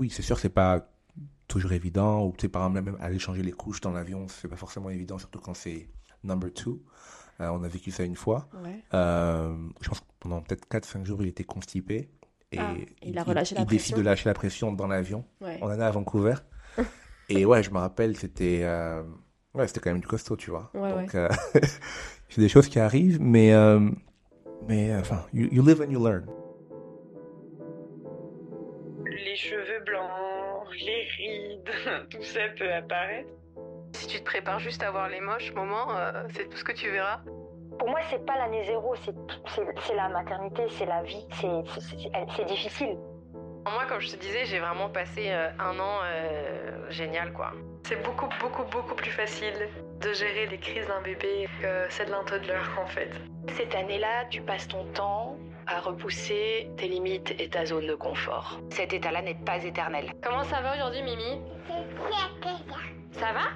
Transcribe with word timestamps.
oui, 0.00 0.08
c'est 0.08 0.22
sûr, 0.22 0.38
c'est 0.38 0.48
pas 0.48 0.88
toujours 1.46 1.72
évident. 1.72 2.24
Ou 2.24 2.32
tu 2.32 2.42
sais, 2.42 2.48
par 2.48 2.66
exemple, 2.66 2.90
même 2.90 2.96
aller 3.00 3.18
changer 3.18 3.42
les 3.42 3.52
couches 3.52 3.82
dans 3.82 3.92
l'avion, 3.92 4.26
c'est 4.28 4.48
pas 4.48 4.56
forcément 4.56 4.88
évident, 4.88 5.18
surtout 5.18 5.40
quand 5.40 5.52
c'est 5.52 5.88
number 6.24 6.50
two. 6.52 6.82
Euh, 7.40 7.48
on 7.50 7.62
a 7.62 7.68
vécu 7.68 7.90
ça 7.90 8.02
une 8.02 8.16
fois. 8.16 8.48
Ouais. 8.64 8.82
Euh, 8.94 9.54
je 9.82 9.88
pense 9.88 10.00
que 10.00 10.06
pendant 10.18 10.40
peut-être 10.40 10.66
4-5 10.68 11.04
jours, 11.04 11.22
il 11.22 11.28
était 11.28 11.44
constipé. 11.44 12.10
Et 12.50 12.58
Ah, 12.58 12.74
il 13.02 13.18
a 13.18 13.22
relâché 13.22 13.54
la 13.54 13.60
il 13.60 13.66
décide 13.66 13.96
de 13.96 14.00
lâcher 14.00 14.28
la 14.28 14.34
pression 14.34 14.72
dans 14.72 14.86
l'avion. 14.86 15.24
Ouais. 15.42 15.58
On 15.60 15.66
en 15.66 15.78
est 15.78 15.82
à 15.82 15.90
Vancouver. 15.90 16.34
et 17.28 17.44
ouais, 17.44 17.62
je 17.62 17.70
me 17.70 17.78
rappelle, 17.78 18.16
c'était 18.16 18.60
euh, 18.62 19.02
ouais, 19.54 19.68
c'était 19.68 19.80
quand 19.80 19.90
même 19.90 20.00
du 20.00 20.06
costaud, 20.06 20.36
tu 20.36 20.50
vois. 20.50 20.70
Ouais, 20.74 20.92
Donc, 20.92 21.14
c'est 22.30 22.40
des 22.40 22.48
choses 22.48 22.68
qui 22.68 22.78
arrivent, 22.78 23.20
mais, 23.20 23.52
mais 24.66 24.96
enfin, 24.96 25.26
you, 25.34 25.48
you 25.52 25.62
live 25.62 25.82
and 25.82 25.90
you 25.90 26.02
learn. 26.02 26.24
tout 32.10 32.22
ça 32.22 32.40
peut 32.58 32.72
apparaître. 32.72 33.28
Si 33.92 34.06
tu 34.06 34.18
te 34.20 34.24
prépares 34.24 34.58
juste 34.60 34.82
à 34.82 34.90
voir 34.90 35.08
les 35.08 35.20
moches 35.20 35.52
moments, 35.52 35.96
euh, 35.96 36.22
c'est 36.34 36.48
tout 36.48 36.56
ce 36.56 36.64
que 36.64 36.72
tu 36.72 36.90
verras. 36.90 37.20
Pour 37.78 37.88
moi, 37.88 38.00
c'est 38.10 38.24
pas 38.24 38.36
l'année 38.36 38.64
zéro, 38.64 38.94
c'est 38.96 39.94
la 39.94 40.08
maternité, 40.08 40.64
c'est 40.70 40.86
la 40.86 41.02
vie, 41.02 41.26
c'est- 41.32 41.46
c'est 41.74 41.80
c'est- 41.80 42.10
c'est 42.36 42.44
difficile. 42.44 42.96
Moi, 43.64 43.84
comme 43.88 44.00
je 44.00 44.10
te 44.12 44.16
disais, 44.16 44.44
j'ai 44.46 44.58
vraiment 44.58 44.88
passé 44.88 45.30
euh, 45.30 45.50
un 45.58 45.78
an 45.78 45.98
euh, 46.04 46.90
génial, 46.90 47.32
quoi. 47.32 47.52
C'est 47.84 48.02
beaucoup, 48.02 48.28
beaucoup, 48.40 48.64
beaucoup 48.64 48.94
plus 48.94 49.10
facile 49.10 49.54
de 50.00 50.12
gérer 50.12 50.46
les 50.46 50.58
crises 50.58 50.86
d'un 50.86 51.00
bébé 51.02 51.48
que 51.60 51.86
celle 51.90 52.10
d'un 52.10 52.24
toddler 52.24 52.60
en 52.82 52.86
fait. 52.86 53.10
Cette 53.48 53.74
année-là, 53.74 54.24
tu 54.30 54.40
passes 54.42 54.68
ton 54.68 54.84
temps 54.92 55.36
à 55.66 55.80
repousser 55.80 56.68
tes 56.76 56.88
limites 56.88 57.34
et 57.38 57.48
ta 57.48 57.64
zone 57.64 57.86
de 57.86 57.94
confort. 57.94 58.60
Cet 58.70 58.92
état-là 58.92 59.22
n'est 59.22 59.34
pas 59.34 59.62
éternel. 59.64 60.12
Comment 60.22 60.44
ça 60.44 60.60
va 60.60 60.74
aujourd'hui, 60.74 61.02
Mimi 61.02 61.40
Ça 63.12 63.32
va 63.32 63.50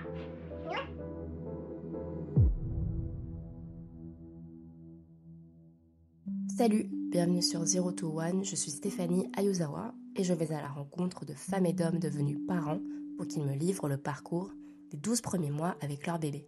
Salut, 6.56 6.88
bienvenue 7.11 7.42
sur 7.42 7.64
Zero 7.64 7.91
to 7.91 8.20
One, 8.20 8.44
je 8.44 8.55
suis 8.55 8.70
Stéphanie 8.70 9.28
Ayuzawa 9.36 9.92
et 10.14 10.22
je 10.22 10.33
vais 10.33 10.52
à 10.55 10.62
la 10.62 10.68
rencontre 10.68 11.24
de 11.24 11.34
femmes 11.34 11.66
et 11.66 11.72
d'hommes 11.72 11.98
devenus 11.98 12.39
parents 12.46 12.78
pour 13.16 13.27
qu'ils 13.27 13.42
me 13.44 13.55
livrent 13.55 13.89
le 13.89 13.96
parcours 13.96 14.52
des 14.92 14.96
12 14.96 15.20
premiers 15.20 15.50
mois 15.50 15.74
avec 15.80 16.06
leur 16.06 16.20
bébé. 16.20 16.46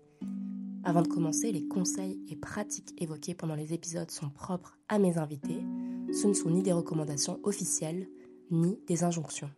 Avant 0.86 1.02
de 1.02 1.08
commencer, 1.08 1.50
les 1.50 1.66
conseils 1.66 2.20
et 2.28 2.36
pratiques 2.36 2.94
évoqués 3.02 3.34
pendant 3.34 3.56
les 3.56 3.74
épisodes 3.74 4.08
sont 4.08 4.30
propres 4.30 4.78
à 4.88 5.00
mes 5.00 5.18
invités. 5.18 5.64
Ce 6.12 6.28
ne 6.28 6.32
sont 6.32 6.48
ni 6.48 6.62
des 6.62 6.72
recommandations 6.72 7.40
officielles, 7.42 8.08
ni 8.52 8.78
des 8.86 9.02
injonctions. 9.02 9.50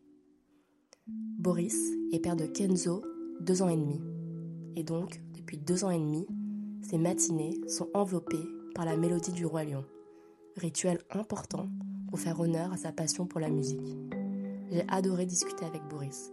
Boris 1.07 1.77
est 2.13 2.21
père 2.21 2.35
de 2.35 2.47
Kenzo, 2.47 3.05
deux 3.41 3.61
ans 3.61 3.69
et 3.69 3.77
demi. 3.77 4.01
Et 4.75 4.85
donc, 4.85 5.21
depuis 5.37 5.59
deux 5.59 5.85
ans 5.85 5.91
et 5.91 5.99
demi, 5.99 6.27
ses 6.81 6.97
matinées 6.97 7.61
sont 7.69 7.91
enveloppées 7.93 8.49
par 8.75 8.87
la 8.87 8.97
mélodie 8.97 9.33
du 9.33 9.45
Roi 9.45 9.65
Lion 9.65 9.85
rituel 10.57 10.99
important 11.11 11.69
pour 12.09 12.19
faire 12.19 12.41
honneur 12.41 12.73
à 12.73 12.77
sa 12.79 12.91
passion 12.91 13.27
pour 13.27 13.39
la 13.39 13.51
musique. 13.51 13.97
J'ai 14.71 14.85
adoré 14.89 15.27
discuter 15.27 15.67
avec 15.67 15.83
Boris. 15.91 16.33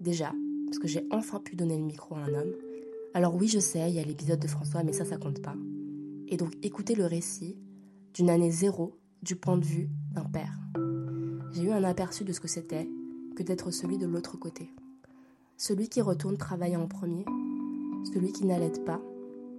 Déjà, 0.00 0.32
parce 0.66 0.78
que 0.78 0.88
j'ai 0.88 1.06
enfin 1.10 1.40
pu 1.40 1.54
donner 1.54 1.76
le 1.76 1.84
micro 1.84 2.14
à 2.14 2.20
un 2.20 2.34
homme. 2.34 2.54
Alors 3.14 3.34
oui, 3.34 3.46
je 3.48 3.58
sais, 3.58 3.90
il 3.90 3.94
y 3.94 3.98
a 3.98 4.04
l'épisode 4.04 4.40
de 4.40 4.48
François, 4.48 4.82
mais 4.82 4.92
ça, 4.92 5.04
ça 5.04 5.18
compte 5.18 5.42
pas. 5.42 5.54
Et 6.28 6.36
donc 6.36 6.52
écouter 6.62 6.94
le 6.94 7.04
récit 7.04 7.58
d'une 8.14 8.30
année 8.30 8.50
zéro 8.50 8.98
du 9.22 9.36
point 9.36 9.58
de 9.58 9.64
vue 9.64 9.90
d'un 10.12 10.24
père. 10.24 10.58
J'ai 11.52 11.64
eu 11.64 11.70
un 11.70 11.84
aperçu 11.84 12.24
de 12.24 12.32
ce 12.32 12.40
que 12.40 12.48
c'était 12.48 12.88
que 13.36 13.42
d'être 13.42 13.70
celui 13.70 13.98
de 13.98 14.06
l'autre 14.06 14.38
côté. 14.38 14.70
Celui 15.58 15.88
qui 15.88 16.00
retourne 16.00 16.38
travailler 16.38 16.76
en 16.76 16.88
premier, 16.88 17.24
celui 18.14 18.32
qui 18.32 18.46
n'allait 18.46 18.72
pas, 18.84 19.00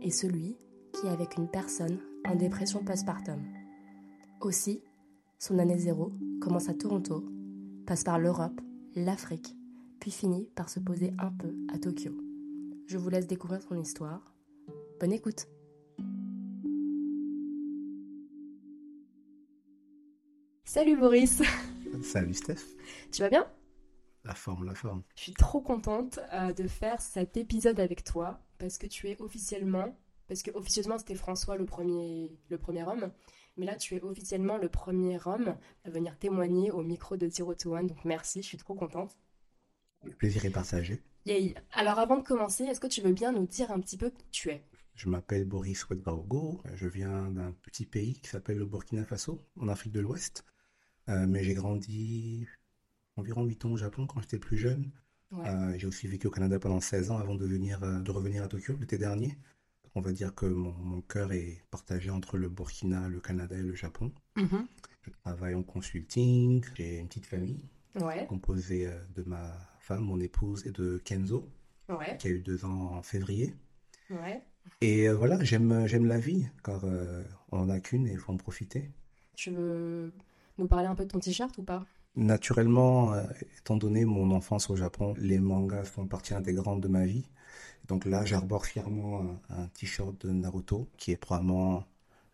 et 0.01 0.09
celui 0.09 0.57
qui 0.93 1.07
avec 1.07 1.37
une 1.37 1.47
personne 1.47 1.99
en 2.25 2.35
dépression 2.35 2.83
postpartum. 2.83 3.39
Aussi, 4.41 4.81
son 5.39 5.59
année 5.59 5.77
zéro 5.77 6.11
commence 6.41 6.69
à 6.69 6.73
Toronto, 6.73 7.23
passe 7.85 8.03
par 8.03 8.17
l'Europe, 8.17 8.59
l'Afrique, 8.95 9.55
puis 9.99 10.11
finit 10.11 10.49
par 10.55 10.69
se 10.69 10.79
poser 10.79 11.13
un 11.19 11.31
peu 11.31 11.55
à 11.73 11.77
Tokyo. 11.77 12.11
Je 12.87 12.97
vous 12.97 13.09
laisse 13.09 13.27
découvrir 13.27 13.61
son 13.61 13.79
histoire. 13.79 14.21
Bonne 14.99 15.13
écoute 15.13 15.47
Salut 20.65 20.97
Boris 20.97 21.41
Salut 22.03 22.33
Steph. 22.33 22.61
Tu 23.11 23.21
vas 23.21 23.29
bien? 23.29 23.47
La 24.25 24.35
forme, 24.35 24.65
la 24.65 24.75
forme. 24.75 25.03
Je 25.15 25.23
suis 25.23 25.33
trop 25.33 25.61
contente 25.61 26.19
euh, 26.33 26.53
de 26.53 26.67
faire 26.67 27.01
cet 27.01 27.37
épisode 27.37 27.79
avec 27.79 28.03
toi 28.03 28.39
parce 28.57 28.77
que 28.77 28.87
tu 28.87 29.09
es 29.09 29.21
officiellement, 29.21 29.95
parce 30.27 30.41
que 30.41 30.51
officieusement 30.51 30.97
c'était 30.97 31.15
François 31.15 31.57
le 31.57 31.65
premier, 31.65 32.37
le 32.49 32.57
premier 32.57 32.83
homme, 32.83 33.11
mais 33.57 33.65
là 33.65 33.75
tu 33.75 33.95
es 33.95 34.01
officiellement 34.01 34.57
le 34.57 34.69
premier 34.69 35.19
homme 35.25 35.55
à 35.83 35.89
venir 35.89 36.17
témoigner 36.17 36.71
au 36.71 36.81
micro 36.81 37.17
de 37.17 37.27
Zero 37.27 37.53
to 37.53 37.75
One, 37.75 37.87
donc 37.87 38.05
merci, 38.05 38.41
je 38.41 38.47
suis 38.47 38.57
trop 38.57 38.75
contente. 38.75 39.17
Le 40.03 40.13
plaisir 40.13 40.43
est 40.45 40.49
partagé. 40.49 41.01
Yay. 41.25 41.55
Alors 41.71 41.99
avant 41.99 42.17
de 42.17 42.23
commencer, 42.23 42.63
est-ce 42.65 42.79
que 42.79 42.87
tu 42.87 43.01
veux 43.01 43.13
bien 43.13 43.31
nous 43.31 43.45
dire 43.45 43.71
un 43.71 43.79
petit 43.79 43.97
peu 43.97 44.09
qui 44.09 44.25
tu 44.31 44.49
es? 44.49 44.63
Je 44.95 45.09
m'appelle 45.09 45.45
Boris 45.45 45.87
Ouedraogo. 45.89 46.61
Je 46.75 46.87
viens 46.87 47.31
d'un 47.31 47.51
petit 47.63 47.85
pays 47.85 48.19
qui 48.19 48.29
s'appelle 48.29 48.57
le 48.57 48.65
Burkina 48.65 49.05
Faso, 49.05 49.43
en 49.59 49.67
Afrique 49.67 49.93
de 49.93 50.01
l'Ouest. 50.01 50.45
Euh, 51.09 51.25
mais 51.27 51.43
j'ai 51.43 51.53
grandi 51.53 52.45
environ 53.15 53.43
8 53.43 53.65
ans 53.65 53.71
au 53.71 53.77
Japon 53.77 54.05
quand 54.05 54.21
j'étais 54.21 54.39
plus 54.39 54.57
jeune. 54.57 54.91
Ouais. 55.31 55.47
Euh, 55.47 55.77
j'ai 55.77 55.87
aussi 55.87 56.07
vécu 56.07 56.27
au 56.27 56.31
Canada 56.31 56.59
pendant 56.59 56.79
16 56.79 57.11
ans 57.11 57.17
avant 57.17 57.35
de, 57.35 57.45
venir, 57.45 57.81
euh, 57.83 57.99
de 57.99 58.11
revenir 58.11 58.43
à 58.43 58.47
Tokyo 58.47 58.75
l'été 58.79 58.97
dernier. 58.97 59.37
On 59.95 60.01
va 60.01 60.11
dire 60.11 60.33
que 60.35 60.45
mon, 60.45 60.73
mon 60.73 61.01
cœur 61.01 61.31
est 61.33 61.63
partagé 61.71 62.09
entre 62.09 62.37
le 62.37 62.49
Burkina, 62.49 63.07
le 63.07 63.19
Canada 63.19 63.55
et 63.57 63.61
le 63.61 63.75
Japon. 63.75 64.11
Mhm. 64.35 64.67
Je 65.01 65.11
travaille 65.23 65.55
en 65.55 65.63
consulting, 65.63 66.63
j'ai 66.75 66.99
une 66.99 67.07
petite 67.07 67.25
famille 67.25 67.59
Ouais, 67.99 68.25
composée 68.25 68.89
de 69.13 69.21
ma 69.21 69.53
femme, 69.83 70.03
mon 70.05 70.19
épouse 70.19 70.65
et 70.65 70.71
de 70.71 71.01
Kenzo, 71.03 71.47
ouais, 71.89 72.17
qui 72.17 72.27
a 72.27 72.31
eu 72.31 72.39
deux 72.39 72.63
ans 72.65 72.93
en 72.97 73.01
février. 73.03 73.53
ouais. 74.09 74.41
Et 74.79 75.09
euh, 75.09 75.13
voilà, 75.13 75.43
j'aime, 75.43 75.85
j'aime 75.87 76.05
la 76.05 76.17
vie, 76.17 76.47
car 76.63 76.85
euh, 76.85 77.21
on 77.51 77.59
en 77.59 77.69
a 77.69 77.81
qu'une 77.81 78.07
et 78.07 78.13
il 78.13 78.17
faut 78.17 78.31
en 78.31 78.37
profiter. 78.37 78.89
Tu 79.35 79.51
veux 79.51 80.13
nous 80.57 80.67
parler 80.67 80.87
un 80.87 80.95
peu 80.95 81.03
de 81.03 81.09
ton 81.09 81.19
t-shirt 81.19 81.57
ou 81.57 81.63
pas? 81.63 81.85
Naturellement, 82.15 83.13
euh, 83.13 83.23
étant 83.57 83.75
donné 83.75 84.05
mon 84.05 84.31
enfance 84.31 84.69
au 84.69 84.77
Japon, 84.77 85.15
les 85.17 85.39
mangas 85.39 85.83
font 85.83 86.07
partie 86.07 86.33
intégrante 86.33 86.79
de 86.79 86.87
ma 86.87 87.05
vie. 87.05 87.25
Donc 87.89 88.05
là, 88.05 88.23
j'arbore 88.23 88.65
fièrement 88.65 89.21
un, 89.49 89.63
un 89.63 89.67
t-shirt 89.67 90.25
de 90.25 90.31
Naruto, 90.31 90.87
qui 90.97 91.11
est 91.11 91.17
probablement 91.17 91.83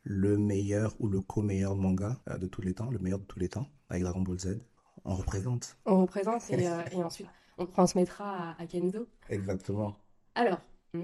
le 0.04 0.38
meilleur 0.38 0.96
ou 1.00 1.08
le 1.08 1.22
co-meilleur 1.22 1.76
manga 1.76 2.20
euh, 2.30 2.38
de 2.38 2.46
tous 2.46 2.62
les 2.62 2.76
temps, 2.76 2.92
le 2.92 3.00
meilleur 3.00 3.20
de 3.20 3.26
tous 3.26 3.40
les 3.40 3.50
temps, 3.50 3.68
avec 3.90 4.04
Dragon 4.04 4.22
Ball 4.22 4.38
Z. 4.40 4.60
On 5.06 5.16
représente. 5.16 5.78
On 5.86 6.02
représente 6.02 6.48
et, 6.52 6.68
euh, 6.68 6.84
et 6.92 7.02
ensuite 7.02 7.28
on 7.59 7.66
transmettra 7.68 8.52
à, 8.53 8.62
à 8.62 8.66
Kenzo. 8.68 9.08
Exactement. 9.30 9.96
Alors, 10.36 10.59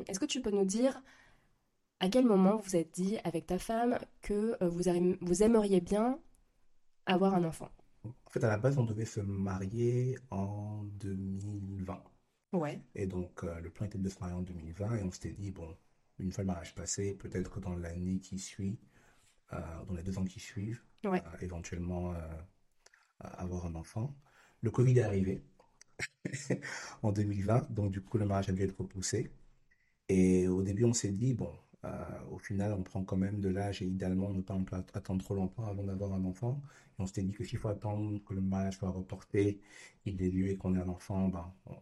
est-ce 0.07 0.19
que 0.19 0.25
tu 0.25 0.41
peux 0.41 0.51
nous 0.51 0.65
dire 0.65 1.01
à 1.99 2.09
quel 2.09 2.25
moment 2.25 2.57
vous 2.57 2.75
êtes 2.75 2.91
dit 2.93 3.17
avec 3.23 3.45
ta 3.45 3.59
femme 3.59 3.97
que 4.21 4.57
euh, 4.61 4.67
vous, 4.69 4.89
aim- 4.89 5.17
vous 5.21 5.43
aimeriez 5.43 5.81
bien 5.81 6.19
avoir 7.05 7.35
un 7.35 7.43
enfant? 7.43 7.69
En 8.03 8.29
fait, 8.29 8.43
à 8.43 8.47
la 8.49 8.57
base, 8.57 8.77
on 8.77 8.83
devait 8.83 9.05
se 9.05 9.19
marier 9.21 10.17
en 10.31 10.83
2020. 10.83 12.03
Ouais. 12.53 12.79
Et 12.95 13.07
donc, 13.07 13.43
euh, 13.43 13.59
le 13.59 13.69
plan 13.69 13.85
était 13.85 13.97
de 13.97 14.09
se 14.09 14.19
marier 14.19 14.35
en 14.35 14.41
2020 14.41 14.95
et 14.97 15.03
on 15.03 15.11
s'était 15.11 15.31
dit, 15.33 15.51
bon, 15.51 15.75
une 16.19 16.31
fois 16.31 16.43
le 16.43 16.47
mariage 16.47 16.73
passé, 16.75 17.13
peut-être 17.15 17.49
que 17.51 17.59
dans 17.59 17.75
l'année 17.75 18.19
qui 18.19 18.37
suit, 18.39 18.79
euh, 19.53 19.59
dans 19.87 19.93
les 19.93 20.03
deux 20.03 20.17
ans 20.17 20.25
qui 20.25 20.39
suivent, 20.39 20.83
Ouais. 21.03 21.21
euh, 21.25 21.37
éventuellement 21.41 22.13
avoir 23.19 23.65
un 23.65 23.75
enfant. 23.75 24.15
Le 24.61 24.71
Covid 24.71 24.99
est 24.99 25.03
arrivé 25.03 25.43
en 27.03 27.11
2020, 27.11 27.71
donc 27.71 27.91
du 27.91 28.01
coup, 28.01 28.17
le 28.17 28.25
mariage 28.25 28.49
a 28.49 28.53
dû 28.53 28.63
être 28.63 28.77
repoussé. 28.79 29.31
Et 30.09 30.47
au 30.47 30.63
début, 30.63 30.85
on 30.85 30.93
s'est 30.93 31.11
dit, 31.11 31.33
bon, 31.33 31.51
euh, 31.85 31.89
au 32.31 32.37
final, 32.39 32.73
on 32.73 32.83
prend 32.83 33.03
quand 33.03 33.17
même 33.17 33.39
de 33.41 33.49
l'âge 33.49 33.81
et 33.81 33.85
idéalement, 33.85 34.31
ne 34.31 34.41
pas 34.41 34.57
pas 34.59 34.83
attendre 34.93 35.23
trop 35.23 35.35
longtemps 35.35 35.65
avant 35.67 35.83
d'avoir 35.83 36.13
un 36.13 36.25
enfant. 36.25 36.61
Et 36.99 37.01
on 37.01 37.07
s'était 37.07 37.23
dit 37.23 37.33
que 37.33 37.43
s'il 37.43 37.59
faut 37.59 37.69
attendre 37.69 38.19
que 38.25 38.33
le 38.33 38.41
mariage 38.41 38.77
soit 38.77 38.89
reporté, 38.91 39.61
il 40.05 40.21
ait 40.21 40.29
lieu 40.29 40.47
et 40.49 40.57
qu'on 40.57 40.75
ait 40.75 40.79
un 40.81 40.89
enfant, 40.89 41.29
ben, 41.29 41.53
on, 41.67 41.75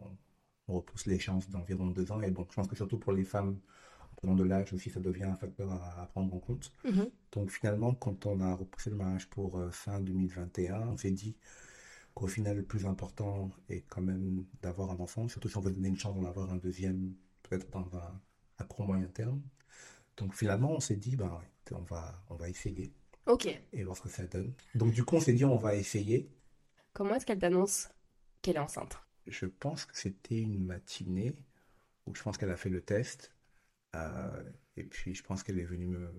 on 0.68 0.74
repousse 0.76 1.06
l'échéance 1.06 1.48
d'environ 1.50 1.86
deux 1.88 2.10
ans. 2.12 2.20
Et 2.22 2.30
bon, 2.30 2.46
je 2.50 2.54
pense 2.56 2.68
que 2.68 2.76
surtout 2.76 2.98
pour 2.98 3.12
les 3.12 3.24
femmes, 3.24 3.58
en 4.12 4.16
prenant 4.16 4.34
de 4.34 4.44
l'âge 4.44 4.72
aussi, 4.72 4.90
ça 4.90 5.00
devient 5.00 5.24
un 5.24 5.36
facteur 5.36 5.70
à, 5.72 6.02
à 6.02 6.06
prendre 6.06 6.34
en 6.34 6.38
compte. 6.38 6.72
Mhm. 6.84 7.10
Donc 7.32 7.50
finalement, 7.50 7.94
quand 7.94 8.26
on 8.26 8.40
a 8.40 8.54
repoussé 8.54 8.90
le 8.90 8.96
mariage 8.96 9.28
pour 9.30 9.58
euh, 9.58 9.70
fin 9.70 10.00
2021, 10.00 10.88
on 10.88 10.96
s'est 10.96 11.10
dit 11.10 11.36
qu'au 12.14 12.26
final, 12.28 12.56
le 12.56 12.64
plus 12.64 12.86
important 12.86 13.50
est 13.68 13.82
quand 13.82 14.02
même 14.02 14.46
d'avoir 14.62 14.90
un 14.90 15.00
enfant, 15.00 15.28
surtout 15.28 15.48
si 15.48 15.56
on 15.56 15.60
veut 15.60 15.72
donner 15.72 15.88
une 15.88 15.96
chance 15.98 16.14
d'en 16.16 16.24
avoir 16.26 16.50
un 16.52 16.56
deuxième, 16.56 17.14
peut-être 17.42 17.70
dans 17.70 17.96
un 17.96 18.20
à 18.58 18.64
court 18.64 18.86
moyen 18.86 19.08
terme. 19.08 19.42
Donc 20.16 20.34
finalement, 20.34 20.72
on 20.72 20.80
s'est 20.80 20.96
dit, 20.96 21.16
ben, 21.16 21.40
on 21.72 21.82
va, 21.82 22.24
on 22.30 22.36
va 22.36 22.48
essayer 22.48 22.94
Ok. 23.26 23.46
et 23.72 23.84
voir 23.84 23.96
ce 23.96 24.02
que 24.02 24.08
ça 24.08 24.26
donne. 24.26 24.54
Donc 24.74 24.92
du 24.92 25.04
coup, 25.04 25.16
on 25.16 25.20
s'est 25.20 25.32
dit, 25.34 25.44
on 25.44 25.56
va 25.56 25.74
essayer. 25.76 26.30
Comment 26.94 27.14
est-ce 27.16 27.26
qu'elle 27.26 27.38
t'annonce 27.40 27.90
qu'elle 28.42 28.56
est 28.56 28.60
enceinte? 28.60 28.96
Je 29.26 29.46
pense 29.46 29.84
que 29.86 29.96
c'était 29.96 30.40
une 30.40 30.64
matinée 30.64 31.34
où 32.06 32.14
je 32.14 32.22
pense 32.22 32.36
qu'elle 32.38 32.50
a 32.50 32.56
fait 32.56 32.70
le 32.70 32.82
test. 32.82 33.32
euh, 33.96 34.44
et 34.76 34.84
puis 34.84 35.14
je 35.14 35.22
pense 35.24 35.42
qu'elle 35.42 35.58
est 35.60 35.64
venue 35.64 35.86
me 35.88 36.10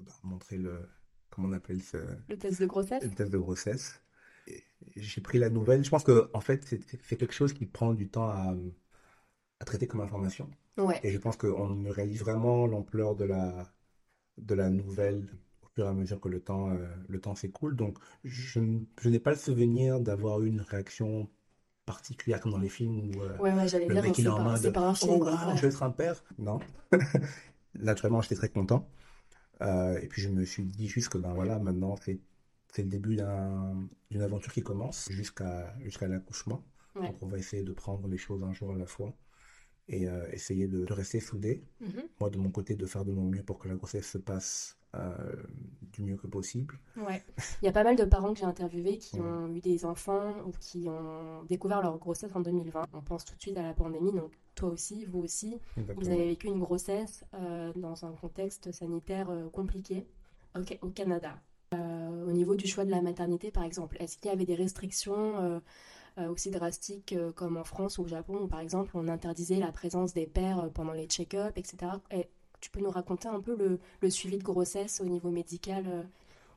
bah, 0.00 0.12
montrer 0.22 0.56
le, 0.58 0.88
comment 1.30 1.48
on 1.48 1.52
appelle 1.52 1.82
ce, 1.82 1.98
Le 2.28 2.38
test 2.38 2.60
de 2.60 2.66
grossesse? 2.66 3.02
Le 3.04 3.10
test 3.10 3.30
de 3.32 3.38
grossesse. 3.38 4.02
J'ai 4.96 5.20
pris 5.20 5.38
la 5.38 5.50
nouvelle. 5.50 5.84
Je 5.84 5.90
pense 5.90 6.04
que 6.04 6.30
en 6.34 6.40
fait, 6.40 6.64
c'est 7.02 7.16
quelque 7.16 7.32
chose 7.34 7.52
qui 7.52 7.66
prend 7.66 7.94
du 7.94 8.08
temps 8.08 8.28
à, 8.28 8.54
à 9.60 9.64
traiter 9.64 9.86
comme 9.86 10.00
information. 10.00 10.48
Ouais. 10.78 11.00
Et 11.02 11.10
je 11.12 11.18
pense 11.18 11.36
qu'on 11.36 11.68
ne 11.70 11.90
réalise 11.90 12.20
vraiment 12.20 12.66
l'ampleur 12.66 13.14
de 13.16 13.24
la, 13.24 13.72
de 14.38 14.54
la 14.54 14.70
nouvelle 14.70 15.28
au 15.62 15.68
fur 15.74 15.86
et 15.86 15.88
à 15.88 15.94
mesure 15.94 16.20
que 16.20 16.28
le 16.28 16.40
temps, 16.40 16.70
euh, 16.70 16.86
le 17.08 17.20
temps 17.20 17.34
s'écoule. 17.34 17.76
Donc, 17.76 17.98
je, 18.24 18.60
je 19.00 19.08
n'ai 19.10 19.20
pas 19.20 19.30
le 19.32 19.36
souvenir 19.36 20.00
d'avoir 20.00 20.42
eu 20.42 20.48
une 20.48 20.62
réaction 20.62 21.28
particulière 21.86 22.40
comme 22.40 22.52
dans 22.52 22.58
les 22.58 22.68
films 22.68 23.00
où 23.16 23.22
euh, 23.22 23.36
Ouais, 23.38 23.52
ouais, 23.52 23.64
le 23.64 23.68
dire, 23.68 24.02
mec 24.02 24.18
il 24.18 24.26
est 24.26 24.28
en 24.28 24.36
pas, 24.38 24.44
mode 24.44 24.56
c'est 24.58 24.72
pas 24.72 24.80
un 24.82 24.94
film, 24.94 25.12
Oh, 25.14 25.18
quoi. 25.20 25.32
Ouais. 25.32 25.56
je 25.56 25.62
vais 25.62 25.68
être 25.68 25.82
un 25.82 25.90
père. 25.90 26.22
Non. 26.38 26.60
Naturellement, 27.74 28.20
j'étais 28.22 28.36
très 28.36 28.48
content. 28.48 28.88
Euh, 29.62 29.98
et 30.00 30.08
puis, 30.08 30.22
je 30.22 30.28
me 30.28 30.44
suis 30.44 30.64
dit 30.64 30.88
juste 30.88 31.08
que 31.10 31.18
ben 31.18 31.32
voilà, 31.34 31.58
maintenant, 31.58 31.96
c'est 32.02 32.20
c'est 32.72 32.82
le 32.82 32.88
début 32.88 33.16
d'un- 33.16 33.88
d'une 34.10 34.22
aventure 34.22 34.52
qui 34.52 34.62
commence 34.62 35.08
jusqu'à 35.10 35.74
jusqu'à 35.80 36.08
l'accouchement. 36.08 36.62
Ouais. 36.96 37.06
Donc, 37.08 37.16
on 37.22 37.26
va 37.28 37.38
essayer 37.38 37.62
de 37.62 37.72
prendre 37.72 38.06
les 38.08 38.18
choses 38.18 38.42
un 38.42 38.52
jour 38.52 38.72
à 38.72 38.76
la 38.76 38.86
fois 38.86 39.14
et 39.88 40.08
euh, 40.08 40.26
essayer 40.32 40.66
de, 40.68 40.84
de 40.84 40.92
rester 40.92 41.20
soudés. 41.20 41.64
Mhm. 41.80 42.02
Moi, 42.20 42.30
de 42.30 42.38
mon 42.38 42.50
côté, 42.50 42.74
de 42.76 42.86
faire 42.86 43.04
de 43.04 43.12
mon 43.12 43.24
mieux 43.26 43.42
pour 43.42 43.58
que 43.58 43.68
la 43.68 43.74
grossesse 43.76 44.08
se 44.10 44.18
passe 44.18 44.76
euh, 44.96 45.36
du 45.92 46.02
mieux 46.02 46.16
que 46.16 46.26
possible. 46.26 46.76
Ouais. 46.96 47.22
Il 47.62 47.66
y 47.66 47.68
a 47.68 47.72
pas 47.72 47.84
mal 47.84 47.94
de 47.94 48.04
parents 48.04 48.32
que 48.32 48.40
j'ai 48.40 48.44
interviewés 48.44 48.98
qui 48.98 49.20
Ouais. 49.20 49.26
ont 49.26 49.48
eu 49.54 49.60
des 49.60 49.84
enfants 49.84 50.34
ou 50.46 50.50
qui 50.58 50.88
ont 50.88 51.44
découvert 51.44 51.80
leur 51.80 51.96
grossesse 51.98 52.30
en 52.34 52.40
2020. 52.40 52.86
On 52.92 53.00
pense 53.00 53.24
tout 53.24 53.36
de 53.36 53.40
suite 53.40 53.56
à 53.56 53.62
la 53.62 53.72
pandémie, 53.74 54.12
donc 54.12 54.32
toi 54.56 54.68
aussi, 54.70 55.04
vous 55.04 55.20
aussi, 55.20 55.58
vous 55.76 56.08
avez 56.08 56.26
vécu 56.26 56.48
une 56.48 56.58
grossesse 56.58 57.24
euh, 57.34 57.72
dans 57.76 58.04
un 58.04 58.10
contexte 58.12 58.72
sanitaire 58.72 59.28
compliqué 59.52 60.08
au 60.82 60.88
Canada. 60.90 61.40
Euh, 61.72 62.26
au 62.26 62.32
niveau 62.32 62.56
du 62.56 62.66
choix 62.66 62.84
de 62.84 62.90
la 62.90 63.00
maternité, 63.00 63.50
par 63.52 63.62
exemple, 63.64 63.96
est-ce 64.00 64.16
qu'il 64.18 64.28
y 64.30 64.34
avait 64.34 64.44
des 64.44 64.56
restrictions 64.56 65.38
euh, 65.38 65.60
euh, 66.18 66.28
aussi 66.28 66.50
drastiques 66.50 67.14
comme 67.36 67.56
en 67.56 67.64
France 67.64 67.98
ou 67.98 68.02
au 68.02 68.08
Japon, 68.08 68.38
où 68.42 68.48
par 68.48 68.60
exemple 68.60 68.90
on 68.94 69.06
interdisait 69.06 69.60
la 69.60 69.70
présence 69.70 70.12
des 70.12 70.26
pères 70.26 70.68
pendant 70.74 70.92
les 70.92 71.06
check-ups, 71.06 71.52
etc. 71.56 71.92
Et 72.10 72.28
tu 72.60 72.70
peux 72.70 72.80
nous 72.80 72.90
raconter 72.90 73.28
un 73.28 73.40
peu 73.40 73.56
le, 73.56 73.78
le 74.00 74.10
suivi 74.10 74.36
de 74.38 74.42
grossesse 74.42 75.00
au 75.00 75.04
niveau 75.06 75.30
médical 75.30 76.08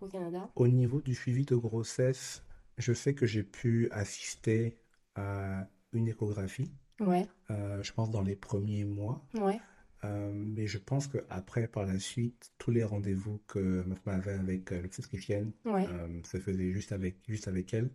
au 0.01 0.07
Canada? 0.07 0.49
Au 0.55 0.67
niveau 0.67 0.99
du 0.99 1.13
suivi 1.13 1.45
de 1.45 1.55
grossesse, 1.55 2.43
je 2.79 2.91
sais 2.93 3.13
que 3.13 3.25
j'ai 3.27 3.43
pu 3.43 3.89
assister 3.91 4.79
à 5.15 5.67
une 5.93 6.07
échographie, 6.07 6.71
Ouais, 6.99 7.27
euh, 7.51 7.81
je 7.83 7.93
pense 7.93 8.09
dans 8.09 8.21
les 8.21 8.35
premiers 8.35 8.83
mois. 8.83 9.23
ouais, 9.35 9.59
Euh, 10.03 10.31
mais 10.33 10.67
je 10.67 10.77
pense 10.77 11.07
qu'après, 11.07 11.67
par 11.67 11.85
la 11.85 11.99
suite, 11.99 12.51
tous 12.57 12.71
les 12.71 12.83
rendez-vous 12.83 13.41
que 13.47 13.83
ma 13.83 13.95
femme 13.95 14.15
avait 14.15 14.33
avec 14.33 14.71
euh, 14.71 14.81
l'obstétricienne 14.81 15.51
ouais, 15.65 15.87
euh, 15.87 16.21
se 16.23 16.37
faisaient 16.39 16.71
juste 16.71 16.91
avec, 16.91 17.17
juste 17.27 17.47
avec 17.47 17.73
elle. 17.73 17.89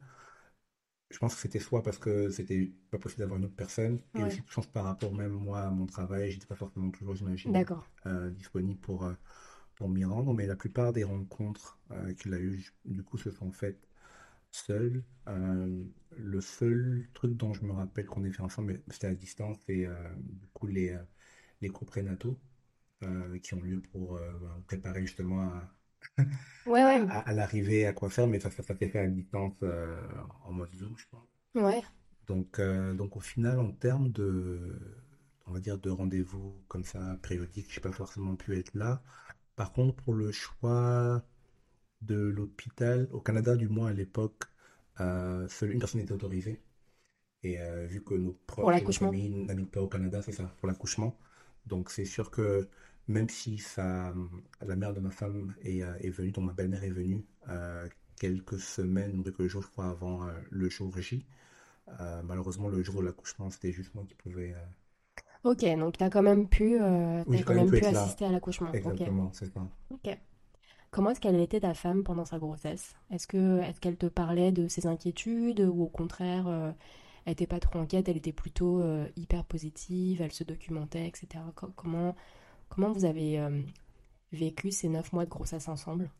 Je 1.10 1.18
pense 1.18 1.34
que 1.34 1.40
c'était 1.40 1.58
soit 1.58 1.82
parce 1.82 1.98
que 1.98 2.28
c'était 2.30 2.70
pas 2.90 2.98
possible 2.98 3.20
d'avoir 3.20 3.38
une 3.38 3.46
autre 3.46 3.56
personne, 3.56 3.98
et 4.14 4.22
aussi, 4.22 4.42
je 4.46 4.54
pense 4.54 4.66
par 4.66 4.84
rapport 4.84 5.14
même 5.14 5.32
moi 5.32 5.60
à 5.60 5.70
mon 5.70 5.86
travail, 5.86 6.30
j'étais 6.30 6.46
pas 6.46 6.54
forcément 6.54 6.90
toujours, 6.90 7.14
j'imagine, 7.14 7.50
euh, 8.04 8.28
disponible 8.30 8.78
pour, 8.78 9.10
pour 9.74 9.88
m'y 9.88 10.04
rendre, 10.04 10.34
mais 10.34 10.46
la 10.46 10.54
plupart 10.56 10.92
des 10.92 11.04
rencontres 11.04 11.78
qu'il 12.18 12.34
a 12.34 12.38
eues, 12.38 12.74
du 12.84 13.02
coup, 13.02 13.16
se 13.16 13.30
sont 13.30 13.50
faites 13.52 13.88
seules. 14.50 15.02
Euh, 15.28 15.84
le 16.16 16.40
seul 16.40 17.06
truc 17.14 17.36
dont 17.36 17.52
je 17.54 17.64
me 17.64 17.72
rappelle 17.72 18.06
qu'on 18.06 18.24
ait 18.24 18.30
fait 18.30 18.42
ensemble, 18.42 18.80
c'était 18.88 19.06
à 19.08 19.14
distance, 19.14 19.58
et 19.68 19.86
euh, 19.86 19.94
du 20.18 20.46
coup, 20.48 20.66
les, 20.66 20.96
les 21.60 21.68
cours 21.70 21.86
prénataux 21.86 22.38
euh, 23.04 23.38
qui 23.40 23.54
ont 23.54 23.62
lieu 23.62 23.80
pour 23.92 24.16
euh, 24.16 24.32
ben, 24.40 24.62
préparer 24.66 25.02
justement 25.02 25.42
à, 25.42 25.74
Ouais, 26.66 26.84
ouais, 26.84 27.08
à, 27.08 27.20
à 27.20 27.32
l'arrivée, 27.34 27.86
à 27.86 27.92
quoi 27.92 28.10
faire, 28.10 28.26
mais 28.28 28.40
ça, 28.40 28.50
ça, 28.50 28.62
fait 28.76 28.96
à 28.96 29.06
distance 29.08 29.54
euh, 29.62 30.00
en 30.44 30.52
mode 30.52 30.74
Zoom, 30.74 30.94
je 30.98 31.06
pense. 31.10 31.28
ouais, 31.54 31.82
Donc, 32.26 32.58
euh, 32.58 32.94
donc 32.94 33.16
au 33.16 33.20
final, 33.20 33.58
en 33.58 33.72
termes 33.72 34.10
de, 34.12 34.78
on 35.46 35.52
va 35.52 35.60
dire, 35.60 35.78
de 35.78 35.90
rendez-vous 35.90 36.54
comme 36.68 36.84
ça, 36.84 37.18
périodiques, 37.22 37.72
j'ai 37.72 37.80
pas 37.80 37.92
forcément 37.92 38.36
pu 38.36 38.56
être 38.58 38.74
là. 38.74 39.02
Par 39.56 39.72
contre, 39.72 39.96
pour 40.04 40.14
le 40.14 40.32
choix 40.32 41.24
de 42.02 42.16
l'hôpital, 42.16 43.08
au 43.12 43.20
Canada, 43.20 43.56
du 43.56 43.68
moins 43.68 43.88
à 43.90 43.94
l'époque, 43.94 44.44
euh, 45.00 45.48
seule 45.48 45.72
une 45.72 45.80
personne 45.80 46.00
était 46.02 46.12
autorisée. 46.12 46.62
Et 47.42 47.60
euh, 47.60 47.86
vu 47.86 48.02
que 48.04 48.14
nos 48.14 48.32
proches 48.46 48.84
n'habitent 49.02 49.70
pas 49.72 49.82
au 49.82 49.88
Canada, 49.88 50.22
c'est 50.22 50.32
ça, 50.32 50.44
pour 50.58 50.68
l'accouchement. 50.68 51.18
Donc 51.68 51.90
c'est 51.90 52.04
sûr 52.04 52.30
que 52.30 52.68
même 53.08 53.28
si 53.28 53.58
ça, 53.58 54.14
la 54.62 54.76
mère 54.76 54.94
de 54.94 55.00
ma 55.00 55.10
femme 55.10 55.54
est, 55.62 55.82
euh, 55.82 55.96
est 56.00 56.10
venue, 56.10 56.32
dont 56.32 56.42
ma 56.42 56.52
belle-mère 56.52 56.84
est 56.84 56.90
venue 56.90 57.24
euh, 57.48 57.88
quelques 58.20 58.60
semaines 58.60 59.18
ou 59.20 59.22
quelques 59.22 59.46
jours, 59.48 59.62
je 59.62 59.68
crois, 59.68 59.88
avant 59.88 60.26
euh, 60.28 60.32
le 60.50 60.68
jour 60.68 60.96
J, 61.00 61.26
euh, 62.00 62.22
malheureusement, 62.24 62.68
le 62.68 62.82
jour 62.82 63.00
de 63.00 63.06
l'accouchement, 63.06 63.50
c'était 63.50 63.72
juste 63.72 63.94
moi 63.94 64.04
qui 64.08 64.14
pouvais. 64.14 64.54
Ok, 65.44 65.64
donc 65.78 65.96
tu 65.98 66.04
as 66.04 66.10
quand 66.10 66.22
même 66.22 66.48
pu, 66.48 66.78
Oui, 67.26 67.44
quand 67.44 67.54
même 67.54 67.72
pu 67.72 67.84
là. 67.84 67.88
assister 67.90 68.24
à 68.24 68.30
l'accouchement. 68.32 68.72
Exactement, 68.72 69.32
c'est 69.32 69.52
ça. 69.52 69.68
ok. 69.90 70.18
Comment 70.90 71.10
est-ce 71.10 71.20
qu'elle 71.20 71.40
était 71.40 71.60
ta 71.60 71.74
femme 71.74 72.04
pendant 72.04 72.24
sa 72.26 72.38
grossesse? 72.38 72.96
Est-ce 73.10 73.26
que, 73.26 73.60
est-ce 73.62 73.80
qu'elle 73.80 73.96
te 73.98 74.06
parlait 74.06 74.52
de 74.52 74.68
ses 74.68 74.86
inquiétudes 74.86 75.60
ou 75.60 75.82
au 75.84 75.88
contraire, 75.88 76.74
elle 77.26 77.32
était 77.34 77.46
pas 77.46 77.60
trop 77.60 77.78
inquiète, 77.80 78.08
elle 78.08 78.16
était 78.16 78.32
plutôt 78.32 78.80
euh, 78.82 79.06
hyper 79.16 79.44
positive, 79.44 80.22
elle 80.22 80.32
se 80.32 80.44
documentait, 80.44 81.08
etc. 81.08 81.52
Co- 81.56 81.72
Comment, 81.76 82.14
comment 82.70 82.92
vous 82.92 83.04
avez 83.06 83.40
euh, 83.40 83.62
vécu 84.32 84.70
ces 84.72 84.88
neuf 84.88 85.12
mois 85.12 85.24
de 85.26 85.30
grossesse 85.30 85.68
ensemble? 85.68 86.10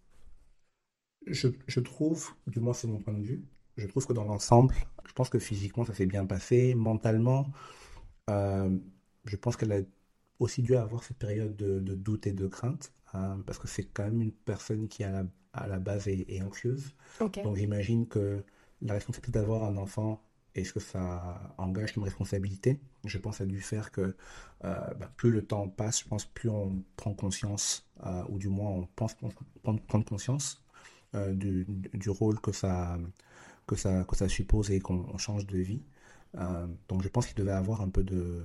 Je, 1.27 1.49
je 1.67 1.81
trouve, 1.81 2.31
du 2.47 2.61
moins 2.61 2.73
c'est 2.73 2.87
mon 2.87 2.99
point 3.01 3.13
de 3.15 3.23
vue, 3.23 3.45
je 3.77 3.87
trouve 3.87 4.07
que 4.07 4.13
dans 4.13 4.25
l'ensemble, 4.25 4.75
je 5.07 5.13
pense 5.13 5.29
que 5.29 5.39
physiquement 5.39 5.85
ça 5.85 5.95
s'est 5.95 6.07
bien 6.07 6.25
passé. 6.27 6.75
Mentalement, 6.75 7.53
euh, 8.31 8.79
je 9.27 9.37
pense 9.37 9.57
qu'elle 9.57 9.73
a 9.73 9.81
aussi 10.41 10.63
dû 10.63 10.77
avoir 10.77 11.03
cette 11.05 11.19
période 11.19 11.57
de, 11.57 11.81
de 11.81 11.95
doute 11.95 12.27
et 12.27 12.33
de 12.35 12.47
crainte, 12.49 12.93
hein, 13.15 13.43
parce 13.47 13.59
que 13.59 13.69
c'est 13.69 13.85
quand 13.87 14.05
même 14.05 14.23
une 14.23 14.33
personne 14.33 14.89
qui 14.89 15.05
à 15.05 15.11
la, 15.13 15.25
à 15.55 15.67
la 15.69 15.79
base 15.81 16.09
est, 16.09 16.27
est 16.31 16.43
anxieuse. 16.43 16.95
Donc 17.43 17.57
j'imagine 17.57 18.09
que 18.09 18.45
la 18.83 18.95
responsabilité 18.95 19.39
d'avoir 19.41 19.65
un 19.65 19.77
enfant, 19.79 20.23
est-ce 20.61 20.73
que 20.73 20.81
ça 20.81 21.55
engage 21.59 21.93
comme 21.93 22.05
responsabilité? 22.05 22.81
Je 23.05 23.19
pense 23.19 23.35
que 23.35 23.39
ça 23.39 23.45
a 23.45 23.47
dû 23.47 23.61
faire 23.61 23.91
que 23.91 24.01
euh, 24.01 24.15
bah, 24.63 25.11
plus 25.17 25.31
le 25.31 25.43
temps 25.43 25.69
passe, 25.69 26.01
je 26.01 26.09
pense 26.09 26.25
plus 26.25 26.49
on 26.49 26.83
prend 26.97 27.15
conscience, 27.15 27.89
euh, 28.05 28.23
ou 28.29 28.39
du 28.39 28.49
moins 28.49 28.71
on 28.71 28.87
pense 28.97 29.15
prendre, 29.63 30.05
conscience 30.05 30.63
euh, 31.15 31.33
du, 31.33 31.67
du 31.95 32.11
rôle 32.11 32.41
que 32.41 32.53
ça, 32.53 32.99
que 33.67 33.77
ça, 33.77 34.05
que 34.05 34.17
ça 34.17 34.29
suppose 34.29 34.71
et 34.71 34.81
qu'on 34.81 35.07
on 35.13 35.19
change 35.19 35.47
de 35.47 35.59
vie. 35.59 35.83
Donc 36.89 37.03
je 37.03 37.09
pense 37.09 37.27
qu'il 37.27 37.37
devait 37.37 37.53
avoir 37.53 37.81
un 37.81 37.89
peu 37.89 38.05
de, 38.05 38.45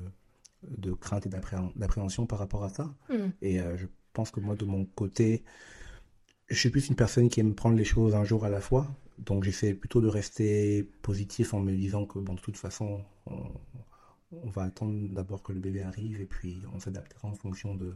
de 0.63 0.93
crainte 0.93 1.25
et 1.25 1.29
d'appréhen- 1.29 1.71
d'appréhension 1.75 2.25
par 2.25 2.39
rapport 2.39 2.63
à 2.63 2.69
ça. 2.69 2.93
Hmm. 3.09 3.29
Et 3.41 3.59
je 3.59 3.87
pense 4.13 4.31
que 4.31 4.39
moi, 4.39 4.55
de 4.55 4.65
mon 4.65 4.85
côté, 4.85 5.43
je 6.47 6.55
suis 6.55 6.69
plus 6.69 6.87
une 6.87 6.95
personne 6.95 7.29
qui 7.29 7.39
aime 7.41 7.55
prendre 7.55 7.75
les 7.75 7.83
choses 7.83 8.15
un 8.15 8.23
jour 8.23 8.45
à 8.45 8.49
la 8.49 8.61
fois. 8.61 8.87
Donc 9.19 9.43
j'essaie 9.43 9.73
plutôt 9.73 10.01
de 10.01 10.07
rester 10.07 10.83
positif 11.01 11.53
en 11.53 11.59
me 11.61 11.71
disant 11.73 12.05
que 12.05 12.19
bon, 12.19 12.33
de 12.33 12.41
toute 12.41 12.57
façon, 12.57 13.03
on, 13.27 13.51
on 14.31 14.49
va 14.49 14.63
attendre 14.63 15.09
d'abord 15.13 15.43
que 15.43 15.53
le 15.53 15.59
bébé 15.59 15.83
arrive 15.83 16.21
et 16.21 16.25
puis 16.25 16.63
on 16.73 16.79
s'adaptera 16.79 17.27
en 17.27 17.35
fonction 17.35 17.75
de 17.75 17.95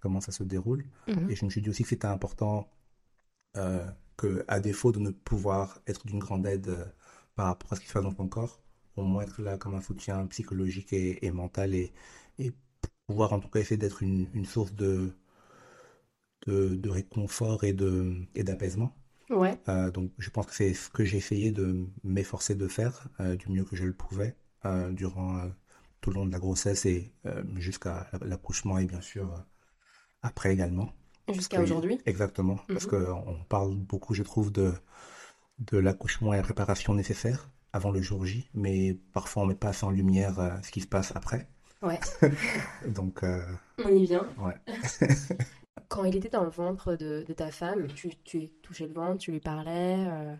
comment 0.00 0.20
ça 0.20 0.32
se 0.32 0.44
déroule. 0.44 0.84
Mhm. 1.08 1.30
Et 1.30 1.36
je 1.36 1.44
me 1.44 1.50
suis 1.50 1.62
dit 1.62 1.70
aussi 1.70 1.82
que 1.84 1.90
c'était 1.90 2.06
important 2.08 2.68
euh, 3.56 3.86
que, 4.16 4.44
à 4.48 4.60
défaut 4.60 4.92
de 4.92 4.98
ne 5.00 5.10
pouvoir 5.10 5.80
être 5.86 6.06
d'une 6.06 6.18
grande 6.18 6.46
aide 6.46 6.68
euh, 6.68 6.84
par 7.34 7.46
rapport 7.46 7.72
à 7.72 7.76
ce 7.76 7.80
qui 7.80 7.88
se 7.88 7.92
passe 7.92 8.04
dans 8.04 8.14
ton 8.14 8.28
corps, 8.28 8.62
au 8.96 9.02
moins 9.04 9.22
être 9.22 9.42
là 9.42 9.58
comme 9.58 9.74
un 9.74 9.82
soutien 9.82 10.26
psychologique 10.26 10.92
et, 10.92 11.24
et 11.26 11.30
mental 11.32 11.74
et, 11.74 11.92
et 12.38 12.52
pouvoir 13.06 13.32
en 13.32 13.40
tout 13.40 13.48
cas 13.48 13.60
essayer 13.60 13.78
d'être 13.78 14.02
une, 14.02 14.28
une 14.34 14.46
source 14.46 14.74
de, 14.74 15.12
de, 16.46 16.76
de 16.76 16.88
réconfort 16.90 17.64
et 17.64 17.72
d'apaisement. 17.72 18.94
Ouais, 19.30 19.58
Euh, 19.68 19.90
donc 19.90 20.10
je 20.18 20.30
pense 20.30 20.46
que 20.46 20.54
c'est 20.54 20.74
ce 20.74 20.90
que 20.90 21.04
j'ai 21.04 21.18
essayé 21.18 21.52
de 21.52 21.86
m'efforcer 22.02 22.54
de 22.54 22.66
faire 22.68 23.08
euh, 23.20 23.36
du 23.36 23.48
mieux 23.50 23.64
que 23.64 23.76
je 23.76 23.84
le 23.84 23.92
pouvais 23.92 24.34
euh, 24.64 24.90
durant 24.92 25.42
tout 26.00 26.10
le 26.10 26.16
long 26.16 26.26
de 26.26 26.32
la 26.32 26.38
grossesse 26.38 26.86
et 26.86 27.12
jusqu'à 27.56 28.10
l'accouchement 28.22 28.78
et 28.78 28.86
bien 28.86 29.00
sûr 29.02 29.44
après 30.22 30.52
également. 30.52 30.90
Parce 31.26 31.38
jusqu'à 31.38 31.60
aujourd'hui. 31.62 32.00
Exactement, 32.06 32.58
parce 32.68 32.86
Mhm. 32.86 32.90
que 32.90 33.10
on 33.10 33.44
parle 33.48 33.76
beaucoup, 33.76 34.14
je 34.14 34.22
trouve, 34.22 34.50
de, 34.50 34.72
de 35.58 35.78
l'accouchement 35.78 36.32
et 36.34 36.38
la 36.38 36.42
préparation 36.42 36.94
nécessaire 36.94 37.50
avant 37.72 37.90
le 37.92 38.02
jour 38.02 38.24
J, 38.26 38.48
mais 38.54 38.98
parfois 39.12 39.44
on 39.44 39.46
met 39.46 39.54
pas 39.54 39.68
assez 39.68 39.84
en 39.86 39.90
lumière 39.90 40.58
ce 40.64 40.70
qui 40.70 40.80
se 40.80 40.86
passe 40.88 41.12
après. 41.14 41.48
Ouais. 41.82 42.00
Donc, 42.88 43.22
On 43.84 43.88
y 43.88 44.04
vient. 44.06 44.26
ouais. 44.38 44.56
Quand 45.90 46.04
il 46.04 46.16
était 46.16 46.30
dans 46.30 46.44
le 46.44 46.48
ventre 46.50 46.94
de, 46.96 47.22
de 47.28 47.32
ta 47.34 47.50
femme, 47.50 47.86
tu, 47.88 48.48
touchais 48.62 48.86
le 48.86 48.94
ventre, 48.94 49.18
tu 49.18 49.32
lui 49.32 49.40
parlais. 49.40 49.96
euh, 50.08 50.34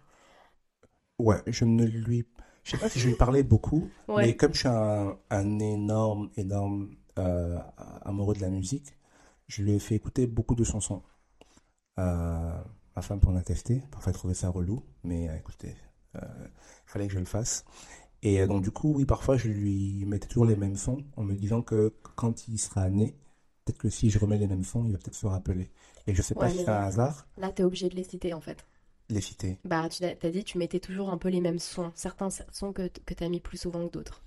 Ouais, 1.18 1.42
je 1.46 1.64
ne 1.64 1.84
lui... 1.84 2.26
Je 2.64 2.72
sais 2.72 2.78
pas 2.78 2.88
si 2.88 2.98
je 3.00 3.08
lui 3.08 3.14
parlais 3.14 3.42
beaucoup, 3.42 3.88
Ouais. 4.08 4.26
mais 4.26 4.36
comme 4.36 4.52
je 4.54 4.60
suis 4.60 4.68
un, 4.68 5.18
un 5.30 5.58
énorme, 5.58 6.30
énorme 6.36 6.90
euh, 7.18 7.58
amoureux 8.02 8.34
de 8.34 8.40
la 8.40 8.50
musique, 8.50 8.96
je 9.48 9.62
lui 9.62 9.72
ai 9.72 9.78
fait 9.78 9.94
écouter 9.96 10.26
beaucoup 10.26 10.54
de 10.54 10.64
chansons. 10.64 11.02
Euh, 11.98 12.62
ma 12.96 13.02
femme 13.02 13.20
pour 13.20 13.30
en 13.32 13.36
attester, 13.36 13.82
parfois 13.90 14.12
elle 14.12 14.18
trouvait 14.18 14.34
ça 14.34 14.50
relou, 14.50 14.84
mais 15.04 15.28
euh, 15.28 15.36
écoutez, 15.36 15.76
euh, 16.16 16.20
il 16.86 16.90
fallait 16.90 17.06
que 17.08 17.14
je 17.14 17.18
le 17.18 17.24
fasse. 17.24 17.64
Et 18.22 18.40
euh, 18.42 18.46
donc 18.46 18.62
du 18.62 18.70
coup, 18.72 18.94
oui, 18.96 19.06
parfois 19.06 19.36
je 19.38 19.48
lui 19.48 20.04
mettais 20.06 20.28
toujours 20.28 20.46
les 20.46 20.56
mêmes 20.56 20.76
sons 20.76 21.04
en 21.16 21.24
me 21.24 21.34
disant 21.34 21.62
que 21.62 21.94
quand 22.16 22.48
il 22.48 22.58
sera 22.58 22.90
né, 22.90 23.16
peut-être 23.70 23.78
que 23.82 23.88
si 23.90 24.10
je 24.10 24.18
remets 24.18 24.38
les 24.38 24.46
mêmes 24.48 24.64
sons, 24.64 24.84
il 24.84 24.92
va 24.92 24.98
peut-être 24.98 25.14
se 25.14 25.26
rappeler. 25.26 25.70
Et 26.06 26.14
je 26.14 26.22
sais 26.22 26.34
pas 26.34 26.46
Ouais, 26.46 26.50
si 26.50 26.58
c'est 26.58 26.68
un 26.68 26.82
hasard, 26.82 27.26
Là, 27.38 27.50
t'es 27.52 27.62
obligé 27.62 27.88
de 27.88 27.94
les 27.96 28.04
citer 28.04 28.34
en 28.34 28.40
fait. 28.40 28.66
les 29.08 29.20
citer. 29.20 29.58
Bah, 29.64 29.88
tu 29.88 30.02
as, 30.04 30.14
t'as 30.16 30.30
dit 30.30 30.44
tu 30.44 30.58
mettais 30.58 30.80
toujours 30.80 31.10
un 31.10 31.18
peu 31.18 31.28
les 31.28 31.40
mêmes 31.40 31.58
sons. 31.58 31.92
Certains 31.94 32.28
sons 32.30 32.72
que, 32.72 32.88
que 32.88 33.14
t'as 33.14 33.28
mis 33.28 33.40
plus 33.40 33.58
souvent 33.58 33.86
que 33.86 33.92
d'autres. 33.92 34.22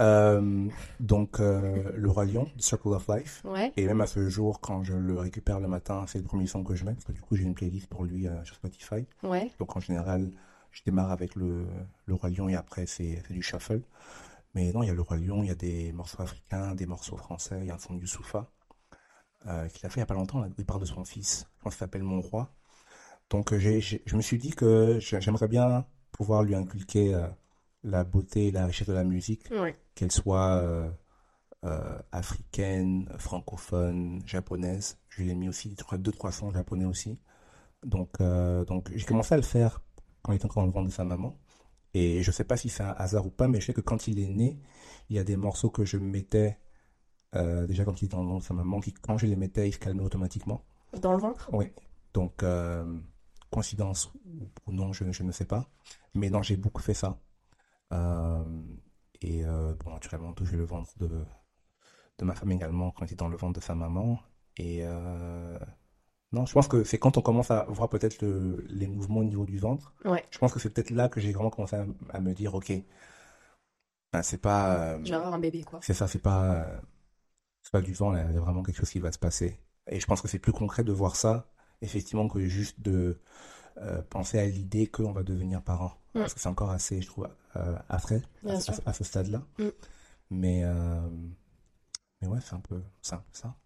Euh, 0.00 0.68
donc 1.00 1.40
euh, 1.40 1.90
le 1.96 2.08
Roi 2.08 2.24
Lion, 2.26 2.44
The 2.56 2.62
Circle 2.62 2.88
of 2.94 3.08
Life. 3.08 3.42
Ouais. 3.44 3.72
Et 3.76 3.84
même 3.86 4.00
à 4.00 4.06
ce 4.06 4.28
jour, 4.28 4.60
quand 4.60 4.84
je 4.84 4.92
le 4.94 5.18
récupère 5.18 5.58
le 5.58 5.66
matin, 5.66 6.04
c'est 6.06 6.18
le 6.18 6.24
premier 6.24 6.46
son 6.46 6.62
que 6.62 6.76
je 6.76 6.84
mets, 6.84 6.92
parce 6.92 7.04
que 7.04 7.12
du 7.12 7.20
coup, 7.20 7.34
j'ai 7.34 7.42
une 7.42 7.54
playlist 7.54 7.88
pour 7.88 8.04
lui 8.04 8.28
euh, 8.28 8.44
sur 8.44 8.54
Spotify. 8.54 9.06
Ouais. 9.24 9.50
Donc 9.58 9.76
en 9.76 9.80
général, 9.80 10.30
je 10.70 10.82
démarre 10.84 11.10
avec 11.10 11.34
le, 11.34 11.66
le 12.06 12.14
Roi 12.14 12.30
Lion 12.30 12.48
et 12.48 12.54
après, 12.54 12.86
c'est 12.86 13.22
c'est 13.26 13.32
du 13.34 13.42
shuffle. 13.42 13.80
Mais 14.54 14.72
non, 14.72 14.82
il 14.82 14.86
y 14.86 14.90
a 14.90 14.94
le 14.94 15.02
Roi 15.02 15.16
Lion, 15.16 15.42
il 15.42 15.48
y 15.48 15.50
a 15.50 15.54
des 15.56 15.92
morceaux 15.92 16.22
africains, 16.22 16.74
des 16.76 16.86
morceaux 16.86 17.16
français, 17.16 17.58
il 17.60 17.66
y 17.66 17.70
a 17.70 17.74
un 17.74 17.78
son 17.78 17.94
de 17.94 18.00
Youssoufa 18.00 18.48
euh, 19.46 19.68
qu'il 19.68 19.86
a 19.86 19.88
fait 19.88 19.96
il 19.96 20.00
n'y 20.00 20.02
a 20.02 20.06
pas 20.06 20.14
longtemps, 20.14 20.40
là, 20.40 20.48
il 20.58 20.64
parle 20.66 20.80
de 20.80 20.86
son 20.86 21.04
fils. 21.04 21.46
Je 21.58 21.62
pense 21.62 21.74
qu'il 21.74 21.78
s'appelle 21.80 22.02
Mon 22.02 22.20
Roi. 22.20 22.52
Donc 23.30 23.52
euh, 23.52 23.58
je 23.58 24.16
me 24.16 24.22
suis 24.22 24.38
dit 24.38 24.50
que 24.50 24.98
j'ai- 25.00 25.20
j'aimerais 25.20 25.48
bien 25.48 25.86
pouvoir 26.12 26.42
lui 26.42 26.54
inculquer 26.54 27.14
euh, 27.14 27.26
la 27.84 28.02
beauté 28.04 28.48
et 28.48 28.50
la 28.50 28.66
richesse 28.66 28.88
de 28.88 28.92
la 28.94 29.04
musique 29.04 29.50
qu'elle 29.94 30.10
soit 30.12 30.56
euh, 31.64 31.98
africaine, 32.12 33.08
francophone, 33.18 34.22
japonaise. 34.26 34.98
Je 35.08 35.22
lui 35.22 35.30
ai 35.30 35.34
mis 35.34 35.48
aussi 35.48 35.74
deux, 35.98 36.12
trois 36.12 36.32
sons 36.32 36.50
japonais 36.52 36.84
aussi. 36.84 37.18
Donc, 37.84 38.18
donc 38.66 38.90
j'ai 38.94 39.04
commencé 39.04 39.34
à 39.34 39.36
le 39.36 39.42
faire 39.42 39.80
quand 40.22 40.32
il 40.32 40.36
était 40.36 40.46
encore 40.46 40.62
dans 40.62 40.66
le 40.68 40.72
ventre 40.72 40.88
de 40.88 40.92
sa 40.92 41.04
maman. 41.04 41.38
Et 41.94 42.22
je 42.22 42.30
sais 42.30 42.44
pas 42.44 42.56
si 42.56 42.68
c'est 42.68 42.82
un 42.82 42.94
hasard 42.98 43.26
ou 43.26 43.30
pas, 43.30 43.48
mais 43.48 43.60
je 43.60 43.66
sais 43.66 43.72
que 43.74 43.80
quand 43.80 44.08
il 44.08 44.18
est 44.20 44.28
né, 44.28 44.58
il 45.10 45.16
y 45.16 45.18
a 45.18 45.24
des 45.24 45.36
morceaux 45.36 45.70
que 45.70 45.84
je 45.84 45.96
mettais 45.96 46.58
euh, 47.34 47.66
déjà 47.66 47.84
quand 47.84 48.00
il 48.00 48.06
était 48.06 48.16
dans 48.16 48.22
le 48.22 48.28
ventre 48.28 48.42
de 48.42 48.46
sa 48.46 48.54
maman, 48.54 48.80
qui 48.80 48.92
quand 48.92 49.18
je 49.18 49.26
les 49.26 49.36
mettais, 49.36 49.68
ils 49.68 49.72
se 49.72 49.78
calmaient 49.78 50.02
automatiquement. 50.02 50.64
Dans 51.00 51.12
le 51.12 51.18
ventre? 51.18 51.50
Oui. 51.52 51.72
Donc, 52.14 52.42
euh, 52.42 52.98
coïncidence 53.50 54.10
ou 54.66 54.72
non, 54.72 54.92
je, 54.92 55.10
je 55.12 55.22
ne 55.22 55.32
sais 55.32 55.44
pas. 55.44 55.68
Mais 56.14 56.30
non, 56.30 56.42
j'ai 56.42 56.56
beaucoup 56.56 56.82
fait 56.82 56.94
ça. 56.94 57.18
Euh, 57.92 58.44
et 59.20 59.44
bon, 59.44 59.90
naturellement, 59.92 60.32
toucher 60.32 60.56
le 60.56 60.64
ventre 60.64 60.90
de, 60.98 61.08
de 62.18 62.24
ma 62.24 62.34
femme 62.34 62.52
également 62.52 62.90
quand 62.92 63.02
il 63.04 63.08
était 63.08 63.16
dans 63.16 63.28
le 63.28 63.36
ventre 63.36 63.58
de 63.60 63.64
sa 63.64 63.74
maman. 63.74 64.18
Et 64.56 64.84
non, 66.32 66.44
je 66.46 66.52
pense 66.52 66.68
que 66.68 66.84
c'est 66.84 66.98
quand 66.98 67.16
on 67.16 67.22
commence 67.22 67.50
à 67.50 67.64
voir 67.68 67.88
peut-être 67.88 68.20
le- 68.22 68.64
les 68.68 68.86
mouvements 68.86 69.20
au 69.20 69.24
niveau 69.24 69.44
du 69.46 69.58
ventre. 69.58 69.94
Ouais. 70.04 70.24
Je 70.30 70.38
pense 70.38 70.52
que 70.52 70.58
c'est 70.60 70.70
peut-être 70.70 70.90
là 70.90 71.08
que 71.08 71.20
j'ai 71.20 71.32
vraiment 71.32 71.50
commencé 71.50 71.76
à, 71.76 71.86
à 72.10 72.20
me 72.20 72.32
dire, 72.34 72.54
ok, 72.54 72.72
ben, 74.12 74.22
c'est 74.22 74.38
pas, 74.38 74.98
Je 75.04 75.10
vais 75.10 75.14
avoir 75.16 75.34
un 75.34 75.38
bébé, 75.38 75.62
quoi. 75.64 75.80
c'est 75.82 75.94
ça, 75.94 76.06
c'est 76.06 76.18
pas, 76.22 76.66
c'est 77.68 77.72
pas 77.72 77.82
du 77.82 77.92
vent, 77.92 78.10
là, 78.12 78.24
il 78.30 78.34
y 78.34 78.38
a 78.38 78.40
vraiment 78.40 78.62
quelque 78.62 78.78
chose 78.78 78.90
qui 78.90 78.98
va 79.00 79.12
se 79.12 79.18
passer. 79.18 79.60
Et 79.90 80.00
je 80.00 80.06
pense 80.06 80.22
que 80.22 80.28
c'est 80.28 80.38
plus 80.38 80.52
concret 80.52 80.84
de 80.84 80.92
voir 80.92 81.16
ça, 81.16 81.50
effectivement, 81.82 82.28
que 82.28 82.40
juste 82.48 82.80
de 82.80 83.20
euh, 83.78 84.02
penser 84.02 84.38
à 84.38 84.46
l'idée 84.46 84.86
qu'on 84.88 85.12
va 85.12 85.22
devenir 85.24 85.62
parent. 85.62 85.94
Mm. 86.14 86.20
Parce 86.20 86.34
que 86.34 86.40
c'est 86.40 86.48
encore 86.48 86.70
assez, 86.70 87.02
je 87.02 87.08
trouve, 87.08 87.28
euh, 87.56 87.76
à, 87.88 88.60
sûr. 88.60 88.74
à- 88.86 88.90
à 88.90 88.92
ce 88.94 89.04
stade-là. 89.04 89.42
Mm. 89.58 89.68
Mais, 90.30 90.64
euh, 90.64 91.00
mais 92.20 92.28
ouais, 92.28 92.40
c'est 92.40 92.54
un 92.54 92.60
peu 92.60 92.82
peu 93.02 93.16
ça. 93.32 93.56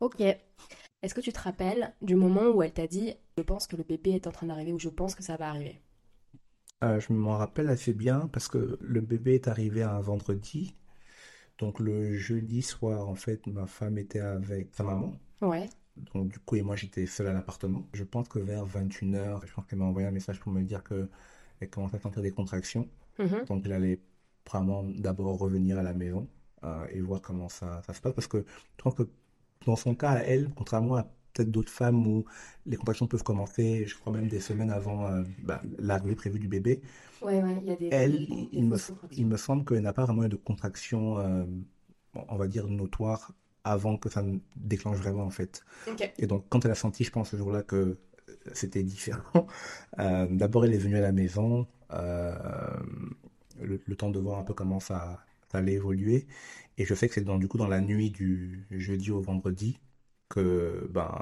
Ok. 0.00 0.20
Est-ce 0.20 1.14
que 1.14 1.20
tu 1.22 1.32
te 1.32 1.40
rappelles 1.40 1.94
du 2.02 2.16
moment 2.16 2.48
où 2.50 2.62
elle 2.62 2.72
t'a 2.72 2.86
dit 2.86 3.14
Je 3.38 3.42
pense 3.42 3.66
que 3.66 3.76
le 3.76 3.84
bébé 3.84 4.12
est 4.12 4.26
en 4.26 4.32
train 4.32 4.46
d'arriver 4.48 4.72
ou 4.72 4.78
je 4.80 4.88
pense 4.90 5.14
que 5.14 5.22
ça 5.22 5.36
va 5.36 5.48
arriver? 5.50 5.82
Euh, 6.84 7.00
je 7.00 7.12
m'en 7.14 7.38
rappelle 7.38 7.70
assez 7.70 7.94
bien 7.94 8.28
parce 8.32 8.48
que 8.48 8.76
le 8.82 9.00
bébé 9.00 9.34
est 9.36 9.48
arrivé 9.48 9.82
un 9.82 10.00
vendredi. 10.00 10.74
Donc 11.60 11.78
le 11.78 12.16
jeudi 12.16 12.62
soir, 12.62 13.08
en 13.08 13.14
fait, 13.14 13.46
ma 13.46 13.66
femme 13.66 13.98
était 13.98 14.20
avec 14.20 14.74
sa 14.74 14.82
maman. 14.82 15.14
Ouais. 15.42 15.68
Donc, 16.14 16.28
du 16.28 16.38
coup, 16.38 16.56
et 16.56 16.62
moi, 16.62 16.76
j'étais 16.76 17.04
seul 17.06 17.26
à 17.26 17.32
l'appartement. 17.32 17.86
Je 17.92 18.04
pense 18.04 18.28
que 18.28 18.38
vers 18.38 18.64
21h, 18.64 19.46
je 19.46 19.52
pense 19.52 19.66
qu'elle 19.66 19.78
m'a 19.78 19.84
envoyé 19.84 20.08
un 20.08 20.10
message 20.10 20.40
pour 20.40 20.52
me 20.52 20.62
dire 20.62 20.82
que 20.82 21.08
elle 21.60 21.68
commençait 21.68 21.96
à 21.96 22.00
sentir 22.00 22.22
des 22.22 22.30
contractions. 22.30 22.88
Donc, 23.46 23.66
elle 23.66 23.72
allait 23.74 24.00
probablement 24.44 24.82
d'abord 24.82 25.38
revenir 25.38 25.78
à 25.78 25.82
la 25.82 25.92
maison 25.92 26.26
euh, 26.64 26.86
et 26.90 27.02
voir 27.02 27.20
comment 27.20 27.50
ça, 27.50 27.82
ça 27.86 27.92
se 27.92 28.00
passe. 28.00 28.14
Parce 28.14 28.26
que 28.26 28.38
je 28.38 28.82
pense 28.82 28.94
que 28.94 29.02
dans 29.66 29.76
son 29.76 29.94
cas, 29.94 30.22
elle, 30.24 30.50
contrairement 30.56 30.96
à 30.96 31.06
peut-être 31.32 31.50
d'autres 31.50 31.72
femmes 31.72 32.06
où 32.06 32.24
les 32.66 32.76
contractions 32.76 33.06
peuvent 33.06 33.22
commencer, 33.22 33.86
je 33.86 33.94
crois 33.96 34.12
même 34.12 34.28
des 34.28 34.40
semaines 34.40 34.70
avant 34.70 35.06
euh, 35.06 35.22
bah, 35.42 35.62
l'arrivée 35.78 36.16
prévue 36.16 36.38
du 36.38 36.48
bébé, 36.48 36.82
Ouais, 37.22 37.42
ouais, 37.42 37.58
il 37.62 37.68
y 37.68 37.70
a 37.72 37.76
des. 37.76 37.90
elle, 37.90 38.12
des- 38.12 38.26
des 38.26 38.48
il 38.52 38.64
me, 38.66 38.76
il 39.12 39.38
semble 39.38 39.64
qu'elle 39.64 39.82
n'a 39.82 39.92
pas 39.92 40.04
vraiment 40.04 40.24
eu 40.24 40.28
de 40.28 40.36
contractions, 40.36 41.18
euh, 41.18 41.44
on 42.28 42.36
va 42.36 42.46
dire, 42.48 42.66
notoires 42.68 43.32
avant 43.64 43.96
que 43.96 44.08
ça 44.08 44.22
ne 44.22 44.38
déclenche 44.56 44.96
vraiment, 44.98 45.24
en 45.24 45.30
fait. 45.30 45.62
Et 46.18 46.26
donc, 46.26 46.46
quand 46.48 46.64
elle 46.64 46.70
a 46.70 46.74
senti, 46.74 47.04
je 47.04 47.10
pense, 47.10 47.30
ce 47.30 47.36
jour-là, 47.36 47.62
que 47.62 47.76
euh, 47.76 47.98
c'était 48.54 48.82
différent, 48.82 49.46
euh, 49.98 50.26
d'abord, 50.30 50.64
elle 50.64 50.74
est 50.74 50.78
venue 50.78 50.96
à 50.96 51.00
la 51.00 51.12
maison, 51.12 51.66
le, 53.60 53.80
le 53.84 53.96
temps 53.96 54.10
de 54.10 54.18
voir 54.18 54.38
un 54.38 54.44
peu 54.44 54.54
comment 54.54 54.80
ça, 54.80 55.24
ça 55.50 55.58
allait 55.58 55.74
évoluer. 55.74 56.26
Et 56.78 56.84
je 56.84 56.94
sais 56.94 57.08
que 57.08 57.14
c'est 57.14 57.24
dans, 57.24 57.38
du 57.38 57.48
coup 57.48 57.58
dans 57.58 57.68
la 57.68 57.80
nuit 57.80 58.10
du 58.10 58.66
jeudi 58.70 59.10
au 59.10 59.20
vendredi 59.20 59.78
que 60.30 60.88
ben, 60.90 61.12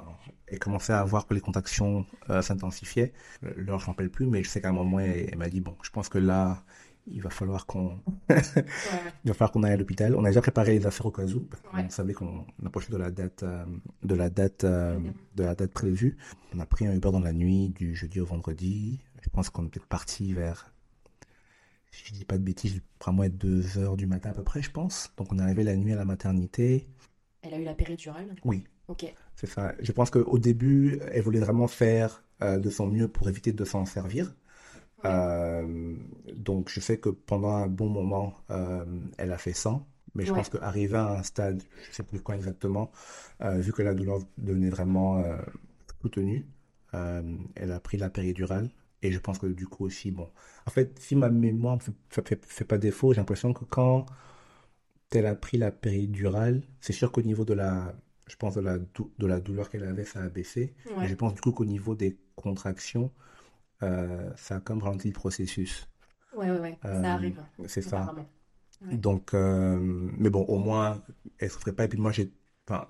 elle 0.46 0.60
commençait 0.60 0.92
à 0.92 1.02
voir 1.02 1.26
que 1.26 1.34
les 1.34 1.40
contractions 1.40 2.06
euh, 2.30 2.42
s'intensifiaient. 2.42 3.12
L'heure, 3.56 3.80
je 3.80 3.86
m'en 3.86 3.92
rappelle 3.92 4.10
plus, 4.10 4.26
mais 4.26 4.44
je 4.44 4.48
sais 4.48 4.60
qu'à 4.60 4.68
un 4.68 4.72
moment, 4.72 5.00
elle, 5.00 5.28
elle 5.32 5.38
m'a 5.38 5.48
dit, 5.48 5.60
bon, 5.60 5.76
je 5.82 5.90
pense 5.90 6.08
que 6.08 6.18
là, 6.18 6.62
il 7.10 7.22
va 7.22 7.30
falloir 7.30 7.66
qu'on 7.66 7.98
Ouais. 8.28 8.42
il 9.24 9.28
va 9.28 9.34
falloir 9.34 9.50
qu'on 9.50 9.62
aille 9.62 9.72
à 9.72 9.76
l'hôpital. 9.78 10.14
On 10.14 10.24
a 10.24 10.28
déjà 10.28 10.42
préparé 10.42 10.78
les 10.78 10.86
affaires 10.86 11.06
au 11.06 11.10
cas 11.10 11.24
où. 11.24 11.40
parce 11.40 11.62
Ouais. 11.74 11.90
savait 11.90 12.12
qu'on 12.12 12.44
approchait 12.64 12.92
de 12.92 12.98
la 12.98 13.10
date, 13.10 13.42
euh, 13.42 13.64
de 14.04 14.14
la 14.14 14.28
date, 14.30 14.64
euh, 14.64 14.98
de 15.34 15.42
la 15.44 15.54
date 15.54 15.72
prévue. 15.72 16.16
On 16.54 16.60
a 16.60 16.66
pris 16.66 16.86
un 16.86 16.92
Uber 16.94 17.10
dans 17.10 17.20
la 17.20 17.32
nuit 17.32 17.70
du 17.70 17.94
jeudi 17.96 18.20
au 18.20 18.26
vendredi. 18.26 19.00
Je 19.22 19.30
pense 19.30 19.48
qu'on 19.50 19.64
est 19.64 19.68
peut-être 19.70 19.86
parti 19.86 20.34
vers, 20.34 20.70
si 21.90 22.04
je 22.06 22.12
dis 22.12 22.24
pas 22.26 22.36
de 22.38 22.42
bêtises, 22.44 22.80
probablement 22.98 23.34
2 23.38 23.78
heures 23.78 23.96
du 23.96 24.06
matin 24.06 24.30
à 24.30 24.34
peu 24.34 24.44
près, 24.44 24.60
je 24.62 24.70
pense. 24.70 25.10
Donc 25.16 25.32
on 25.32 25.38
est 25.38 25.42
arrivé 25.42 25.64
la 25.64 25.76
nuit 25.76 25.92
à 25.94 25.96
la 25.96 26.04
maternité. 26.04 26.86
Elle 27.42 27.54
a 27.54 27.58
eu 27.58 27.64
la 27.64 27.74
péridurale 27.74 28.34
Oui, 28.44 28.64
Ok. 28.88 29.12
c'est 29.36 29.46
ça. 29.46 29.74
Je 29.80 29.92
pense 29.92 30.10
qu'au 30.10 30.38
début, 30.38 31.00
elle 31.12 31.22
voulait 31.22 31.40
vraiment 31.40 31.68
faire 31.68 32.24
euh, 32.42 32.58
de 32.58 32.70
son 32.70 32.86
mieux 32.86 33.08
pour 33.08 33.28
éviter 33.28 33.52
de 33.52 33.64
s'en 33.64 33.84
servir. 33.84 34.34
Euh, 35.04 35.96
donc 36.34 36.70
je 36.70 36.80
sais 36.80 36.98
que 36.98 37.08
pendant 37.10 37.50
un 37.52 37.68
bon 37.68 37.88
moment, 37.88 38.34
euh, 38.50 38.84
elle 39.18 39.32
a 39.32 39.38
fait 39.38 39.52
100, 39.52 39.86
mais 40.14 40.24
je 40.24 40.32
Ouais. 40.32 40.38
pense 40.38 40.48
qu'arrivé 40.48 40.96
à 40.96 41.08
un 41.18 41.22
stade, 41.22 41.62
je 41.90 41.96
sais 41.96 42.02
plus 42.02 42.20
quand 42.20 42.32
exactement, 42.34 42.90
vu 43.40 43.72
que 43.72 43.82
la 43.82 43.94
douleur 43.94 44.20
devenait 44.38 44.70
vraiment 44.70 45.22
soutenue, 46.02 46.46
elle 46.92 47.72
a 47.72 47.80
pris 47.80 47.96
la 47.96 48.10
péridurale. 48.10 48.70
Et 49.02 49.12
je 49.12 49.18
pense 49.20 49.38
que 49.38 49.46
du 49.46 49.66
coup 49.68 49.84
aussi, 49.84 50.10
bon, 50.10 50.28
en 50.66 50.70
fait, 50.70 50.98
si 50.98 51.14
ma 51.14 51.28
mémoire 51.30 51.76
ne 51.76 51.80
fait, 51.80 51.92
fait- 52.10 52.26
fait- 52.28 52.44
fait 52.46 52.64
pas 52.64 52.78
défaut, 52.78 53.12
j'ai 53.12 53.20
l'impression 53.20 53.52
que 53.52 53.64
quand 53.64 54.06
elle 55.10 55.26
a 55.26 55.34
pris 55.34 55.58
la 55.58 55.70
péridurale, 55.70 56.62
c'est 56.80 56.92
sûr 56.92 57.12
qu'au 57.12 57.22
niveau 57.22 57.44
de 57.44 57.54
la, 57.54 57.94
je 58.28 58.36
pense 58.36 58.54
de 58.54 58.60
la, 58.60 58.78
dou- 58.78 59.12
de 59.18 59.26
la 59.26 59.40
douleur 59.40 59.70
qu'elle 59.70 59.84
avait, 59.84 60.04
ça 60.04 60.22
a 60.22 60.28
baissé. 60.28 60.74
Je 61.02 61.14
pense 61.14 61.34
du 61.34 61.40
coup 61.40 61.52
qu'au 61.52 61.64
niveau 61.64 61.94
des 61.94 62.18
contractions, 62.36 63.12
euh, 63.82 64.30
ça 64.36 64.56
a 64.56 64.60
comme 64.60 64.82
ralenti 64.82 65.08
le 65.08 65.14
processus. 65.14 65.88
Ouais, 66.36 66.50
ouais, 66.50 66.58
ouais. 66.60 66.78
Euh, 66.84 67.02
Ça 67.02 67.12
arrive. 67.14 67.42
C'est 67.66 67.82
ça. 67.82 68.14
Ouais. 68.82 68.96
Donc, 68.96 69.34
euh, 69.34 69.78
mais 69.80 70.30
bon, 70.30 70.42
au 70.44 70.58
moins, 70.58 71.02
elle 71.38 71.50
souffrait 71.50 71.72
pas. 71.72 71.84
Et 71.84 71.88
puis 71.88 71.98
moi, 71.98 72.12
j'ai, 72.12 72.32
enfin, 72.68 72.88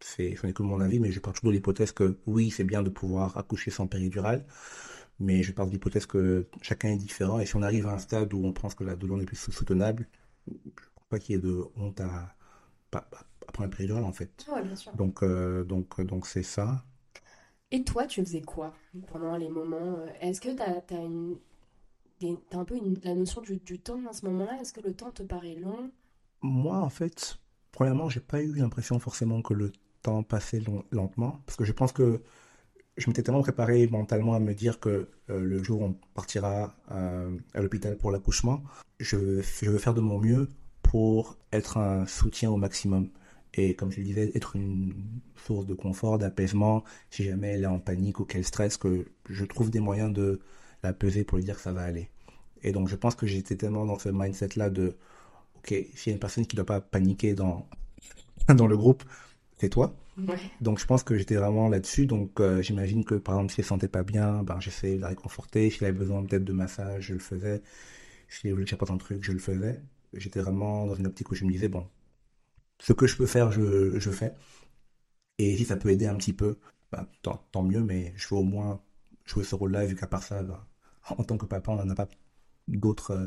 c'est, 0.00 0.36
ce 0.36 0.46
n'est 0.46 0.52
que 0.52 0.62
mon 0.62 0.80
avis, 0.80 1.00
mais 1.00 1.10
je 1.12 1.20
pars 1.20 1.32
toujours 1.32 1.50
de 1.50 1.56
l'hypothèse 1.56 1.92
que 1.92 2.18
oui, 2.26 2.50
c'est 2.50 2.64
bien 2.64 2.82
de 2.82 2.90
pouvoir 2.90 3.36
accoucher 3.38 3.70
sans 3.70 3.86
péridurale, 3.86 4.46
mais 5.20 5.42
je 5.42 5.52
pars 5.52 5.66
de 5.66 5.72
l'hypothèse 5.72 6.06
que 6.06 6.48
chacun 6.62 6.90
est 6.90 6.96
différent. 6.96 7.40
Et 7.40 7.46
si 7.46 7.56
on 7.56 7.62
arrive 7.62 7.86
à 7.86 7.94
un 7.94 7.98
stade 7.98 8.32
où 8.34 8.44
on 8.44 8.52
pense 8.52 8.74
que 8.74 8.84
la 8.84 8.96
douleur 8.96 9.18
n'est 9.18 9.26
plus 9.26 9.36
soutenable, 9.36 10.08
ne 10.48 10.58
pas 11.10 11.18
qu'il 11.18 11.36
y 11.36 11.38
ait 11.38 11.42
de 11.42 11.64
honte 11.76 12.00
à, 12.00 12.34
prendre 13.52 13.70
la 13.70 13.76
péridurale, 13.76 14.04
en 14.04 14.12
fait. 14.12 14.46
Ouais, 14.52 14.62
bien 14.62 14.76
sûr. 14.76 14.92
Donc, 14.96 15.22
euh, 15.22 15.64
donc, 15.64 16.00
donc 16.00 16.26
c'est 16.26 16.42
ça. 16.42 16.84
Et 17.72 17.84
toi, 17.84 18.06
tu 18.06 18.24
faisais 18.24 18.42
quoi 18.42 18.74
pendant 19.12 19.36
les 19.36 19.48
moments 19.48 19.96
euh, 19.98 20.06
Est-ce 20.20 20.40
que 20.40 20.50
t'as, 20.56 20.80
t'as 20.80 21.02
une, 21.02 21.38
un 22.52 22.64
peu 22.64 22.76
une- 22.76 23.00
la 23.04 23.14
notion 23.14 23.40
du, 23.42 23.56
du 23.58 23.78
temps 23.80 24.00
à 24.08 24.12
ce 24.12 24.24
moment-là? 24.26 24.60
Est-ce 24.60 24.72
que 24.72 24.80
le 24.80 24.94
temps 24.94 25.10
te 25.10 25.22
paraît 25.24 25.56
long? 25.56 25.90
Moi, 26.42 26.76
en 26.78 26.90
fait, 26.90 27.38
premièrement, 27.72 28.08
j'ai 28.08 28.20
pas 28.20 28.42
eu 28.42 28.54
l'impression 28.54 28.98
forcément 28.98 29.42
que 29.42 29.54
le 29.54 29.72
temps 30.02 30.22
passait 30.22 30.60
long- 30.60 30.84
lentement, 30.90 31.40
parce 31.46 31.56
que 31.56 31.64
je 31.64 31.72
pense 31.72 31.92
que 31.92 32.22
je 32.98 33.08
m'étais 33.08 33.22
tellement 33.22 33.42
préparé 33.42 33.86
mentalement 33.88 34.34
à 34.34 34.40
me 34.40 34.54
dire 34.54 34.80
que 34.80 35.08
euh, 35.30 35.40
le 35.40 35.62
jour 35.62 35.82
où 35.82 35.84
on 35.86 35.94
partira 36.14 36.74
euh, 36.92 37.36
à 37.54 37.62
l'hôpital 37.62 37.96
pour 37.98 38.10
l'accouchement, 38.12 38.62
je, 39.00 39.42
je 39.42 39.70
veux 39.70 39.78
faire 39.78 39.94
de 39.94 40.00
mon 40.00 40.18
mieux 40.20 40.48
pour 40.90 41.36
être 41.52 41.76
un 41.76 42.04
soutien 42.04 42.50
au 42.50 42.56
maximum. 42.56 43.10
Et 43.54 43.74
comme 43.74 43.92
je 43.92 43.98
le 43.98 44.02
disais, 44.02 44.32
être 44.34 44.56
une 44.56 44.92
source 45.46 45.64
de 45.64 45.74
confort, 45.74 46.18
d'apaisement, 46.18 46.82
si 47.10 47.22
jamais 47.22 47.50
elle 47.50 47.62
est 47.62 47.66
en 47.66 47.78
panique 47.78 48.18
ou 48.18 48.24
qu'elle 48.24 48.44
stresse, 48.44 48.76
que 48.76 49.06
je 49.28 49.44
trouve 49.44 49.70
des 49.70 49.78
moyens 49.78 50.12
de 50.12 50.40
la 50.82 50.92
peser 50.92 51.22
pour 51.22 51.38
lui 51.38 51.44
dire 51.44 51.54
que 51.54 51.62
ça 51.62 51.72
va 51.72 51.82
aller. 51.82 52.08
Et 52.64 52.72
donc 52.72 52.88
je 52.88 52.96
pense 52.96 53.14
que 53.14 53.24
j'étais 53.24 53.54
tellement 53.54 53.86
dans 53.86 54.00
ce 54.00 54.08
mindset-là 54.08 54.68
de, 54.68 54.96
ok, 55.58 55.68
s'il 55.68 56.06
y 56.06 56.10
a 56.10 56.12
une 56.14 56.18
personne 56.18 56.44
qui 56.44 56.56
ne 56.56 56.62
doit 56.62 56.66
pas 56.66 56.80
paniquer 56.80 57.34
dans, 57.34 57.68
dans 58.48 58.66
le 58.66 58.76
groupe, 58.76 59.04
c'est 59.58 59.68
toi. 59.68 59.94
Ouais. 60.18 60.40
Donc 60.60 60.80
je 60.80 60.86
pense 60.86 61.04
que 61.04 61.16
j'étais 61.16 61.36
vraiment 61.36 61.68
là-dessus. 61.68 62.06
Donc 62.06 62.40
euh, 62.40 62.62
j'imagine 62.62 63.04
que 63.04 63.14
par 63.14 63.36
exemple 63.36 63.52
si 63.52 63.60
elle 63.60 63.66
sentait 63.66 63.86
pas 63.86 64.02
bien, 64.02 64.42
ben 64.42 64.58
j'essayais 64.58 64.96
de 64.96 65.02
la 65.02 65.08
réconforter. 65.08 65.70
Si 65.70 65.78
elle 65.82 65.90
avait 65.90 65.98
besoin 65.98 66.24
peut-être 66.24 66.44
de 66.44 66.52
massage, 66.52 67.04
je 67.04 67.12
le 67.12 67.20
faisais. 67.20 67.62
Si 68.28 68.48
elle 68.48 68.54
voulait 68.54 68.64
que 68.64 68.70
j'apporte 68.70 68.90
un 68.90 68.98
truc, 68.98 69.22
je 69.22 69.30
le 69.30 69.38
faisais. 69.38 69.80
J'étais 70.12 70.40
vraiment 70.40 70.86
dans 70.86 70.94
une 70.94 71.06
optique 71.06 71.30
où 71.30 71.34
je 71.34 71.44
me 71.44 71.50
disais 71.52 71.68
bon, 71.68 71.86
ce 72.78 72.92
que 72.92 73.06
je 73.06 73.16
peux 73.16 73.26
faire, 73.26 73.52
je, 73.52 73.98
je 73.98 74.10
fais. 74.10 74.34
Et 75.38 75.56
si 75.56 75.64
ça 75.64 75.76
peut 75.76 75.90
aider 75.90 76.06
un 76.06 76.16
petit 76.16 76.32
peu, 76.32 76.58
ben, 76.92 77.06
tant, 77.22 77.42
tant 77.52 77.62
mieux. 77.62 77.82
Mais 77.82 78.12
je 78.16 78.28
veux 78.28 78.40
au 78.40 78.44
moins 78.44 78.80
jouer 79.24 79.44
ce 79.44 79.54
rôle-là 79.54 79.86
vu 79.86 79.94
qu'à 79.96 80.06
part 80.06 80.22
ça, 80.22 80.42
ben, 80.42 80.58
en 81.08 81.24
tant 81.24 81.36
que 81.38 81.46
papa, 81.46 81.72
on 81.72 81.76
n'en 81.76 81.88
a 81.90 81.94
pas 81.94 82.08
d'autres 82.68 83.12
euh, 83.12 83.26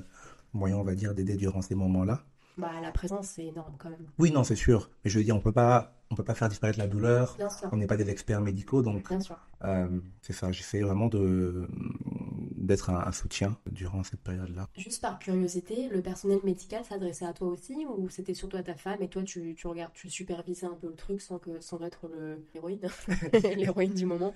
moyens, 0.54 0.80
on 0.80 0.84
va 0.84 0.96
dire, 0.96 1.14
d'aider 1.16 1.36
durant 1.36 1.62
ces 1.62 1.76
moments-là. 1.76 2.26
Bah, 2.58 2.70
la 2.84 2.92
présence, 2.92 3.30
c'est 3.30 3.46
énorme 3.46 3.76
quand 3.80 3.90
même. 3.90 4.06
Oui, 4.20 4.32
non, 4.32 4.44
c'est 4.44 4.56
sûr. 4.56 4.92
Mais 5.04 5.10
je 5.10 5.18
veux 5.18 5.24
dire, 5.24 5.36
on 5.36 5.40
peut 5.40 5.52
pas, 5.52 5.96
on 6.12 6.16
peut 6.16 6.24
pas 6.24 6.36
faire 6.36 6.50
disparaître 6.50 6.78
la 6.78 6.88
douleur. 6.88 7.36
Bien 7.38 7.50
sûr. 7.50 7.68
On 7.72 7.78
n'est 7.78 7.88
pas 7.88 7.98
des 7.98 8.10
experts 8.12 8.42
médicaux, 8.42 8.84
donc 8.84 9.10
Bien 9.10 9.20
sûr. 9.20 9.38
euh, 9.64 10.00
c'est 10.22 10.34
ça. 10.34 10.52
J'essaie 10.52 10.82
vraiment 10.82 11.08
de 11.08 11.68
d'être 12.66 12.90
un, 12.90 13.06
un 13.06 13.12
soutien 13.12 13.58
durant 13.72 14.04
cette 14.04 14.22
période-là. 14.22 14.68
Juste 14.78 15.02
par 15.02 15.20
curiosité, 15.20 15.90
le 15.90 16.02
personnel 16.02 16.40
médical 16.44 16.84
s'adressait 16.84 17.26
à 17.26 17.34
toi 17.34 17.48
aussi 17.50 17.86
ou 17.86 18.10
c'était 18.10 18.34
surtout 18.34 18.58
à 18.58 18.64
ta 18.64 18.76
femme 18.76 19.02
et 19.02 19.08
toi 19.08 19.24
tu, 19.24 19.56
tu 19.56 19.68
regardes, 19.68 19.94
tu 19.94 20.10
supervisais 20.10 20.66
un 20.66 20.78
peu 20.80 20.88
le 20.88 20.96
truc 20.96 21.22
sans 21.22 21.40
que 21.40 21.60
sans 21.60 21.82
être 21.82 22.10
l'héroïne, 22.54 22.80
l'héroïne 23.58 23.94
du 23.94 24.06
moment? 24.06 24.34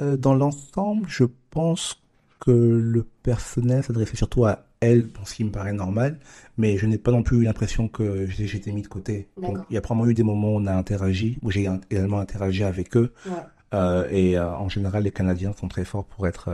Euh, 0.00 0.16
dans 0.16 0.34
l'ensemble, 0.34 1.08
je 1.08 1.24
pense 1.50 2.02
que 2.38 2.50
le 2.50 3.02
personnel 3.22 3.82
s'adressait 3.82 4.16
surtout 4.16 4.44
à 4.44 4.66
elle, 4.80 5.08
ce 5.24 5.34
qui 5.34 5.44
me 5.44 5.50
paraît 5.50 5.72
normal, 5.72 6.18
mais 6.58 6.76
je 6.76 6.86
n'ai 6.86 6.98
pas 6.98 7.10
non 7.10 7.22
plus 7.22 7.38
eu 7.38 7.44
l'impression 7.44 7.88
que 7.88 8.26
été 8.54 8.72
mis 8.72 8.82
de 8.82 8.88
côté. 8.88 9.28
Donc, 9.40 9.58
il 9.70 9.74
y 9.74 9.76
a 9.76 9.80
probablement 9.80 10.10
eu 10.10 10.14
des 10.14 10.22
moments 10.22 10.48
où 10.48 10.56
on 10.58 10.66
a 10.66 10.74
interagi, 10.74 11.38
où 11.42 11.50
j'ai 11.50 11.68
également 11.90 12.20
interagi 12.20 12.62
avec 12.62 12.96
eux, 12.96 13.12
Ouais. 13.26 13.32
Euh, 13.74 14.06
et 14.10 14.38
euh, 14.38 14.54
en 14.54 14.68
général, 14.68 15.02
les 15.02 15.10
Canadiens 15.10 15.52
sont 15.52 15.66
très 15.66 15.84
forts 15.84 16.04
pour 16.04 16.28
être, 16.28 16.48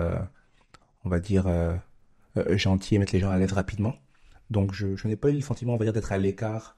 on 1.05 1.09
va 1.09 1.21
dire, 1.21 1.47
euh, 1.47 1.75
euh, 2.37 2.57
gentils 2.57 2.95
et 2.95 2.99
mettre 2.99 3.13
les 3.13 3.21
gens 3.21 3.31
à 3.31 3.39
l'aise 3.39 3.53
rapidement. 3.53 3.95
Donc, 4.51 4.73
je, 4.75 4.97
je 4.97 5.09
n'ai 5.09 5.17
pas 5.17 5.31
eu 5.31 5.35
le 5.35 5.41
sentiment, 5.41 5.75
on 5.75 5.77
va 5.77 5.85
dire, 5.85 5.93
d'être 5.93 6.13
à 6.13 6.19
l'écart 6.19 6.77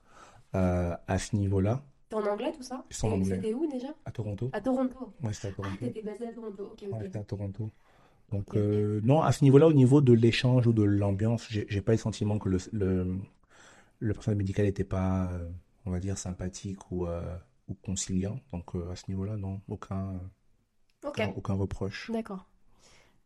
euh, 0.55 0.95
à 1.09 1.19
ce 1.19 1.37
niveau-là, 1.37 1.83
T'es 2.11 2.17
en 2.17 2.27
anglais 2.27 2.53
tout 2.55 2.63
ça? 2.63 2.85
C'est 2.91 3.07
en 3.07 3.13
anglais. 3.13 3.37
C'était 3.37 3.55
où 3.55 3.67
déjà? 3.67 3.89
à 4.05 4.11
Toronto. 4.13 4.51
À 4.53 4.61
Toronto. 4.61 5.13
Ouais, 5.23 5.33
c'était 5.33 5.49
à 5.49 5.51
Ah, 5.51 5.55
Toronto. 5.57 5.77
t'étais 5.81 6.03
basé 6.03 6.29
à 6.29 6.33
Toronto. 6.33 6.69
Ok. 6.73 6.85
Ouais, 6.93 7.17
à 7.17 7.25
Toronto. 7.25 7.71
Donc, 8.31 8.57
euh, 8.57 9.01
non, 9.03 9.23
à 9.23 9.33
ce 9.33 9.43
niveau-là, 9.43 9.67
au 9.67 9.73
niveau 9.73 10.01
de 10.01 10.13
l'échange 10.13 10.67
ou 10.67 10.73
de 10.73 10.83
l'ambiance, 10.83 11.47
j'ai 11.51 11.81
pas 11.81 11.93
eu 11.93 11.97
le 11.97 12.01
sentiment 12.01 12.39
que 12.39 12.49
le, 12.49 12.59
le, 12.73 13.17
le 13.99 14.13
personnel 14.13 14.39
médical 14.39 14.67
n'était 14.67 14.85
pas, 14.85 15.31
on 15.87 15.91
va 15.91 15.99
dire, 15.99 16.17
sympathique 16.19 16.91
ou, 16.93 17.07
ou 17.69 17.75
conciliant. 17.83 18.39
Donc, 18.53 18.75
à 18.91 18.95
ce 18.97 19.05
niveau-là, 19.09 19.37
non, 19.37 19.61
aucun, 19.69 20.21
aucun, 21.05 21.33
aucun 21.37 21.55
reproche. 21.55 22.11
D'accord. 22.13 22.47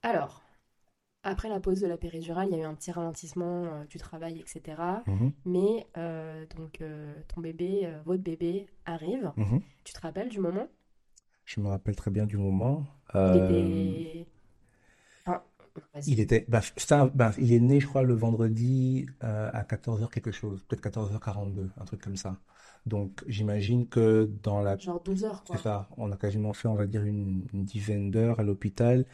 Alors, 0.03 0.43
après 1.23 1.49
la 1.49 1.61
pause 1.61 1.81
de 1.81 1.87
la 1.87 1.97
péridurale, 1.97 2.49
il 2.51 2.57
y 2.57 2.61
a 2.61 2.63
eu 2.63 2.67
un 2.67 2.75
petit 2.75 2.93
ralentissement 2.93 3.65
euh, 3.65 3.85
du 3.85 3.99
travail, 3.99 4.41
etc. 4.41 4.81
Mhm, 5.07 5.33
Mais 5.45 5.87
euh, 5.97 6.45
donc 6.57 6.81
euh, 6.81 7.13
ton 7.35 7.41
bébé, 7.41 7.93
votre 8.05 8.23
bébé 8.23 8.67
arrive. 8.85 9.33
mhm. 9.37 9.61
Tu 9.85 9.93
te 9.93 10.01
rappelles 10.01 10.29
du 10.29 10.41
moment? 10.41 10.69
Je 11.45 11.61
me 11.61 11.69
rappelle 11.69 11.97
très 11.97 12.11
bien 12.11 12.27
du 12.27 12.37
moment. 12.37 12.85
Il 13.15 13.37
était. 13.37 14.27
Vas-y. 15.95 16.11
il 16.11 16.21
était, 16.21 16.45
ben, 16.49 16.61
ça, 16.77 17.07
ben, 17.15 17.31
il 17.39 17.53
est 17.53 17.61
né, 17.61 17.79
je 17.79 17.87
crois, 17.87 18.03
le 18.03 18.15
vendredi 18.15 19.07
à 19.21 19.63
14h 19.63 20.11
quelque 20.11 20.33
chose, 20.33 20.65
peut-être 20.65 20.83
14h42, 20.83 21.69
un 21.81 21.85
truc 21.85 22.03
comme 22.03 22.17
ça. 22.17 22.37
Donc, 22.85 23.23
j'imagine 23.29 23.87
que 23.89 24.29
dans 24.43 24.61
la 24.61 24.77
Genre 24.77 25.01
12 25.03 25.25
heures, 25.25 25.45
quoi. 25.45 25.57
C'est 25.57 25.63
ça, 25.63 25.89
on 25.97 26.11
a 26.11 26.17
quasiment 26.17 26.53
fait, 26.53 26.69
on 26.69 26.75
va 26.75 26.87
dire, 26.87 27.05
une, 27.05 27.47
une 27.53 27.65
dizaine 27.65 28.11
d'heures 28.11 28.41
à 28.41 28.43
l'hôpital. 28.43 29.07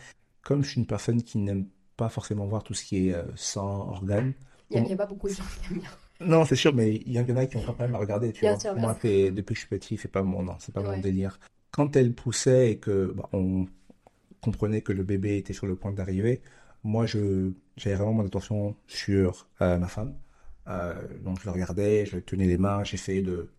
Comme 0.42 0.64
je 0.64 0.70
suis 0.70 0.80
une 0.80 0.86
personne 0.86 1.22
qui 1.22 1.38
n'aime 1.38 1.66
pas 1.66 1.70
forcément 2.08 2.46
voir 2.46 2.62
tout 2.62 2.74
ce 2.74 2.84
qui 2.84 3.08
est 3.08 3.14
euh, 3.14 3.24
sang, 3.36 3.88
organes. 3.88 4.32
Il 4.70 4.82
n'y 4.82 4.92
a, 4.92 4.96
pas 4.96 5.06
beaucoup 5.06 5.28
de 5.28 5.34
gens 5.34 5.44
qui 5.44 5.72
aiment 5.72 5.80
bien. 5.80 5.90
Non, 6.20 6.44
c'est 6.44 6.56
sûr, 6.56 6.72
mais 6.72 6.94
il 6.94 7.12
y 7.12 7.18
en 7.18 7.36
a 7.36 7.46
qui 7.46 7.56
ont 7.56 7.60
pas 7.60 7.72
de 7.72 7.74
problème 7.74 7.94
à 7.96 7.98
regarder, 7.98 8.32
tu 8.32 8.42
Bien 8.42 8.52
vois. 8.52 8.60
sûr, 8.60 8.76
Moi, 8.76 8.94
depuis 9.02 9.44
que 9.44 9.54
je 9.54 9.58
suis 9.58 9.68
petit, 9.68 9.96
c'est 9.96 10.08
pas 10.08 10.22
mon, 10.22 10.42
non, 10.42 10.56
c'est 10.60 10.72
pas 10.72 10.80
mon 10.80 10.98
délire. 10.98 11.38
Quand 11.72 11.96
elle 11.96 12.14
poussait 12.14 12.70
et 12.70 12.78
que 12.78 13.12
bah, 13.16 13.28
on 13.32 13.66
comprenait 14.40 14.80
que 14.80 14.92
le 14.92 15.02
bébé 15.02 15.38
était 15.38 15.52
sur 15.52 15.66
le 15.66 15.74
point 15.74 15.92
d'arriver, 15.92 16.40
moi, 16.84 17.04
je, 17.06 17.50
j'avais 17.76 17.96
vraiment 17.96 18.12
mon 18.12 18.26
attention 18.26 18.76
sur 18.86 19.48
euh, 19.60 19.76
ma 19.78 19.88
femme. 19.88 20.16
Euh, 20.68 20.94
donc, 21.24 21.40
je 21.40 21.46
le 21.46 21.50
regardais, 21.50 22.06
je 22.06 22.18
tenais 22.18 22.46
les 22.46 22.58
mains, 22.58 22.84
j'essayais 22.84 23.22
de, 23.22 23.50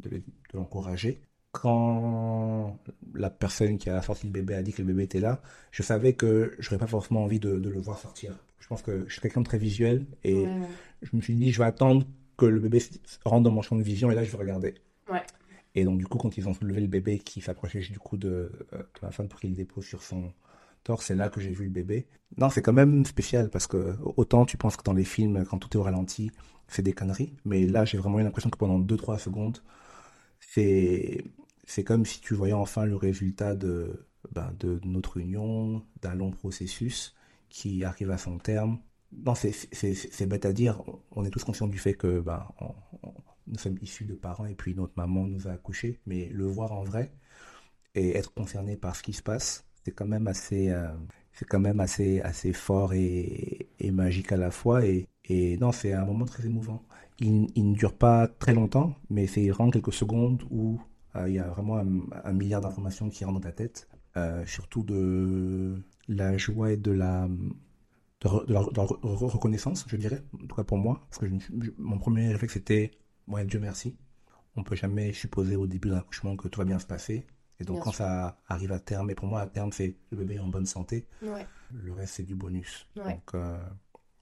de, 0.00 0.10
de 0.18 0.22
l'encourager. 0.54 1.22
Quand 1.52 2.78
la 3.14 3.28
personne 3.30 3.76
qui 3.78 3.90
a 3.90 4.00
sorti 4.02 4.26
le 4.26 4.32
bébé 4.32 4.54
a 4.54 4.62
dit 4.62 4.72
que 4.72 4.82
le 4.82 4.86
bébé 4.88 5.02
était 5.04 5.20
là, 5.20 5.42
je 5.72 5.82
savais 5.82 6.12
que 6.12 6.54
j'aurais 6.60 6.78
pas 6.78 6.86
forcément 6.86 7.24
envie 7.24 7.40
de, 7.40 7.58
de 7.58 7.68
le 7.68 7.80
voir 7.80 7.98
sortir. 7.98 8.38
Je 8.60 8.68
pense 8.68 8.82
que 8.82 9.04
je 9.08 9.12
suis 9.12 9.20
quelqu'un 9.20 9.40
de 9.40 9.46
très 9.46 9.58
visuel 9.58 10.06
et 10.22 10.34
Ouais, 10.34 10.46
ouais. 10.46 10.66
je 11.02 11.16
me 11.16 11.20
suis 11.20 11.34
dit, 11.34 11.50
je 11.50 11.58
vais 11.58 11.64
attendre 11.64 12.06
que 12.36 12.46
le 12.46 12.60
bébé 12.60 12.80
rentre 13.24 13.42
dans 13.44 13.50
mon 13.50 13.62
champ 13.62 13.74
de 13.76 13.82
vision 13.82 14.10
et 14.12 14.14
là, 14.14 14.22
je 14.22 14.30
vais 14.30 14.38
regarder. 14.38 14.74
Ouais. 15.10 15.22
Et 15.74 15.84
donc, 15.84 15.98
du 15.98 16.06
coup, 16.06 16.18
quand 16.18 16.36
ils 16.36 16.48
ont 16.48 16.54
soulevé 16.54 16.80
le 16.80 16.86
bébé 16.86 17.18
qui 17.18 17.40
s'approchait 17.40 17.80
du 17.80 17.98
coup 17.98 18.16
de, 18.16 18.52
euh, 18.72 18.78
de 18.78 19.00
ma 19.02 19.10
femme 19.10 19.28
pour 19.28 19.40
qu'il 19.40 19.50
le 19.50 19.56
dépose 19.56 19.84
sur 19.84 20.02
son 20.02 20.32
torse, 20.84 21.06
c'est 21.06 21.14
là 21.16 21.28
que 21.30 21.40
j'ai 21.40 21.50
vu 21.50 21.64
le 21.64 21.70
bébé. 21.70 22.06
Non, 22.36 22.48
c'est 22.48 22.62
quand 22.62 22.72
même 22.72 23.04
spécial 23.04 23.50
parce 23.50 23.66
que 23.66 23.96
autant 24.16 24.46
tu 24.46 24.56
penses 24.56 24.76
que 24.76 24.84
dans 24.84 24.92
les 24.94 25.04
films, 25.04 25.44
quand 25.50 25.58
tout 25.58 25.68
est 25.72 25.76
au 25.76 25.82
ralenti, 25.82 26.30
c'est 26.68 26.82
des 26.82 26.92
conneries, 26.92 27.34
mais 27.44 27.66
là, 27.66 27.84
j'ai 27.84 27.98
vraiment 27.98 28.20
eu 28.20 28.22
l'impression 28.22 28.50
que 28.50 28.58
pendant 28.58 28.78
2-3 28.78 29.18
secondes, 29.18 29.58
c'est, 30.40 31.24
c'est 31.70 31.84
comme 31.84 32.04
si 32.04 32.20
tu 32.20 32.34
voyais 32.34 32.52
enfin 32.52 32.84
le 32.84 32.96
résultat 32.96 33.54
de, 33.54 34.08
ben, 34.32 34.52
de 34.58 34.80
notre 34.84 35.18
union, 35.18 35.84
d'un 36.02 36.16
long 36.16 36.32
processus 36.32 37.14
qui 37.48 37.84
arrive 37.84 38.10
à 38.10 38.18
son 38.18 38.38
terme. 38.38 38.80
Non, 39.12 39.36
c'est, 39.36 40.26
bête 40.26 40.46
à 40.46 40.52
dire. 40.52 40.82
On 41.12 41.24
est 41.24 41.30
tous 41.30 41.44
conscients 41.44 41.68
du 41.68 41.78
fait 41.78 41.94
que 41.94 42.18
ben, 42.18 42.44
nous 43.46 43.56
sommes 43.56 43.78
issus 43.82 44.04
de 44.04 44.14
parents 44.14 44.46
et 44.46 44.56
puis 44.56 44.74
notre 44.74 44.94
maman 44.96 45.28
nous 45.28 45.46
a 45.46 45.52
accouchés, 45.52 46.00
mais 46.06 46.28
le 46.30 46.44
voir 46.44 46.72
en 46.72 46.82
vrai 46.82 47.12
et 47.94 48.16
être 48.16 48.34
concerné 48.34 48.76
par 48.76 48.96
ce 48.96 49.04
qui 49.04 49.12
se 49.12 49.22
passe, 49.22 49.64
c'est 49.84 49.92
quand 49.92 50.08
même 50.08 50.26
assez, 50.26 50.70
euh, 50.70 52.52
fort 52.52 52.94
et, 52.94 53.68
magique 53.92 54.32
à 54.32 54.36
la 54.36 54.50
fois. 54.50 54.84
Et, 54.84 55.06
non, 55.60 55.70
c'est 55.70 55.92
un 55.92 56.04
moment 56.04 56.24
très 56.24 56.46
émouvant. 56.46 56.82
Il, 57.20 57.46
il 57.54 57.70
ne 57.70 57.76
dure 57.76 57.96
pas 57.96 58.26
très 58.26 58.54
longtemps, 58.54 58.96
mais 59.08 59.28
c'est 59.28 59.48
vraiment 59.50 59.70
quelques 59.70 59.92
secondes 59.92 60.42
où 60.50 60.80
il 61.26 61.34
y 61.34 61.38
a 61.38 61.48
vraiment 61.48 61.76
un, 61.78 61.86
un 62.24 62.32
milliard 62.32 62.60
d'informations 62.60 63.08
qui 63.10 63.24
rentrent 63.24 63.40
dans 63.40 63.48
ta 63.48 63.52
tête, 63.52 63.88
euh, 64.16 64.44
surtout 64.46 64.82
de 64.82 65.82
la 66.08 66.36
joie 66.36 66.72
et 66.72 66.76
de 66.76 66.90
la, 66.92 67.26
de, 67.28 68.28
re- 68.28 68.46
de 68.46 68.52
la, 68.52 68.60
de 68.62 68.76
la 68.76 68.84
re- 68.84 69.00
re- 69.00 69.26
reconnaissance, 69.30 69.84
je 69.88 69.96
dirais, 69.96 70.22
en 70.34 70.46
tout 70.46 70.54
cas 70.56 70.64
pour 70.64 70.78
moi, 70.78 71.00
parce 71.08 71.18
que 71.18 71.26
je, 71.26 71.32
me- 71.34 71.40
je- 71.64 71.70
mon 71.78 71.98
premier 71.98 72.28
réflexe 72.32 72.54
c'était, 72.54 72.90
ouais, 73.28 73.44
Dieu 73.44 73.60
merci. 73.60 73.96
On 74.56 74.64
peut 74.64 74.76
jamais 74.76 75.12
supposer 75.12 75.56
au 75.56 75.66
début 75.66 75.88
d'un 75.90 75.98
accouchement 75.98 76.36
que 76.36 76.48
tout 76.48 76.58
va 76.58 76.64
bien 76.64 76.78
se 76.80 76.86
passer. 76.86 77.24
Et 77.60 77.64
donc 77.64 77.76
Bien 77.76 77.84
quand 77.84 77.90
sûr. 77.92 77.98
ça 77.98 78.38
arrive 78.48 78.72
à 78.72 78.80
terme, 78.80 79.10
et 79.10 79.14
pour 79.14 79.28
moi 79.28 79.40
à 79.42 79.46
terme 79.46 79.70
c'est 79.70 79.94
le 80.10 80.16
bébé 80.16 80.36
est 80.36 80.38
en 80.40 80.48
bonne 80.48 80.64
santé, 80.66 81.06
Ouais. 81.22 81.46
le 81.72 81.92
reste 81.92 82.14
c'est 82.14 82.22
du 82.24 82.34
bonus. 82.34 82.86
Ouais. 82.96 83.12
Donc 83.14 83.34
euh, 83.34 83.58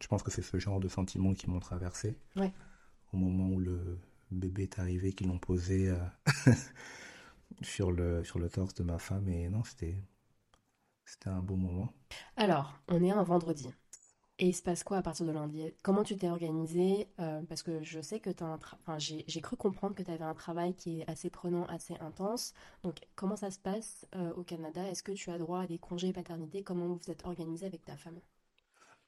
je 0.03 0.09
pense 0.09 0.23
que 0.23 0.31
c'est 0.31 0.43
ce 0.43 0.59
genre 0.59 0.81
de 0.81 0.89
sentiments 0.89 1.33
qui 1.35 1.49
m'ont 1.49 1.61
traversé 1.61 2.17
Ouais. 2.37 2.53
au 3.13 3.17
moment 3.17 3.49
où 3.49 3.61
le 3.61 3.99
bébé 4.31 4.65
est 4.65 4.79
arrivé, 4.79 5.13
qu'ils 5.13 5.29
l'ont 5.29 5.39
posé 5.39 5.89
euh, 5.89 5.97
sur 7.63 7.93
le, 7.93 8.25
sur 8.25 8.39
le 8.39 8.49
torse 8.49 8.75
de 8.75 8.83
ma 8.83 8.99
femme. 8.99 9.29
Et 9.29 9.49
non, 9.49 9.63
c'était, 9.65 9.97
c'était 11.05 11.31
un 11.31 11.41
beau 11.43 11.57
moment. 11.57 11.93
Alors, 12.37 12.73
on 12.89 13.03
est 13.03 13.11
un 13.11 13.23
vendredi. 13.23 13.69
Et 14.41 14.49
il 14.49 14.55
se 14.55 14.63
passe 14.63 14.85
quoi 14.85 14.99
à 14.99 15.03
partir 15.03 15.27
de 15.27 15.33
lundi? 15.33 15.73
Comment 15.83 16.05
tu 16.05 16.17
t'es 16.17 16.29
organisé? 16.31 17.09
Euh, 17.21 17.43
parce 17.49 17.63
que 17.63 17.83
je 17.85 18.01
sais 18.01 18.21
que 18.21 18.31
tu 18.31 18.45
un 18.45 18.57
tra- 18.57 18.77
enfin, 18.83 18.99
j'ai, 18.99 19.25
j'ai 19.29 19.41
cru 19.43 19.57
comprendre 19.57 19.95
que 19.97 20.03
tu 20.03 20.11
avais 20.11 20.25
un 20.25 20.35
travail 20.35 20.75
qui 20.75 21.01
est 21.01 21.11
assez 21.11 21.31
prenant, 21.31 21.67
assez 21.67 21.95
intense. 22.01 22.55
Donc, 22.85 23.01
comment 23.17 23.37
ça 23.37 23.51
se 23.51 23.59
passe 23.61 24.07
euh, 24.17 24.33
au 24.35 24.45
Canada? 24.45 24.83
Est-ce 24.89 25.03
que 25.05 25.13
tu 25.13 25.31
as 25.31 25.39
droit 25.39 25.61
à 25.63 25.67
des 25.69 25.79
congés 25.79 26.13
paternité? 26.13 26.63
Comment 26.65 26.89
vous 26.89 27.11
êtes 27.11 27.27
organisé 27.27 27.67
avec 27.67 27.85
ta 27.85 27.97
femme? 27.97 28.21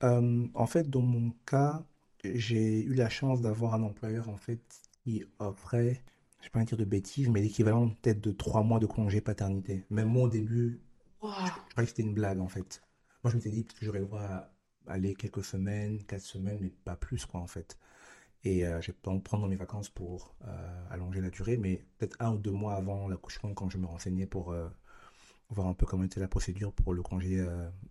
Euh, 0.03 0.47
en 0.55 0.67
fait, 0.67 0.89
dans 0.91 1.01
mon 1.03 1.31
cas, 1.47 1.83
j'ai 2.25 2.83
eu 2.85 2.95
la 2.95 3.09
chance 3.09 3.41
d'avoir 3.41 3.75
un 3.75 3.83
employeur 3.83 4.29
en 4.29 4.37
fait 4.37 4.61
qui 5.05 5.25
offrait, 5.39 6.03
je 6.41 6.45
vais 6.45 6.51
pas 6.51 6.65
dire 6.65 6.79
de 6.79 6.85
bêtises, 6.85 7.29
mais 7.29 7.41
l'équivalent 7.41 7.89
peut-être 7.89 8.21
de 8.21 8.33
trois 8.33 8.63
mois 8.63 8.79
de 8.79 8.87
congé 8.87 9.21
paternité. 9.21 9.85
Même 9.91 10.09
moi 10.09 10.25
au 10.25 10.29
début, 10.29 10.81
Wow. 11.23 11.33
Je 11.69 11.73
croyais 11.73 11.87
que 11.87 11.91
c'était 11.91 12.03
une 12.03 12.15
blague 12.15 12.41
en 12.41 12.49
fait. 12.49 12.83
Moi 13.23 13.31
je 13.31 13.37
m'étais 13.37 13.51
dit 13.51 13.63
peut-être 13.63 13.79
que 13.79 13.85
j'aurais 13.85 13.99
le 14.01 14.07
droit 14.07 14.23
à 14.23 14.51
aller 14.87 15.15
quelques 15.15 15.45
semaines, 15.45 16.03
quatre 16.05 16.23
semaines, 16.23 16.59
mais 16.61 16.71
pas 16.71 16.97
plus 16.97 17.27
quoi 17.27 17.41
en 17.41 17.47
fait. 17.47 17.79
Et 18.43 18.67
euh, 18.67 18.81
j'ai 18.81 18.93
pas 18.93 19.17
prendre 19.19 19.47
mes 19.47 19.57
vacances 19.57 19.91
pour 19.91 20.35
euh, 20.47 20.87
allonger 20.91 21.21
la 21.21 21.29
durée, 21.29 21.59
mais 21.59 21.85
peut-être 21.99 22.17
un 22.21 22.33
ou 22.33 22.39
deux 22.39 22.53
mois 22.53 22.75
avant 22.75 23.07
l'accouchement, 23.07 23.53
quand 23.53 23.69
je 23.69 23.77
me 23.77 23.85
renseignais 23.87 24.27
pour 24.27 24.53
euh, 24.53 24.69
voir 25.51 25.67
un 25.67 25.75
peu 25.75 25.85
comment 25.85 26.05
était 26.05 26.21
la 26.21 26.29
procédure 26.29 26.73
pour 26.73 26.95
le 26.95 27.03
congé 27.03 27.45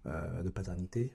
de 0.05 0.49
paternité, 0.49 1.13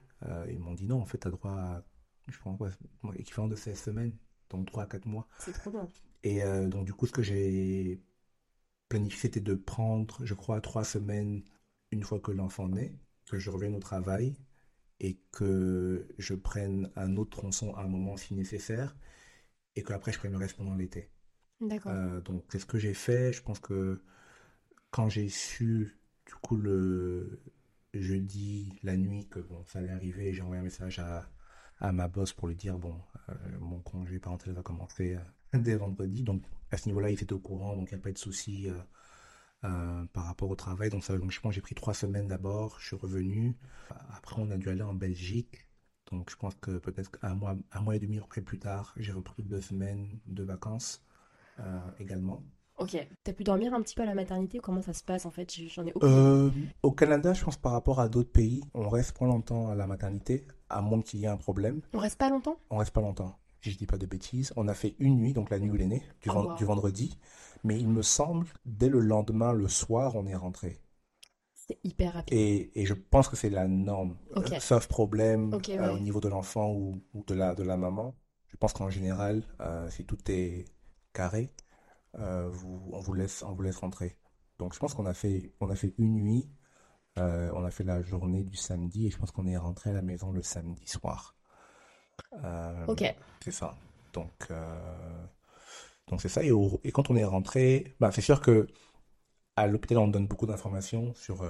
ils 0.49 0.59
m'ont 0.61 0.75
dit 0.75 0.87
non, 0.87 1.01
en 1.01 1.07
fait, 1.07 1.19
tu 1.19 1.27
as 1.27 1.31
droit 1.31 1.51
à, 1.51 1.83
je 2.29 2.39
pense, 2.39 2.61
ouais, 2.61 2.71
équivalent 3.17 3.49
de 3.49 3.57
16 3.57 3.79
semaines, 3.81 4.13
donc 4.57 4.67
3 4.67 4.85
à 4.85 4.87
4 4.87 5.07
mois. 5.07 5.27
C'est 5.39 5.53
trop 5.53 5.71
bien. 5.71 5.89
Et 6.23 6.43
euh, 6.43 6.69
donc, 6.69 6.87
du 6.87 6.93
coup, 6.93 7.07
ce 7.07 7.13
que 7.13 7.23
j'ai 7.23 8.01
planifié, 8.89 9.21
c'était 9.21 9.41
de 9.41 9.55
prendre, 9.55 10.25
je 10.25 10.35
crois, 10.35 10.61
trois 10.61 10.85
semaines 10.85 11.43
une 11.91 12.03
fois 12.03 12.19
que 12.19 12.33
l'enfant 12.33 12.69
naît, 12.69 12.95
que 13.27 13.39
je 13.39 13.51
revienne 13.51 13.75
au 13.75 13.81
travail 13.81 14.35
et 15.01 15.19
que 15.33 16.09
je 16.19 16.35
prenne 16.35 16.91
un 16.97 17.17
autre 17.17 17.31
tronçon 17.39 17.75
à 17.75 17.83
un 17.83 17.89
moment 17.89 18.17
si 18.17 18.35
nécessaire 18.35 18.97
et 19.77 19.83
qu'après 19.83 20.13
je 20.13 20.19
prenne 20.19 20.33
le 20.33 20.39
reste 20.39 20.57
pendant 20.57 20.75
l'été. 20.75 21.11
D'accord. 21.61 21.93
Euh, 21.93 22.21
donc, 22.21 22.45
c'est 22.51 22.59
ce 22.59 22.67
que 22.67 22.79
j'ai 22.79 22.95
fait. 22.95 23.33
Je 23.33 23.43
pense 23.43 23.59
que 23.59 24.01
quand 24.91 25.09
j'ai 25.09 25.29
su, 25.29 25.99
du 26.27 26.35
coup, 26.37 26.57
le 26.57 27.41
jeudi, 27.93 28.73
la 28.83 28.97
nuit, 28.97 29.29
que 29.29 29.41
bon, 29.41 29.63
ça 29.67 29.81
allait 29.81 29.91
arriver, 29.91 30.33
j'ai 30.33 30.43
envoyé 30.43 30.61
un 30.61 30.65
message 30.65 30.99
à, 30.99 31.29
à 31.89 31.93
ma 31.93 32.09
boss 32.09 32.33
pour 32.33 32.49
lui 32.49 32.57
dire, 32.57 32.79
bon, 32.79 32.97
euh, 33.31 33.35
mon 33.61 33.81
congé 33.81 34.19
parental 34.19 34.55
va 34.55 34.63
commencer 34.63 35.17
euh, 35.55 35.59
dès 35.59 35.77
vendredi. 35.77 36.23
Donc, 36.23 36.43
à 36.71 36.77
ce 36.77 36.89
niveau-là, 36.89 37.11
il 37.11 37.15
était 37.23 37.33
au 37.33 37.39
courant, 37.41 37.77
donc 37.77 37.91
il 37.91 37.95
n'y 37.95 38.01
a 38.01 38.03
pas 38.03 38.13
de 38.13 38.19
souci 38.19 38.69
euh, 38.71 38.75
euh, 39.65 40.05
par 40.13 40.25
rapport 40.27 40.51
au 40.51 40.57
travail. 40.57 40.91
Donc, 40.91 41.05
ça, 41.05 41.17
donc, 41.19 41.31
je 41.31 41.41
pense 41.41 41.51
que 41.51 41.55
j'ai 41.57 41.61
pris 41.63 41.75
trois 41.75 41.95
semaines 41.95 42.29
d'abord, 42.29 42.79
je 42.81 42.87
suis 42.89 42.97
revenu. 42.97 43.57
Après, 44.17 44.37
on 44.41 44.51
a 44.51 44.57
dû 44.57 44.69
aller 44.69 44.83
en 44.83 44.95
Belgique. 44.95 45.69
Donc, 46.11 46.31
je 46.31 46.37
pense 46.37 46.55
que 46.57 46.79
peut-être 46.79 47.11
un 47.23 47.35
mois, 47.35 47.57
un 47.73 47.81
mois 47.81 47.97
et 47.97 47.99
demi 48.01 48.19
après 48.19 48.43
plus 48.43 48.59
tard, 48.59 48.93
j'ai 48.97 49.13
repris 49.13 49.43
deux 49.43 49.61
semaines 49.61 50.19
de 50.27 50.43
vacances 50.45 51.03
euh, 51.61 51.81
également. 51.99 52.43
Ok. 52.79 52.97
T'as 53.25 53.33
pu 53.33 53.45
dormir 53.45 53.73
un 53.75 53.83
petit 53.83 53.95
peu 53.95 54.03
à 54.03 54.07
la 54.07 54.15
maternité 54.15 54.59
Comment 54.59 54.83
ça 54.83 54.93
se 54.93 55.05
passe 55.05 55.27
en 55.27 55.31
fait? 55.31 55.53
J- 55.53 55.69
J'en 55.69 55.87
ai 55.87 55.93
aucune 55.95 56.03
Euh, 56.09 56.51
au 56.83 56.93
Canada, 56.93 57.33
je 57.35 57.45
pense 57.45 57.57
par 57.57 57.73
rapport 57.73 58.01
à 58.01 58.09
d'autres 58.09 58.31
pays, 58.33 58.63
on 58.75 58.89
reste 58.89 59.17
pas 59.17 59.27
longtemps 59.27 59.71
à 59.71 59.75
la 59.75 59.87
maternité, 59.87 60.47
à 60.75 60.81
moins 60.83 61.01
qu'il 61.03 61.21
y 61.21 61.25
ait 61.25 61.29
un 61.29 61.37
problème. 61.37 61.81
On 61.93 61.99
reste 61.99 62.19
pas 62.19 62.29
longtemps? 62.31 62.57
On 62.71 62.77
reste 62.79 62.91
pas 62.93 63.01
longtemps, 63.01 63.39
si 63.63 63.71
je 63.71 63.79
dis 63.79 63.87
pas 63.87 63.99
de 63.99 64.07
bêtises. 64.07 64.53
On 64.57 64.69
a 64.69 64.75
fait 64.75 64.95
une 64.99 65.17
nuit, 65.17 65.33
donc 65.33 65.51
la 65.51 65.59
nuit 65.59 65.71
où 65.71 65.75
il 65.77 65.83
est 65.83 65.87
né, 65.87 66.03
du, 66.23 66.31
Oh, 66.31 66.35
ven- 66.35 66.47
wow. 66.49 66.55
du 66.57 66.65
vendredi. 66.65 67.19
Mais 67.63 67.79
il 67.79 67.89
me 67.89 68.03
semble, 68.03 68.47
dès 68.67 68.89
le 68.89 69.01
lendemain, 69.01 69.53
le 69.53 69.69
soir, 69.69 70.17
on 70.17 70.27
est 70.27 70.35
rentré. 70.37 70.81
C'est 71.55 71.79
hyper 71.83 72.13
rapide. 72.13 72.37
Et, 72.37 72.79
et 72.83 72.85
je 72.85 72.93
pense 72.93 73.29
que 73.29 73.37
c'est 73.37 73.49
la 73.49 73.67
norme. 73.67 74.17
Euh, 74.37 74.43
sauf 74.61 74.87
problème 74.87 75.59
euh, 75.71 75.95
au 75.95 75.99
niveau 75.99 76.21
de 76.21 76.29
l'enfant 76.29 76.71
ou, 76.73 77.01
ou 77.15 77.25
de 77.25 77.35
la, 77.35 77.55
de 77.55 77.63
la 77.63 77.79
maman. 77.79 78.15
Je 78.49 78.57
pense 78.59 78.75
qu'en 78.75 78.91
général, 78.91 79.43
euh, 79.61 79.89
si 79.89 80.05
tout 80.05 80.19
est 80.31 80.67
carré, 81.15 81.53
vous, 82.17 82.91
on 82.93 83.01
vous 83.01 83.15
laisse, 83.15 83.43
on 83.43 83.53
vous 83.55 83.63
laisse 83.63 83.79
rentrer. 83.79 84.17
Donc 84.59 84.75
je 84.75 84.79
pense 84.79 84.95
qu'on 84.95 85.07
a 85.07 85.15
fait, 85.15 85.53
on 85.61 85.69
a 85.71 85.75
fait 85.75 85.95
une 85.99 86.15
nuit, 86.15 86.49
euh, 87.19 87.51
on 87.55 87.65
a 87.65 87.71
fait 87.71 87.85
la 87.85 88.03
journée 88.03 88.45
du 88.45 88.57
samedi 88.57 89.07
et 89.07 89.11
je 89.11 89.19
pense 89.19 89.31
qu'on 89.33 89.47
est 89.47 89.57
rentré 89.57 89.91
à 89.91 89.93
la 89.95 90.03
maison 90.03 90.33
le 90.33 90.43
samedi 90.43 90.87
soir. 90.89 91.37
Euh, 92.45 92.87
Ok. 92.87 93.03
c'est 93.41 93.51
ça. 93.53 93.77
Donc, 94.13 94.33
euh, 94.51 95.25
donc 96.09 96.21
c'est 96.23 96.29
ça. 96.29 96.43
Et, 96.43 96.51
au- 96.51 96.81
et 96.85 96.93
quand 96.93 97.11
on 97.11 97.17
est 97.17 97.25
rentré, 97.25 97.95
bah, 98.01 98.11
c'est 98.13 98.21
sûr 98.21 98.41
que 98.41 98.67
à 99.57 99.67
l'hôpital, 99.69 99.99
on 99.99 100.09
donne 100.09 100.27
beaucoup 100.29 100.47
d'informations 100.47 101.15
sur 101.15 101.45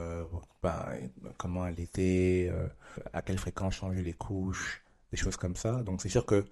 bah, 0.62 0.90
comment 1.38 1.66
elle 1.66 1.80
était, 1.80 2.52
à 3.12 3.22
quelle 3.22 3.38
fréquence 3.38 3.74
changer 3.76 4.02
les 4.02 4.12
couches, 4.14 4.84
des 5.12 5.16
choses 5.18 5.36
comme 5.36 5.56
ça. 5.56 5.82
Donc 5.82 6.02
c'est 6.02 6.08
sûr 6.10 6.26
que 6.26 6.44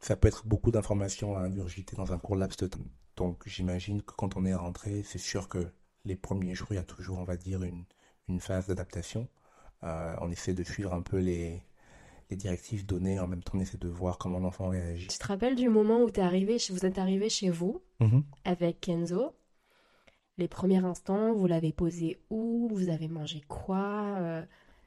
ça 0.00 0.16
peut 0.16 0.28
être 0.28 0.46
beaucoup 0.46 0.70
d'informations 0.70 1.36
à 1.36 1.40
ingurgiter 1.42 1.96
dans 1.96 2.12
un 2.12 2.18
court 2.18 2.36
laps 2.36 2.58
de 2.58 2.68
temps. 2.68 2.80
Donc 3.16 3.42
j'imagine 3.46 4.02
que 4.02 4.12
quand 4.14 4.36
on 4.36 4.44
est 4.46 4.54
rentré, 4.54 5.02
c'est 5.04 5.18
sûr 5.18 5.48
que 5.48 5.66
les 6.04 6.16
premiers 6.16 6.54
jours, 6.54 6.68
il 6.72 6.76
y 6.76 6.78
a 6.78 6.84
toujours, 6.84 7.18
on 7.18 7.24
va 7.24 7.36
dire, 7.36 7.62
une, 7.64 7.84
une 8.28 8.40
phase 8.40 8.66
d'adaptation. 8.68 9.28
Euh, 9.82 10.14
on 10.20 10.30
essaie 10.30 10.54
de 10.54 10.62
suivre 10.64 10.94
un 10.94 11.02
peu 11.02 11.18
les, 11.18 11.62
les 12.30 12.36
directives 12.36 12.86
données, 12.86 13.18
en 13.20 13.26
même 13.26 13.42
temps 13.42 13.52
on 13.56 13.60
essaie 13.60 13.76
de 13.78 13.88
voir 13.88 14.16
comment 14.18 14.38
l'enfant 14.38 14.68
réagit. 14.68 15.08
Tu 15.08 15.18
te 15.18 15.26
rappelles 15.26 15.56
du 15.56 15.68
moment 15.68 16.00
où 16.02 16.10
t'es 16.10 16.22
arrivé, 16.22 16.56
vous 16.70 16.86
êtes 16.86 16.98
arrivé 16.98 17.28
chez 17.28 17.50
vous 17.50 17.82
Mhm. 18.00 18.24
avec 18.44 18.80
Kenzo? 18.80 19.34
Les 20.36 20.48
premiers 20.48 20.84
instants, 20.84 21.32
vous 21.32 21.46
l'avez 21.46 21.72
posé 21.72 22.18
où? 22.30 22.68
Vous 22.72 22.88
avez 22.88 23.06
mangé 23.08 23.40
quoi? 23.46 24.16
Euh, 24.18 24.42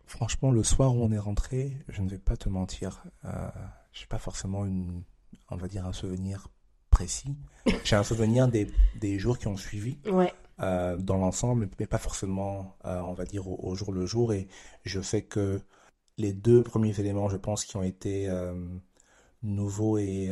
Franchement, 0.06 0.52
le 0.52 0.63
soir 0.63 0.95
où 0.95 1.04
on 1.04 1.12
est 1.12 1.17
rentré, 1.19 1.78
je 1.89 2.02
ne 2.02 2.10
vais 2.10 2.17
pas 2.17 2.36
te 2.38 2.50
mentir, 2.50 3.04
euh, 3.26 3.50
j'ai 3.93 4.06
pas 4.08 4.19
forcément 4.19 4.65
une, 4.65 5.04
on 5.50 5.58
va 5.58 5.67
dire 5.67 5.86
un 5.86 5.93
souvenir 5.93 6.47
précis. 6.89 7.36
J'ai 7.84 7.95
un 7.97 8.04
souvenir 8.04 8.47
des, 8.47 8.67
des 9.00 9.19
jours 9.19 9.38
qui 9.38 9.47
ont 9.47 9.58
suivi 9.58 10.00
Ouais. 10.10 10.34
Euh, 10.60 10.98
dans 10.98 11.17
l'ensemble, 11.17 11.70
mais 11.80 11.88
pas 11.88 11.98
forcément, 12.00 12.76
euh, 12.86 13.00
on 13.02 13.13
va 13.13 13.26
dire 13.26 13.48
au, 13.48 13.60
au 13.62 13.76
jour 13.76 13.91
le 13.91 14.06
jour. 14.06 14.34
Et 14.34 14.48
je 14.86 15.02
sais 15.02 15.22
que 15.24 15.62
les 16.17 16.34
deux 16.34 16.63
premiers 16.63 17.00
éléments, 17.00 17.30
je 17.30 17.38
pense, 17.38 17.65
qui 17.65 17.78
ont 17.78 17.84
été 17.84 18.30
euh, 18.30 18.54
nouveaux 19.43 19.98
et 19.98 20.30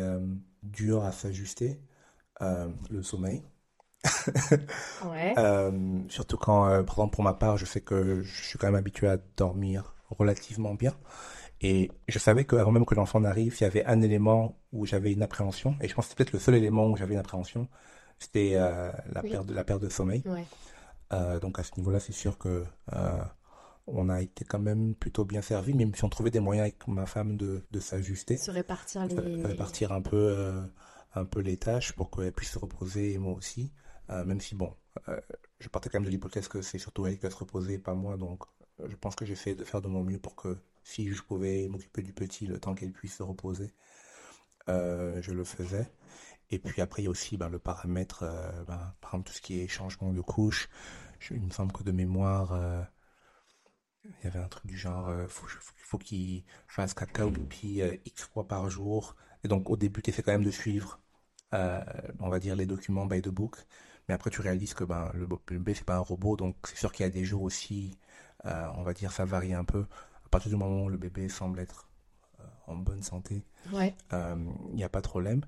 durs 0.64 1.04
à 1.04 1.12
s'ajuster, 1.12 1.80
le 2.42 3.02
sommeil. 3.02 3.44
Ouais. 5.06 5.34
Surtout 6.10 6.38
quand, 6.38 6.64
par 6.84 6.96
exemple, 6.96 7.16
pour 7.16 7.24
ma 7.24 7.34
part, 7.34 7.58
je 7.58 7.66
sais 7.66 7.82
que 7.82 8.22
je 8.22 8.44
suis 8.44 8.58
quand 8.58 8.68
même 8.68 8.76
habitué 8.76 9.08
à 9.08 9.18
dormir 9.38 9.96
relativement 10.10 10.74
bien. 10.74 10.94
Et 11.62 11.92
je 12.08 12.20
savais 12.20 12.46
qu'avant 12.46 12.72
même 12.72 12.86
que 12.86 12.96
l'enfant 12.96 13.20
n'arrive, 13.20 13.56
il 13.60 13.64
y 13.64 13.66
avait 13.66 13.86
un 13.86 14.02
élément 14.02 14.60
où 14.72 14.86
j'avais 14.86 15.14
une 15.14 15.24
appréhension. 15.24 15.76
Et 15.82 15.88
je 15.88 15.96
pense 15.96 16.06
que 16.06 16.10
c'est 16.10 16.18
peut-être 16.18 16.34
le 16.34 16.40
seul 16.40 16.56
élément 16.56 16.88
où 16.88 16.98
j'avais 16.98 17.14
une 17.14 17.20
appréhension. 17.20 17.68
C'était 18.20 18.54
euh, 18.56 18.92
la 19.12 19.22
Oui. 19.24 19.32
perte 19.32 19.46
de, 19.48 19.54
la 19.54 19.64
perte 19.64 19.82
de 19.82 19.90
sommeil. 19.90 20.24
Ouais. 20.26 20.46
Euh, 21.14 21.40
donc 21.40 21.60
à 21.60 21.64
ce 21.64 21.72
niveau-là, 21.78 22.00
c'est 22.00 22.14
sûr 22.14 22.38
que 22.38 22.66
euh, 22.94 23.22
on 23.88 24.10
a 24.10 24.22
été 24.22 24.46
quand 24.46 24.60
même 24.60 24.96
plutôt 24.96 25.26
bien 25.26 25.42
servi, 25.42 25.74
même 25.74 25.94
si 25.94 26.04
on 26.04 26.10
trouvait 26.10 26.32
des 26.32 26.40
moyens 26.40 26.64
avec 26.64 26.88
ma 26.88 27.06
femme 27.06 27.38
de, 27.38 27.64
de 27.70 27.80
s'ajuster, 27.80 28.38
Se 28.38 28.52
répartir 28.52 29.06
les. 29.06 29.44
répartir 29.44 29.92
un 29.92 30.02
peu, 30.02 30.64
un 31.14 31.26
peu 31.26 31.42
les 31.42 31.58
tâches 31.58 31.94
pour 31.94 32.10
qu'elle 32.10 32.32
puisse 32.32 32.52
se 32.52 32.60
reposer 32.60 33.14
et 33.14 33.18
moi 33.18 33.34
aussi. 33.34 33.72
Même 34.10 34.40
si, 34.40 34.56
bon, 34.56 34.72
je 35.60 35.68
partais 35.70 35.90
quand 35.90 36.00
même 36.00 36.06
de 36.06 36.12
l'hypothèse 36.12 36.48
que 36.48 36.62
c'est 36.62 36.78
surtout 36.78 37.06
elle 37.08 37.16
qui 37.18 37.24
va 37.24 37.32
se 37.32 37.38
reposer, 37.38 37.78
pas 37.80 37.94
moi. 37.96 38.18
Donc, 38.18 38.44
je 38.84 38.96
pense 38.96 39.16
que 39.16 39.26
j'essaie 39.26 39.56
de 39.56 39.64
faire 39.64 39.82
de 39.82 39.88
mon 39.88 40.04
mieux 40.04 40.20
pour 40.20 40.36
que 40.36 40.58
si 40.84 41.12
je 41.12 41.22
pouvais 41.24 41.68
m'occuper 41.68 42.02
du 42.04 42.14
petit 42.14 42.46
le 42.48 42.60
temps 42.60 42.76
qu'elle 42.76 42.92
puisse 42.92 43.16
se 43.18 43.24
reposer, 43.24 43.74
je 44.68 45.32
le 45.32 45.44
faisais. 45.44 45.88
Et 46.52 46.60
puis 46.60 46.82
après, 46.82 47.02
il 47.02 47.06
y 47.06 47.08
a 47.08 47.12
aussi 47.12 47.38
ben, 47.38 47.50
le 47.50 47.60
paramètre, 47.60 48.24
euh, 48.24 48.64
ben, 48.66 48.94
par 49.02 49.12
exemple, 49.12 49.30
tout 49.30 49.34
ce 49.36 49.42
qui 49.42 49.60
est 49.60 49.68
changement 49.68 50.14
de 50.14 50.22
couche. 50.22 50.70
Je- 51.20 51.34
il 51.36 51.42
me 51.42 51.52
semble 51.52 51.72
que 51.74 51.84
de 51.84 51.92
mémoire, 51.92 52.54
euh, 52.54 52.84
il 54.22 54.26
y 54.26 54.28
avait 54.28 54.40
un 54.40 54.48
truc 54.48 54.66
du 54.68 54.78
genre, 54.78 55.08
euh, 55.10 55.28
faut, 55.28 55.48
faut 55.78 55.98
qu'il 55.98 56.44
fasse 56.68 56.94
caca 56.94 57.26
ou 57.26 57.32
pipi 57.32 57.82
euh, 57.82 57.96
X 58.06 58.24
fois 58.26 58.48
par 58.48 58.70
jour. 58.70 59.16
Et 59.44 59.48
donc, 59.48 59.70
au 59.70 59.78
début, 59.78 60.02
tu 60.02 60.10
essaies 60.10 60.24
quand 60.24 60.32
même 60.32 60.44
de 60.44 60.52
suivre, 60.52 61.00
on 62.20 62.30
va 62.30 62.40
dire, 62.40 62.56
les 62.56 62.66
documents 62.66 63.06
by 63.06 63.22
the 63.22 63.30
book. 63.30 63.58
Mais 64.08 64.14
après, 64.14 64.30
tu 64.30 64.42
réalises 64.42 64.74
que 64.74 64.84
ben, 64.84 65.12
le, 65.14 65.28
le 65.28 65.58
bébé, 65.60 65.74
c'est 65.74 65.86
pas 65.86 65.96
un 65.96 66.00
robot. 66.00 66.36
Donc, 66.36 66.56
c'est 66.68 66.78
sûr 66.78 66.92
qu'il 66.92 67.06
y 67.06 67.08
a 67.08 67.12
des 67.12 67.24
jours 67.26 67.42
aussi, 67.44 67.98
on 68.44 68.84
va 68.84 68.94
dire, 68.94 69.12
ça 69.12 69.26
varie 69.26 69.54
un 69.54 69.66
peu. 69.66 69.86
À 70.26 70.30
partir 70.30 70.50
du 70.50 70.58
moment 70.58 70.84
où 70.84 70.90
le 70.90 70.98
bébé 70.98 71.30
semble 71.30 71.60
être 71.60 71.90
en 72.68 72.76
bonne 72.78 73.04
santé, 73.04 73.44
Ouais. 73.72 73.96
il 74.12 74.76
n'y 74.76 74.84
a 74.84 74.90
pas 74.90 75.02
de 75.02 75.08
problème. 75.08 75.42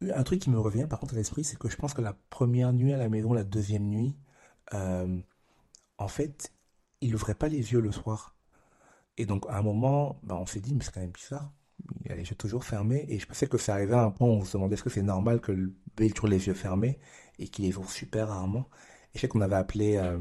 Un 0.00 0.22
truc 0.22 0.40
qui 0.40 0.50
me 0.50 0.58
revient 0.58 0.86
par 0.88 1.00
contre 1.00 1.14
à 1.14 1.16
l'esprit, 1.16 1.44
c'est 1.44 1.58
que 1.58 1.68
je 1.68 1.76
pense 1.76 1.94
que 1.94 2.02
la 2.02 2.14
première 2.30 2.72
nuit 2.72 2.92
à 2.92 2.96
la 2.96 3.08
maison, 3.08 3.32
la 3.32 3.44
deuxième 3.44 3.84
nuit, 3.84 4.16
euh, 4.74 5.20
en 5.98 6.08
fait, 6.08 6.52
il 7.00 7.12
n'ouvrait 7.12 7.34
pas 7.34 7.48
les 7.48 7.72
yeux 7.72 7.80
le 7.80 7.92
soir. 7.92 8.36
Et 9.16 9.26
donc 9.26 9.44
à 9.48 9.58
un 9.58 9.62
moment, 9.62 10.20
ben, 10.22 10.36
on 10.36 10.46
s'est 10.46 10.60
dit, 10.60 10.74
mais 10.74 10.84
c'est 10.84 10.92
quand 10.92 11.00
même 11.00 11.10
bizarre. 11.10 11.52
Il 12.04 12.12
a 12.12 12.16
les 12.16 12.24
yeux 12.24 12.36
toujours 12.36 12.64
fermés. 12.64 13.06
Et 13.08 13.18
je 13.18 13.26
pensais 13.26 13.48
que 13.48 13.58
ça 13.58 13.74
arrivait 13.74 13.94
à 13.94 14.02
un 14.02 14.10
point 14.10 14.28
où 14.28 14.32
on 14.32 14.44
se 14.44 14.52
demandait 14.56 14.74
est-ce 14.74 14.82
que 14.82 14.90
c'est 14.90 15.02
normal 15.02 15.40
que 15.40 15.52
le 15.52 15.74
bébé 15.96 16.14
les 16.28 16.46
yeux 16.46 16.54
fermés 16.54 16.98
et 17.38 17.48
qu'il 17.48 17.64
les 17.64 17.76
ouvre 17.76 17.90
super 17.90 18.28
rarement. 18.28 18.68
Et 19.14 19.18
je 19.18 19.20
sais 19.20 19.28
qu'on 19.28 19.40
avait 19.40 19.56
appelé, 19.56 19.96
euh, 19.96 20.18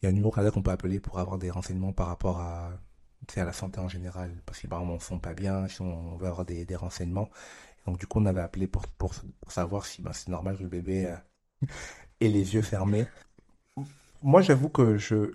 il 0.00 0.04
y 0.04 0.06
a 0.06 0.10
un 0.10 0.12
numéro 0.12 0.30
qu'on 0.30 0.62
peut 0.62 0.70
appeler 0.70 1.00
pour 1.00 1.18
avoir 1.18 1.38
des 1.38 1.50
renseignements 1.50 1.92
par 1.92 2.08
rapport 2.08 2.40
à, 2.40 2.72
la 3.36 3.52
santé 3.52 3.80
en 3.80 3.88
général. 3.88 4.42
Parce 4.46 4.62
on 4.70 4.94
ne 4.94 4.98
sent 4.98 5.18
pas 5.22 5.34
bien, 5.34 5.68
si 5.68 5.82
on 5.82 6.16
veut 6.16 6.28
avoir 6.28 6.46
des 6.46 6.76
renseignements. 6.76 7.28
Donc 7.88 7.98
du 7.98 8.06
coup, 8.06 8.20
on 8.20 8.26
avait 8.26 8.42
appelé 8.42 8.66
pour, 8.66 8.86
pour, 8.86 9.14
pour 9.40 9.52
savoir 9.52 9.86
si 9.86 10.02
ben, 10.02 10.12
c'est 10.12 10.28
normal 10.28 10.58
que 10.58 10.62
le 10.62 10.68
bébé 10.68 11.06
euh, 11.06 11.16
ait 12.20 12.28
les 12.28 12.54
yeux 12.54 12.62
fermés. 12.62 13.06
Moi, 14.22 14.42
j'avoue 14.42 14.68
que 14.68 14.98
je 14.98 15.14
ne 15.14 15.30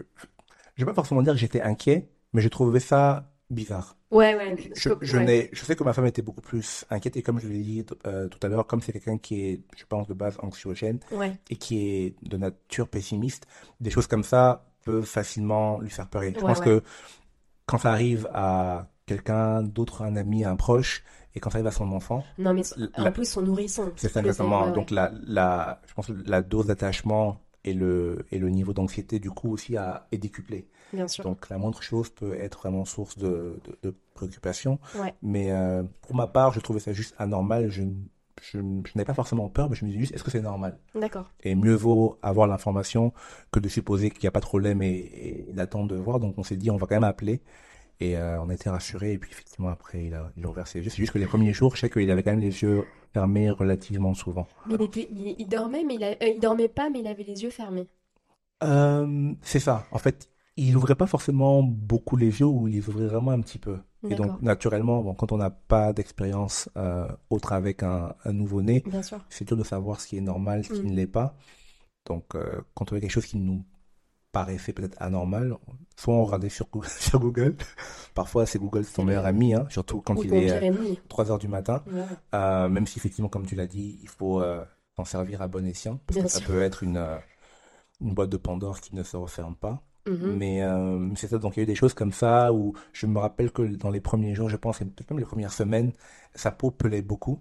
vais 0.77 0.85
pas 0.85 0.93
forcément 0.93 1.23
dire 1.23 1.33
que 1.33 1.39
j'étais 1.39 1.61
inquiet, 1.61 2.09
mais 2.33 2.41
je 2.41 2.49
trouvais 2.49 2.79
ça 2.79 3.31
bizarre. 3.49 3.97
Ouais, 4.11 4.35
ouais. 4.35 4.55
Je, 4.75 4.89
je 5.01 5.65
sais 5.65 5.75
que 5.75 5.83
ma 5.83 5.93
femme 5.93 6.05
était 6.05 6.21
beaucoup 6.21 6.41
plus 6.41 6.85
inquiète, 6.91 7.17
et 7.17 7.23
comme 7.23 7.39
je 7.39 7.47
l'ai 7.47 7.61
dit 7.63 7.85
euh, 8.05 8.27
tout 8.27 8.39
à 8.43 8.49
l'heure, 8.49 8.67
comme 8.67 8.81
c'est 8.81 8.91
quelqu'un 8.91 9.17
qui 9.17 9.41
est, 9.45 9.61
je 9.75 9.85
pense, 9.85 10.07
de 10.07 10.13
base 10.13 10.37
anxiogène 10.39 10.99
Ouais. 11.11 11.35
et 11.49 11.55
qui 11.55 11.87
est 11.87 12.15
de 12.21 12.37
nature 12.37 12.87
pessimiste, 12.87 13.47
des 13.79 13.89
choses 13.89 14.05
comme 14.07 14.23
ça, 14.23 14.69
peut 14.83 15.01
facilement 15.01 15.79
lui 15.79 15.89
faire 15.89 16.07
peur. 16.09 16.23
Et 16.23 16.33
je 16.33 16.39
Ouais, 16.39 16.45
pense 16.45 16.59
que 16.59 16.83
quand 17.65 17.77
ça 17.79 17.91
arrive 17.91 18.27
à 18.33 18.87
quelqu'un 19.15 19.61
d'autre, 19.63 20.01
un 20.03 20.15
ami, 20.15 20.43
un 20.45 20.55
proche, 20.55 21.03
et 21.35 21.39
quand 21.39 21.49
ça 21.49 21.57
arrive 21.57 21.67
à 21.67 21.71
son 21.71 21.91
enfant, 21.91 22.23
Non, 22.37 22.53
mais 22.53 22.61
La- 22.97 23.07
en 23.09 23.11
plus, 23.11 23.27
son 23.29 23.41
nourrisson. 23.41 23.91
c'est 23.95 24.09
ça 24.09 24.19
exactement. 24.21 24.65
ouais. 24.65 24.71
Donc 24.73 24.91
la, 24.91 25.11
la, 25.25 25.81
je 25.87 25.93
pense 25.93 26.07
que 26.07 26.13
la 26.25 26.41
dose 26.41 26.67
d'attachement 26.67 27.39
et 27.63 27.73
le, 27.73 28.25
et 28.31 28.39
le 28.39 28.49
niveau 28.49 28.73
d'anxiété, 28.73 29.19
du 29.19 29.31
coup, 29.31 29.51
aussi 29.51 29.77
a, 29.77 30.07
est 30.11 30.17
décuplé. 30.17 30.67
Bien 30.91 31.07
sûr. 31.07 31.23
Donc 31.23 31.49
la 31.49 31.57
moindre 31.57 31.81
chose 31.81 32.09
peut 32.09 32.33
être 32.35 32.59
vraiment 32.59 32.85
source 32.85 33.17
de, 33.17 33.59
de, 33.65 33.89
de 33.89 33.95
préoccupation. 34.13 34.79
Ouais. 35.01 35.13
Mais 35.21 35.51
euh, 35.51 35.81
pour 36.01 36.15
ma 36.15 36.27
part, 36.27 36.51
je 36.53 36.59
trouvais 36.59 36.79
ça 36.81 36.93
juste 36.93 37.15
anormal. 37.17 37.69
Je, 37.71 37.83
je, 38.41 38.59
je 38.59 38.91
n'avais 38.95 39.05
pas 39.05 39.13
forcément 39.15 39.47
peur, 39.49 39.69
mais 39.69 39.75
je 39.75 39.85
me 39.85 39.89
disais 39.89 40.01
juste, 40.01 40.13
est-ce 40.13 40.23
que 40.23 40.29
c'est 40.29 40.41
normal? 40.41 40.77
D'accord. 40.93 41.31
Et 41.41 41.55
mieux 41.55 41.73
vaut 41.73 42.19
avoir 42.21 42.45
l'information 42.47 43.11
que 43.51 43.59
de 43.59 43.69
supposer 43.69 44.11
qu'il 44.11 44.21
n'y 44.23 44.27
a 44.27 44.31
pas 44.31 44.41
de 44.41 44.45
problème 44.45 44.81
et, 44.83 45.47
et 45.49 45.53
d'attendre 45.53 45.87
de 45.87 45.95
voir. 45.95 46.19
Donc 46.19 46.35
on 46.37 46.43
s'est 46.43 46.57
dit, 46.57 46.69
on 46.69 46.77
va 46.77 46.85
quand 46.85 46.95
même 46.95 47.03
appeler. 47.05 47.41
Et 47.99 48.17
euh, 48.17 48.41
on 48.41 48.49
a 48.49 48.53
été 48.53 48.69
rassurés. 48.69 49.13
Et 49.13 49.17
puis 49.17 49.31
effectivement, 49.31 49.69
après, 49.69 50.05
il 50.05 50.13
a, 50.13 50.31
il 50.35 50.45
a 50.45 50.49
ouvert 50.49 50.67
ses 50.67 50.79
yeux. 50.79 50.89
C'est 50.89 50.97
juste 50.97 51.13
que 51.13 51.19
les 51.19 51.25
premiers 51.25 51.53
jours, 51.53 51.75
je 51.75 51.81
sais 51.81 51.89
qu'il 51.89 52.09
avait 52.11 52.23
quand 52.23 52.31
même 52.31 52.39
les 52.39 52.61
yeux 52.63 52.85
fermés 53.13 53.49
relativement 53.49 54.13
souvent. 54.13 54.47
Mais 54.67 54.75
il, 54.75 54.81
était, 54.81 55.07
il, 55.11 55.35
il 55.39 55.47
dormait, 55.47 55.83
mais 55.83 55.95
il, 55.95 56.03
a- 56.03 56.07
euh, 56.21 56.27
il 56.35 56.39
dormait 56.39 56.67
pas, 56.67 56.89
mais 56.89 56.99
il 56.99 57.07
avait 57.07 57.23
les 57.23 57.43
yeux 57.43 57.49
fermés. 57.51 57.87
Euh, 58.63 59.33
c'est 59.41 59.59
ça. 59.59 59.85
En 59.91 59.97
fait, 59.97 60.29
il 60.57 60.75
ouvrait 60.77 60.95
pas 60.95 61.07
forcément 61.07 61.63
beaucoup 61.63 62.15
les 62.17 62.39
yeux 62.39 62.45
ou 62.45 62.67
il 62.67 62.79
ouvrait 62.87 63.07
vraiment 63.07 63.31
un 63.31 63.41
petit 63.41 63.59
peu. 63.59 63.77
Et 64.09 64.15
donc, 64.15 64.41
naturellement, 64.41 65.01
bon, 65.01 65.13
quand 65.13 65.31
on 65.31 65.37
n'a 65.37 65.49
pas 65.49 65.93
d'expérience 65.93 66.67
autre 67.29 67.53
avec 67.53 67.83
un, 67.83 68.13
un 68.25 68.33
nouveau-né, 68.33 68.83
c'est 69.29 69.45
dur 69.47 69.55
de 69.55 69.63
savoir 69.63 70.01
ce 70.01 70.07
qui 70.07 70.17
est 70.17 70.21
normal, 70.21 70.65
ce 70.65 70.73
qui 70.73 70.81
Mm. 70.81 70.89
ne 70.89 70.95
l'est 70.95 71.07
pas. 71.07 71.35
Donc, 72.05 72.25
quand 72.73 72.91
on 72.91 72.95
voit 72.95 72.99
quelque 72.99 73.09
chose 73.11 73.25
qui 73.25 73.37
nous 73.37 73.63
paraissait 74.33 74.73
peut-être 74.73 74.97
anormal, 74.99 75.55
soit 75.95 76.13
on 76.13 76.25
regardait 76.25 76.49
sur 76.49 76.67
Google, 76.69 76.87
sur 76.99 77.19
Google. 77.19 77.55
Parfois, 78.13 78.45
c'est 78.45 78.59
Google, 78.59 78.83
c'est 78.83 78.95
ton 78.95 79.05
meilleur 79.05 79.25
ami, 79.25 79.53
hein, 79.53 79.65
surtout 79.69 80.01
quand 80.01 80.21
il 80.21 80.33
est 80.33 80.41
pire 80.41 80.55
euh, 80.55 80.61
ennemi. 80.61 80.99
3 81.07 81.31
heures 81.31 81.39
du 81.39 81.47
matin. 81.47 81.81
Ouais. 81.89 82.01
Euh, 82.33 82.67
même 82.67 82.85
si 82.85 82.99
effectivement, 82.99 83.29
comme 83.29 83.45
tu 83.45 83.55
l'as 83.55 83.67
dit, 83.67 83.99
il 84.01 84.09
faut 84.09 84.41
euh, 84.41 84.65
s'en 84.97 85.05
servir 85.05 85.41
à 85.41 85.47
bon 85.47 85.65
escient. 85.65 85.99
Parce 86.07 86.15
Bien 86.15 86.25
que 86.25 86.31
ça 86.31 86.41
peut 86.41 86.61
être 86.61 86.83
une, 86.83 86.97
euh, 86.97 87.15
une 88.01 88.13
boîte 88.13 88.29
de 88.29 88.37
Pandore 88.37 88.81
qui 88.81 88.95
ne 88.95 89.03
se 89.03 89.15
referme 89.15 89.55
pas. 89.55 89.81
Mhm. 90.05 90.35
Mais 90.35 90.61
c'est 91.15 91.27
ça, 91.27 91.37
donc 91.37 91.55
il 91.55 91.59
y 91.59 91.61
a 91.61 91.63
eu 91.63 91.67
des 91.67 91.75
choses 91.75 91.93
comme 91.93 92.11
ça 92.11 92.51
où 92.51 92.73
je 92.91 93.05
me 93.05 93.19
rappelle 93.19 93.51
que 93.51 93.61
dans 93.61 93.89
les 93.89 94.01
premiers 94.01 94.35
jours, 94.35 94.49
je 94.49 94.57
pense, 94.57 94.81
et 94.81 94.85
peut-être 94.85 95.09
même 95.11 95.19
les 95.19 95.25
premières 95.25 95.53
semaines, 95.53 95.93
sa 96.35 96.51
peau 96.51 96.71
pelait 96.71 97.01
beaucoup. 97.01 97.39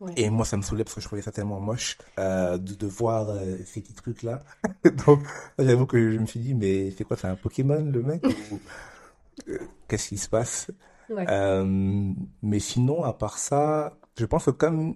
Ouais. 0.00 0.12
Et 0.16 0.30
moi, 0.30 0.44
ça 0.44 0.56
me 0.56 0.62
saoulait 0.62 0.84
parce 0.84 0.94
que 0.94 1.00
je 1.00 1.06
trouvais 1.06 1.22
ça 1.22 1.32
tellement 1.32 1.60
moche 1.60 1.98
euh, 2.18 2.56
de, 2.56 2.74
de 2.74 2.86
voir 2.86 3.30
euh, 3.30 3.56
ces 3.64 3.80
petits 3.80 3.94
trucs-là. 3.94 4.44
Donc, 5.06 5.20
j'avoue 5.58 5.86
que 5.86 6.12
je 6.12 6.18
me 6.18 6.26
suis 6.26 6.40
dit, 6.40 6.54
mais 6.54 6.92
c'est 6.92 7.04
quoi, 7.04 7.16
c'est 7.16 7.26
un 7.26 7.34
Pokémon, 7.36 7.84
le 7.84 8.02
mec? 8.02 8.24
Ou, 8.24 8.60
euh, 9.48 9.58
qu'est-ce 9.88 10.08
qui 10.10 10.18
se 10.18 10.28
passe? 10.28 10.70
Ouais. 11.10 11.26
Euh, 11.28 12.12
mais 12.42 12.60
sinon, 12.60 13.02
à 13.02 13.12
part 13.12 13.38
ça, 13.38 13.96
je 14.16 14.24
pense 14.24 14.44
que 14.44 14.50
comme 14.50 14.94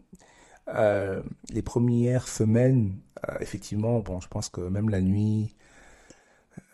les 1.50 1.62
premières 1.62 2.28
semaines, 2.28 2.96
effectivement, 3.40 3.98
bon, 4.00 4.20
je 4.20 4.28
pense 4.28 4.48
que 4.48 4.60
même 4.60 4.88
la 4.88 5.00
nuit, 5.00 5.54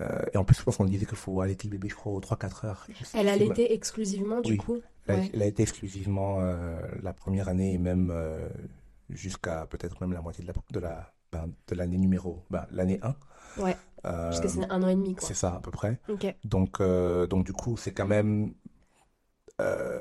euh, 0.00 0.22
et 0.32 0.36
en 0.36 0.44
plus, 0.44 0.56
je 0.56 0.62
pense 0.62 0.76
qu'on 0.76 0.84
disait 0.84 1.06
qu'il 1.06 1.16
faut 1.16 1.40
allaiter 1.40 1.68
le 1.68 1.72
bébé, 1.72 1.88
je 1.88 1.94
crois, 1.94 2.12
aux 2.12 2.20
3-4 2.20 2.64
heures. 2.66 2.86
Elle 3.14 3.28
allaitait 3.28 3.72
exclusivement, 3.72 4.40
du 4.40 4.52
Oui. 4.52 4.56
coup? 4.56 4.78
Elle 5.09 5.14
a, 5.14 5.18
Ouais. 5.18 5.31
elle 5.35 5.42
a 5.42 5.47
été 5.47 5.62
exclusivement 5.62 6.38
euh, 6.40 6.81
la 7.03 7.12
première 7.12 7.49
année 7.49 7.75
et 7.75 7.79
même 7.79 8.11
euh, 8.12 8.49
jusqu'à 9.11 9.66
peut-être 9.66 10.01
même 10.01 10.12
la 10.12 10.21
moitié 10.21 10.44
de 10.44 10.49
la, 10.49 10.55
de 10.71 10.81
la, 10.81 11.12
ben, 11.33 11.51
de 11.68 11.75
l'année 11.75 11.99
numéro, 11.99 12.44
ben, 12.51 12.66
l'année 12.71 13.01
1. 13.03 13.16
Ouais. 13.62 13.77
Euh, 14.07 14.31
Jusqu'à 14.31 14.49
c'est 14.49 14.71
un 14.71 14.83
an 14.83 14.88
et 14.88 14.94
demi, 14.94 15.14
quoi. 15.16 15.27
c'est 15.29 15.35
ça, 15.35 15.55
à 15.57 15.61
peu 15.61 15.71
près. 15.73 15.99
Donc, 16.44 16.81
euh, 16.81 17.27
donc 17.27 17.44
du 17.47 17.53
coup, 17.53 17.77
c'est 17.77 17.92
quand 17.92 18.07
même 18.07 18.55
euh, 19.61 20.01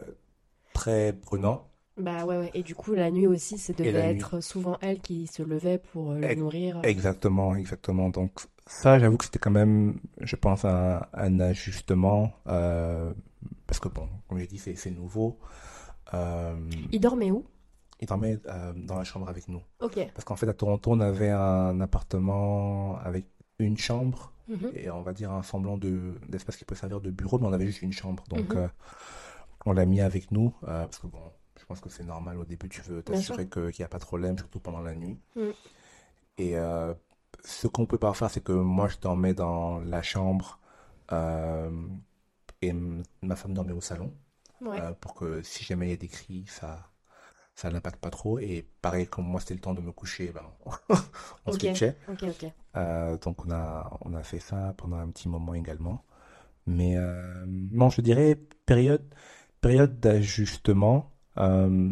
très 0.74 1.14
prenant. 1.14 1.70
Bah 1.98 2.26
ouais, 2.26 2.38
ouais. 2.38 2.52
Et 2.54 2.62
du 2.64 2.76
coup, 2.76 2.94
la 2.94 3.10
nuit 3.10 3.26
aussi, 3.28 3.58
ça 3.58 3.74
devait 3.74 4.14
nuit. 4.14 4.20
être 4.20 4.40
souvent 4.42 4.78
elle 4.82 5.00
qui 5.00 5.26
se 5.28 5.42
levait 5.42 5.80
pour 5.80 6.14
le 6.14 6.24
Ex- 6.26 6.40
nourrir. 6.40 6.80
Exactement, 6.84 7.56
exactement. 7.56 8.10
Donc 8.10 8.32
ça, 8.68 9.00
j'avoue 9.00 9.18
que 9.18 9.26
c'était 9.26 9.40
quand 9.40 9.52
même, 9.52 10.00
je 10.22 10.36
pense, 10.36 10.64
un, 10.66 11.02
un 11.14 11.40
ajustement 11.40 12.34
parce 13.66 13.80
que 13.80 13.90
bon, 13.90 14.08
comme 14.28 14.38
j'ai 14.40 14.48
dit, 14.48 14.58
c'est 14.60 14.92
nouveau. 14.92 15.40
Euh, 16.14 16.56
Il 16.92 17.00
dormait 17.00 17.32
où? 17.32 17.46
il 18.00 18.08
dormait 18.08 18.38
euh, 18.46 18.74
dans 18.76 18.96
la 18.98 19.04
chambre 19.04 19.28
avec 19.28 19.48
nous. 19.48 19.62
Ok. 19.82 19.98
Parce 20.14 20.24
qu'en 20.24 20.36
fait, 20.36 20.48
à 20.48 20.54
Toronto, 20.54 20.92
on 20.92 21.00
avait 21.00 21.32
un 21.32 21.82
appartement 21.82 22.98
avec 23.00 23.26
une 23.60 23.78
chambre 23.78 24.32
Mhm. 24.48 24.72
et 24.76 24.90
on 24.92 25.02
va 25.02 25.14
dire 25.14 25.32
un 25.32 25.44
semblant 25.44 25.78
de 25.78 26.14
d'espace 26.30 26.56
qui 26.58 26.64
peut 26.64 26.76
servir 26.76 27.02
de 27.02 27.10
bureau, 27.12 27.40
mais 27.40 27.48
on 27.48 27.54
avait 27.54 27.66
juste 27.66 27.82
une 27.82 27.92
chambre. 27.92 28.24
Donc, 28.30 28.54
Mhm. 28.54 28.62
euh, 28.62 28.68
on 29.66 29.74
l'a 29.74 29.86
mis 29.86 30.00
avec 30.00 30.32
nous 30.32 30.54
euh, 30.64 30.84
parce 30.86 31.00
que 31.00 31.08
bon, 31.08 31.20
je 31.60 31.66
pense 31.66 31.82
que 31.82 31.90
c'est 31.90 32.06
normal 32.06 32.38
au 32.38 32.46
début, 32.46 32.70
tu 32.70 32.82
veux 32.82 33.02
t'assurer 33.04 33.48
qu'il 33.50 33.74
n'y 33.80 33.84
a 33.84 33.90
pas 33.90 33.98
de 34.00 34.06
problème, 34.06 34.38
surtout 34.38 34.60
pendant 34.60 34.82
la 34.82 34.94
nuit. 34.96 35.20
Mhm. 35.36 35.52
Et 36.38 36.54
ce 37.44 37.68
qu'on 37.68 37.86
peut 37.88 37.98
pas 37.98 38.14
faire, 38.14 38.30
c'est 38.30 38.44
que 38.44 38.52
moi, 38.54 38.88
je 38.88 38.98
dormais 39.00 39.34
dans 39.34 39.80
la 39.80 40.02
chambre 40.04 40.60
et 42.62 42.74
ma 43.22 43.36
femme 43.36 43.54
dormait 43.54 43.74
au 43.74 43.82
salon 43.82 44.14
Ouais. 44.60 44.82
euh, 44.82 44.92
pour 45.00 45.14
que 45.14 45.44
si 45.44 45.64
jamais 45.64 45.88
il 45.88 45.90
y 45.92 45.94
a 45.94 45.98
des 45.98 46.08
cris, 46.08 46.46
ça 46.48 46.90
ça 47.54 47.72
n'impacte 47.72 48.00
pas 48.00 48.12
trop. 48.12 48.38
Et 48.40 48.68
pareil, 48.82 49.08
comme 49.08 49.26
moi, 49.26 49.40
c'était 49.40 49.56
le 49.56 49.60
temps 49.60 49.74
de 49.74 49.82
me 49.82 49.92
coucher, 49.92 50.32
ben, 50.32 50.44
on. 51.46 51.52
Ok, 51.52 51.66
ok. 52.24 52.46
Euh, 52.76 53.18
donc 53.18 53.46
on 53.46 53.52
a, 53.52 53.98
on 54.02 54.14
a 54.14 54.22
fait 54.24 54.40
ça 54.40 54.74
pendant 54.78 54.98
un 54.98 55.10
petit 55.10 55.28
moment 55.28 55.56
également. 55.56 56.06
Mais 56.68 56.96
euh, 56.98 57.46
non, 57.48 57.90
je 57.90 58.02
dirais 58.02 58.36
période, 58.66 59.04
période 59.62 60.00
d'ajustement. 60.00 61.12
Euh, 61.38 61.92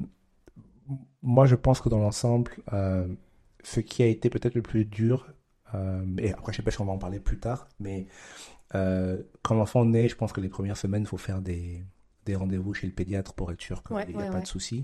moi, 1.24 1.46
je 1.48 1.56
pense 1.56 1.82
que 1.82 1.90
dans 1.90 2.00
l'ensemble, 2.00 2.52
ce 3.64 3.80
qui 3.80 4.04
a 4.04 4.06
été 4.08 4.30
peut-être 4.30 4.54
le 4.56 4.62
plus 4.62 4.86
dur, 4.86 5.34
et 6.20 6.32
après, 6.32 6.54
je 6.54 6.58
sais 6.58 6.64
pas 6.64 6.72
si 6.72 6.80
on 6.80 6.86
va 6.86 6.94
en 6.94 6.98
parler 7.00 7.20
plus 7.20 7.40
tard, 7.40 7.68
mais 7.80 8.08
euh, 8.74 9.22
quand 9.44 9.56
l'enfant 9.56 9.86
naît, 9.86 10.10
je 10.10 10.16
pense 10.16 10.34
que 10.34 10.42
les 10.42 10.50
premières 10.50 10.78
semaines, 10.78 11.04
il 11.04 11.08
faut 11.08 11.18
faire 11.18 11.42
des, 11.42 11.84
des 12.26 12.36
rendez-vous 12.36 12.74
chez 12.74 12.88
le 12.88 12.94
pédiatre 12.94 13.34
pour 13.34 13.52
être 13.52 13.62
sûr 13.62 13.84
qu'il 13.84 13.96
Ouais, 13.96 14.06
n'y 14.08 14.16
a 14.16 14.18
ouais, 14.18 14.28
pas 14.30 14.36
ouais. 14.36 14.42
de 14.42 14.48
souci. 14.48 14.84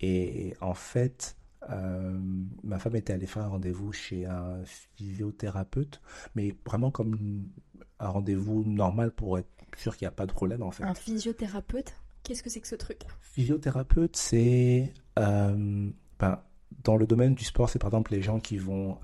Et 0.00 0.54
en 0.60 0.74
fait, 0.74 1.36
euh, 1.70 2.18
ma 2.62 2.78
femme 2.78 2.96
était 2.96 3.12
allée 3.12 3.26
faire 3.26 3.42
un 3.42 3.48
rendez-vous 3.48 3.92
chez 3.92 4.24
un 4.26 4.62
physiothérapeute, 4.64 6.00
mais 6.34 6.54
vraiment 6.66 6.90
comme 6.90 7.48
un 7.98 8.08
rendez-vous 8.08 8.64
normal 8.64 9.10
pour 9.10 9.38
être 9.38 9.48
sûr 9.76 9.96
qu'il 9.96 10.06
n'y 10.06 10.08
a 10.08 10.12
pas 10.12 10.26
de 10.26 10.32
problème 10.32 10.62
en 10.62 10.70
fait. 10.70 10.84
Un 10.84 10.94
physiothérapeute? 10.94 11.94
Qu'est-ce 12.22 12.42
que 12.42 12.50
c'est 12.50 12.60
que 12.60 12.68
ce 12.68 12.76
truc? 12.76 13.00
Physiothérapeute, 13.20 14.16
c'est 14.16 14.92
euh, 15.18 15.90
ben, 16.18 16.42
dans 16.84 16.96
le 16.96 17.06
domaine 17.06 17.34
du 17.34 17.44
sport, 17.44 17.68
c'est 17.68 17.78
par 17.78 17.88
exemple 17.88 18.12
les 18.12 18.22
gens 18.22 18.40
qui 18.40 18.56
vont, 18.56 18.98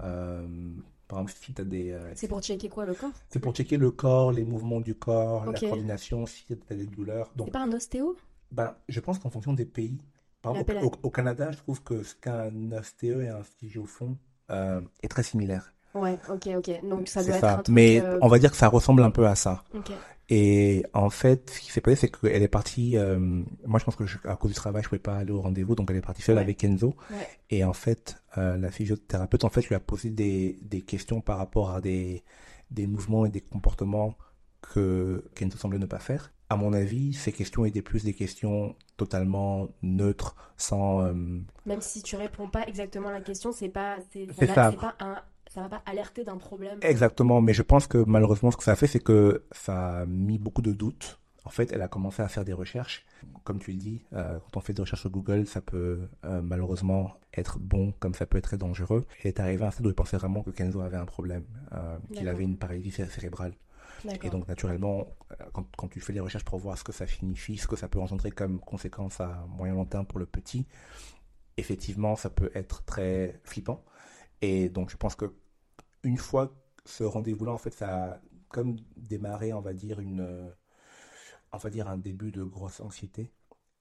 par 1.08 1.20
exemple, 1.20 1.40
si 1.40 1.52
t'as 1.52 1.64
des, 1.64 1.92
euh, 1.92 2.12
C'est 2.14 2.28
pour 2.28 2.40
checker 2.42 2.68
quoi, 2.68 2.84
le 2.84 2.94
corps? 2.94 3.12
c'est 3.28 3.38
pour 3.38 3.54
checker 3.54 3.76
le 3.76 3.90
corps, 3.90 4.32
les 4.32 4.44
mouvements 4.44 4.80
du 4.80 4.94
corps, 4.94 5.46
la 5.46 5.58
coordination, 5.58 6.26
si 6.26 6.44
tu 6.44 6.58
as 6.70 6.74
des 6.74 6.86
douleurs. 6.86 7.30
Donc, 7.36 7.48
C'est 7.48 7.52
pas 7.52 7.62
un 7.62 7.72
ostéo? 7.72 8.16
ben, 8.50 8.74
je 8.88 9.00
pense 9.00 9.18
qu'en 9.18 9.30
fonction 9.30 9.52
des 9.52 9.66
pays, 9.66 9.98
par 10.42 10.56
exemple, 10.56 10.98
au, 11.02 11.10
Canada, 11.10 11.50
je 11.50 11.58
trouve 11.58 11.82
que 11.82 12.02
ce 12.02 12.14
qu'un 12.14 12.72
ostéo 12.72 13.20
et 13.20 13.28
un 13.28 13.42
physio 13.42 13.84
font 13.84 14.16
euh, 14.50 14.80
est 15.02 15.08
très 15.08 15.22
similaire. 15.22 15.72
Ouais, 15.94 16.18
ok, 16.28 16.48
ok. 16.58 16.88
Donc 16.88 17.08
ça 17.08 17.24
doit 17.24 17.34
être 17.34 17.40
ça. 17.40 17.52
un 17.54 17.56
truc. 17.56 17.74
Mais 17.74 18.00
euh, 18.00 18.18
on 18.20 18.28
va 18.28 18.38
dire 18.38 18.50
que 18.50 18.56
ça 18.56 18.68
ressemble 18.68 19.02
un 19.02 19.10
peu 19.10 19.26
à 19.26 19.34
ça. 19.34 19.64
Ok. 19.74 19.90
Et 20.28 20.84
en 20.92 21.08
fait, 21.08 21.50
ce 21.50 21.60
qui 21.60 21.70
s'est 21.70 21.80
passé, 21.80 21.96
c'est 21.96 22.08
qu'elle 22.10 22.42
est 22.42 22.48
partie. 22.48 22.96
euh, 22.96 23.18
moi, 23.64 23.78
je 23.78 23.84
pense 23.84 23.94
que 23.94 24.06
je- 24.06 24.18
à 24.24 24.34
cause 24.36 24.50
du 24.50 24.56
travail, 24.56 24.82
je 24.82 24.88
pouvais 24.88 24.98
pas 24.98 25.16
aller 25.18 25.30
au 25.30 25.40
rendez-vous, 25.40 25.74
donc 25.76 25.88
elle 25.90 25.96
est 25.98 26.00
partie 26.00 26.22
seule 26.22 26.36
Ouais. 26.36 26.42
avec 26.42 26.56
Kenzo. 26.58 26.96
Ouais. 27.10 27.28
Et 27.50 27.62
en 27.64 27.72
fait, 27.72 28.16
euh, 28.36 28.56
la 28.56 28.70
physiothérapeute, 28.72 29.44
en 29.44 29.50
fait, 29.50 29.68
lui 29.68 29.76
a 29.76 29.80
posé 29.80 30.10
des, 30.10 30.58
des 30.62 30.82
questions 30.82 31.20
par 31.20 31.38
rapport 31.38 31.70
à 31.70 31.80
des, 31.80 32.24
des 32.72 32.86
mouvements 32.88 33.24
et 33.24 33.28
des 33.30 33.40
comportements 33.40 34.16
que 34.62 35.24
Kenzo 35.36 35.58
semblait 35.58 35.78
ne 35.78 35.86
pas 35.86 36.00
faire. 36.00 36.32
À 36.48 36.56
mon 36.56 36.72
avis, 36.72 37.12
ces 37.12 37.32
questions 37.32 37.64
étaient 37.64 37.82
plus 37.82 38.02
des 38.04 38.14
questions 38.14 38.74
totalement 38.96 39.68
neutres, 39.82 40.34
sans. 40.56 41.02
euh, 41.02 41.12
Même 41.66 41.80
si 41.80 42.02
tu 42.02 42.16
réponds 42.16 42.48
pas 42.48 42.64
exactement 42.66 43.08
à 43.08 43.12
la 43.12 43.20
question, 43.20 43.52
c'est 43.52 43.68
pas, 43.68 43.96
c'est, 44.12 44.26
ça. 44.32 44.70
c'est 44.70 44.76
pas 44.76 44.94
un, 45.00 45.16
ça 45.56 45.62
va 45.62 45.68
pas 45.70 45.82
alerter 45.86 46.22
d'un 46.22 46.36
problème. 46.36 46.78
Exactement, 46.82 47.40
mais 47.40 47.54
je 47.54 47.62
pense 47.62 47.86
que 47.86 47.98
malheureusement, 48.06 48.50
ce 48.50 48.56
que 48.58 48.62
ça 48.62 48.72
a 48.72 48.76
fait, 48.76 48.86
c'est 48.86 49.00
que 49.02 49.42
ça 49.52 50.00
a 50.00 50.06
mis 50.06 50.38
beaucoup 50.38 50.62
de 50.62 50.72
doutes. 50.72 51.18
En 51.46 51.50
fait, 51.50 51.72
elle 51.72 51.80
a 51.80 51.88
commencé 51.88 52.20
à 52.22 52.28
faire 52.28 52.44
des 52.44 52.52
recherches. 52.52 53.06
Comme 53.44 53.58
tu 53.58 53.70
le 53.72 53.78
dis, 53.78 54.04
euh, 54.12 54.38
quand 54.52 54.58
on 54.58 54.60
fait 54.60 54.72
des 54.74 54.82
recherches 54.82 55.00
sur 55.02 55.10
Google, 55.10 55.46
ça 55.46 55.60
peut 55.60 56.08
euh, 56.24 56.42
malheureusement 56.42 57.14
être 57.34 57.58
bon, 57.58 57.92
comme 58.00 58.14
ça 58.14 58.26
peut 58.26 58.36
être 58.38 58.44
très 58.44 58.58
dangereux. 58.58 59.06
Elle 59.22 59.28
est 59.28 59.40
arrivée 59.40 59.64
à 59.64 59.68
un 59.68 59.70
stade 59.70 59.86
où 59.86 59.88
elle 59.88 59.94
pensait 59.94 60.16
vraiment 60.18 60.42
que 60.42 60.50
Kenzo 60.50 60.80
avait 60.80 60.96
un 60.98 61.06
problème, 61.06 61.44
euh, 61.72 61.96
qu'il 62.12 62.28
avait 62.28 62.44
une 62.44 62.58
paralysie 62.58 62.90
cé- 62.90 63.06
cérébrale. 63.06 63.54
Et 64.22 64.28
donc, 64.30 64.46
naturellement, 64.46 65.06
quand, 65.52 65.64
quand 65.76 65.88
tu 65.88 66.00
fais 66.00 66.12
les 66.12 66.20
recherches 66.20 66.44
pour 66.44 66.58
voir 66.58 66.76
ce 66.76 66.84
que 66.84 66.92
ça 66.92 67.06
signifie, 67.06 67.56
ce 67.56 67.66
que 67.66 67.76
ça 67.76 67.88
peut 67.88 67.98
engendrer 67.98 68.30
comme 68.30 68.60
conséquence 68.60 69.20
à 69.20 69.46
moyen 69.48 69.74
long 69.74 69.86
terme 69.86 70.04
pour 70.04 70.18
le 70.18 70.26
petit, 70.26 70.66
effectivement, 71.56 72.16
ça 72.16 72.28
peut 72.30 72.50
être 72.54 72.84
très 72.84 73.40
flippant. 73.44 73.82
Et 74.42 74.68
donc, 74.68 74.90
je 74.90 74.96
pense 74.96 75.14
que 75.14 75.32
une 76.06 76.16
fois 76.16 76.54
ce 76.84 77.02
rendez-vous-là, 77.02 77.52
en 77.52 77.58
fait, 77.58 77.74
ça 77.74 78.04
a 78.04 78.20
comme 78.48 78.76
démarré, 78.96 79.52
on 79.52 79.60
va 79.60 79.72
dire, 79.72 79.98
une, 79.98 80.20
euh, 80.20 80.48
on 81.52 81.58
va 81.58 81.68
dire 81.68 81.88
un 81.88 81.98
début 81.98 82.30
de 82.30 82.44
grosse 82.44 82.80
anxiété 82.80 83.32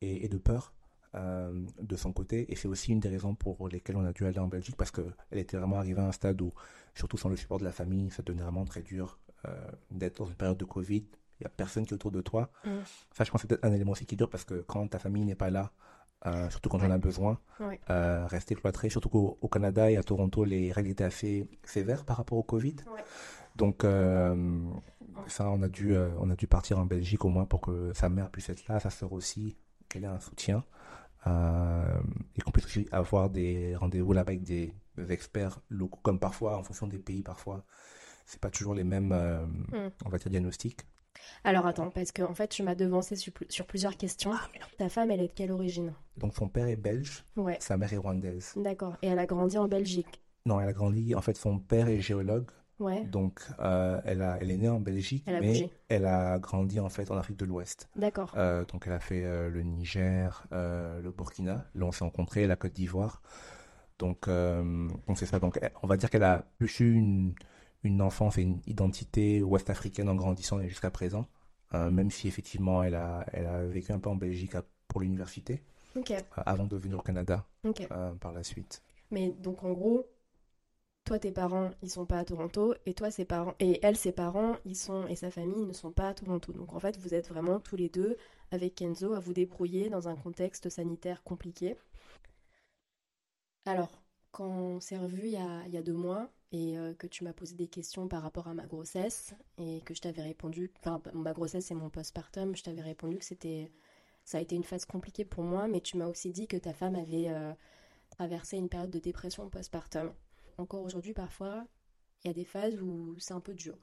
et, 0.02 0.26
et 0.26 0.28
de 0.28 0.40
peur 0.40 0.74
euh, 1.14 1.66
de 1.80 1.96
son 1.96 2.12
côté. 2.12 2.52
Et 2.52 2.56
c'est 2.56 2.68
aussi 2.68 2.92
une 2.92 3.00
des 3.00 3.10
raisons 3.10 3.36
pour 3.36 3.70
lesquelles 3.70 3.96
on 3.96 4.06
a 4.06 4.12
dû 4.12 4.26
aller 4.26 4.40
en 4.40 4.48
Belgique, 4.48 4.76
parce 4.76 4.90
qu'elle 4.90 5.14
était 5.32 5.56
vraiment 5.56 5.78
arrivée 5.78 6.02
à 6.02 6.08
un 6.08 6.12
stade 6.12 6.42
où, 6.42 6.52
surtout 6.96 7.18
sans 7.18 7.30
le 7.30 7.38
support 7.38 7.60
de 7.60 7.64
la 7.64 7.72
famille, 7.72 8.10
ça 8.10 8.24
devenait 8.24 8.44
vraiment 8.44 8.66
très 8.66 8.82
dur 8.82 9.20
euh, 9.48 9.72
d'être 9.92 10.18
dans 10.18 10.26
une 10.26 10.36
période 10.36 10.58
de 10.58 10.66
Covid. 10.66 11.06
Il 11.40 11.44
n'y 11.44 11.46
a 11.46 11.50
personne 11.50 11.86
qui 11.86 11.94
est 11.94 11.96
autour 11.96 12.12
de 12.12 12.22
toi. 12.22 12.50
Mm. 12.66 12.70
Ça, 13.12 13.24
je 13.24 13.30
pense 13.30 13.42
que 13.44 13.48
c'est 13.48 13.48
peut-être 13.50 13.66
un 13.66 13.72
élément 13.72 13.92
aussi 13.92 14.08
qui 14.08 14.16
dure, 14.16 14.32
parce 14.32 14.46
que 14.46 14.62
quand 14.62 14.88
ta 14.88 14.98
famille 14.98 15.26
n'est 15.26 15.36
pas 15.36 15.52
là, 15.52 15.72
euh, 16.28 16.50
surtout 16.50 16.70
quand 16.70 16.80
on 16.82 16.86
en 16.88 16.92
a 16.92 16.98
besoin, 16.98 17.40
Ouais. 17.60 17.80
euh, 17.90 18.26
rester 18.28 18.56
cloîtré, 18.56 18.90
surtout 18.90 19.10
qu'au 19.10 19.38
au 19.42 19.48
Canada 19.48 19.90
et 19.92 19.98
à 19.98 20.04
Toronto, 20.04 20.44
les 20.44 20.72
règles 20.72 20.90
étaient 20.90 21.04
assez 21.04 21.48
sévères 21.64 22.04
par 22.06 22.18
rapport 22.18 22.38
au 22.38 22.44
Covid. 22.44 22.76
Ouais. 22.94 23.04
Donc, 23.56 23.84
euh, 23.84 24.60
ça, 25.28 25.50
on 25.50 25.62
a 25.62 25.68
dû, 25.70 25.96
on 26.20 26.30
a 26.30 26.36
dû 26.36 26.48
partir 26.48 26.78
en 26.80 26.86
Belgique 26.86 27.24
au 27.26 27.30
moins 27.30 27.46
pour 27.46 27.62
que 27.62 27.92
sa 27.94 28.10
mère 28.10 28.30
puisse 28.30 28.50
être 28.50 28.68
là, 28.68 28.80
sa 28.80 28.90
sœur 28.90 29.14
aussi, 29.14 29.56
qu'elle 29.88 30.04
ait 30.04 30.08
un 30.08 30.20
soutien, 30.20 30.64
et 31.26 32.42
qu'on 32.42 32.52
puisse 32.52 32.66
aussi 32.66 32.88
avoir 32.92 33.30
des 33.30 33.76
rendez-vous 33.76 34.14
là-bas 34.14 34.32
avec 34.32 34.44
des, 34.44 34.74
des 34.98 35.12
experts 35.12 35.60
locaux, 35.70 36.00
comme 36.04 36.20
parfois, 36.20 36.58
en 36.58 36.64
fonction 36.64 36.88
des 36.88 37.00
pays, 37.00 37.24
parfois, 37.24 37.64
c'est 38.26 38.40
pas 38.40 38.50
toujours 38.50 38.74
les 38.76 38.84
mêmes, 38.84 39.08
Mm. 39.72 39.90
on 40.06 40.10
va 40.10 40.18
dire, 40.18 40.30
diagnostics. 40.30 40.82
Alors 41.44 41.66
attends, 41.68 41.90
parce 41.90 42.12
que 42.12 42.22
en 42.24 42.34
fait, 42.34 42.48
tu 42.48 42.64
m'as 42.64 42.76
devancé 42.76 43.16
sur, 43.16 43.34
pl- 43.34 43.52
sur 43.52 43.66
plusieurs 43.66 43.98
questions. 43.98 44.32
Ta 44.78 44.90
femme, 44.90 45.12
elle 45.12 45.22
est 45.22 45.28
de 45.28 45.34
quelle 45.34 45.52
origine? 45.52 45.94
Donc, 46.18 46.34
son 46.34 46.48
père 46.48 46.68
est 46.68 46.76
belge, 46.76 47.24
Ouais, 47.36 47.58
sa 47.60 47.78
mère 47.78 47.92
est 47.94 47.98
rwandaise. 47.98 48.54
d'accord. 48.56 48.96
Et 49.02 49.08
elle 49.08 49.20
a 49.20 49.26
grandi 49.26 49.58
en 49.58 49.68
Belgique? 49.68 50.22
Non, 50.46 50.60
elle 50.62 50.70
a 50.70 50.74
grandi, 50.74 51.16
en 51.16 51.22
fait, 51.22 51.36
son 51.38 51.60
père 51.60 51.88
est 51.88 52.02
géologue. 52.02 52.50
Ouais, 52.80 53.04
Donc, 53.06 53.40
euh, 53.60 54.02
elle 54.04 54.22
a, 54.22 54.38
elle 54.42 54.52
est 54.52 54.58
née 54.58 54.68
en 54.70 54.82
Belgique, 54.82 55.24
Elle 55.28 55.36
a 55.36 55.40
mais 55.40 55.48
bougé. 55.54 55.70
elle 55.88 56.06
a 56.06 56.38
grandi 56.40 56.80
en 56.82 56.90
fait 56.90 57.10
en 57.10 57.16
Afrique 57.18 57.38
de 57.38 57.46
l'Ouest. 57.46 57.88
d'accord. 57.96 58.34
Euh, 58.36 58.66
donc, 58.66 58.84
elle 58.86 58.92
a 58.94 59.00
fait 59.00 59.24
euh, 59.24 59.50
le 59.50 59.62
Niger, 59.64 60.46
euh, 60.52 61.02
le 61.02 61.10
Burkina. 61.12 61.66
Là, 61.74 61.86
on 61.86 61.92
s'est 61.94 62.04
rencontrés, 62.04 62.48
la 62.48 62.58
Côte 62.58 62.74
d'Ivoire. 62.74 63.22
Donc, 63.98 64.28
euh, 64.28 64.90
donc 65.08 65.18
c'est 65.18 65.26
ça. 65.26 65.40
Donc, 65.40 65.58
on 65.84 65.88
va 65.88 65.96
dire 65.96 66.10
qu'elle 66.10 66.24
a 66.24 66.46
eu 66.60 66.68
une, 66.80 67.34
une 67.86 68.02
enfance 68.02 68.38
et 68.38 68.42
une 68.42 68.60
identité 68.68 69.42
ouest-africaine 69.44 70.10
en 70.10 70.16
grandissant 70.16 70.60
et 70.60 70.68
jusqu'à 70.70 70.92
présent. 70.92 71.28
Euh, 71.74 71.90
même 71.90 72.12
si 72.12 72.28
effectivement, 72.28 72.84
elle 72.84 72.96
a, 72.96 73.26
elle 73.34 73.46
a 73.48 73.66
vécu 73.66 73.92
un 73.92 74.00
peu 74.00 74.10
en 74.10 74.16
Belgique 74.16 74.56
à- 74.56 74.64
pour 74.88 75.02
l'université, 75.02 75.62
euh, 76.38 76.42
avant 76.46 76.66
de 76.66 76.78
venir 76.78 77.00
au 77.00 77.02
Canada 77.02 77.46
euh, 77.92 78.14
par 78.16 78.32
la 78.34 78.44
suite. 78.44 78.82
Mais 79.12 79.32
donc 79.32 79.64
en 79.64 79.74
gros, 79.74 80.06
toi 81.06 81.20
tes 81.20 81.32
parents 81.32 81.72
ils 81.82 81.90
sont 81.90 82.06
pas 82.06 82.20
à 82.20 82.26
Toronto 82.26 82.74
et 82.86 82.94
toi 82.94 83.12
ses 83.12 83.26
parents 83.26 83.54
et 83.60 83.80
elle 83.84 83.96
ses 83.98 84.12
parents 84.12 84.56
ils 84.66 84.76
sont 84.76 85.06
et 85.08 85.16
sa 85.16 85.30
famille 85.32 85.66
ne 85.66 85.74
sont 85.74 85.92
pas 85.92 86.10
à 86.10 86.14
Toronto. 86.14 86.52
Donc 86.54 86.74
en 86.74 86.80
fait 86.80 86.98
vous 86.98 87.14
êtes 87.14 87.30
vraiment 87.30 87.60
tous 87.60 87.76
les 87.76 87.90
deux 87.90 88.18
avec 88.52 88.76
Kenzo 88.76 89.14
à 89.14 89.20
vous 89.20 89.34
débrouiller 89.34 89.90
dans 89.90 90.08
un 90.08 90.16
contexte 90.16 90.70
sanitaire 90.70 91.24
compliqué. 91.24 91.78
Alors 93.66 93.92
quand 94.32 94.48
on 94.48 94.80
s'est 94.80 94.98
revu 94.98 95.22
il 95.26 95.32
y 95.32 95.38
a, 95.38 95.64
il 95.68 95.74
y 95.74 95.78
a 95.78 95.84
deux 95.84 95.94
mois 95.94 96.30
et 96.52 96.78
euh, 96.78 96.94
que 96.94 97.08
tu 97.08 97.24
m'as 97.24 97.34
posé 97.34 97.56
des 97.56 97.68
questions 97.68 98.08
par 98.08 98.22
rapport 98.24 98.48
à 98.48 98.54
ma 98.54 98.66
grossesse 98.66 99.34
et 99.58 99.82
que 99.82 99.94
je 99.94 100.02
t'avais 100.02 100.22
répondu, 100.22 100.72
enfin 100.80 101.02
ma 101.14 101.34
grossesse 101.34 101.72
et 101.72 101.76
mon 101.76 101.90
postpartum, 101.90 102.56
je 102.56 102.64
t'avais 102.64 102.82
répondu 102.82 103.18
que 103.20 103.26
c'était 103.26 103.72
ça 104.24 104.40
a 104.40 104.42
été 104.42 104.56
une 104.56 104.64
phase 104.64 104.86
compliquée 104.86 105.26
pour 105.26 105.44
moi, 105.44 105.68
mais 105.68 105.82
tu 105.82 105.98
m'as 105.98 106.08
aussi 106.08 106.32
dit 106.32 106.48
que 106.48 106.58
ta 106.58 106.74
femme 106.74 106.96
avait 106.96 107.30
euh, 107.30 107.54
traversé 108.10 108.58
une 108.58 108.70
période 108.70 108.90
de 108.92 109.00
dépression 109.00 109.50
postpartum. 109.50 110.14
Encore 110.58 110.84
aujourd'hui, 110.84 111.14
parfois, 111.14 111.68
il 112.24 112.28
y 112.28 112.32
a 112.32 112.34
des 112.34 112.46
phases 112.46 112.82
où 112.82 113.16
c'est 113.20 113.34
un 113.34 113.40
peu 113.42 113.54
dur. 113.54 113.78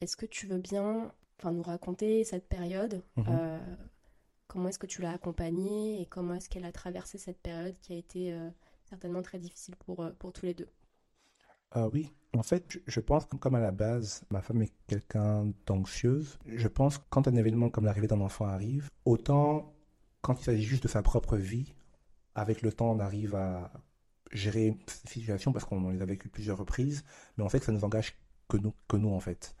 Est-ce 0.00 0.16
que 0.16 0.26
tu 0.26 0.46
veux 0.46 0.58
bien 0.58 1.12
enfin, 1.38 1.52
nous 1.52 1.62
raconter 1.62 2.24
cette 2.24 2.48
période 2.48 3.02
Mhm. 3.16 3.24
euh, 3.28 3.58
Comment 4.48 4.68
est-ce 4.70 4.78
que 4.78 4.86
tu 4.86 5.02
l'as 5.02 5.12
accompagnée 5.12 6.00
et 6.00 6.06
comment 6.06 6.34
est-ce 6.34 6.48
qu'elle 6.48 6.64
a 6.64 6.72
traversé 6.72 7.18
cette 7.18 7.40
période 7.40 7.76
qui 7.80 7.92
a 7.92 7.96
été 7.96 8.34
certainement 8.84 9.22
très 9.22 9.38
difficile 9.38 9.76
pour, 9.76 10.08
pour 10.18 10.32
tous 10.32 10.46
les 10.46 10.54
deux? 10.54 10.68
Ah 11.72 11.88
oui, 11.92 12.12
en 12.36 12.42
fait, 12.42 12.78
je- 12.86 13.00
pense 13.00 13.26
que 13.26 13.36
comme 13.36 13.54
à 13.54 13.60
la 13.60 13.70
base, 13.70 14.24
ma 14.30 14.40
femme 14.42 14.62
est 14.62 14.72
quelqu'un 14.86 15.52
d'anxieuse. 15.66 16.38
Je 16.46 16.68
pense 16.68 16.98
que 16.98 17.04
quand 17.10 17.28
un 17.28 17.36
événement 17.36 17.70
comme 17.70 17.84
l'arrivée 17.84 18.06
d'un 18.06 18.20
enfant 18.20 18.46
arrive, 18.46 18.88
autant 19.04 19.72
quand 20.22 20.40
il 20.40 20.44
s'agit 20.44 20.62
juste 20.64 20.82
de 20.84 20.88
sa 20.88 21.02
propre 21.02 21.36
vie, 21.36 21.74
avec 22.34 22.62
le 22.62 22.72
temps, 22.72 22.92
on 22.92 23.00
arrive 23.00 23.34
à 23.36 23.72
gérer 24.32 24.76
ces 24.86 25.08
situations 25.08 25.52
parce 25.52 25.64
qu'on 25.64 25.90
les 25.90 26.02
a 26.02 26.06
vécues 26.06 26.28
plusieurs 26.28 26.58
reprises, 26.58 27.04
mais 27.38 27.44
en 27.44 27.48
fait, 27.48 27.62
ça 27.64 27.72
nous 27.72 27.84
engage 27.84 28.14
que 28.48 28.58
nous, 28.96 29.10
en 29.14 29.20
fait. 29.20 29.56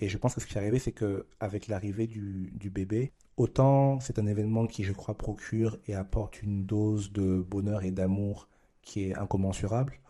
Et 0.00 0.08
je 0.08 0.18
pense 0.18 0.34
que 0.34 0.40
ce 0.40 0.46
qui 0.46 0.54
est 0.54 0.58
arrivé, 0.58 0.78
c'est 0.78 0.92
que 0.92 1.26
avec 1.40 1.68
l'arrivée 1.68 2.06
du 2.06 2.70
bébé, 2.70 3.12
autant 3.36 4.00
c'est 4.00 4.18
un 4.18 4.26
événement 4.26 4.66
qui, 4.66 4.84
je 4.84 4.92
crois, 4.92 5.16
procure 5.16 5.78
et 5.86 5.94
apporte 5.94 6.42
une 6.42 6.66
dose 6.66 7.12
de 7.12 7.40
bonheur 7.42 7.82
et 7.84 7.90
d'amour 7.90 8.48
qui 8.82 9.04
est 9.10 9.14
incommensurable, 9.16 10.00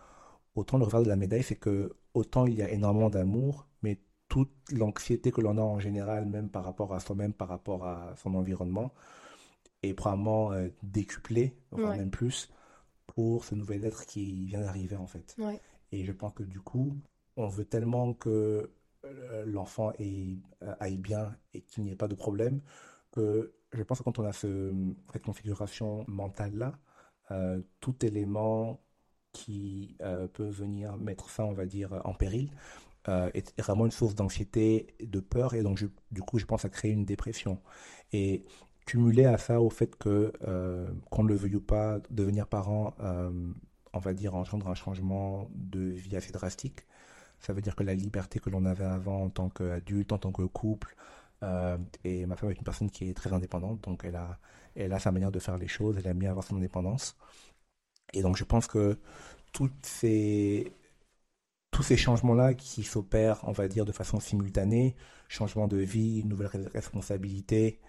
autant 0.56 0.78
le 0.78 0.84
revers 0.84 1.02
de 1.04 1.08
la 1.08 1.16
médaille, 1.16 1.42
c'est 1.44 1.56
que 1.56 1.94
autant 2.14 2.46
il 2.46 2.54
y 2.54 2.62
a 2.62 2.70
énormément 2.70 3.10
d'amour, 3.10 3.68
mais 3.82 4.00
toute 4.28 4.50
l'anxiété 4.72 5.30
que 5.32 5.40
l'on 5.42 5.58
a 5.58 5.62
en 5.62 5.78
général, 5.80 6.26
même 6.26 6.50
par 6.50 6.64
rapport 6.64 6.94
à 6.94 7.00
soi-même, 7.00 7.32
par 7.34 7.48
rapport 7.48 7.86
à 7.86 8.14
son 8.16 8.34
environnement, 8.34 8.92
est 9.82 9.94
probablement 9.94 10.52
euh, 10.52 10.68
décuplée, 10.82 11.56
voire 11.70 11.92
Ouais. 11.92 11.98
même 11.98 12.10
plus, 12.10 12.50
pour 13.08 13.44
ce 13.44 13.54
nouvel 13.54 13.84
être 13.84 14.06
qui 14.06 14.46
vient 14.46 14.60
d'arriver 14.60 14.96
en 14.96 15.06
fait. 15.06 15.38
Ouais. 15.38 15.60
Et 15.92 16.04
je 16.04 16.12
pense 16.12 16.34
que 16.34 16.42
du 16.44 16.60
coup, 16.60 16.96
on 17.36 17.48
veut 17.48 17.64
tellement 17.64 18.14
que 18.14 18.70
euh, 19.04 19.44
l'enfant 19.46 19.92
euh, 20.00 20.36
aille 20.80 20.98
bien 20.98 21.36
et 21.54 21.62
qu'il 21.62 21.84
n'y 21.84 21.92
ait 21.92 21.96
pas 21.96 22.08
de 22.08 22.14
problème, 22.14 22.60
que 23.12 23.54
je 23.72 23.82
pense 23.82 23.98
que 23.98 24.04
quand 24.04 24.18
on 24.18 24.24
a 24.24 24.32
ce- 24.32 24.74
cette 25.12 25.24
configuration 25.24 26.04
mentale-là, 26.08 26.78
euh, 27.30 27.60
tout 27.80 28.04
élément 28.04 28.80
qui 29.36 29.94
euh, 30.00 30.28
peut 30.28 30.48
venir 30.48 30.96
mettre 30.96 31.28
ça, 31.28 31.44
on 31.44 31.52
va 31.52 31.66
dire, 31.66 32.00
en 32.04 32.14
péril, 32.14 32.50
euh, 33.08 33.30
est, 33.34 33.60
vraiment 33.60 33.84
une 33.84 33.92
source 33.92 34.14
d'anxiété, 34.14 34.94
de 35.04 35.20
peur, 35.20 35.52
et 35.52 35.62
donc 35.62 35.78
du 36.10 36.22
coup, 36.22 36.38
je 36.38 36.46
pense 36.46 36.64
à 36.64 36.70
créer 36.70 36.92
une 36.92 37.04
dépression. 37.04 37.60
Et 38.14 38.44
cumulé 38.86 39.26
à 39.26 39.36
ça 39.36 39.60
au 39.60 39.68
fait 39.68 39.94
que, 39.96 40.32
euh, 40.48 40.88
qu'on 41.10 41.24
ne 41.24 41.28
le 41.28 41.34
veuille 41.34 41.56
ou 41.56 41.60
pas, 41.60 41.98
devenir 42.10 42.46
parent, 42.46 42.94
on 43.92 43.98
va 43.98 44.14
dire, 44.14 44.34
engendre 44.34 44.68
un 44.68 44.74
changement 44.74 45.50
de 45.54 45.80
vie 45.80 46.16
assez 46.16 46.32
drastique. 46.32 46.86
Ça 47.40 47.52
veut 47.52 47.60
dire 47.60 47.76
que 47.76 47.84
la 47.84 47.94
liberté 47.94 48.38
que 48.40 48.48
l'on 48.48 48.64
avait 48.64 48.84
avant 48.84 49.24
en 49.24 49.28
tant 49.30 49.50
qu'adulte, 49.50 50.12
en 50.12 50.18
tant 50.18 50.32
que 50.32 50.42
couple, 50.42 50.96
et 52.04 52.24
ma 52.26 52.36
femme 52.36 52.50
est 52.50 52.54
une 52.54 52.64
personne 52.64 52.90
qui 52.90 53.10
est 53.10 53.14
très 53.14 53.32
indépendante, 53.34 53.82
donc 53.82 54.02
elle 54.04 54.16
a, 54.16 54.38
elle 54.74 54.92
a 54.94 54.98
sa 54.98 55.12
manière 55.12 55.30
de 55.30 55.38
faire 55.40 55.58
les 55.58 55.68
choses, 55.68 55.96
elle 55.98 56.06
aime 56.06 56.18
bien 56.18 56.30
avoir 56.30 56.46
son 56.46 56.56
indépendance. 56.56 57.16
Et 58.12 58.22
donc 58.22 58.36
je 58.36 58.44
pense 58.44 58.66
que 58.66 58.98
toutes 59.52 59.74
ces, 59.86 60.72
tous 61.70 61.82
ces 61.82 61.96
changements-là 61.96 62.54
qui 62.54 62.84
s'opèrent, 62.84 63.40
on 63.44 63.52
va 63.52 63.68
dire, 63.68 63.84
de 63.84 63.92
façon 63.92 64.20
simultanée, 64.20 64.96
changement 65.28 65.68
de 65.68 65.76
vie, 65.76 66.24
nouvelle 66.24 66.48
res- 66.48 66.72
responsabilité, 66.72 67.80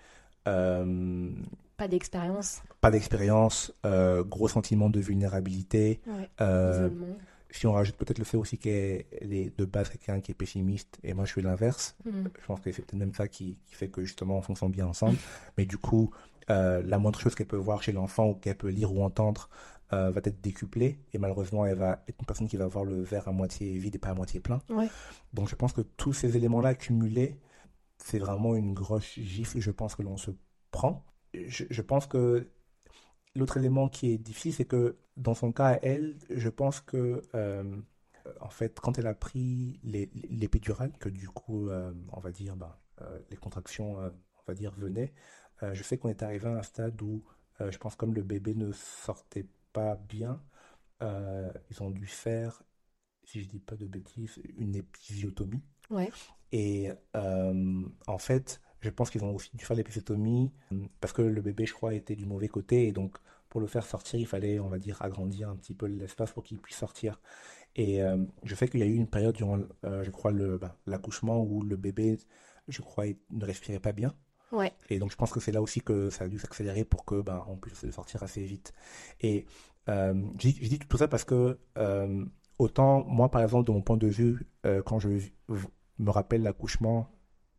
euh, 0.47 1.31
Pas 1.77 1.87
d'expérience 1.87 2.61
pas 2.81 2.91
d'expérience, 2.91 3.73
euh, 3.85 4.23
gros 4.23 4.47
sentiment 4.47 4.89
de 4.89 4.99
vulnérabilité, 4.99 5.99
Ouais. 6.07 6.29
euh, 6.41 6.89
si 7.49 7.65
on 7.65 7.73
rajoute 7.73 7.95
peut-être 7.97 8.19
le 8.19 8.25
fait 8.25 8.37
aussi 8.37 8.57
qu'elle 8.57 9.05
est 9.33 9.57
de 9.57 9.65
base 9.65 9.89
quelqu'un 9.89 10.19
qui 10.21 10.31
est 10.31 10.35
pessimiste 10.35 10.99
et 11.03 11.13
moi 11.13 11.25
je 11.25 11.31
suis 11.31 11.41
l'inverse, 11.41 11.95
Mhm. 12.05 12.29
je 12.39 12.45
pense 12.45 12.59
que 12.59 12.71
c'est 12.71 12.81
peut-être 12.83 12.99
même 12.99 13.13
ça 13.13 13.27
qui, 13.27 13.57
qui 13.65 13.73
fait 13.75 13.87
que 13.89 14.03
justement 14.03 14.37
on 14.37 14.41
fonctionne 14.41 14.71
bien 14.71 14.85
ensemble. 14.85 15.17
Mais 15.57 15.65
du 15.65 15.77
coup, 15.77 16.11
euh, 16.49 16.81
la 16.85 16.99
moindre 16.99 17.19
chose 17.19 17.35
qu'elle 17.35 17.47
peut 17.47 17.55
voir 17.57 17.81
chez 17.83 17.91
l'enfant 17.93 18.29
ou 18.29 18.33
qu'elle 18.35 18.57
peut 18.57 18.69
lire 18.69 18.93
ou 18.93 19.01
entendre 19.03 19.49
euh, 19.93 20.11
va 20.11 20.21
être 20.23 20.41
décuplée 20.41 20.99
et 21.13 21.17
malheureusement 21.17 21.65
elle 21.65 21.77
va 21.77 22.03
être 22.07 22.19
une 22.19 22.25
personne 22.25 22.47
qui 22.47 22.57
va 22.57 22.67
voir 22.67 22.83
le 22.83 23.01
verre 23.01 23.27
à 23.27 23.31
moitié 23.31 23.77
vide 23.77 23.95
et 23.95 23.99
pas 23.99 24.09
à 24.09 24.13
moitié 24.13 24.39
plein. 24.39 24.61
Ouais. 24.69 24.89
Donc 25.33 25.49
je 25.49 25.55
pense 25.55 25.73
que 25.73 25.81
tous 25.81 26.13
ces 26.13 26.35
éléments-là 26.35 26.75
cumulés, 26.75 27.39
c'est 27.97 28.19
vraiment 28.19 28.55
une 28.55 28.73
grosse 28.73 29.13
gifle, 29.19 29.59
je 29.59 29.71
pense 29.71 29.95
que 29.95 30.03
l'on 30.03 30.17
se 30.17 30.31
prend. 30.71 31.05
Je, 31.33 31.65
je 31.69 31.81
pense 31.81 32.05
que 32.07 32.47
l'autre 33.35 33.57
élément 33.57 33.87
qui 33.87 34.11
est 34.11 34.17
difficile, 34.17 34.53
c'est 34.53 34.65
que 34.65 34.97
dans 35.15 35.33
son 35.33 35.51
cas 35.51 35.79
elle, 35.81 36.17
je 36.29 36.49
pense 36.49 36.81
que 36.81 37.21
euh, 37.35 37.63
en 38.41 38.49
fait, 38.49 38.79
quand 38.79 38.97
elle 38.97 39.07
a 39.07 39.13
pris 39.13 39.79
les- 39.83 40.09
que 40.99 41.09
du 41.09 41.29
coup, 41.29 41.69
euh, 41.69 41.93
on 42.11 42.19
va 42.19 42.31
dire, 42.31 42.55
ben, 42.55 42.75
euh, 43.01 43.19
les 43.29 43.37
contractions, 43.37 43.99
euh, 44.01 44.09
on 44.39 44.43
va 44.47 44.53
dire, 44.53 44.73
venaient, 44.77 45.13
je 45.73 45.81
sais 45.81 45.97
qu'on 45.97 46.09
est 46.09 46.21
arrivé 46.23 46.47
à 46.47 46.51
un 46.57 46.61
stade 46.61 47.01
où, 47.01 47.23
je 47.59 47.77
pense, 47.79 47.95
comme 47.95 48.13
le 48.13 48.21
bébé 48.21 48.53
ne 48.53 48.71
sortait 48.71 49.47
pas 49.77 49.95
bien, 50.09 50.41
euh, 51.03 51.51
ils 51.69 51.83
ont 51.83 51.91
dû 51.91 52.07
faire, 52.07 52.63
si 53.23 53.43
je 53.43 53.47
dis 53.47 53.59
pas 53.59 53.75
de 53.75 53.85
bêtises, 53.85 54.41
une 54.57 54.75
épisiotomie. 54.75 55.61
Ouais. 55.91 56.09
Et 56.51 56.89
euh, 57.15 57.83
en 58.07 58.17
fait, 58.17 58.59
je 58.79 58.89
pense 58.89 59.11
qu'ils 59.11 59.23
ont 59.23 59.35
aussi 59.35 59.55
dû 59.55 59.63
faire 59.63 59.77
l'épisiotomie 59.77 60.51
euh, 60.71 60.87
parce 60.99 61.13
que 61.13 61.21
le 61.21 61.41
bébé, 61.43 61.67
je 61.67 61.75
crois, 61.75 61.93
était 61.93 62.15
du 62.15 62.25
mauvais 62.25 62.47
côté 62.47 62.87
et 62.87 62.91
donc 62.91 63.17
pour 63.49 63.61
le 63.61 63.67
faire 63.67 63.85
sortir, 63.85 64.19
il 64.19 64.25
fallait, 64.25 64.59
on 64.59 64.67
va 64.67 64.79
dire, 64.79 64.99
agrandir 65.03 65.47
un 65.47 65.55
petit 65.55 65.75
peu 65.75 65.85
l'espace 65.85 66.31
pour 66.31 66.41
qu'il 66.41 66.57
puisse 66.57 66.77
sortir. 66.77 67.21
Et 67.75 68.01
euh, 68.01 68.17
je 68.43 68.55
sais 68.55 68.67
qu'il 68.67 68.79
y 68.79 68.83
a 68.83 68.87
eu 68.87 68.95
une 68.95 69.07
période 69.07 69.35
durant, 69.35 69.59
je 69.83 70.09
crois, 70.09 70.31
ben, 70.31 70.73
l'accouchement 70.87 71.43
où 71.43 71.61
le 71.61 71.75
bébé, 71.75 72.17
je 72.67 72.81
crois, 72.81 73.05
ne 73.29 73.45
respirait 73.45 73.79
pas 73.79 73.91
bien. 73.91 74.15
Ouais. 74.51 74.73
Et 74.89 74.99
donc, 74.99 75.11
je 75.11 75.15
pense 75.17 75.31
que 75.31 75.39
c'est 75.39 75.51
là 75.51 75.61
aussi 75.61 75.81
que 75.81 76.09
ça 76.09 76.25
a 76.25 76.27
dû 76.27 76.39
s'accélérer 76.39 76.85
pour 76.85 77.05
que 77.05 77.21
ben, 77.21 77.43
on 77.47 77.57
puisse 77.57 77.83
le 77.83 77.91
sortir 77.91 78.23
assez 78.23 78.43
vite. 78.43 78.73
Et 79.21 79.45
euh, 79.89 80.13
j'ai 80.39 80.51
j'ai 80.51 80.69
dit 80.69 80.79
tout 80.79 80.97
ça 80.97 81.07
parce 81.07 81.23
que 81.25 81.57
euh, 81.77 82.25
autant 82.59 83.03
moi, 83.05 83.29
par 83.29 83.41
exemple, 83.41 83.67
de 83.67 83.71
mon 83.71 83.81
point 83.81 83.97
de 83.97 84.07
vue, 84.07 84.47
euh, 84.65 84.81
quand 84.81 84.99
je 84.99 85.09
me 85.99 86.09
rappelle 86.11 86.43
l'accouchement, 86.43 87.09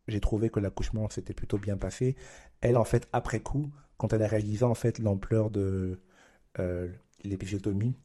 j'ai 0.07 0.19
trouvé 0.19 0.49
que 0.49 0.59
l'accouchement 0.59 1.09
s'était 1.09 1.33
plutôt 1.33 1.57
bien 1.57 1.77
passé. 1.77 2.15
Elle, 2.61 2.77
en 2.77 2.83
fait, 2.85 3.07
après 3.13 3.39
coup, 3.41 3.71
quand 3.97 4.13
elle 4.13 4.23
a 4.23 4.27
réalisé 4.27 4.63
en 4.65 4.75
fait 4.75 4.99
l'ampleur 4.99 5.51
de 5.51 6.01
euh, 6.59 6.87
l'épisiotomie 7.23 7.95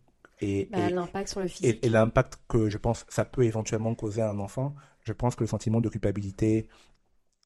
et, 0.41 0.69
Bah, 0.71 0.89
et, 0.89 0.91
l'impact 0.91 1.29
sur 1.29 1.41
le 1.41 1.47
et, 1.47 1.49
physique. 1.49 1.79
et 1.83 1.89
l'impact 1.89 2.39
que 2.49 2.69
je 2.69 2.79
pense 2.79 3.07
ça 3.09 3.25
peut 3.25 3.45
éventuellement 3.45 3.95
causer 3.95 4.21
à 4.23 4.31
un 4.31 4.39
enfant, 4.39 4.75
je 5.03 5.13
pense 5.13 5.37
que 5.37 5.45
le 5.45 5.49
sentiment 5.49 5.81
de 5.81 5.89
culpabilité 5.89 6.69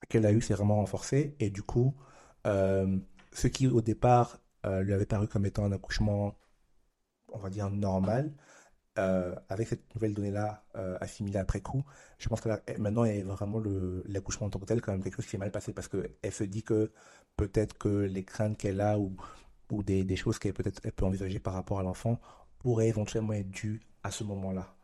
qu'elle 0.09 0.27
a 0.27 0.33
eu 0.33 0.41
s'est 0.41 0.55
vraiment 0.55 0.77
renforcé. 0.77 1.37
Et 1.41 1.51
du 1.51 1.63
coup, 1.63 1.95
euh, 2.47 2.99
ce 3.33 3.49
qui 3.49 3.67
au 3.69 3.81
départ 3.83 4.41
euh, 4.67 4.83
lui 4.83 4.93
avait 4.95 5.07
paru 5.07 5.29
comme 5.29 5.47
étant 5.47 5.65
un 5.65 5.73
accouchement, 5.73 6.35
on 7.33 7.39
va 7.39 7.51
dire, 7.51 7.71
normal, 7.71 8.33
euh, 8.99 9.35
avec 9.49 9.69
cette 9.69 9.95
nouvelle 9.95 10.15
donnée-là 10.15 10.65
euh, 10.77 10.99
assimilée 11.01 11.39
après 11.39 11.61
coup, 11.61 11.85
je 12.19 12.29
pense 12.29 12.41
que 12.41 12.49
là, 12.51 12.61
elle- 12.67 12.81
maintenant, 12.81 13.05
il 13.05 13.17
y 13.19 13.21
a 13.23 13.25
vraiment 13.25 13.63
l'accouchement 14.07 14.49
en 14.49 14.51
tant 14.51 14.59
que 14.61 14.67
tel, 14.67 14.81
quand 14.83 14.93
même 14.93 15.03
quelque 15.03 15.17
chose 15.17 15.27
qui 15.27 15.33
s'est 15.33 15.39
mal 15.39 15.53
passé 15.53 15.73
parce 15.75 15.89
qu'elle 15.89 16.33
se 16.33 16.45
dit 16.45 16.63
que 16.65 16.93
peut-être 17.37 17.79
que 17.79 17.89
les 17.89 18.25
craintes 18.25 18.59
qu'elle 18.59 18.81
a 18.81 18.99
ou, 18.99 19.17
ou 19.71 19.83
des, 19.83 20.05
des 20.05 20.17
choses 20.17 20.39
qu'elle 20.39 20.55
peut-être 20.55 20.81
elle 20.85 20.93
peut 20.93 21.05
envisager 21.07 21.39
par 21.41 21.55
rapport 21.55 21.79
à 21.81 21.83
l'enfant 21.83 22.21
pourraient 22.61 22.89
éventuellement 22.89 23.35
être 23.35 23.51
dues 23.51 23.81
à 24.03 24.11
ce 24.11 24.25
moment-là. 24.25 24.75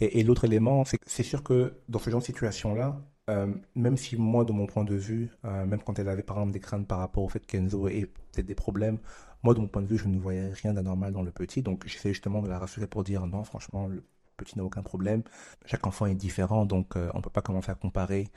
Et, 0.00 0.20
et 0.20 0.22
l'autre 0.24 0.44
élément, 0.44 0.84
c'est 1.06 1.22
sûr 1.22 1.42
que 1.42 1.74
dans 1.88 1.98
ce 1.98 2.10
genre 2.10 2.20
de 2.20 2.26
situation-là, 2.26 3.00
euh, 3.30 3.52
même 3.74 3.96
si 3.96 4.16
moi, 4.16 4.44
de 4.44 4.52
mon 4.52 4.66
point 4.66 4.84
de 4.84 4.94
vue, 4.94 5.30
euh, 5.44 5.64
même 5.64 5.80
quand 5.82 5.98
elle 5.98 6.08
avait 6.08 6.22
par 6.22 6.38
exemple 6.38 6.52
des 6.52 6.60
craintes 6.60 6.88
par 6.88 6.98
rapport 6.98 7.22
au 7.22 7.28
fait 7.28 7.46
qu'Enzo 7.46 7.88
ait 7.88 8.06
peut-être 8.06 8.46
des 8.46 8.54
problèmes, 8.54 8.98
moi, 9.42 9.54
de 9.54 9.60
mon 9.60 9.68
point 9.68 9.82
de 9.82 9.86
vue, 9.86 9.98
je 9.98 10.08
ne 10.08 10.18
voyais 10.18 10.52
rien 10.52 10.72
d'anormal 10.72 11.12
dans 11.12 11.22
le 11.22 11.30
petit. 11.30 11.62
Donc, 11.62 11.84
j'essayais 11.86 12.14
justement 12.14 12.42
de 12.42 12.48
la 12.48 12.58
rassurer 12.58 12.86
pour 12.86 13.04
dire 13.04 13.26
non, 13.26 13.44
franchement, 13.44 13.86
le 13.86 14.04
petit 14.36 14.56
n'a 14.56 14.64
aucun 14.64 14.82
problème. 14.82 15.22
Chaque 15.66 15.86
enfant 15.86 16.06
est 16.06 16.14
différent, 16.14 16.64
donc 16.64 16.96
euh, 16.96 17.10
on 17.14 17.18
ne 17.18 17.22
peut 17.22 17.30
pas 17.30 17.42
commencer 17.42 17.70
à 17.70 17.74
comparer 17.74 18.28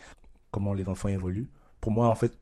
comment 0.51 0.73
les 0.73 0.87
enfants 0.87 1.09
évoluent. 1.09 1.49
Pour 1.81 1.91
moi, 1.91 2.07
en 2.07 2.15
fait, 2.15 2.37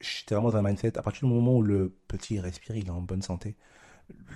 j'étais 0.00 0.34
vraiment 0.34 0.50
dans 0.50 0.58
un 0.58 0.62
mindset, 0.62 0.98
à 0.98 1.02
partir 1.02 1.28
du 1.28 1.34
moment 1.34 1.56
où 1.56 1.62
le 1.62 1.96
petit 2.08 2.40
respire, 2.40 2.76
il 2.76 2.86
est 2.86 2.90
en 2.90 3.00
bonne 3.00 3.22
santé, 3.22 3.56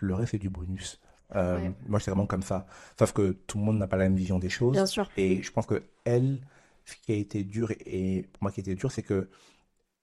le 0.01 0.14
reste, 0.14 0.32
c'est 0.32 0.38
du 0.38 0.49
bonus. 0.49 1.01
Ouais. 1.34 1.72
Moi, 1.88 1.99
j'étais 1.99 2.12
vraiment 2.12 2.26
comme 2.26 2.42
ça. 2.42 2.66
Sauf 2.97 3.12
que 3.12 3.32
tout 3.32 3.59
le 3.59 3.64
monde 3.64 3.78
n'a 3.78 3.88
pas 3.88 3.97
la 3.97 4.05
même 4.05 4.16
vision 4.16 4.38
des 4.38 4.49
choses. 4.49 4.72
Bien 4.72 4.86
sûr. 4.86 5.11
Et 5.16 5.42
je 5.42 5.51
pense 5.51 5.66
que 5.66 5.82
elle, 6.05 6.38
ce 6.87 6.97
qui 6.97 7.12
a 7.12 7.16
été 7.16 7.45
dur, 7.45 7.70
et, 7.84 8.22
pour 8.32 8.45
moi 8.45 8.53
qui 8.53 8.61
a 8.61 8.62
été 8.62 8.74
dur, 8.74 8.91
c'est 8.91 9.03
que 9.03 9.28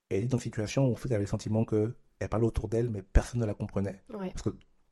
elle 0.09 0.25
est 0.25 0.27
dans 0.27 0.37
une 0.37 0.43
situation 0.43 0.87
où 0.87 0.91
en 0.91 0.95
fait, 0.95 1.07
elle 1.09 1.15
avait 1.15 1.23
le 1.23 1.27
sentiment 1.29 1.65
que 1.65 1.95
elle 2.19 2.29
parlait 2.29 2.45
autour 2.45 2.67
d'elle, 2.67 2.89
mais 2.89 3.01
personne 3.01 3.39
ne 3.41 3.45
la 3.45 3.53
comprenait. 3.55 4.03
Ouais. 4.13 4.29
Parce 4.29 4.43
que 4.43 4.49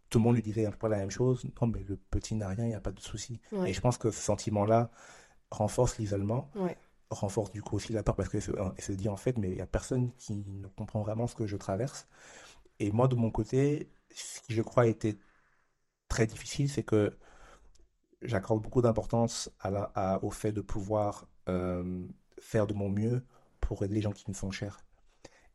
tout 0.10 0.18
le 0.18 0.24
monde 0.24 0.36
lui 0.36 0.42
disait 0.42 0.66
à 0.66 0.72
peu 0.72 0.78
près 0.78 0.90
la 0.90 0.98
même 0.98 1.12
chose. 1.12 1.46
Non, 1.62 1.68
mais 1.68 1.84
le 1.84 1.96
petit 1.98 2.36
n'a 2.36 2.48
rien, 2.50 2.66
il 2.66 2.70
n'y 2.70 2.74
a 2.74 2.82
pas 2.82 2.92
de 2.92 3.00
souci. 3.00 3.40
Ouais. 3.52 3.70
Et 3.70 3.74
je 3.74 3.80
pense 3.82 3.98
que 3.98 4.10
ce 4.12 4.20
sentiment-là 4.22 4.90
renforce 5.52 5.98
l'isolement, 5.98 6.50
Ouais. 6.56 6.78
renforce 7.10 7.52
du 7.52 7.62
coup 7.62 7.76
aussi 7.76 7.94
la 7.94 8.04
peur 8.04 8.16
parce 8.16 8.30
qu'elle 8.30 8.42
se, 8.42 8.52
se 8.80 8.92
dit 8.94 9.10
en 9.10 9.16
fait, 9.18 9.38
mais 9.38 9.50
il 9.50 9.56
n'y 9.56 9.62
a 9.62 9.68
personne 9.68 10.12
qui 10.16 10.44
ne 10.48 10.68
comprend 10.68 11.02
vraiment 11.02 11.28
ce 11.28 11.36
que 11.36 11.46
je 11.46 11.56
traverse. 11.58 12.08
Et 12.80 12.92
moi, 12.92 13.08
de 13.08 13.16
mon 13.16 13.32
côté, 13.32 13.90
ce 14.14 14.42
qui 14.42 14.54
je 14.54 14.62
crois 14.62 14.88
était 14.88 15.18
très 16.10 16.26
difficile, 16.26 16.70
c'est 16.70 16.84
que 16.84 17.18
j'accorde 18.22 18.62
beaucoup 18.62 18.82
d'importance 18.82 19.52
à 19.60 19.70
la- 19.72 19.92
à- 19.96 20.24
au 20.24 20.32
fait 20.32 20.52
de 20.52 20.62
pouvoir 20.62 21.28
faire 21.46 22.68
de 22.68 22.74
mon 22.74 22.90
mieux 22.90 23.24
pour 23.60 23.84
aider 23.84 23.96
les 23.96 24.02
gens 24.02 24.12
qui 24.12 24.30
me 24.30 24.34
sont 24.36 24.52
chers. 24.52 24.80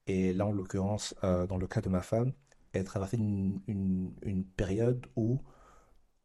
Et 0.06 0.32
là, 0.32 0.46
en 0.46 0.52
l'occurrence, 0.52 1.14
euh, 1.24 1.46
dans 1.46 1.58
le 1.58 1.66
cas 1.66 1.80
de 1.80 1.88
ma 1.88 2.00
femme, 2.02 2.32
elle 2.72 2.84
traversait 2.84 3.16
une, 3.16 3.60
une, 3.66 4.44
période 4.44 5.06
où, 5.16 5.40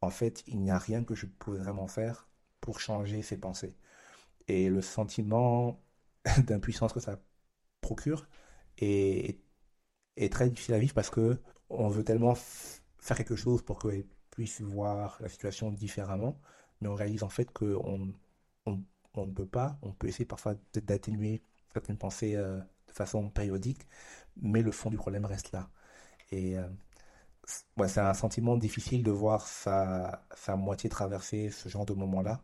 en 0.00 0.10
fait, 0.10 0.44
il 0.46 0.60
n'y 0.60 0.70
a 0.70 0.78
rien 0.78 1.04
que 1.04 1.14
je 1.14 1.26
pouvais 1.26 1.58
vraiment 1.58 1.88
faire 1.88 2.28
pour 2.60 2.80
changer 2.80 3.22
ses 3.22 3.38
pensées. 3.38 3.76
Et 4.48 4.68
le 4.68 4.82
sentiment 4.82 5.80
d'impuissance 6.46 6.92
que 6.92 7.00
ça 7.00 7.20
procure 7.80 8.28
est, 8.78 9.40
très 10.30 10.48
difficile 10.50 10.74
à 10.74 10.78
vivre 10.78 10.94
parce 10.94 11.10
que 11.10 11.40
on 11.70 11.88
veut 11.88 12.04
tellement 12.04 12.34
faire 12.34 13.16
quelque 13.16 13.36
chose 13.36 13.62
pour 13.62 13.78
qu'elle 13.78 14.06
puisse 14.30 14.60
voir 14.60 15.18
la 15.20 15.28
situation 15.28 15.70
différemment, 15.72 16.40
mais 16.80 16.88
on 16.88 16.94
réalise 16.94 17.22
en 17.22 17.28
fait 17.28 17.50
qu'on 17.52 18.12
on, 18.66 18.84
on 19.14 19.26
ne 19.26 19.32
peut 19.32 19.46
pas. 19.46 19.78
On 19.82 19.92
peut 19.92 20.08
essayer 20.08 20.24
parfois 20.26 20.54
d'atténuer 20.74 21.42
certaines 21.72 21.98
pensées 21.98 22.36
euh, 22.36 22.58
de 22.88 22.92
façon 22.92 23.30
périodique, 23.30 23.86
mais 24.40 24.62
le 24.62 24.72
fond 24.72 24.90
du 24.90 24.96
problème 24.96 25.24
reste 25.24 25.52
là. 25.52 25.70
Et 26.32 26.58
euh, 26.58 26.68
ouais, 27.76 27.88
c'est 27.88 28.00
un 28.00 28.14
sentiment 28.14 28.56
difficile 28.56 29.02
de 29.02 29.10
voir 29.10 29.46
sa, 29.46 30.24
sa 30.34 30.56
moitié 30.56 30.88
traverser 30.90 31.50
ce 31.50 31.68
genre 31.68 31.84
de 31.86 31.94
moment-là, 31.94 32.42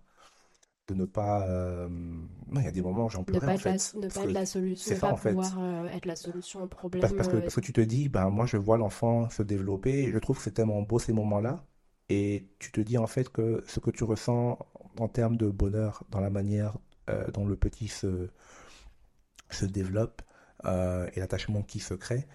de 0.88 0.94
ne 0.94 1.04
pas... 1.06 1.48
euh, 1.48 1.88
non, 1.90 2.60
il 2.60 2.64
y 2.64 2.68
a 2.68 2.72
des 2.72 2.82
moments 2.82 3.06
où 3.06 3.10
j'en 3.10 3.24
Ne 3.28 3.38
pleurais 3.38 3.40
pas 3.40 3.52
en 3.52 3.56
la, 3.64 3.78
fait. 3.78 3.94
ne 3.94 4.08
pas 4.08 4.24
être 4.24 4.32
la 4.32 4.44
solution, 4.46 4.94
ne 4.94 5.00
ça 5.00 5.00
pas 5.00 5.12
en 5.12 5.16
fait. 5.16 5.30
pouvoir 5.30 5.86
être 5.88 6.06
la 6.06 6.16
solution 6.16 6.62
au 6.62 6.66
problème. 6.66 7.00
Parce, 7.00 7.12
parce 7.14 7.28
que, 7.28 7.36
parce 7.36 7.54
que 7.54 7.60
tu 7.60 7.72
te 7.72 7.80
dis, 7.80 8.08
ben, 8.08 8.30
moi 8.30 8.46
je 8.46 8.56
vois 8.56 8.76
l'enfant 8.78 9.28
se 9.30 9.42
développer, 9.42 10.10
je 10.12 10.18
trouve 10.18 10.36
que 10.38 10.42
c'est 10.42 10.52
tellement 10.52 10.82
beau 10.82 10.98
ces 10.98 11.12
moments-là, 11.12 11.64
et 12.08 12.48
tu 12.58 12.72
te 12.72 12.80
dis 12.80 12.98
en 12.98 13.06
fait 13.06 13.28
que 13.28 13.62
ce 13.68 13.78
que 13.80 13.90
tu 13.90 14.04
ressens 14.04 14.58
en 15.00 15.08
termes 15.08 15.36
de 15.36 15.48
bonheur 15.48 16.04
dans 16.10 16.20
la 16.20 16.30
manière 16.30 16.76
euh, 17.10 17.26
dont 17.32 17.46
le 17.46 17.56
petit 17.56 17.88
se, 17.88 18.28
se 19.50 19.64
développe 19.64 20.22
euh, 20.64 21.08
et 21.14 21.20
l'attachement 21.20 21.62
qui 21.62 21.80
se 21.80 21.94
crée, 21.94 22.26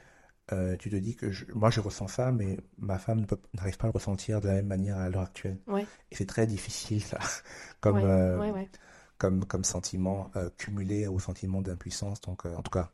euh, 0.52 0.76
tu 0.78 0.90
te 0.90 0.96
dis 0.96 1.16
que 1.16 1.32
je- 1.32 1.46
moi 1.54 1.70
je 1.70 1.80
ressens 1.80 2.08
ça, 2.08 2.32
mais 2.32 2.58
ma 2.78 2.98
femme 3.00 3.26
n'arrive 3.54 3.78
pas 3.78 3.86
à 3.86 3.88
le 3.88 3.94
ressentir 3.94 4.42
de 4.42 4.48
la 4.48 4.56
même 4.56 4.68
manière 4.68 4.98
à 4.98 5.10
l'heure 5.10 5.24
actuelle. 5.24 5.60
Ouais. 5.68 5.86
Et 6.12 6.16
c'est 6.16 6.26
très 6.26 6.48
difficile 6.48 7.02
ça, 7.04 7.20
comme, 7.82 7.98
ouais, 7.98 8.36
ouais, 8.38 8.52
ouais. 8.52 8.70
comme, 9.18 9.46
comme 9.46 9.64
sentiment 9.64 10.32
cumulé 10.58 11.08
au 11.08 11.20
sentiment 11.20 11.62
d'impuissance. 11.62 12.22
Donc 12.22 12.46
en 12.46 12.62
tout 12.62 12.72
cas, 12.72 12.92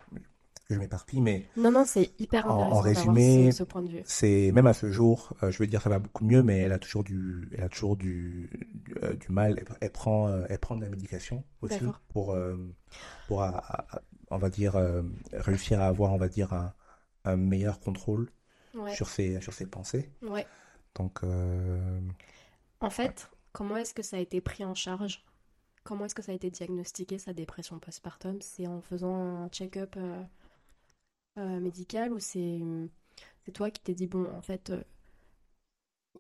je 0.69 0.77
m'éparpille, 0.77 1.21
mais 1.21 1.45
Non, 1.55 1.71
non, 1.71 1.85
c'est 1.85 2.11
hyper 2.19 2.45
En- 2.47 2.49
en 2.51 2.81
intéressant 2.81 2.91
d'avoir 2.93 3.15
résumé, 3.15 3.51
ce, 3.51 3.57
ce 3.57 3.63
point 3.63 3.81
de 3.81 3.89
vue. 3.89 4.03
c'est 4.03 4.51
même 4.53 4.67
à 4.67 4.73
ce 4.73 4.91
jour, 4.91 5.33
euh, 5.43 5.51
je 5.51 5.57
veux 5.59 5.67
dire 5.67 5.81
ça 5.81 5.89
va 5.89 5.99
beaucoup 5.99 6.25
mieux, 6.25 6.43
mais 6.43 6.59
elle 6.59 6.71
a 6.71 6.79
toujours 6.79 7.03
du, 7.03 7.49
elle 7.57 7.63
a 7.63 7.69
toujours 7.69 7.95
du, 7.97 8.49
du, 8.73 8.95
euh, 9.03 9.13
du 9.15 9.29
mal. 9.31 9.55
Elle, 9.59 9.67
elle 9.81 9.91
prend, 9.91 10.27
euh, 10.27 10.45
elle 10.49 10.59
prend 10.59 10.75
de 10.75 10.81
la 10.83 10.89
médication 10.89 11.43
aussi 11.61 11.79
pour, 12.09 12.35
pour, 13.27 13.45
on 14.31 14.37
va 14.37 14.49
dire, 14.49 14.75
réussir 15.33 15.79
à 15.81 15.87
avoir, 15.87 16.13
on 16.13 16.17
va 16.17 16.27
dire, 16.29 16.53
un, 16.53 16.73
un 17.25 17.35
meilleur 17.35 17.79
contrôle 17.79 18.29
Ouais, 18.75 18.93
sur 18.93 19.09
ses, 19.09 19.41
sur 19.41 19.53
ses 19.53 19.65
pensées. 19.65 20.11
ouais. 20.21 20.45
Donc, 20.95 21.21
En 22.81 22.89
fait, 22.89 23.29
comment 23.51 23.77
est-ce 23.77 23.93
que 23.93 24.03
ça 24.03 24.17
a 24.17 24.19
été 24.19 24.41
pris 24.41 24.63
en 24.65 24.75
charge? 24.75 25.23
Comment 25.83 26.05
est-ce 26.05 26.15
que 26.15 26.21
ça 26.21 26.31
a 26.31 26.35
été 26.35 26.51
diagnostiqué, 26.51 27.17
sa 27.17 27.33
dépression 27.33 27.79
postpartum? 27.79 28.41
C'est 28.41 28.67
en 28.67 28.81
faisant 28.81 29.15
un 29.15 29.49
check-up 29.49 29.95
euh, 31.37 31.41
euh, 31.41 31.59
médical 31.59 32.13
ou 32.13 32.19
c'est 32.19 32.59
c'est 33.45 33.51
toi 33.51 33.71
qui 33.71 33.81
t'es 33.81 33.93
dit, 33.93 34.07
bon, 34.07 34.27
en 34.35 34.41
fait, 34.41 34.69
euh, 34.69 34.83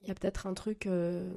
il 0.01 0.07
y 0.07 0.11
a 0.11 0.15
peut-être 0.15 0.45
un 0.47 0.53
truc 0.53 0.87
euh, 0.87 1.31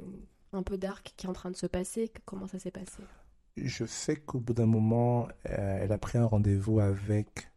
un 0.53 0.63
peu 0.65 0.77
dark 0.79 1.15
qui 1.17 1.27
est 1.27 1.29
en 1.29 1.33
train 1.33 1.51
de 1.51 1.57
se 1.57 1.67
passer. 1.67 2.11
Comment 2.25 2.47
ça 2.49 2.59
s'est 2.59 2.71
passé? 2.73 3.09
je 3.57 3.87
sais 3.87 4.17
qu'au 4.17 4.41
bout 4.41 4.53
d'un 4.55 4.67
moment, 4.67 5.27
euh, 5.49 5.79
elle 5.83 5.93
a 5.93 5.99
pris 5.99 6.19
un 6.19 6.27
rendez-vous 6.27 6.81
avec, 6.81 7.51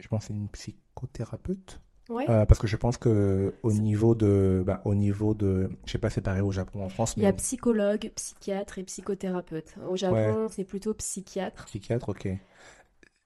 je 0.00 0.08
pense, 0.08 0.26
c'est 0.26 0.32
une 0.34 0.48
psychothérapeute. 0.50 1.80
Ouais. 2.08 2.28
Euh, 2.28 2.46
parce 2.46 2.60
que 2.60 2.66
je 2.66 2.76
pense 2.76 2.98
que 2.98 3.58
au 3.62 3.72
niveau 3.72 4.14
de, 4.14 4.62
bah, 4.66 4.82
au 4.84 4.94
niveau 4.94 5.34
de, 5.34 5.70
je 5.86 5.92
sais 5.92 5.98
pas, 5.98 6.10
c'est 6.10 6.20
pareil 6.20 6.42
au 6.42 6.52
Japon, 6.52 6.84
en 6.84 6.88
France, 6.88 7.16
Il 7.16 7.22
y 7.22 7.26
a 7.26 7.32
mais 7.32 7.32
psychologue, 7.32 8.12
psychiatre 8.16 8.78
et 8.78 8.84
psychothérapeute. 8.84 9.74
Au 9.88 9.96
Japon, 9.96 10.48
c'est 10.50 10.64
plutôt 10.64 10.92
psychiatre. 10.94 11.66
psychiatre, 11.66 12.08
ok. 12.10 12.28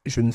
Je 0.06 0.20
ne, 0.20 0.32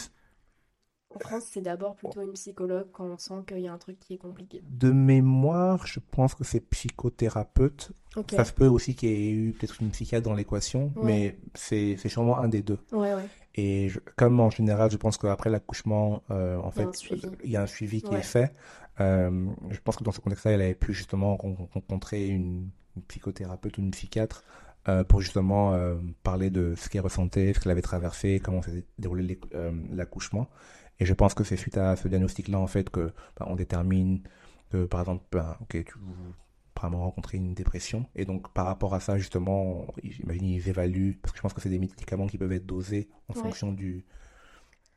En 1.16 1.20
France, 1.20 1.44
c'est 1.52 1.62
d'abord 1.62 1.96
plutôt 1.96 2.22
une 2.22 2.32
psychologue 2.34 2.88
quand 2.94 3.06
on 3.06 3.18
sent 3.18 3.34
qu'il 3.48 3.60
y 3.60 3.68
a 3.68 3.74
un 3.74 3.78
truc 3.78 4.00
qui 4.00 4.14
est 4.14 4.18
compliqué. 4.18 4.62
de 4.70 4.92
mémoire, 4.92 5.86
je 5.86 6.00
pense 6.00 6.34
que 6.36 6.44
c'est 6.44 6.62
psychothérapeute. 6.70 7.92
Ça 8.30 8.44
se 8.46 8.52
peut 8.54 8.68
aussi 8.68 8.96
qu'il 8.96 9.10
y 9.10 9.14
ait 9.14 9.32
eu 9.32 9.52
peut-être 9.54 9.82
une 9.82 9.90
psychiatre 9.92 10.26
dans 10.28 10.34
l'équation, 10.34 10.92
Ouais. 10.98 11.04
mais 11.04 11.38
c'est, 11.56 11.96
c'est 11.98 12.10
sûrement 12.10 12.40
un 12.40 12.50
des 12.50 12.62
deux. 12.62 12.80
Ouais, 12.92 13.14
ouais. 13.14 13.26
Et 13.56 13.90
je- 13.90 14.00
comme 14.18 14.40
en 14.40 14.50
général, 14.50 14.92
je 14.92 14.98
pense 14.98 15.18
qu'après 15.18 15.50
l'accouchement, 15.50 16.24
euh, 16.32 16.58
en 16.58 16.62
Il 16.62 16.66
y 16.66 16.68
a 16.68 16.72
fait, 16.72 16.84
un 16.84 16.94
suivi. 16.94 17.28
il 17.44 17.50
y 17.52 17.56
a 17.58 17.62
un 17.62 17.68
suivi 17.68 18.02
qui 18.02 18.14
est 18.16 18.22
fait. 18.22 18.54
Euh, 19.00 19.48
je 19.70 19.80
pense 19.80 19.96
que 19.98 20.04
dans 20.04 20.12
ce 20.12 20.20
contexte-là, 20.20 20.52
elle 20.52 20.62
avait 20.62 20.76
pu 20.76 20.94
justement 20.94 21.36
ren- 21.38 21.56
rencontrer 21.74 22.28
une, 22.28 22.70
une 22.96 23.02
psychothérapeute 23.08 23.78
ou 23.78 23.82
une 23.82 23.92
psychiatre 23.92 24.44
euh, 24.90 25.04
pour 25.04 25.22
justement 25.22 25.74
euh, 25.74 25.96
parler 26.24 26.50
de 26.50 26.74
ce 26.76 26.90
qu'elle 26.90 27.02
ressentait, 27.02 27.54
ce 27.54 27.60
qu'elle 27.60 27.72
avait 27.72 27.82
traversé, 27.82 28.42
comment 28.44 28.62
s'est 28.62 28.84
déroulé 29.00 29.40
euh, 29.56 29.72
l'accouchement. 29.92 30.48
Et 31.02 31.06
je 31.06 31.14
pense 31.16 31.34
que 31.34 31.44
c'est 31.44 31.58
suite 31.58 31.78
à 31.78 31.96
ce 31.96 32.08
diagnostic-là, 32.08 32.60
en 32.60 32.68
fait, 32.68 32.90
que 32.92 33.12
ben, 33.40 33.48
on 33.50 33.56
détermine 33.56 34.22
que, 34.70 34.86
par 34.86 35.00
exemple, 35.02 35.26
ben, 35.32 35.58
ok, 35.62 35.84
tu 35.84 35.96
apparemment 36.76 37.04
rencontré 37.04 37.38
une 37.38 37.54
dépression. 37.54 38.06
Et 38.16 38.24
donc, 38.26 38.54
par 38.54 38.66
rapport 38.68 38.94
à 38.94 39.00
ça, 39.00 39.18
justement, 39.18 39.86
j'imagine 40.04 40.46
ils 40.46 40.70
évaluent, 40.70 41.18
parce 41.22 41.32
que 41.32 41.38
je 41.38 41.42
pense 41.42 41.54
que 41.54 41.62
c'est 41.62 41.70
des 41.70 41.80
médicaments 41.80 42.28
qui 42.28 42.38
peuvent 42.38 42.52
être 42.54 42.66
dosés 42.66 43.10
en 43.30 43.34
Ouais. 43.34 43.42
fonction 43.42 43.72
du, 43.74 44.06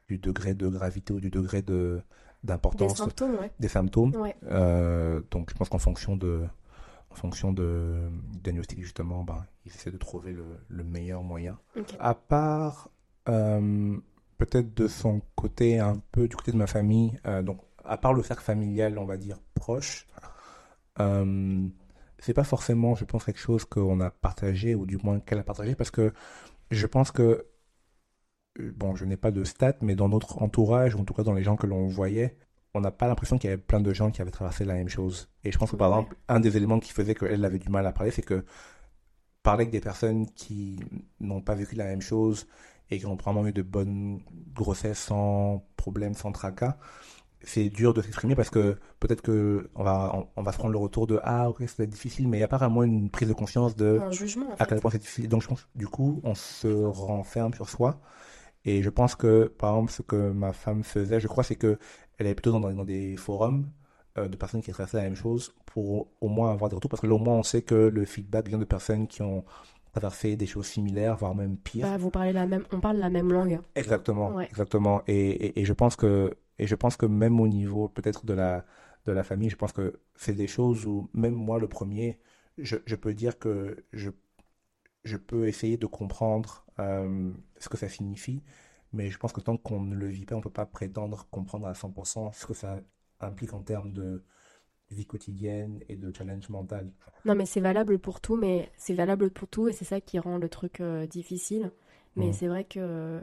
du 0.08 0.18
degré 0.18 0.54
de 0.54 0.68
gravité 0.68 1.12
ou 1.14 1.20
du 1.20 1.30
degré 1.30 1.62
de 1.62 2.02
Des 2.42 2.48
d'importance 2.48 2.96
symptômes, 2.98 3.36
ouais. 3.40 3.50
des 3.58 3.68
symptômes. 3.68 4.14
Ouais. 4.16 4.36
Euh, 4.44 5.20
donc, 5.30 5.50
je 5.50 5.54
pense 5.56 5.68
qu'en 5.70 5.78
fonction 5.78 6.16
de, 6.16 6.44
en 7.10 7.14
fonction 7.14 7.52
de 7.52 8.08
du 8.32 8.40
diagnostic, 8.40 8.80
justement, 8.82 9.24
ben, 9.24 9.44
ils 9.64 9.72
essaient 9.72 9.90
de 9.90 9.96
trouver 9.98 10.32
le, 10.32 10.44
le 10.68 10.84
meilleur 10.84 11.22
moyen. 11.22 11.58
À 11.98 12.14
part, 12.14 12.88
euh, 13.28 13.96
peut-être 14.46 14.74
de 14.74 14.88
son 14.88 15.20
côté, 15.36 15.78
un 15.78 15.96
peu 16.12 16.28
du 16.28 16.36
côté 16.36 16.52
de 16.52 16.56
ma 16.56 16.66
famille, 16.66 17.18
euh, 17.26 17.42
donc, 17.42 17.60
à 17.84 17.96
part 17.98 18.14
le 18.14 18.22
cercle 18.22 18.42
familial, 18.44 18.98
on 18.98 19.04
va 19.04 19.16
dire, 19.16 19.38
proche, 19.54 20.06
euh, 21.00 21.68
c'est 22.18 22.34
pas 22.34 22.44
forcément, 22.44 22.94
je 22.94 23.04
pense, 23.04 23.24
quelque 23.24 23.40
chose 23.40 23.64
qu'on 23.64 24.00
a 24.00 24.10
partagé, 24.10 24.74
ou 24.74 24.86
du 24.86 24.98
moins 24.98 25.20
qu'elle 25.20 25.38
a 25.38 25.44
partagé, 25.44 25.74
parce 25.74 25.90
que 25.90 26.12
je 26.70 26.86
pense 26.86 27.10
que, 27.12 27.46
euh, 28.60 28.72
bon, 28.76 28.94
je 28.96 29.04
n'ai 29.04 29.16
pas 29.16 29.30
de 29.30 29.44
stats, 29.44 29.76
mais 29.82 29.94
dans 29.96 30.08
notre 30.08 30.42
entourage, 30.42 30.94
ou 30.94 31.00
en 31.00 31.04
tout 31.04 31.14
cas 31.14 31.22
dans 31.22 31.32
les 31.34 31.42
gens 31.42 31.56
que 31.56 31.66
l'on 31.66 31.86
voyait, 31.88 32.36
on 32.74 32.80
n'a 32.80 32.90
pas 32.90 33.06
l'impression 33.08 33.38
qu'il 33.38 33.50
y 33.50 33.52
avait 33.52 33.62
plein 33.62 33.80
de 33.80 33.92
gens 33.92 34.10
qui 34.10 34.20
avaient 34.22 34.30
traversé 34.32 34.64
la 34.64 34.74
même 34.74 34.88
chose. 34.88 35.28
Et 35.44 35.52
je 35.52 35.58
pense 35.58 35.70
que, 35.70 35.76
par 35.76 35.90
Ouais. 35.90 35.98
exemple, 35.98 36.16
un 36.28 36.40
des 36.40 36.56
éléments 36.56 36.80
qui 36.80 36.92
faisait 36.92 37.14
qu'elle 37.14 37.44
avait 37.44 37.58
du 37.58 37.68
mal 37.68 37.86
à 37.86 37.92
parler, 37.92 38.10
c'est 38.10 38.22
que 38.22 38.44
parler 39.42 39.62
avec 39.62 39.72
des 39.72 39.80
personnes 39.80 40.26
qui 40.32 40.80
n'ont 41.20 41.42
pas 41.42 41.54
vécu 41.54 41.74
la 41.76 41.84
même 41.84 42.00
chose 42.00 42.46
et 42.90 42.98
qui 42.98 43.06
ont 43.06 43.16
probablement 43.16 43.48
eu 43.48 43.52
de 43.52 43.62
bonnes 43.62 44.20
grossesses 44.54 44.98
sans 44.98 45.64
problème, 45.76 46.14
sans 46.14 46.32
tracas, 46.32 46.76
c'est 47.46 47.68
dur 47.68 47.94
de 47.94 48.02
s'exprimer 48.02 48.34
parce 48.34 48.50
que 48.50 48.78
peut-être 49.00 49.22
que 49.22 49.70
on 49.74 49.84
va, 49.84 50.12
on, 50.14 50.28
on 50.36 50.42
va 50.42 50.52
se 50.52 50.58
prendre 50.58 50.72
le 50.72 50.78
retour 50.78 51.06
de 51.06 51.20
ah 51.22 51.48
ok 51.50 51.60
être 51.62 51.82
difficile 51.82 52.28
mais 52.28 52.38
il 52.38 52.40
n'y 52.40 52.44
a 52.44 52.48
pas 52.48 52.56
vraiment 52.56 52.82
une 52.82 53.10
prise 53.10 53.28
de 53.28 53.34
conscience 53.34 53.76
de 53.76 54.00
Un 54.02 54.10
jugement, 54.10 54.46
en 54.50 54.54
à 54.58 54.66
quel 54.66 54.80
point 54.80 54.90
c'est 54.90 54.98
difficile. 54.98 55.28
Donc 55.28 55.42
je 55.42 55.48
pense 55.48 55.68
du 55.74 55.86
coup 55.86 56.20
on 56.24 56.34
se 56.34 56.68
renferme 56.68 57.54
sur 57.54 57.68
soi 57.68 58.00
et 58.64 58.82
je 58.82 58.90
pense 58.90 59.14
que 59.14 59.46
par 59.58 59.74
exemple 59.74 59.92
ce 59.92 60.02
que 60.02 60.30
ma 60.30 60.52
femme 60.52 60.84
faisait 60.84 61.20
je 61.20 61.28
crois 61.28 61.44
c'est 61.44 61.56
que 61.56 61.78
elle 62.18 62.26
est 62.26 62.34
plutôt 62.34 62.52
dans, 62.52 62.60
dans 62.72 62.84
des 62.84 63.16
forums 63.16 63.68
euh, 64.16 64.28
de 64.28 64.36
personnes 64.36 64.62
qui 64.62 64.70
traversaient 64.70 64.98
la 64.98 65.04
même 65.04 65.16
chose 65.16 65.54
pour 65.66 66.08
au 66.20 66.28
moins 66.28 66.52
avoir 66.52 66.70
des 66.70 66.76
retours 66.76 66.88
parce 66.88 67.02
que 67.02 67.06
là 67.06 67.14
au 67.14 67.18
moins 67.18 67.34
on 67.34 67.42
sait 67.42 67.62
que 67.62 67.74
le 67.74 68.04
feedback 68.04 68.48
vient 68.48 68.58
de 68.58 68.64
personnes 68.64 69.06
qui 69.06 69.22
ont 69.22 69.44
traversé 70.00 70.36
des 70.36 70.46
choses 70.46 70.66
similaires 70.66 71.16
voire 71.16 71.34
même 71.34 71.56
pires. 71.56 71.86
Bah, 71.86 71.96
vous 71.96 72.10
parlez 72.10 72.32
la 72.32 72.46
même, 72.46 72.64
on 72.72 72.80
parle 72.80 72.98
la 72.98 73.10
même 73.10 73.32
langue. 73.32 73.60
Exactement, 73.74 74.34
Ouais. 74.34 74.48
exactement. 74.50 75.02
Et, 75.06 75.30
et, 75.30 75.60
et 75.60 75.64
je 75.64 75.72
pense 75.72 75.96
que, 75.96 76.36
et 76.58 76.66
je 76.66 76.74
pense 76.74 76.96
que 76.96 77.06
même 77.06 77.40
au 77.40 77.48
niveau 77.48 77.88
peut-être 77.88 78.24
de 78.26 78.34
la, 78.34 78.64
de 79.06 79.12
la 79.12 79.22
famille, 79.24 79.50
je 79.50 79.56
pense 79.56 79.72
que 79.72 80.00
c'est 80.16 80.34
des 80.34 80.46
choses 80.46 80.86
où 80.86 81.08
même 81.14 81.34
moi, 81.34 81.58
le 81.58 81.68
premier, 81.68 82.18
je, 82.58 82.76
je 82.86 82.96
peux 82.96 83.14
dire 83.14 83.38
que 83.38 83.84
je, 83.92 84.10
je 85.04 85.16
peux 85.16 85.48
essayer 85.48 85.76
de 85.76 85.86
comprendre 85.86 86.64
euh, 86.78 87.32
ce 87.58 87.68
que 87.68 87.76
ça 87.76 87.88
signifie, 87.88 88.42
mais 88.92 89.10
je 89.10 89.18
pense 89.18 89.32
que 89.32 89.40
tant 89.40 89.56
qu'on 89.56 89.80
ne 89.80 89.94
le 89.94 90.08
vit 90.08 90.24
pas, 90.26 90.34
on 90.34 90.38
ne 90.38 90.42
peut 90.42 90.50
pas 90.50 90.66
prétendre 90.66 91.26
comprendre 91.30 91.66
à 91.66 91.74
100% 91.74 92.32
ce 92.32 92.46
que 92.46 92.54
ça 92.54 92.80
implique 93.20 93.52
en 93.54 93.62
termes 93.62 93.92
de 93.92 94.24
vie 94.90 95.06
quotidienne 95.06 95.80
et 95.88 95.96
de 95.96 96.12
challenge 96.14 96.48
mental. 96.48 96.92
Non, 97.24 97.34
mais 97.34 97.46
c'est 97.46 97.60
valable 97.60 97.98
pour 97.98 98.20
tout, 98.20 98.36
mais 98.36 98.70
c'est 98.76 98.94
valable 98.94 99.30
pour 99.30 99.48
tout, 99.48 99.68
et 99.68 99.72
c'est 99.72 99.84
ça 99.84 100.00
qui 100.00 100.18
rend 100.18 100.38
le 100.38 100.48
truc 100.48 100.80
euh, 100.80 101.06
difficile. 101.06 101.72
Mais 102.16 102.32
c'est 102.32 102.46
vrai 102.46 102.62
que 102.64 103.20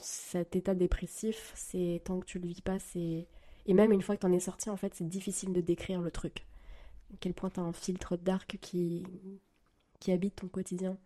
cet 0.00 0.56
état 0.56 0.74
dépressif, 0.74 1.52
c'est 1.54 2.02
tant 2.04 2.18
que 2.18 2.26
tu 2.26 2.38
le 2.38 2.48
vis 2.48 2.60
pas, 2.60 2.78
c'est. 2.78 3.26
Et 3.66 3.74
même 3.74 3.92
une 3.92 4.02
fois 4.02 4.16
que 4.16 4.22
t'en 4.22 4.32
es 4.32 4.40
sorti, 4.40 4.70
en 4.70 4.76
fait, 4.76 4.94
c'est 4.94 5.08
difficile 5.08 5.52
de 5.52 5.60
décrire 5.60 6.00
le 6.00 6.10
truc. 6.10 6.46
À 7.12 7.16
quel 7.20 7.34
point 7.34 7.50
t'as 7.50 7.62
un 7.62 7.72
filtre 7.72 8.16
dark 8.16 8.58
qui, 8.60 9.06
qui 10.00 10.10
habite 10.10 10.36
ton 10.36 10.48
quotidien. 10.48 10.98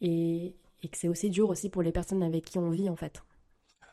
Et, 0.00 0.54
et 0.82 0.88
que 0.88 0.98
c'est 0.98 1.08
aussi 1.08 1.30
dur 1.30 1.48
aussi 1.48 1.70
pour 1.70 1.82
les 1.82 1.92
personnes 1.92 2.22
avec 2.22 2.44
qui 2.44 2.58
on 2.58 2.70
vit, 2.70 2.88
en 2.88 2.96
fait. 2.96 3.22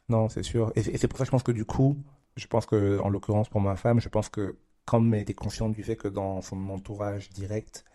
Non, 0.09 0.29
c'est 0.29 0.43
sûr. 0.43 0.71
Et, 0.75 0.83
c'est 0.83 0.91
et 0.91 0.97
c'est 0.97 1.07
pour 1.07 1.17
ça 1.17 1.23
que 1.23 1.27
je 1.27 1.31
pense 1.31 1.43
que 1.43 1.51
du 1.51 1.65
coup, 1.65 1.97
je 2.35 2.47
pense 2.47 2.65
que, 2.65 2.99
en 2.99 3.09
l'occurrence 3.09 3.49
pour 3.49 3.61
ma 3.61 3.75
femme, 3.75 3.99
je 3.99 4.09
pense 4.09 4.29
que 4.29 4.57
comme 4.85 5.13
elle 5.13 5.21
était 5.21 5.33
consciente 5.33 5.73
du 5.73 5.83
fait 5.83 5.95
que 5.97 6.07
dans 6.07 6.41
son 6.41 6.69
entourage 6.69 7.29
direct, 7.29 7.85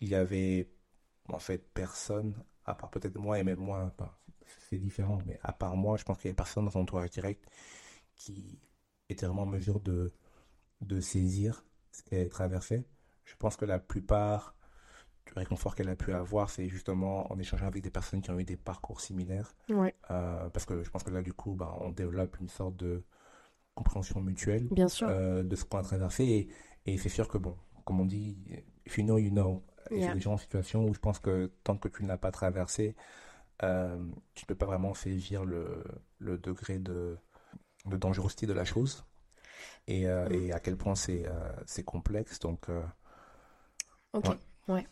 il 0.00 0.08
y 0.10 0.14
avait 0.14 0.70
en 1.28 1.38
fait 1.38 1.58
personne, 1.74 2.34
à 2.64 2.74
part 2.74 2.90
peut-être 2.90 3.18
moi 3.18 3.38
et 3.38 3.44
même 3.44 3.60
moi, 3.60 3.92
c'est 4.70 4.78
différent, 4.78 5.18
mais 5.26 5.38
à 5.42 5.52
part 5.52 5.76
moi, 5.76 5.96
je 5.96 6.04
pense 6.04 6.18
qu'il 6.18 6.26
y 6.26 6.30
avait 6.30 6.36
personne 6.36 6.64
dans 6.66 6.70
son 6.70 6.80
entourage 6.80 7.10
direct 7.10 7.44
qui 8.16 8.60
était 9.08 9.26
vraiment 9.26 9.42
en 9.42 9.46
mesure 9.46 9.80
de, 9.80 10.12
de 10.82 11.00
saisir 11.00 11.64
ce 11.92 12.02
qu'elle 12.04 12.28
traversait. 12.28 12.84
Je 13.24 13.36
pense 13.36 13.56
que 13.56 13.64
la 13.66 13.78
plupart 13.78 14.56
du 15.26 15.32
réconfort 15.34 15.74
qu'elle 15.74 15.88
a 15.88 15.96
pu 15.96 16.12
avoir, 16.12 16.50
c'est 16.50 16.68
justement 16.68 17.30
en 17.32 17.38
échangeant 17.38 17.66
avec 17.66 17.82
des 17.82 17.90
personnes 17.90 18.22
qui 18.22 18.30
ont 18.30 18.38
eu 18.38 18.44
des 18.44 18.56
parcours 18.56 19.00
similaires. 19.00 19.54
Ouais, 19.68 19.94
Euh, 20.10 20.50
parce 20.50 20.66
que 20.66 20.82
je 20.84 20.90
pense 20.90 21.02
que 21.04 21.10
là, 21.10 21.22
du 21.22 21.32
coup, 21.32 21.54
bah, 21.54 21.76
on 21.80 21.90
développe 21.90 22.38
une 22.40 22.48
sorte 22.48 22.76
de 22.76 23.04
compréhension 23.74 24.20
mutuelle 24.20 24.70
bien 24.70 24.88
sûr. 24.88 25.08
euh, 25.08 25.42
de 25.42 25.56
ce 25.56 25.64
qu'on 25.64 25.78
a 25.78 25.82
traversé. 25.82 26.24
Et, 26.86 26.92
et 26.92 26.98
c'est 26.98 27.08
sûr 27.08 27.28
que, 27.28 27.38
bon, 27.38 27.56
comme 27.84 28.00
on 28.00 28.06
dit, 28.06 28.36
if 28.86 28.98
you 28.98 29.04
know, 29.04 29.18
you 29.18 29.30
know. 29.30 29.62
Et 29.94 30.00
Yeah. 30.00 30.08
c'est 30.08 30.12
des 30.12 30.20
gens 30.20 30.34
en 30.34 30.38
situation 30.38 30.86
où 30.86 30.94
je 30.94 31.00
pense 31.00 31.18
que 31.18 31.52
tant 31.64 31.76
que 31.76 31.88
tu 31.88 32.02
ne 32.02 32.08
l'as 32.08 32.16
pas 32.18 32.30
traversé, 32.32 32.96
euh, 33.64 33.96
tu 34.34 34.44
ne 34.44 34.48
peux 34.48 34.54
pas 34.56 34.66
vraiment 34.66 34.94
saisir 34.94 35.44
le, 35.44 35.84
le 36.18 36.38
degré 36.38 36.78
de, 36.78 37.18
de 37.86 37.96
dangerosité 37.98 38.46
de 38.46 38.54
la 38.54 38.64
chose. 38.64 39.04
Et, 39.88 40.08
euh, 40.08 40.28
Mm. 40.30 40.34
et 40.34 40.52
à 40.52 40.60
quel 40.60 40.76
point 40.76 40.94
c'est 40.96 41.26
euh, 41.26 41.82
complexe. 41.84 42.38
Donc, 42.40 42.68
Ok, 44.12 44.28
Ouais. 44.28 44.38
ouais. 44.68 44.86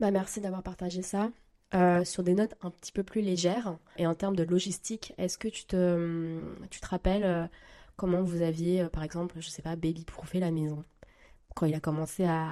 Bah, 0.00 0.10
merci 0.10 0.40
d'avoir 0.40 0.62
partagé 0.62 1.02
ça. 1.02 1.30
Euh, 1.74 2.02
sur 2.04 2.22
des 2.22 2.32
notes 2.34 2.54
un 2.62 2.70
petit 2.70 2.92
peu 2.92 3.02
plus 3.02 3.20
légères 3.20 3.76
et 3.98 4.06
en 4.06 4.14
termes 4.14 4.34
de 4.36 4.42
logistique, 4.42 5.12
est-ce 5.18 5.36
que 5.36 5.48
tu 5.48 5.66
te, 5.66 6.40
tu 6.70 6.80
te 6.80 6.86
rappelles 6.86 7.24
euh, 7.24 7.46
comment 7.96 8.22
vous 8.22 8.40
aviez, 8.40 8.80
euh, 8.82 8.88
par 8.88 9.02
exemple, 9.02 9.34
je 9.40 9.48
sais 9.50 9.60
pas, 9.60 9.76
baby-proofé 9.76 10.40
la 10.40 10.50
maison? 10.50 10.82
Quand 11.54 11.66
il 11.66 11.74
a 11.74 11.80
commencé 11.80 12.24
à, 12.24 12.48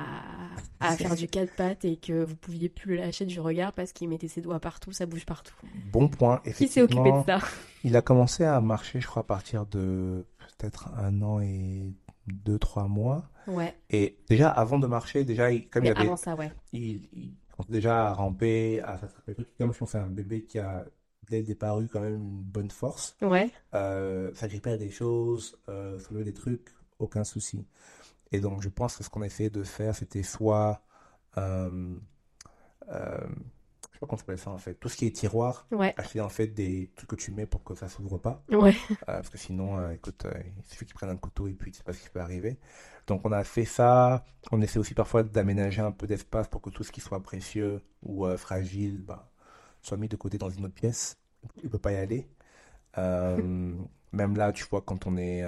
à 0.80 0.92
faire 0.96 1.14
du 1.14 1.28
quatre 1.28 1.54
pattes 1.54 1.84
et 1.86 1.96
que 1.96 2.24
vous 2.24 2.36
pouviez 2.36 2.68
plus 2.68 2.96
le 2.96 3.02
lâcher 3.02 3.24
du 3.24 3.40
regard 3.40 3.72
parce 3.72 3.92
qu'il 3.92 4.08
mettait 4.08 4.28
ses 4.28 4.42
doigts 4.42 4.60
partout, 4.60 4.92
ça 4.92 5.06
bouge 5.06 5.24
partout. 5.24 5.54
bon 5.72 6.08
point. 6.08 6.42
Qui 6.56 6.68
s'est 6.68 6.82
occupé 6.82 7.12
de 7.12 7.20
Effectivement, 7.20 7.24
ça? 7.24 7.38
Il 7.84 7.96
a 7.96 8.02
commencé 8.02 8.44
à 8.44 8.60
marcher, 8.60 9.00
je 9.00 9.06
crois, 9.06 9.20
à 9.22 9.24
partir 9.26 9.64
de 9.64 10.26
peut-être 10.58 10.90
un 10.94 11.22
an 11.22 11.40
et 11.40 11.86
deux, 12.26 12.58
trois 12.58 12.88
mois. 12.88 13.30
Ouais, 13.46 13.74
Et 13.90 14.18
déjà, 14.28 14.50
avant 14.50 14.78
de 14.78 14.86
marcher, 14.88 15.24
déjà, 15.24 15.52
il, 15.52 15.68
comme 15.70 15.84
mais 15.84 15.88
il 15.88 15.92
avait, 15.92 16.02
avant 16.02 16.16
ça, 16.16 16.34
ouais. 16.34 16.52
il, 16.72 17.08
il 17.12 17.34
commençait 17.56 17.72
déjà 17.72 18.08
à 18.08 18.12
ramper, 18.14 18.80
à 18.82 18.98
s'attraper 18.98 19.32
des 19.32 19.36
trucs. 19.36 19.56
Comme 19.58 19.72
je 19.72 19.78
pense 19.78 19.90
c'est 19.92 19.98
un 19.98 20.08
bébé 20.10 20.44
qui 20.44 20.58
a, 20.58 20.84
dès 21.28 21.38
le 21.40 21.44
départ, 21.46 21.80
eu 21.80 21.88
quand 21.88 22.00
même 22.00 22.16
une 22.16 22.42
bonne 22.42 22.70
force. 22.70 23.16
Ouais, 23.22 23.50
Euh, 23.74 24.34
s'agripper 24.34 24.70
à 24.72 24.78
des 24.78 24.90
choses, 24.90 25.58
euh, 25.68 25.98
soulever 25.98 26.24
des 26.24 26.34
trucs, 26.34 26.68
aucun 26.98 27.24
souci. 27.24 27.66
Et 28.32 28.40
donc, 28.40 28.62
je 28.62 28.68
pense 28.68 28.96
que 28.96 29.04
ce 29.04 29.10
qu'on 29.10 29.22
a 29.22 29.26
essayé 29.26 29.50
de 29.50 29.62
faire, 29.64 29.94
c'était 29.94 30.22
soit, 30.22 30.82
euh, 31.38 31.96
euh, 32.90 33.18
je 33.96 34.00
sais 34.00 34.00
pas 34.00 34.06
comment 34.08 34.18
s'appelle 34.18 34.38
ça 34.38 34.50
en 34.50 34.58
fait, 34.58 34.74
tout 34.74 34.90
ce 34.90 34.96
qui 34.98 35.06
est 35.06 35.10
tiroir, 35.10 35.66
ouais, 35.70 35.94
acheter 35.96 36.20
en 36.20 36.28
fait 36.28 36.48
des 36.48 36.90
trucs 36.96 37.08
que 37.08 37.16
tu 37.16 37.30
mets 37.30 37.46
pour 37.46 37.64
que 37.64 37.74
ça 37.74 37.88
s'ouvre 37.88 38.18
pas. 38.18 38.44
ouais. 38.50 38.74
Euh, 38.90 38.96
parce 39.06 39.30
que 39.30 39.38
sinon, 39.38 39.78
euh, 39.78 39.92
écoute, 39.92 40.26
euh, 40.26 40.34
il 40.58 40.64
suffit 40.70 40.84
qu'ils 40.84 40.94
prennent 40.94 41.08
un 41.08 41.16
couteau 41.16 41.48
et 41.48 41.54
puis 41.54 41.70
tu 41.70 41.78
sais 41.78 41.82
pas 41.82 41.94
ce 41.94 42.02
qui 42.02 42.10
peut 42.10 42.20
arriver. 42.20 42.58
Donc 43.06 43.22
on 43.24 43.32
a 43.32 43.42
fait 43.42 43.64
ça. 43.64 44.22
On 44.52 44.60
essaie 44.60 44.78
aussi 44.78 44.92
parfois 44.92 45.22
d'aménager 45.22 45.80
un 45.80 45.92
peu 45.92 46.06
d'espace 46.06 46.46
pour 46.48 46.60
que 46.60 46.68
tout 46.68 46.84
ce 46.84 46.92
qui 46.92 47.00
soit 47.00 47.22
précieux 47.22 47.80
ou 48.02 48.26
euh, 48.26 48.36
fragile 48.36 49.00
bah, 49.02 49.30
soit 49.80 49.96
mis 49.96 50.08
de 50.08 50.16
côté 50.16 50.36
dans 50.36 50.50
une 50.50 50.66
autre 50.66 50.74
pièce. 50.74 51.16
Il 51.62 51.70
peut 51.70 51.78
pas 51.78 51.92
y 51.92 51.96
aller. 51.96 52.28
Même 52.96 54.36
là, 54.36 54.52
tu 54.52 54.64
vois, 54.70 54.82
quand 54.82 55.06
on 55.06 55.16
est... 55.16 55.42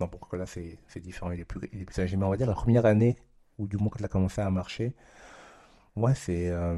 Non, 0.00 0.08
pourquoi 0.08 0.38
là, 0.38 0.46
c'est 0.46 0.78
c'est 0.86 1.00
différent. 1.00 1.30
Il 1.32 1.40
est 1.40 1.44
plus, 1.44 1.60
il 1.72 1.82
est 1.82 1.84
plus 1.84 2.00
âgé. 2.00 2.16
Mais 2.16 2.24
on 2.24 2.30
va 2.30 2.36
dire 2.36 2.46
la 2.46 2.54
première 2.54 2.86
année, 2.86 3.16
ou 3.58 3.66
du 3.66 3.76
moins 3.76 3.88
quand 3.90 3.98
il 3.98 4.04
a 4.04 4.08
commencé 4.08 4.40
à 4.40 4.50
marcher, 4.50 4.94
ouais, 5.98 6.14
c'est... 6.14 6.48
euh, 6.50 6.76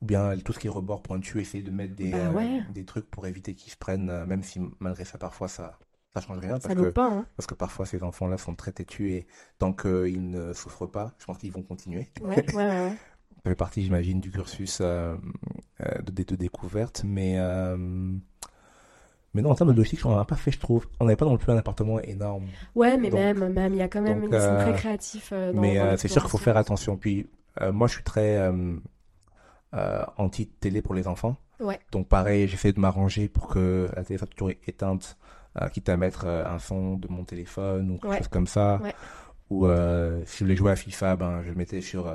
ou 0.00 0.06
bien 0.06 0.36
tout 0.38 0.52
ce 0.52 0.58
qui 0.58 0.66
est 0.66 0.70
rebord 0.70 1.02
pointu, 1.02 1.40
essayer 1.40 1.62
de 1.62 1.70
mettre 1.70 1.94
des, 1.94 2.12
Bah 2.12 2.18
euh, 2.18 2.32
ouais. 2.32 2.62
des 2.68 2.84
trucs 2.84 3.10
pour 3.10 3.26
éviter 3.26 3.54
qu'ils 3.54 3.72
se 3.72 3.76
prennent, 3.76 4.10
euh, 4.10 4.26
même 4.26 4.42
si 4.42 4.60
malgré 4.80 5.04
ça, 5.04 5.18
parfois, 5.18 5.48
ça 5.48 5.78
ça 6.14 6.20
change 6.22 6.38
rien, 6.38 6.58
parce 6.58 6.74
que, 6.74 6.86
pas, 6.86 7.06
hein. 7.10 7.26
parce 7.36 7.46
que 7.46 7.54
parfois, 7.54 7.84
ces 7.86 8.02
enfants-là 8.02 8.38
sont 8.38 8.54
très 8.54 8.72
têtus 8.72 9.12
et 9.12 9.26
tant 9.58 9.72
qu'ils 9.74 10.30
ne 10.30 10.52
souffrent 10.54 10.86
pas, 10.90 11.14
je 11.18 11.24
pense 11.26 11.38
qu'ils 11.38 11.52
vont 11.52 11.62
continuer. 11.62 12.08
Ouais, 12.20 12.44
ouais. 12.54 12.98
Ça 13.44 13.50
fait 13.50 13.54
partie, 13.56 13.82
j'imagine, 13.82 14.20
du 14.20 14.30
cursus 14.30 14.78
euh, 14.80 15.16
euh, 15.82 16.02
de, 16.02 16.22
de 16.24 16.36
découverte, 16.36 17.02
mais, 17.04 17.38
euh, 17.38 17.76
mais 19.34 19.42
non, 19.42 19.50
en 19.50 19.54
termes 19.54 19.70
de 19.72 19.76
logistique, 19.76 20.04
on 20.06 20.10
n'en 20.10 20.18
a 20.18 20.24
pas 20.24 20.36
fait, 20.36 20.50
je 20.50 20.58
trouve. 20.58 20.86
On 21.00 21.04
n'avait 21.04 21.16
pas 21.16 21.24
non 21.26 21.36
plus 21.36 21.52
un 21.52 21.56
appartement 21.58 22.00
énorme. 22.00 22.46
Ouais, 22.74 22.96
mais 22.96 23.10
Donc- 23.10 23.20
même, 23.20 23.52
même, 23.52 23.72
il 23.74 23.78
y 23.78 23.82
a 23.82 23.88
quand 23.88 24.00
même, 24.00 24.20
donc, 24.22 24.30
ils 24.32 24.40
sont 24.40 24.46
euh, 24.46 24.62
très 24.62 24.72
créatifs 24.74 25.30
euh, 25.32 25.52
dans, 25.52 25.60
mais 25.60 25.78
euh, 25.78 25.96
c'est 25.96 26.08
sûr 26.08 26.22
qu'il 26.22 26.30
faut 26.30 26.38
faire 26.38 26.56
attention. 26.56 26.96
Puis, 26.96 27.26
moi, 27.72 27.86
je 27.88 27.94
suis 27.94 28.02
très 28.04 28.38
anti-télé 30.16 30.82
pour 30.82 30.94
les 30.94 31.08
enfants. 31.08 31.36
Ouais. 31.60 31.78
Donc, 31.92 32.08
pareil, 32.08 32.46
j'essaie 32.48 32.72
de 32.72 32.80
m'arranger 32.80 33.28
pour 33.28 33.48
que 33.48 33.88
la 33.96 34.04
télé 34.04 34.18
soit 34.18 34.28
toujours 34.28 34.50
éteinte, 34.66 35.16
euh, 35.60 35.68
quitte 35.68 35.88
à 35.88 35.96
mettre 35.96 36.24
euh, 36.26 36.44
un 36.46 36.58
son 36.58 36.96
de 36.96 37.08
mon 37.08 37.24
téléphone 37.24 37.90
ou 37.90 37.94
quelque 37.94 38.08
Ouais. 38.08 38.18
chose 38.18 38.28
comme 38.28 38.46
ça. 38.46 38.78
Ouais. 38.82 38.94
Ou 39.50 39.66
euh, 39.66 40.20
si 40.24 40.38
je 40.38 40.44
voulais 40.44 40.56
jouer 40.56 40.72
à 40.72 40.76
FIFA, 40.76 41.16
ben, 41.16 41.42
je 41.42 41.48
le 41.50 41.54
mettais 41.56 41.80
sur 41.80 42.14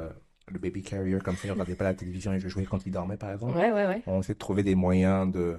le 0.51 0.59
baby 0.59 0.81
carrier, 0.83 1.17
comme 1.19 1.35
ça, 1.35 1.41
il 1.45 1.47
ne 1.47 1.53
regardait 1.53 1.75
pas 1.75 1.83
la 1.85 1.93
télévision 1.93 2.31
et 2.33 2.39
je 2.39 2.47
jouais 2.47 2.63
quand 2.63 2.85
il 2.85 2.91
dormait, 2.91 3.17
par 3.17 3.31
exemple. 3.31 3.57
Ouais, 3.57 3.71
ouais, 3.71 3.85
ouais. 3.87 4.01
On 4.07 4.19
essaie 4.19 4.33
de 4.33 4.37
trouver 4.39 4.63
des 4.63 4.75
moyens 4.75 5.31
de, 5.31 5.57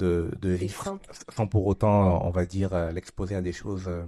de, 0.00 0.30
de 0.40 0.50
vivre 0.50 0.98
sans 1.34 1.46
pour 1.46 1.66
autant, 1.66 2.24
on 2.26 2.30
va 2.30 2.46
dire, 2.46 2.72
euh, 2.72 2.90
l'exposer 2.90 3.34
à 3.36 3.42
des 3.42 3.52
choses 3.52 3.84
euh, 3.86 4.04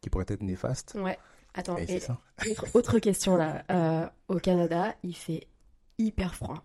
qui 0.00 0.10
pourraient 0.10 0.26
être 0.28 0.42
néfastes. 0.42 0.96
Ouais. 1.00 1.18
Attends, 1.54 1.76
Et 1.78 2.02
autre, 2.74 2.98
question 2.98 3.36
là. 3.36 3.64
Euh, 3.70 4.06
au 4.28 4.38
Canada, 4.38 4.94
il 5.02 5.16
fait 5.16 5.46
hyper 5.98 6.34
froid. 6.34 6.62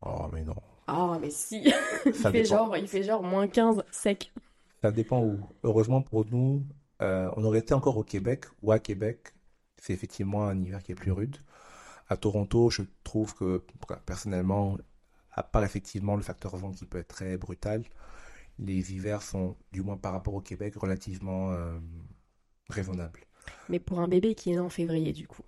Oh, 0.00 0.26
mais 0.32 0.42
non. 0.42 0.56
Ah, 0.86 1.18
mais 1.20 1.30
si. 1.30 1.70
il, 2.06 2.14
Ça 2.14 2.30
fait 2.32 2.42
dépend. 2.42 2.56
genre, 2.56 2.76
il 2.78 2.88
fait 2.88 3.02
genre 3.02 3.22
moins 3.22 3.46
15 3.46 3.82
sec. 3.90 4.32
Ça 4.80 4.90
dépend 4.90 5.22
où. 5.22 5.38
Heureusement 5.62 6.00
pour 6.00 6.24
nous, 6.30 6.64
euh, 7.02 7.30
on 7.36 7.44
aurait 7.44 7.58
été 7.58 7.74
encore 7.74 7.98
au 7.98 8.04
Québec 8.04 8.46
ou 8.62 8.72
à 8.72 8.78
Québec. 8.78 9.34
C'est 9.76 9.92
effectivement 9.92 10.46
un 10.46 10.58
hiver 10.60 10.82
qui 10.82 10.92
est 10.92 10.96
plus 10.96 11.12
rude. 11.12 11.36
À 12.08 12.16
Toronto, 12.16 12.70
je 12.70 12.82
trouve 13.04 13.34
que 13.34 13.62
personnellement, 14.06 14.78
à 15.32 15.42
part 15.42 15.64
effectivement 15.64 16.16
le 16.16 16.22
facteur 16.22 16.56
vent 16.56 16.70
qui 16.72 16.86
peut 16.86 16.98
être 16.98 17.08
très 17.08 17.36
brutal, 17.36 17.84
les 18.58 18.92
hivers 18.94 19.22
sont, 19.22 19.56
du 19.72 19.82
moins 19.82 19.96
par 19.96 20.12
rapport 20.12 20.34
au 20.34 20.40
Québec, 20.40 20.74
relativement 20.76 21.52
euh, 21.52 21.78
raisonnables. 22.68 23.20
Mais 23.68 23.78
pour 23.80 24.00
un 24.00 24.08
bébé 24.08 24.34
qui 24.34 24.50
est 24.50 24.54
né 24.54 24.60
en 24.60 24.68
février, 24.68 25.12
du 25.12 25.26
coup. 25.26 25.42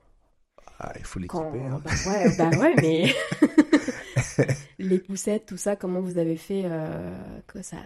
Ah, 0.78 0.92
il 0.98 1.04
faut 1.04 1.20
Quand... 1.28 1.50
l'équiper. 1.50 1.66
hein. 1.66 1.80
Bah 1.84 1.90
ouais, 2.06 2.36
bah 2.36 2.50
ouais, 2.58 2.74
mais. 2.82 3.14
Les 4.78 4.98
poussettes, 4.98 5.46
tout 5.46 5.56
ça, 5.56 5.76
comment 5.76 6.00
vous 6.00 6.18
avez 6.18 6.36
fait 6.36 6.62
euh, 6.64 7.40
que 7.46 7.62
ça... 7.62 7.76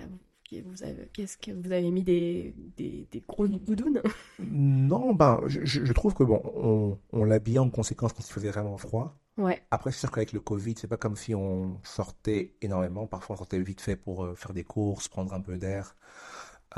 vous 0.64 0.82
avez... 0.82 1.08
Qu'est-ce 1.12 1.36
que 1.36 1.50
vous 1.50 1.72
avez 1.72 1.90
mis 1.90 2.02
des, 2.02 2.54
des, 2.76 3.06
des 3.10 3.22
grosses 3.28 3.50
doudounes 3.50 4.00
Non, 4.38 5.14
ben, 5.14 5.40
je 5.46 5.92
trouve 5.92 6.14
que 6.14 6.24
bon, 6.24 6.40
on, 6.54 6.98
on 7.12 7.24
l'habillait 7.24 7.58
en 7.58 7.68
conséquence 7.70 8.12
quand 8.14 8.26
il 8.26 8.32
faisait 8.32 8.50
vraiment 8.50 8.78
froid. 8.78 9.18
Ouais, 9.38 9.62
Après, 9.70 9.92
c'est 9.92 10.00
sûr 10.00 10.10
qu'avec 10.10 10.32
le 10.32 10.40
Covid, 10.40 10.74
c'est 10.78 10.88
pas 10.88 10.96
comme 10.96 11.16
si 11.16 11.34
on 11.34 11.80
sortait 11.84 12.54
énormément. 12.62 13.06
Parfois, 13.06 13.34
on 13.36 13.38
sortait 13.38 13.60
vite 13.60 13.80
fait 13.82 13.96
pour 13.96 14.24
euh, 14.24 14.34
faire 14.34 14.54
des 14.54 14.64
courses, 14.64 15.08
prendre 15.08 15.34
un 15.34 15.40
peu 15.42 15.58
d'air. 15.58 15.94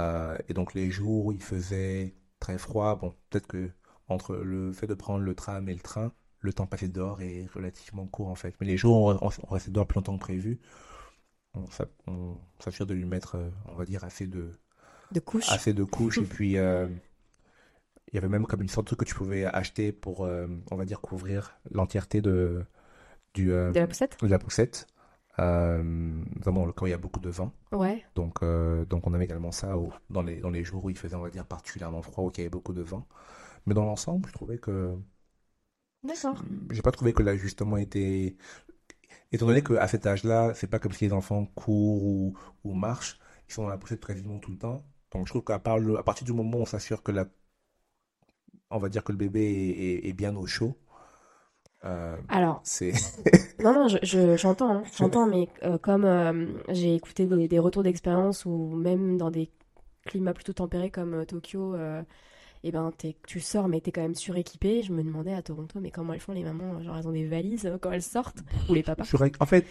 Euh, 0.01 0.37
et 0.49 0.55
donc, 0.55 0.75
les 0.75 0.91
jours 0.91 1.27
où 1.27 1.33
il 1.33 1.43
faisait 1.43 2.15
très 2.41 2.59
froid, 2.59 2.97
bon, 2.97 3.15
peut-être 3.31 3.47
que 3.47 3.71
entre 4.09 4.37
le 4.37 4.73
fait 4.73 4.87
de 4.89 4.95
prendre 4.95 5.25
le 5.25 5.35
tram 5.35 5.69
et 5.69 5.75
le 5.75 5.81
train, 5.81 6.13
le 6.41 6.53
temps 6.53 6.67
passé 6.67 6.89
dehors 6.89 7.23
est 7.23 7.47
relativement 7.55 8.07
court 8.09 8.29
en 8.29 8.35
fait. 8.35 8.55
Mais 8.61 8.67
les 8.67 8.77
jours 8.77 9.03
où 9.03 9.11
on, 9.11 9.19
on- 9.29 9.31
on 9.49 9.55
restait 9.55 9.71
dehors 9.71 9.87
plus 9.87 9.97
longtemps 9.99 10.17
que 10.17 10.21
prévu, 10.23 10.61
on, 11.55 11.65
on 12.09 12.39
s'assure 12.61 12.87
de 12.87 12.95
lui 12.95 13.05
mettre, 13.07 13.37
euh, 13.37 13.51
on 13.67 13.75
va 13.77 13.85
dire, 13.87 14.05
assez 14.05 14.27
de, 14.27 14.53
de 15.13 15.21
couches. 15.21 15.47
assez 15.49 15.75
de 15.75 15.85
couches. 15.85 16.23
Et 16.23 16.27
puis, 16.27 16.59
euh, 16.59 16.89
il 18.13 18.17
y 18.17 18.19
avait 18.19 18.29
même 18.29 18.47
comme 18.47 18.63
une 18.63 18.69
sorte 18.69 18.87
de 18.87 18.89
truc 18.89 19.01
que 19.01 19.05
tu 19.05 19.15
pouvais 19.15 19.45
acheter 19.45 19.93
pour, 19.93 20.25
euh, 20.25 20.47
on 20.71 20.77
va 20.77 20.85
dire, 20.85 21.01
couvrir 21.01 21.59
l'entièreté 21.73 22.21
de, 22.23 22.65
du, 23.35 23.53
euh, 23.53 23.73
De 23.73 23.81
la 23.81 23.87
poussette? 23.89 24.19
de 24.23 24.27
la 24.29 24.39
poussette. 24.39 24.87
Euh, 25.39 25.83
notamment 25.83 26.71
quand 26.73 26.87
il 26.87 26.91
y 26.91 26.93
a 26.95 26.99
beaucoup 26.99 27.21
de 27.21 27.31
vent. 27.31 27.53
Ouais, 27.73 28.05
Donc, 28.17 28.43
euh, 28.43 28.85
donc 28.87 29.07
on 29.07 29.15
avait 29.15 29.25
également 29.27 29.53
ça 29.53 29.79
au- 29.79 29.93
dans 30.11 30.23
les, 30.23 30.39
dans 30.41 30.51
les 30.51 30.65
jours 30.65 30.85
où 30.85 30.91
il 30.91 30.99
faisait, 30.99 31.17
on 31.17 31.23
va 31.23 31.31
dire, 31.31 31.47
particulièrement 31.47 32.03
froid, 32.03 32.25
où 32.25 32.33
il 32.35 32.39
y 32.39 32.43
avait 32.43 32.51
beaucoup 32.51 32.73
de 32.75 32.83
vent. 32.83 33.07
Mais 33.67 33.75
dans 33.75 33.85
l'ensemble, 33.87 34.29
je 34.29 34.35
trouvais 34.35 34.59
que 34.59 34.97
d'accord. 36.03 36.45
j'ai 36.71 36.83
pas 36.83 36.93
trouvé 36.93 37.13
que 37.13 37.23
l'ajustement 37.23 37.77
était. 37.77 38.37
Étant 39.33 39.47
donné 39.47 39.63
qu'à 39.63 39.89
cet 39.89 40.07
âge-là, 40.07 40.55
c'est 40.55 40.69
pas 40.69 40.79
comme 40.79 40.93
si 40.93 41.07
les 41.07 41.13
enfants 41.13 41.47
courent 41.55 42.05
ou, 42.05 42.35
ou 42.65 42.75
marchent, 42.75 43.19
ils 43.49 43.55
sont 43.55 43.63
dans 43.65 43.69
la 43.71 43.79
poussette 43.79 44.05
quasiment 44.05 44.39
tout 44.41 44.51
le 44.53 44.59
temps. 44.59 44.85
Donc 45.13 45.27
je 45.27 45.33
trouve 45.33 45.45
qu'à 45.45 45.57
à 45.57 45.61
partir 46.05 46.25
du 46.27 46.33
moment 46.33 46.59
où 46.59 46.63
on 46.63 46.67
s'assure 46.67 47.03
que 47.03 47.13
la, 47.13 47.27
on 48.71 48.79
va 48.79 48.89
dire 48.89 49.05
que 49.05 49.13
le 49.13 49.19
bébé 49.19 49.41
est, 49.43 50.07
est- 50.07 50.09
est 50.09 50.13
bien 50.13 50.37
au 50.37 50.47
chaud, 50.47 50.77
euh, 51.85 52.17
Alors, 52.29 52.61
c'est. 52.65 52.93
non, 53.63 53.73
non, 53.73 53.89
je, 53.89 53.99
je- 54.03 54.37
j'entends, 54.37 54.71
hein, 54.79 54.83
j'entends, 54.99 55.27
mais 55.27 55.49
euh, 55.63 55.79
comme 55.79 56.05
euh, 56.05 56.47
j'ai 56.69 56.95
écouté 56.95 57.27
des, 57.27 57.49
des 57.49 57.59
retours 57.59 57.83
d'expérience 57.83 58.45
ou 58.45 58.71
même 58.77 59.17
dans 59.17 59.31
des 59.31 59.51
climats 60.05 60.35
plutôt 60.35 60.53
tempérés 60.53 60.91
comme 60.91 61.25
Tokyo, 61.27 61.75
et 62.63 62.73
ben 62.73 62.93
t'es- 62.97 63.17
tu 63.27 63.41
sors 63.41 63.69
mais 63.69 63.81
t'es 63.81 63.93
quand 63.93 64.03
même 64.03 64.15
suréquipé. 64.15 64.83
Je 64.83 64.93
me 64.93 65.03
demandais 65.03 65.33
à 65.33 65.43
Toronto, 65.43 65.81
mais 65.81 65.91
comment 65.91 66.13
elles 66.13 66.21
font 66.21 66.33
les 66.33 66.45
mamans 66.45 66.83
Genre 66.83 66.97
elles 66.99 67.09
ont 67.09 67.13
des 67.13 67.27
valises 67.27 67.73
quand 67.81 67.91
elles 67.93 68.03
sortent 68.03 68.43
ou 68.69 68.75
les 68.75 68.83
papas? 68.83 69.05
En 69.41 69.47
fait, 69.47 69.65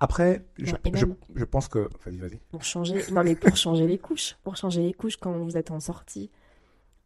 après, 0.00 0.46
je, 0.58 0.72
Non, 0.72 0.78
je, 0.94 1.04
même- 1.06 1.16
je 1.34 1.44
pense 1.44 1.68
que. 1.68 1.88
Vas-y, 2.04 2.16
vas-y. 2.16 2.38
pour 2.50 2.64
changer. 2.64 3.02
Non, 3.12 3.22
mais 3.24 3.36
pour 3.36 3.56
changer 3.56 3.86
les 3.86 3.98
couches, 3.98 4.36
pour 4.42 4.56
changer 4.56 4.82
les 4.82 4.94
couches 4.94 5.16
quand 5.16 5.32
vous 5.32 5.56
êtes 5.56 5.70
en 5.70 5.80
sortie. 5.80 6.30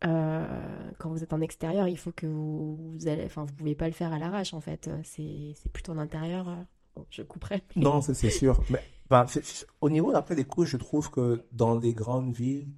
Euh, 0.04 0.90
quand 0.98 1.10
vous 1.10 1.22
êtes 1.22 1.32
en 1.32 1.40
extérieur, 1.40 1.88
il 1.88 1.98
faut 1.98 2.12
que 2.12 2.26
vous, 2.26 2.76
vous 2.76 3.08
allez, 3.08 3.24
enfin, 3.24 3.44
vous 3.44 3.54
pouvez 3.54 3.74
pas 3.74 3.86
le 3.86 3.92
faire 3.92 4.12
à 4.12 4.18
l'arrache 4.18 4.54
en 4.54 4.60
fait. 4.60 4.90
C'est, 5.02 5.54
plutôt 5.72 5.92
en 5.92 5.98
intérieur. 5.98 6.48
euh. 6.48 7.02
Je 7.10 7.22
couperai. 7.22 7.62
Non, 7.76 8.00
c'est 8.00 8.30
sûr. 8.30 8.62
Mais 8.70 8.80
ben, 9.10 9.26
au 9.80 9.90
niveau 9.90 10.14
après 10.14 10.34
des 10.34 10.44
couches, 10.44 10.70
je 10.70 10.76
trouve 10.76 11.10
que 11.10 11.44
dans 11.52 11.78
les 11.78 11.92
grandes 11.92 12.32
villes, 12.32 12.68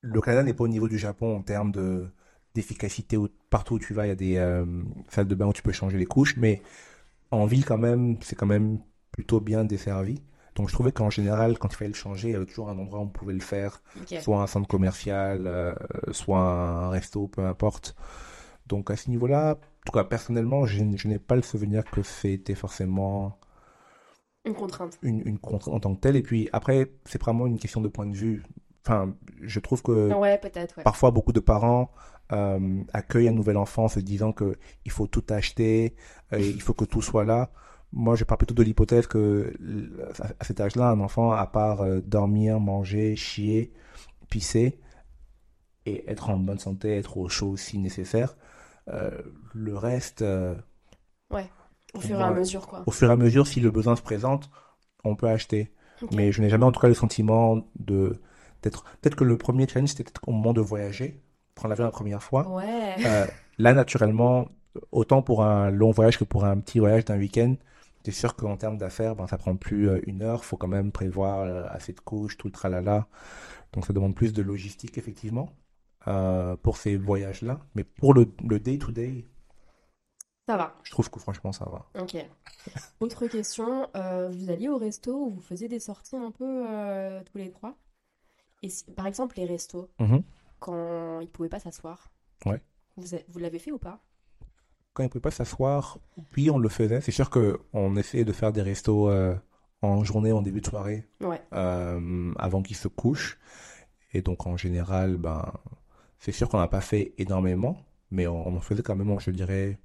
le 0.00 0.20
Canada 0.20 0.42
n'est 0.42 0.54
pas 0.54 0.64
au 0.64 0.68
niveau 0.68 0.88
du 0.88 0.98
Japon 0.98 1.36
en 1.36 1.42
termes 1.42 1.72
de 1.72 2.08
d'efficacité. 2.54 3.16
Partout 3.48 3.74
où 3.74 3.78
tu 3.78 3.94
vas, 3.94 4.06
il 4.06 4.08
y 4.08 4.12
a 4.12 4.16
des 4.16 4.36
euh, 4.36 4.64
salles 5.08 5.28
de 5.28 5.34
bain 5.34 5.46
où 5.46 5.52
tu 5.52 5.62
peux 5.62 5.72
changer 5.72 5.98
les 5.98 6.06
couches, 6.06 6.36
mais 6.36 6.62
en 7.30 7.46
ville 7.46 7.64
quand 7.64 7.78
même, 7.78 8.18
c'est 8.22 8.36
quand 8.36 8.46
même 8.46 8.80
plutôt 9.12 9.40
bien 9.40 9.64
desservi. 9.64 10.20
Donc 10.60 10.68
je 10.68 10.74
trouvais 10.74 10.92
qu'en 10.92 11.08
général, 11.08 11.58
quand 11.58 11.68
il 11.72 11.76
fallait 11.76 11.88
le 11.88 11.94
changer, 11.96 12.28
il 12.28 12.32
y 12.32 12.36
avait 12.36 12.44
toujours 12.44 12.68
un 12.68 12.78
endroit 12.78 12.98
où 12.98 13.04
on 13.04 13.08
pouvait 13.08 13.32
le 13.32 13.40
faire, 13.40 13.82
soit 14.20 14.42
un 14.42 14.46
centre 14.46 14.68
commercial, 14.68 15.46
euh, 15.46 15.74
soit 16.12 16.38
un 16.38 16.90
resto, 16.90 17.28
peu 17.28 17.46
importe. 17.46 17.96
Donc 18.66 18.90
à 18.90 18.96
ce 18.96 19.08
niveau-là, 19.08 19.52
en 19.52 19.84
tout 19.86 19.92
cas 19.92 20.04
personnellement, 20.04 20.66
je, 20.66 20.84
je 20.96 21.08
n'ai 21.08 21.18
pas 21.18 21.34
le 21.34 21.40
souvenir 21.40 21.82
que 21.90 22.02
c'était 22.02 22.54
forcément 22.54 23.38
Une 24.44 24.54
contrainte. 24.54 24.98
une, 25.00 25.22
une 25.26 25.38
contrainte 25.38 25.74
en 25.74 25.80
tant 25.80 25.94
que 25.94 26.00
telle. 26.00 26.16
Et 26.16 26.22
puis 26.22 26.50
après, 26.52 26.92
c'est 27.06 27.18
vraiment 27.22 27.46
une 27.46 27.58
question 27.58 27.80
de 27.80 27.88
point 27.88 28.04
de 28.06 28.14
vue. 28.14 28.42
Enfin, 28.86 29.14
je 29.40 29.60
trouve 29.60 29.80
que 29.82 30.12
Ouais, 30.12 30.36
peut-être, 30.36 30.76
ouais. 30.76 30.82
parfois 30.84 31.10
beaucoup 31.10 31.32
de 31.32 31.40
parents 31.40 31.90
euh, 32.32 32.82
accueillent 32.92 33.28
un 33.28 33.32
nouvel 33.32 33.56
enfant 33.56 33.84
en 33.84 33.88
se 33.88 34.00
disant 34.00 34.32
que 34.32 34.58
il 34.84 34.90
faut 34.90 35.06
tout 35.06 35.24
acheter, 35.30 35.96
euh, 36.34 36.38
il 36.38 36.60
faut 36.60 36.74
que 36.74 36.84
tout 36.84 37.00
soit 37.00 37.24
là. 37.24 37.50
Moi, 37.92 38.14
je 38.16 38.24
pars 38.24 38.38
plutôt 38.38 38.54
de 38.54 38.62
l'hypothèse 38.62 39.06
que 39.06 39.52
à 40.38 40.44
cet 40.44 40.60
âge-là, 40.60 40.90
un 40.90 41.00
enfant, 41.00 41.32
à 41.32 41.46
part 41.46 41.82
euh, 41.82 42.00
dormir, 42.00 42.60
manger, 42.60 43.16
chier, 43.16 43.72
pisser 44.30 44.78
et 45.86 46.08
être 46.10 46.30
en 46.30 46.36
bonne 46.38 46.58
santé, 46.58 46.96
être 46.96 47.16
au 47.16 47.28
chaud 47.28 47.56
si 47.56 47.78
nécessaire, 47.78 48.36
euh, 48.88 49.10
le 49.54 49.76
reste, 49.76 50.22
euh, 50.22 50.54
Au 51.94 52.00
fur 52.00 52.20
et 52.20 52.22
à 52.22 52.30
Ouais. 52.30 52.38
mesure, 52.38 52.66
quoi. 52.68 52.82
au 52.86 52.90
fur 52.92 53.08
et 53.10 53.12
à 53.12 53.16
mesure, 53.16 53.46
si 53.46 53.60
le 53.60 53.70
besoin 53.70 53.96
se 53.96 54.02
présente, 54.02 54.50
on 55.04 55.16
peut 55.16 55.28
acheter. 55.28 55.72
Mais 56.12 56.32
je 56.32 56.40
n'ai 56.40 56.48
jamais 56.48 56.64
en 56.64 56.72
tout 56.72 56.80
cas 56.80 56.88
le 56.88 56.94
sentiment 56.94 57.62
de 57.78 58.20
d'être. 58.62 58.84
Peut-être 59.00 59.16
que 59.16 59.24
le 59.24 59.36
premier 59.38 59.66
challenge 59.66 59.90
c'était 59.90 60.12
au 60.26 60.32
moment 60.32 60.52
de 60.52 60.60
voyager, 60.60 61.20
prendre 61.54 61.70
l'avion 61.70 61.84
la 61.86 61.90
première 61.90 62.22
fois. 62.22 62.48
Ouais. 62.48 62.94
Euh, 63.04 63.26
là, 63.58 63.72
naturellement, 63.74 64.48
autant 64.92 65.22
pour 65.22 65.42
un 65.44 65.70
long 65.70 65.90
voyage 65.90 66.18
que 66.18 66.24
pour 66.24 66.44
un 66.44 66.58
petit 66.60 66.78
voyage 66.78 67.04
d'un 67.04 67.18
week-end, 67.18 67.54
c'est 68.04 68.12
sûr 68.12 68.34
qu'en 68.36 68.56
termes 68.56 68.78
d'affaires, 68.78 69.14
ben, 69.16 69.26
ça 69.26 69.38
prend 69.38 69.56
plus 69.56 69.88
euh, 69.90 70.00
une 70.06 70.22
heure. 70.22 70.44
faut 70.44 70.56
quand 70.56 70.68
même 70.68 70.92
prévoir 70.92 71.40
euh, 71.40 71.64
assez 71.68 71.92
de 71.92 72.00
couches, 72.00 72.36
tout 72.36 72.48
le 72.48 72.52
tralala. 72.52 73.08
Donc 73.72 73.86
ça 73.86 73.92
demande 73.92 74.14
plus 74.14 74.32
de 74.32 74.42
logistique, 74.42 74.98
effectivement, 74.98 75.50
euh, 76.08 76.56
pour 76.56 76.76
ces 76.76 76.96
voyages-là. 76.96 77.60
Mais 77.74 77.84
pour 77.84 78.14
le, 78.14 78.26
day-to-day, 78.58 79.26
Ça 80.48 80.56
va. 80.56 80.74
je 80.82 80.90
trouve 80.90 81.10
que 81.10 81.20
franchement, 81.20 81.52
ça 81.52 81.66
va. 81.66 81.86
Ok. 82.02 82.16
Autre 83.00 83.26
question, 83.26 83.88
euh, 83.96 84.28
vous 84.30 84.50
alliez 84.50 84.68
au 84.68 84.76
resto 84.78 85.26
ou 85.26 85.30
vous 85.30 85.40
faisiez 85.40 85.68
des 85.68 85.80
sorties 85.80 86.16
un 86.16 86.30
peu 86.30 86.64
euh, 86.68 87.22
tous 87.24 87.38
les 87.38 87.50
trois? 87.50 87.76
Et 88.62 88.68
si- 88.68 88.84
par 88.92 89.06
exemple, 89.06 89.36
les 89.38 89.46
restos, 89.46 89.88
Mhm. 89.98 90.22
quand 90.58 91.20
ils 91.20 91.30
pouvaient 91.30 91.48
pas 91.48 91.60
s'asseoir, 91.60 92.10
Ouais. 92.46 92.60
vous, 92.96 93.14
a- 93.14 93.20
vous 93.28 93.38
l'avez 93.38 93.58
fait 93.58 93.72
ou 93.72 93.78
pas? 93.78 94.00
Quand 94.92 95.02
ils 95.02 95.06
ne 95.06 95.10
pouvaient 95.10 95.20
pas 95.22 95.30
s'asseoir, 95.30 95.98
oui, 96.36 96.50
on 96.50 96.58
le 96.58 96.68
faisait. 96.68 97.00
C'est 97.00 97.12
sûr 97.12 97.30
qu'on 97.30 97.96
essayait 97.96 98.24
de 98.24 98.32
faire 98.32 98.52
des 98.52 98.62
restos 98.62 99.08
euh, 99.08 99.34
en 99.82 100.02
journée, 100.04 100.32
en 100.32 100.42
début 100.42 100.60
de 100.60 100.66
soirée, 100.66 101.08
Ouais. 101.20 101.40
euh, 101.52 102.32
avant 102.38 102.62
qu'ils 102.62 102.76
se 102.76 102.88
couchent. 102.88 103.38
Et 104.12 104.22
donc, 104.22 104.46
en 104.46 104.56
général, 104.56 105.16
ben, 105.16 105.52
c'est 106.18 106.32
sûr 106.32 106.48
qu'on 106.48 106.58
n'a 106.58 106.66
pas 106.68 106.80
fait 106.80 107.14
énormément, 107.18 107.78
mais 108.10 108.26
on, 108.26 108.48
on 108.48 108.56
en 108.56 108.60
faisait 108.60 108.82
quand 108.82 108.96
même, 108.96 109.18
je 109.20 109.30
dirais, 109.30 109.78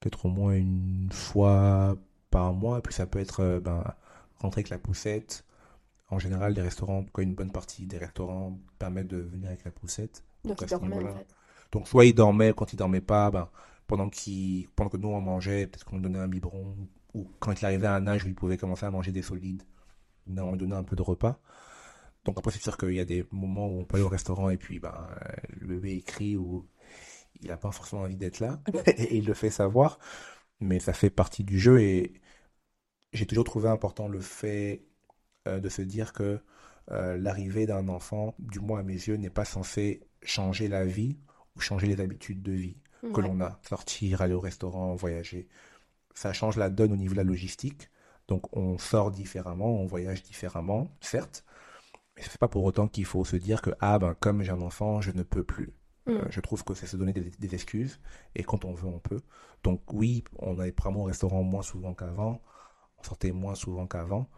peut-être 0.00 0.26
au 0.26 0.28
moins 0.28 0.52
une 0.54 1.08
fois 1.10 1.96
par 2.30 2.52
mois. 2.52 2.78
Et 2.78 2.82
puis, 2.82 2.92
ça 2.94 3.06
peut 3.06 3.18
être 3.20 3.40
euh, 3.40 3.60
ben, 3.60 3.82
rentrer 4.38 4.60
avec 4.60 4.68
la 4.70 4.78
poussette. 4.78 5.44
En 6.10 6.18
général, 6.18 6.52
les 6.52 6.62
restaurants, 6.62 7.04
quand 7.12 7.22
une 7.22 7.34
bonne 7.34 7.50
partie 7.52 7.86
des 7.86 7.96
restaurants 7.98 8.58
permettent 8.78 9.08
de 9.08 9.16
venir 9.16 9.48
avec 9.48 9.64
la 9.64 9.70
poussette. 9.70 10.22
Donc 10.44 10.60
à 10.62 10.66
ils 10.66 10.68
ce 10.68 10.74
dormaient 10.74 10.94
en 10.94 10.98
niveau-là. 10.98 11.14
fait. 11.16 11.26
Donc, 11.72 11.88
soit 11.88 12.04
ils 12.04 12.14
dormaient, 12.14 12.52
quand 12.54 12.72
ils 12.72 12.76
dormaient 12.76 13.00
pas, 13.00 13.30
ben, 13.30 13.48
pendant, 13.86 14.08
qu'il, 14.08 14.68
pendant 14.70 14.90
que 14.90 14.96
nous 14.96 15.08
on 15.08 15.20
mangeait, 15.20 15.66
peut-être 15.66 15.84
qu'on 15.84 15.96
lui 15.96 16.02
donnait 16.02 16.18
un 16.18 16.28
biberon, 16.28 16.76
ou 17.14 17.28
quand 17.38 17.60
il 17.60 17.64
arrivait 17.64 17.86
à 17.86 17.94
un 17.94 18.06
âge 18.06 18.24
où 18.24 18.28
il 18.28 18.34
pouvait 18.34 18.56
commencer 18.56 18.86
à 18.86 18.90
manger 18.90 19.12
des 19.12 19.22
solides, 19.22 19.62
on 20.28 20.52
lui 20.52 20.58
donnait 20.58 20.74
un 20.74 20.84
peu 20.84 20.96
de 20.96 21.02
repas. 21.02 21.40
Donc 22.24 22.38
après, 22.38 22.50
c'est 22.52 22.62
sûr 22.62 22.76
qu'il 22.76 22.94
y 22.94 23.00
a 23.00 23.04
des 23.04 23.26
moments 23.30 23.68
où 23.68 23.80
on 23.80 23.84
peut 23.84 23.96
aller 23.96 24.04
au 24.04 24.08
restaurant 24.08 24.50
et 24.50 24.56
puis 24.56 24.78
ben, 24.78 25.06
le 25.60 25.66
bébé 25.66 25.92
écrit 25.92 26.36
ou 26.36 26.66
il 27.40 27.48
n'a 27.48 27.56
pas 27.56 27.70
forcément 27.70 28.02
envie 28.02 28.16
d'être 28.16 28.40
là 28.40 28.60
et 28.86 29.16
il 29.16 29.26
le 29.26 29.34
fait 29.34 29.50
savoir. 29.50 29.98
Mais 30.60 30.80
ça 30.80 30.92
fait 30.92 31.10
partie 31.10 31.44
du 31.44 31.58
jeu 31.58 31.80
et 31.80 32.14
j'ai 33.12 33.26
toujours 33.26 33.44
trouvé 33.44 33.68
important 33.68 34.08
le 34.08 34.20
fait 34.20 34.86
euh, 35.46 35.60
de 35.60 35.68
se 35.68 35.82
dire 35.82 36.12
que 36.12 36.40
euh, 36.90 37.16
l'arrivée 37.16 37.66
d'un 37.66 37.88
enfant, 37.88 38.34
du 38.38 38.60
moins 38.60 38.80
à 38.80 38.82
mes 38.82 38.94
yeux, 38.94 39.16
n'est 39.16 39.30
pas 39.30 39.44
censé 39.44 40.06
changer 40.22 40.68
la 40.68 40.84
vie 40.84 41.18
ou 41.56 41.60
changer 41.60 41.86
les 41.86 42.00
habitudes 42.00 42.42
de 42.42 42.52
vie 42.52 42.76
que 43.12 43.20
Ouais. 43.20 43.28
l'on 43.28 43.40
a. 43.40 43.58
Sortir, 43.68 44.22
aller 44.22 44.34
au 44.34 44.40
restaurant, 44.40 44.94
voyager. 44.94 45.48
Ça 46.14 46.32
change 46.32 46.56
la 46.56 46.70
donne 46.70 46.92
au 46.92 46.96
niveau 46.96 47.12
de 47.14 47.18
la 47.18 47.24
logistique. 47.24 47.90
Donc 48.28 48.54
on 48.56 48.78
sort 48.78 49.10
différemment, 49.10 49.66
on 49.80 49.86
voyage 49.86 50.22
différemment, 50.22 50.90
certes. 51.00 51.44
Mais 52.16 52.22
c'est 52.22 52.38
pas 52.38 52.48
pour 52.48 52.64
autant 52.64 52.88
qu'il 52.88 53.04
faut 53.06 53.24
se 53.24 53.36
dire 53.36 53.62
que, 53.62 53.70
ah 53.80 53.98
ben, 53.98 54.14
comme 54.20 54.42
j'ai 54.42 54.52
un 54.52 54.60
enfant, 54.62 55.00
je 55.00 55.10
ne 55.12 55.22
peux 55.22 55.44
plus. 55.44 55.72
Euh, 56.08 56.24
Mm. 56.26 56.30
je 56.30 56.40
trouve 56.40 56.64
que 56.64 56.74
c'est 56.74 56.86
se 56.86 56.96
donner 56.98 57.12
des, 57.14 57.22
des 57.38 57.54
excuses. 57.54 58.00
Et 58.34 58.42
quand 58.44 58.64
on 58.66 58.74
veut, 58.74 58.88
on 58.88 58.98
peut. 59.00 59.22
Donc 59.62 59.92
oui, 59.92 60.24
on 60.38 60.58
allait 60.58 60.72
probablement 60.72 61.04
au 61.04 61.06
restaurant 61.08 61.42
moins 61.42 61.62
souvent 61.62 61.94
qu'avant. 61.94 62.42
On 62.98 63.02
sortait 63.02 63.32
moins 63.32 63.54
souvent 63.54 63.86
qu'avant. 63.86 64.28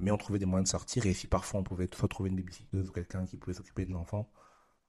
Mais 0.00 0.10
on 0.12 0.16
trouvait 0.18 0.38
des 0.38 0.46
moyens 0.46 0.68
de 0.68 0.70
sortir. 0.70 1.06
Et 1.06 1.14
si 1.14 1.26
parfois 1.26 1.60
on 1.60 1.64
pouvait 1.64 1.88
soit 1.92 2.08
trouver 2.08 2.30
une 2.30 2.36
babysitter 2.36 2.78
ou 2.78 2.92
quelqu'un 2.92 3.24
qui 3.26 3.36
pouvait 3.36 3.54
s'occuper 3.54 3.84
de 3.86 3.92
l'enfant, 3.92 4.30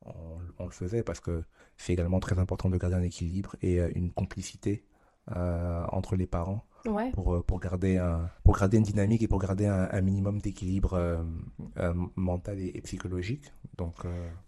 on, 0.06 0.38
on 0.58 0.66
le 0.66 0.72
faisait 0.72 1.04
parce 1.04 1.20
que 1.20 1.44
c'est 1.78 1.94
également 1.94 2.20
très 2.20 2.40
important 2.40 2.70
de 2.70 2.78
garder 2.78 2.96
un 2.96 3.04
équilibre 3.04 3.56
et 3.62 3.80
euh, 3.80 3.92
une 3.96 4.12
complicité 4.12 4.86
euh, 5.36 5.86
entre 5.92 6.16
les 6.16 6.28
parents 6.28 6.66
Ouais. 6.86 7.12
pour, 7.12 7.36
euh, 7.36 7.44
pour, 7.44 7.60
garder 7.60 7.98
un, 7.98 8.30
pour 8.46 8.58
garder 8.58 8.78
une 8.78 8.84
dynamique 8.84 9.22
et 9.22 9.28
pour 9.28 9.40
garder 9.40 9.66
un, 9.66 9.90
un 9.92 10.02
minimum 10.02 10.40
d'équilibre 10.40 10.94
euh, 10.94 11.22
euh, 11.78 11.94
mental 12.16 12.58
et, 12.58 12.72
et 12.74 12.82
psychologique. 12.82 13.52
Donc, 13.78 13.96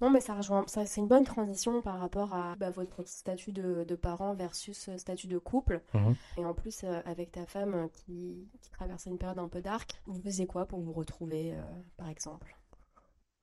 Non, 0.02 0.10
mais 0.10 0.22
ça 0.22 0.36
rejoint, 0.36 0.64
ça, 0.68 0.86
c'est 0.86 1.02
une 1.02 1.08
bonne 1.10 1.26
transition 1.26 1.82
par 1.82 2.00
rapport 2.00 2.34
à 2.34 2.56
bah, 2.56 2.70
votre 2.70 3.06
statut 3.06 3.52
de, 3.52 3.84
de 3.84 3.96
parent 3.96 4.34
versus 4.34 4.90
statut 4.96 5.28
de 5.28 5.38
couple. 5.38 5.82
Mhm. 5.94 6.16
Et 6.38 6.46
en 6.46 6.54
plus, 6.54 6.86
avec 7.06 7.34
ta 7.34 7.46
femme 7.46 7.90
qui, 7.92 8.48
qui 8.62 8.70
traversait 8.72 9.10
une 9.10 9.18
période 9.18 9.40
un 9.40 9.50
peu 9.50 9.62
dark, 9.62 10.02
vous 10.08 10.22
faisiez 10.22 10.48
quoi 10.48 10.66
pour 10.66 10.80
vous 10.80 10.94
retrouver, 10.94 11.54
par 11.98 12.08
exemple? 12.10 12.56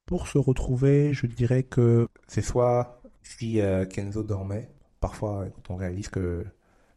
Pour 0.09 0.29
se 0.29 0.39
retrouver, 0.39 1.15
je 1.15 1.29
dirais 1.29 1.65
que 1.65 2.09
c'est 2.29 2.43
soit 2.43 3.03
si 3.23 3.61
euh, 3.63 3.87
Kenzo 3.87 4.25
dormait, 4.25 4.71
parfois 5.01 5.47
quand 5.51 5.75
on 5.75 5.77
réalise 5.77 6.09
que 6.11 6.47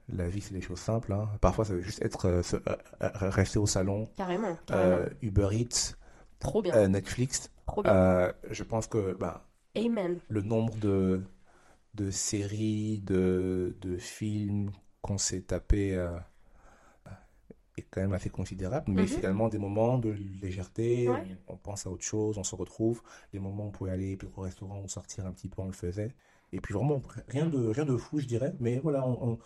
la 0.09 0.30
vie 0.30 0.41
c'est 0.41 0.53
des 0.53 0.62
choses 0.62 0.80
simples, 0.80 1.14
hein, 1.14 1.30
parfois 1.41 1.66
ça 1.66 1.74
veut 1.76 1.82
juste 1.82 2.03
être 2.03 2.28
euh, 2.28 2.43
se- 2.43 2.57
euh, 2.57 3.09
rester 3.30 3.59
au 3.59 3.68
salon, 3.68 4.09
Carrément, 4.16 4.57
carrément. 4.66 4.95
euh, 4.97 5.09
Uber 5.22 5.49
Eats, 5.53 5.95
Trop 6.39 6.62
bien, 6.62 6.74
euh, 6.76 6.88
Netflix. 6.88 7.51
trop 7.66 7.84
bien. 7.84 7.93
Euh, 7.93 8.34
je 8.51 8.64
pense 8.64 8.88
que 8.88 9.14
bah, 9.16 9.47
Amen. 9.76 10.22
le 10.30 10.41
nombre 10.43 10.76
de, 10.78 11.24
de 11.95 12.12
séries, 12.12 12.99
de, 13.01 13.76
de 13.82 13.97
films 13.97 14.72
qu'on 15.01 15.18
s'est 15.18 15.41
tapé 15.43 15.95
euh, 15.95 16.18
est 17.78 17.84
quand 17.84 18.01
même 18.01 18.13
assez 18.13 18.30
considérable, 18.30 18.91
mais 18.91 19.07
c'est 19.07 19.19
également 19.19 19.47
des 19.49 19.57
moments 19.57 19.97
de 19.97 20.11
légèreté, 20.41 21.07
Ouais. 21.09 21.38
on, 21.47 21.57
pense 21.57 21.86
à 21.88 21.89
autre 21.89 22.03
chose, 22.03 22.38
on 22.38 22.43
se 22.43 22.55
retrouve, 22.55 23.01
les 23.34 23.39
moments 23.39 23.65
où 23.65 23.67
on 23.67 23.72
pouvait 23.72 23.91
aller 23.91 24.17
au 24.36 24.41
restaurant 24.41 24.82
ou 24.82 24.88
sortir 24.89 25.26
un 25.26 25.32
petit 25.32 25.47
peu, 25.49 25.61
on 25.61 25.67
le 25.67 25.72
faisait. 25.74 26.13
Et 26.51 26.59
puis 26.59 26.74
vraiment, 26.74 27.01
rien 27.30 27.47
de, 27.47 27.67
rien 27.67 27.86
de 27.86 27.95
fou, 27.97 28.19
je 28.19 28.26
dirais, 28.28 28.53
mais 28.59 28.80
voilà, 28.80 29.07
on, 29.07 29.34
on, 29.34 29.38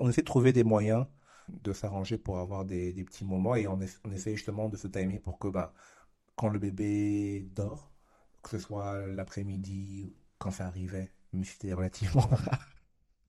on 0.00 0.08
essaie- 0.08 0.20
de 0.22 0.26
trouver 0.26 0.52
des 0.52 0.64
moyens 0.64 1.06
de 1.48 1.72
s'arranger 1.72 2.18
pour 2.18 2.38
avoir 2.38 2.64
des, 2.64 2.92
des 2.92 3.04
petits 3.04 3.24
moments 3.24 3.56
et 3.56 3.66
on, 3.66 3.80
essa- 3.80 3.98
on 4.04 4.12
essaie 4.12 4.34
justement 4.36 4.68
de 4.68 4.76
se 4.76 4.86
timer 4.88 5.18
pour 5.18 5.38
que 5.38 5.48
bah, 5.48 5.74
quand 6.36 6.48
le 6.48 6.58
bébé 6.58 7.48
dort, 7.54 7.92
que 8.42 8.50
ce 8.50 8.58
soit 8.58 9.06
l'après-midi, 9.06 10.14
quand 10.38 10.50
ça 10.50 10.66
arrivait, 10.66 11.12
si 11.34 11.44
c'était 11.44 11.72
relativement 11.74 12.22
rare, 12.30 12.66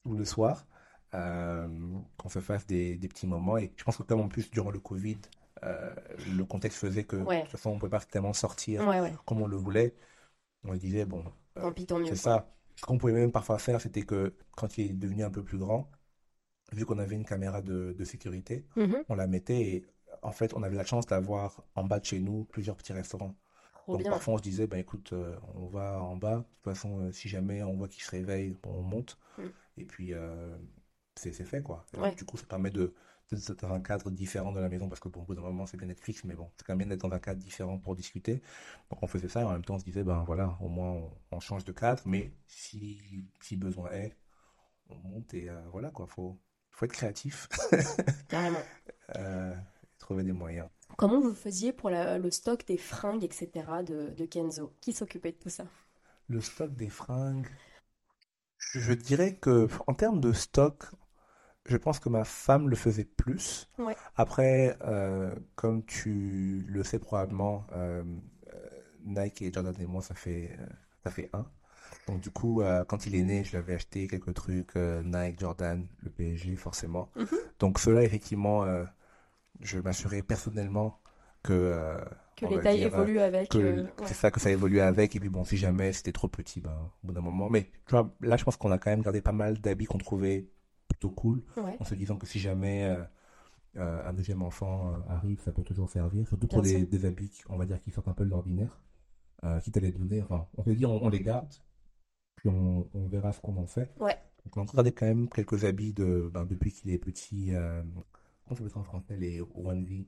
ou 0.05 0.15
le 0.15 0.25
soir, 0.25 0.65
euh, 1.13 1.67
qu'on 2.17 2.29
se 2.29 2.39
fasse 2.39 2.65
des, 2.67 2.95
des 2.97 3.07
petits 3.07 3.27
moments. 3.27 3.57
Et 3.57 3.71
je 3.77 3.83
pense 3.83 3.97
que 3.97 4.03
comme 4.03 4.21
en 4.21 4.27
plus, 4.29 4.49
durant 4.51 4.71
le 4.71 4.79
Covid, 4.79 5.17
euh, 5.63 5.93
le 6.35 6.43
contexte 6.45 6.79
faisait 6.79 7.03
que 7.03 7.17
Ouais. 7.17 7.37
de 7.37 7.41
toute 7.43 7.51
façon, 7.51 7.71
on 7.71 7.75
ne 7.75 7.79
pouvait 7.79 7.89
pas 7.91 7.99
tellement 8.01 8.33
sortir 8.33 8.87
Ouais, 8.87 8.99
ouais. 9.01 9.13
comme 9.25 9.41
on 9.41 9.47
le 9.47 9.57
voulait. 9.57 9.95
On 10.65 10.75
disait, 10.75 11.05
bon, 11.05 11.23
euh, 11.57 11.71
c'est 12.05 12.15
ça. 12.15 12.47
Ce 12.75 12.83
qu'on 12.85 12.97
pouvait 12.97 13.13
même 13.13 13.31
parfois 13.31 13.59
faire, 13.59 13.81
c'était 13.81 14.03
que 14.03 14.35
quand 14.55 14.77
il 14.77 14.91
est 14.91 14.93
devenu 14.93 15.23
un 15.23 15.29
peu 15.31 15.43
plus 15.43 15.57
grand, 15.57 15.89
vu 16.71 16.85
qu'on 16.85 16.97
avait 16.99 17.15
une 17.15 17.25
caméra 17.25 17.61
de, 17.61 17.95
de 17.97 18.05
sécurité, 18.05 18.65
Mhm. 18.75 19.03
on 19.09 19.15
la 19.15 19.27
mettait 19.27 19.61
et 19.61 19.85
en 20.21 20.31
fait, 20.31 20.53
on 20.55 20.63
avait 20.63 20.75
la 20.75 20.85
chance 20.85 21.05
d'avoir 21.05 21.63
en 21.75 21.83
bas 21.83 21.99
de 21.99 22.05
chez 22.05 22.19
nous 22.19 22.45
plusieurs 22.45 22.75
petits 22.77 22.93
restaurants. 22.93 23.35
Trop 23.73 23.93
Donc 23.93 24.03
bien. 24.03 24.11
parfois 24.11 24.35
on 24.35 24.37
se 24.37 24.43
disait, 24.43 24.67
bah 24.67 24.79
écoute, 24.79 25.13
euh, 25.13 25.35
on 25.55 25.67
va 25.67 26.01
en 26.01 26.15
bas. 26.17 26.37
De 26.37 26.43
toute 26.43 26.63
façon, 26.75 27.11
si 27.11 27.29
jamais 27.29 27.63
on 27.63 27.75
voit 27.75 27.87
qu'il 27.89 28.03
se 28.03 28.11
réveille, 28.11 28.55
bon, 28.63 28.71
on 28.77 28.81
monte. 28.83 29.17
Mm. 29.37 29.43
Et 29.77 29.85
puis 29.85 30.13
c'est 31.15 31.33
c'est 31.33 31.45
fait 31.45 31.61
quoi. 31.61 31.85
Du 32.17 32.25
coup, 32.25 32.37
ça 32.37 32.45
permet 32.45 32.71
de 32.71 32.93
d'être 33.31 33.53
dans 33.67 33.73
un 33.73 33.81
cadre 33.81 34.11
différent 34.11 34.51
de 34.51 34.59
la 34.59 34.69
maison 34.69 34.89
parce 34.89 34.99
que 34.99 35.07
au 35.07 35.23
bout 35.23 35.33
d'un 35.35 35.41
moment 35.41 35.65
c'est 35.65 35.77
bien 35.77 35.87
Netflix, 35.87 36.23
mais 36.25 36.35
bon, 36.35 36.51
c'est 36.57 36.65
quand 36.65 36.73
même 36.73 36.87
bien 36.87 36.95
d'être 36.95 37.07
dans 37.07 37.15
un 37.15 37.19
cadre 37.19 37.39
différent 37.41 37.79
pour 37.79 37.95
discuter. 37.95 38.41
Donc 38.91 39.01
on 39.01 39.07
faisait 39.07 39.29
ça 39.29 39.41
et 39.41 39.43
en 39.43 39.51
même 39.53 39.63
temps 39.65 39.75
on 39.75 39.79
se 39.79 39.85
disait, 39.85 40.03
ben 40.03 40.23
voilà, 40.25 40.57
au 40.61 40.67
moins 40.69 40.91
on, 40.91 41.11
on 41.31 41.39
change 41.39 41.63
de 41.65 41.71
cadre, 41.71 42.03
mais 42.05 42.31
si, 42.47 43.25
si 43.41 43.55
besoin 43.57 43.91
est, 43.91 44.15
on 44.89 44.95
monte 44.97 45.33
et 45.33 45.49
euh, 45.49 45.61
voilà 45.71 45.91
quoi, 45.91 46.07
faut, 46.07 46.39
faut 46.71 46.85
être 46.85 46.93
créatif, 46.93 47.49
Carrément. 48.27 48.63
euh, 49.15 49.53
trouver 49.97 50.23
des 50.23 50.31
moyens. 50.31 50.69
Comment 50.97 51.19
vous 51.21 51.35
faisiez 51.35 51.71
pour 51.71 51.91
la- 51.91 52.17
le 52.17 52.31
stock 52.31 52.65
des 52.65 52.77
fringues, 52.79 53.23
etc. 53.23 53.83
de, 53.83 54.09
de 54.17 54.25
Kenzo? 54.25 54.73
Qui 54.81 54.91
s'occupait 54.91 55.31
de 55.33 55.37
tout 55.37 55.49
ça? 55.49 55.67
Le 56.27 56.41
stock 56.41 56.75
des 56.75 56.89
fringues, 56.89 57.47
je 58.73 58.93
dirais 58.93 59.35
que 59.35 59.67
en 59.87 59.93
termes 59.93 60.19
de 60.19 60.33
stock, 60.33 60.85
je 61.65 61.77
pense 61.77 61.99
que 61.99 62.09
ma 62.09 62.23
femme 62.23 62.69
le 62.69 62.75
faisait 62.75 63.05
plus. 63.05 63.69
Ouais. 63.77 63.95
Après, 64.15 64.77
euh, 64.83 65.33
comme 65.55 65.83
tu 65.85 66.65
le 66.67 66.83
sais 66.83 66.99
probablement, 66.99 67.65
euh, 67.73 68.03
euh, 68.53 68.59
Nike 69.05 69.41
et 69.43 69.51
Jordan 69.53 69.73
et 69.79 69.85
moi, 69.85 70.01
ça 70.01 70.13
fait, 70.13 70.57
ça 71.03 71.09
fait 71.09 71.29
un. 71.33 71.45
Donc 72.07 72.19
du 72.19 72.31
coup, 72.31 72.61
euh, 72.61 72.83
quand 72.85 73.05
il 73.05 73.15
est 73.15 73.23
né, 73.23 73.43
je 73.43 73.51
lui 73.51 73.57
avais 73.57 73.75
acheté 73.75 74.07
quelques 74.07 74.33
trucs, 74.33 74.75
Nike, 74.75 75.39
Jordan, 75.39 75.87
le 76.01 76.09
PSG, 76.09 76.55
forcément. 76.55 77.09
Mhm. 77.15 77.27
Donc 77.59 77.79
cela, 77.79 78.03
effectivement, 78.03 78.65
je 79.61 79.79
m'assurais 79.79 80.21
personnellement 80.21 80.99
que, 81.43 81.97
Que 82.35 82.45
les 82.47 82.59
tailles 82.61 82.77
dire, 82.79 82.87
évoluent 82.87 83.19
avec. 83.19 83.49
que 83.49 83.85
c'est 84.05 84.13
ça 84.13 84.31
que 84.31 84.39
ça 84.39 84.49
évolue 84.51 84.79
avec 84.79 85.15
et 85.15 85.19
puis 85.19 85.29
bon 85.29 85.43
si 85.43 85.57
jamais 85.57 85.93
c'était 85.93 86.11
trop 86.13 86.27
petit 86.27 86.61
ben 86.61 86.71
au 87.03 87.07
bout 87.07 87.13
d'un 87.13 87.21
moment 87.21 87.49
mais 87.49 87.63
tu 87.85 87.91
vois 87.91 88.09
là 88.21 88.37
je 88.37 88.43
pense 88.43 88.55
qu'on 88.57 88.71
a 88.71 88.77
quand 88.77 88.89
même 88.89 89.01
gardé 89.01 89.21
pas 89.21 89.33
mal 89.33 89.59
d'habits 89.59 89.85
qu'on 89.85 89.97
trouvait 89.97 90.47
plutôt 91.03 91.15
cool 91.15 91.43
Ouais. 91.57 91.75
en 91.79 91.83
se 91.83 91.95
disant 91.95 92.17
que 92.17 92.25
si 92.25 92.39
jamais 92.39 92.83
euh, 92.85 93.03
euh, 93.77 94.07
un 94.09 94.13
deuxième 94.13 94.41
enfant 94.41 94.93
euh, 94.93 94.97
arrive 95.13 95.41
ça 95.41 95.51
peut 95.51 95.63
toujours 95.63 95.89
servir 95.89 96.27
surtout 96.27 96.47
pour 96.47 96.61
des, 96.61 97.05
habits 97.05 97.41
on 97.49 97.57
va 97.57 97.65
dire 97.65 97.81
qui 97.81 97.91
sortent 97.91 98.07
un 98.07 98.13
peu 98.13 98.25
de 98.25 98.29
l'ordinaire 98.29 98.79
quitte 99.61 99.75
à 99.75 99.81
les 99.81 99.91
donner 99.91 100.21
enfin 100.21 100.47
on 100.57 100.63
peut 100.63 100.73
dire 100.73 100.89
on, 100.89 101.03
on 101.05 101.09
les 101.09 101.19
garde 101.19 101.53
puis 102.35 102.47
on, 102.49 102.87
on 102.93 103.07
verra 103.07 103.33
ce 103.33 103.41
qu'on 103.41 103.57
en 103.57 103.65
fait 103.67 103.89
Ouais. 103.99 104.15
donc 104.45 104.55
on 104.57 104.61
a 104.61 104.65
gardé 104.73 104.91
quand 104.93 105.05
même 105.05 105.27
quelques 105.27 105.65
habits 105.65 105.91
de 105.93 106.29
ben, 106.33 106.45
depuis 106.45 106.71
qu'il 106.71 106.91
est 106.91 106.97
petit 106.97 107.51
comment 108.45 108.55
ça 108.55 108.69
ça 108.69 108.79
en 108.79 108.83
français 108.83 109.17
les 109.17 109.41
onesie 109.55 110.07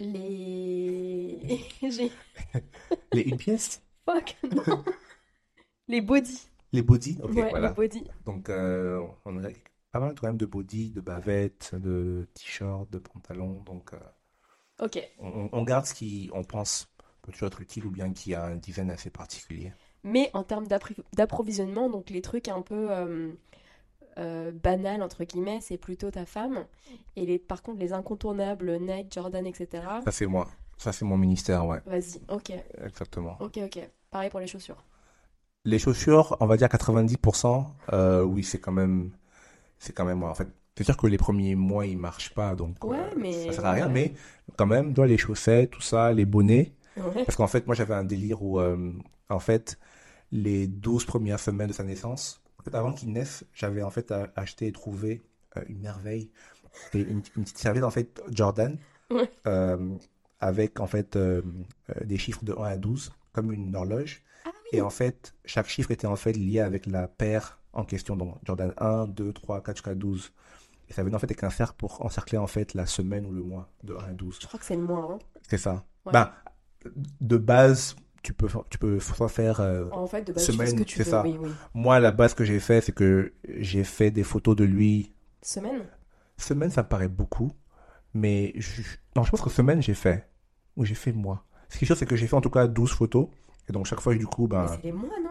Les. 0.00 1.60
Les 3.12 3.22
une 3.22 3.36
pièce? 3.36 3.82
Fuck, 4.06 4.36
non. 4.50 4.84
Les 5.88 6.00
body. 6.00 6.48
les 6.72 6.82
body 6.82 7.18
ok 7.22 7.34
Ouais, 7.34 7.50
voilà 7.50 7.68
les 7.68 7.74
body. 7.74 8.04
Donc, 8.24 8.48
euh, 8.48 9.06
on 9.24 9.36
a 9.44 9.50
pas 9.92 10.00
mal 10.00 10.14
quand 10.14 10.26
même 10.26 10.38
de 10.38 10.46
body, 10.46 10.90
de 10.90 11.00
bavettes, 11.00 11.74
de 11.74 12.28
t-shirts, 12.34 12.90
de 12.90 12.98
pantalons. 12.98 13.62
Donc, 13.64 13.94
euh, 13.94 13.98
Ok. 14.80 14.96
on, 15.18 15.48
on 15.52 15.62
garde 15.62 15.86
ce 15.86 15.94
qui, 15.94 16.30
on 16.34 16.44
pense, 16.44 16.88
peut 17.22 17.32
toujours 17.32 17.48
être 17.48 17.60
utile 17.60 17.86
ou 17.86 17.90
bien 17.90 18.12
qui 18.12 18.34
a 18.34 18.44
un 18.44 18.56
design 18.56 18.90
assez 18.90 19.10
particulier. 19.10 19.72
Mais 20.04 20.30
en 20.34 20.42
termes 20.42 20.66
d'approvisionnement, 21.12 21.88
donc 21.88 22.10
les 22.10 22.22
trucs 22.22 22.48
un 22.48 22.62
peu 22.62 22.90
euh, 22.90 23.32
euh, 24.18 24.52
banals, 24.52 25.02
entre 25.02 25.24
guillemets, 25.24 25.60
c'est 25.60 25.78
plutôt 25.78 26.10
ta 26.10 26.26
femme. 26.26 26.66
Et 27.16 27.26
les, 27.26 27.38
par 27.38 27.62
contre, 27.62 27.78
les 27.80 27.92
incontournables, 27.92 28.78
Nike, 28.78 29.12
Jordan, 29.12 29.46
etc. 29.46 29.84
Ça, 30.04 30.12
c'est 30.12 30.26
moi. 30.26 30.48
Ça, 30.78 30.92
c'est 30.92 31.04
mon 31.04 31.16
ministère, 31.16 31.66
ouais, 31.66 31.80
Vas-y, 31.86 32.20
ok, 32.28 32.52
exactement. 32.82 33.38
ok, 33.40 33.58
ok. 33.64 33.90
Pareil 34.10 34.30
pour 34.30 34.40
les 34.40 34.46
chaussures. 34.48 34.82
Les 35.64 35.78
chaussures, 35.78 36.36
on 36.40 36.46
va 36.46 36.56
dire 36.56 36.68
90%, 36.68 37.66
euh, 37.92 38.22
oui, 38.22 38.42
c'est 38.44 38.60
quand 38.60 38.72
même, 38.72 39.12
c'est 39.82 39.92
quand 39.92 40.04
même. 40.04 40.22
En 40.22 40.34
fait, 40.34 40.48
c'est 40.76 40.84
sûr 40.84 40.96
que 40.96 41.06
les 41.06 41.18
premiers 41.18 41.54
mois, 41.54 41.84
ils 41.86 41.98
marchent 41.98 42.32
pas, 42.34 42.54
donc 42.54 42.82
Ouais, 42.84 42.98
euh, 42.98 43.14
mais- 43.18 43.46
ça 43.46 43.52
sert 43.52 43.66
à 43.66 43.72
rien. 43.72 43.88
Mais 43.88 44.14
quand 44.56 44.66
même, 44.66 44.92
dans 44.92 45.04
les 45.04 45.18
chaussettes, 45.18 45.70
tout 45.70 45.82
ça, 45.82 46.12
les 46.12 46.24
bonnets. 46.24 46.72
Ouais. 46.96 47.24
Parce 47.24 47.36
qu'en 47.36 47.46
fait, 47.46 47.66
moi, 47.66 47.74
j'avais 47.74 47.94
un 47.94 48.04
délire 48.04 48.42
où, 48.42 48.60
euh, 48.60 48.92
en 49.28 49.38
fait, 49.40 49.78
les 50.30 50.66
12 50.66 51.04
premières 51.04 51.40
semaines 51.40 51.68
de 51.68 51.72
sa 51.72 51.84
naissance, 51.84 52.42
avant 52.72 52.92
qu'il 52.92 53.12
naisse, 53.12 53.44
j'avais 53.54 53.82
en 53.82 53.90
fait 53.90 54.12
a- 54.12 54.30
acheté 54.36 54.68
et 54.68 54.72
trouvé 54.72 55.20
euh, 55.56 55.62
une 55.68 55.80
merveille. 55.80 56.30
Une, 56.94 57.22
une 57.36 57.42
petite 57.44 57.58
serviette 57.58 57.84
en 57.84 57.90
fait 57.90 58.22
Jordan 58.30 58.78
Ouais. 59.10 59.28
euh, 59.46 59.94
avec 60.40 60.80
en 60.80 60.86
fait 60.86 61.18
des 62.04 62.16
chiffres 62.18 62.44
de 62.44 62.54
1 62.54 62.62
à 62.64 62.76
12 62.78 63.12
comme 63.32 63.52
une 63.52 63.74
horloge. 63.76 64.22
Et 64.72 64.80
en 64.80 64.88
fait, 64.90 65.34
chaque 65.44 65.68
chiffre 65.68 65.90
était 65.90 66.06
en 66.06 66.16
fait 66.16 66.32
lié 66.32 66.60
avec 66.60 66.86
la 66.86 67.08
paire 67.08 67.58
en 67.72 67.84
question. 67.84 68.16
Donc 68.16 68.36
Jordan 68.44 68.72
1, 68.78 69.06
2, 69.08 69.32
3, 69.32 69.62
4 69.62 69.76
jusqu'à 69.76 69.94
12. 69.94 70.32
Et 70.88 70.92
ça 70.92 71.02
venait 71.02 71.14
en 71.16 71.18
fait 71.18 71.26
avec 71.26 71.42
un 71.44 71.50
cercle 71.50 71.74
pour 71.78 72.04
encercler 72.04 72.38
en 72.38 72.46
fait 72.46 72.74
la 72.74 72.86
semaine 72.86 73.24
ou 73.26 73.32
le 73.32 73.42
mois 73.42 73.68
de 73.82 73.94
1 73.94 73.98
à 73.98 74.12
12. 74.12 74.38
Je 74.42 74.46
crois 74.46 74.60
que 74.60 74.66
c'est 74.66 74.76
le 74.76 74.82
moins. 74.82 75.12
hein. 75.14 75.18
C'est 75.48 75.58
ça. 75.58 75.84
Ouais. 76.04 76.12
Ben, 76.12 76.30
de 77.20 77.36
base, 77.36 77.96
tu 78.22 78.34
peux, 78.34 78.48
tu 78.68 78.78
peux 78.78 78.98
soit 79.00 79.28
faire 79.28 79.60
euh, 79.60 79.88
En 79.92 80.06
fait, 80.06 80.22
de 80.22 80.32
base, 80.32 80.44
tu 80.46 80.52
Semaine, 80.52 80.76
que 80.76 80.82
tu 80.82 80.96
c'est 80.96 81.04
ça. 81.04 81.22
Oui, 81.22 81.36
oui. 81.40 81.50
Moi, 81.74 81.98
la 82.00 82.10
base 82.10 82.34
que 82.34 82.44
j'ai 82.44 82.60
fait, 82.60 82.80
c'est 82.80 82.92
que 82.92 83.32
j'ai 83.48 83.84
fait 83.84 84.10
des 84.10 84.24
photos 84.24 84.56
de 84.56 84.64
lui. 84.64 85.12
Semaine? 85.40 85.86
Semaine, 86.36 86.70
ça 86.70 86.82
me 86.82 86.88
paraît 86.88 87.08
beaucoup. 87.08 87.52
Mais 88.14 88.52
je... 88.56 88.82
non, 89.16 89.22
je 89.22 89.30
pense 89.30 89.40
que 89.40 89.50
semaine, 89.50 89.80
j'ai 89.80 89.94
fait. 89.94 90.28
Ou 90.76 90.84
j'ai 90.84 90.94
fait 90.94 91.12
mois. 91.12 91.44
Ce 91.68 91.78
qui 91.78 91.84
est 91.84 91.86
sûr, 91.86 91.96
c'est 91.96 92.06
que 92.06 92.16
j'ai 92.16 92.26
fait 92.26 92.36
en 92.36 92.40
tout 92.40 92.50
cas 92.50 92.66
12 92.66 92.90
photos. 92.92 93.28
Et 93.68 93.72
donc, 93.72 93.86
chaque 93.86 94.00
fois, 94.00 94.14
du 94.14 94.26
coup, 94.26 94.46
ben. 94.48 94.66
c'est 94.68 94.82
les 94.82 94.92
mois, 94.92 95.08
non? 95.22 95.30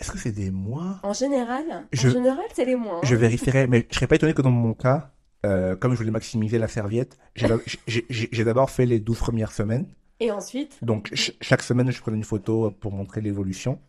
Est-ce 0.00 0.10
que 0.12 0.18
c'est 0.18 0.32
des 0.32 0.50
mois? 0.50 1.00
En 1.02 1.12
général, 1.12 1.64
Je- 1.92 2.08
en 2.08 2.12
général, 2.12 2.44
c'est 2.54 2.64
les 2.64 2.76
mois. 2.76 2.96
hein. 2.96 3.00
Je 3.04 3.14
vérifierai, 3.14 3.66
mais 3.66 3.86
je 3.90 3.94
serais 3.96 4.06
pas 4.06 4.16
étonné 4.16 4.34
que 4.34 4.42
dans 4.42 4.50
mon 4.50 4.74
cas, 4.74 5.12
euh, 5.46 5.76
comme 5.76 5.92
je 5.92 5.98
voulais 5.98 6.10
maximiser 6.10 6.58
la 6.58 6.68
serviette, 6.68 7.18
j'ai 7.34 8.44
d'abord 8.44 8.70
fait 8.70 8.86
les 8.86 9.00
12 9.00 9.18
premières 9.18 9.52
semaines. 9.52 9.86
Et 10.20 10.30
ensuite, 10.30 10.78
Donc, 10.82 11.08
ch- 11.08 11.36
chaque 11.40 11.62
semaine, 11.62 11.90
je 11.90 12.00
prenais 12.00 12.16
une 12.16 12.24
photo 12.24 12.70
pour 12.70 12.92
montrer 12.92 13.20
l'évolution. 13.20 13.80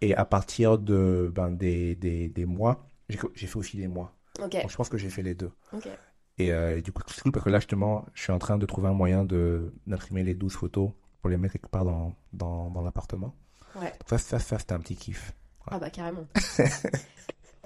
Et 0.00 0.14
à 0.14 0.24
partir 0.24 0.78
de, 0.78 1.30
ben, 1.34 1.50
des, 1.50 1.94
des, 1.94 2.28
des 2.28 2.44
mois, 2.44 2.88
j'ai 3.08 3.46
fait 3.46 3.56
aussi 3.56 3.76
les 3.76 3.88
mois. 3.88 4.14
ok, 4.42 4.50
Donc, 4.62 4.70
je 4.70 4.76
pense 4.76 4.88
que 4.88 4.98
j'ai 4.98 5.10
fait 5.10 5.22
les 5.22 5.34
deux. 5.34 5.50
ok. 5.72 5.88
Et, 6.38 6.52
euh, 6.52 6.76
et 6.78 6.82
du 6.82 6.92
coup, 6.92 7.02
c'est 7.08 7.20
cool 7.22 7.30
parce 7.32 7.44
que 7.44 7.50
là, 7.50 7.58
justement, 7.58 8.04
je 8.14 8.22
suis 8.22 8.32
en 8.32 8.38
train 8.38 8.58
de 8.58 8.66
trouver 8.66 8.88
un 8.88 8.92
moyen 8.94 9.24
d'imprimer 9.24 10.22
les 10.24 10.34
12 10.34 10.54
photos 10.54 10.90
pour 11.20 11.30
les 11.30 11.36
mettre 11.36 11.52
quelque 11.54 11.68
part 11.68 11.84
dans, 11.84 12.14
dans, 12.32 12.70
dans 12.70 12.82
l'appartement. 12.82 13.34
Ouais. 13.80 13.92
Ça, 14.06 14.18
ça, 14.18 14.38
ça 14.38 14.58
c'était 14.58 14.72
un 14.74 14.80
petit 14.80 14.96
kiff. 14.96 15.32
Ah 15.70 15.78
bah 15.78 15.90
carrément. 15.90 16.26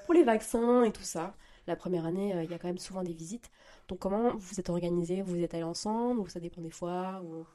Pour 0.07 0.15
les 0.15 0.25
vaccins 0.25 0.85
et 0.85 0.93
tout 0.93 1.03
ça, 1.03 1.37
la 1.67 1.77
première 1.77 2.07
année, 2.07 2.35
euh, 2.35 2.43
il 2.43 2.51
y 2.51 2.55
a 2.55 2.59
quand 2.59 2.69
même 2.69 2.79
souvent 2.79 3.03
des 3.03 3.13
visites. 3.13 3.51
Donc 3.89 3.99
comment 3.99 4.31
vous 4.33 4.39
vous 4.39 4.59
êtes 4.61 4.71
organisés? 4.71 5.21
Vous 5.23 5.37
êtes 5.39 5.53
allés 5.55 5.63
ensemble 5.65 6.21
ou 6.21 6.29
ça 6.29 6.41
dépend 6.41 6.63
des 6.63 6.71
fois 6.71 7.21
ou... 7.23 7.47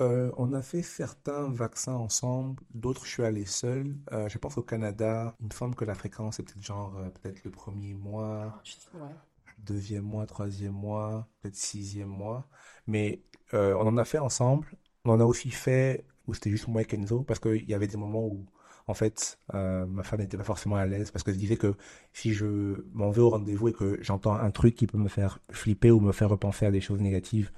Euh, 0.00 0.30
on 0.36 0.52
a 0.52 0.62
fait 0.62 0.82
certains 0.82 1.48
vaccins 1.50 1.94
ensemble, 1.94 2.62
d'autres 2.72 3.04
je 3.04 3.10
suis 3.10 3.24
allé 3.24 3.44
seul. 3.44 3.96
Euh, 4.12 4.28
je 4.28 4.38
pense 4.38 4.56
au 4.56 4.62
Canada, 4.62 5.34
il 5.40 5.46
me 5.46 5.52
semble 5.52 5.74
que 5.74 5.84
la 5.84 5.94
fréquence 5.94 6.38
est 6.38 6.44
peut-être 6.44 6.62
genre 6.64 6.94
peut-être 7.20 7.42
le 7.44 7.50
premier 7.50 7.94
mois, 7.94 8.64
sais- 8.64 8.88
ouais. 8.94 9.14
deuxième 9.58 10.04
mois, 10.04 10.26
troisième 10.26 10.72
mois, 10.74 11.28
peut-être 11.42 11.56
sixième 11.56 12.08
mois. 12.08 12.48
Mais 12.86 13.22
on 13.52 13.86
en 13.86 13.96
a 13.98 14.04
fait 14.04 14.18
ensemble. 14.18 14.68
On 15.04 15.12
en 15.12 15.20
a 15.20 15.24
aussi 15.24 15.50
fait 15.50 16.06
où 16.26 16.34
c'était 16.34 16.50
juste 16.50 16.68
moi 16.68 16.82
et 16.82 16.84
Kenzo 16.84 17.22
parce 17.24 17.40
qu'il 17.40 17.64
y 17.68 17.74
avait 17.74 17.86
des 17.88 17.96
moments 17.96 18.26
où 18.26 18.46
en 18.88 18.94
fait 18.94 19.38
euh, 19.54 19.86
ma 19.86 20.02
femme 20.02 20.20
n'était 20.20 20.36
pas 20.36 20.44
forcément 20.44 20.76
à 20.76 20.86
l'aise 20.86 21.10
parce 21.10 21.22
que 21.22 21.32
je 21.32 21.38
disais 21.38 21.56
que 21.56 21.74
si 22.12 22.32
je 22.32 22.84
m'en 22.92 23.10
vais 23.10 23.20
au 23.20 23.30
rendez-vous 23.30 23.68
et 23.68 23.72
que 23.72 23.98
j'entends 24.02 24.34
un 24.34 24.50
truc 24.50 24.74
qui 24.74 24.86
peut 24.86 24.98
me 24.98 25.08
faire 25.08 25.38
flipper 25.50 25.90
ou 25.90 26.00
me 26.00 26.12
faire 26.12 26.30
repenser 26.30 26.66
à 26.66 26.70
des 26.70 26.80
choses 26.80 27.00
négatives, 27.00 27.52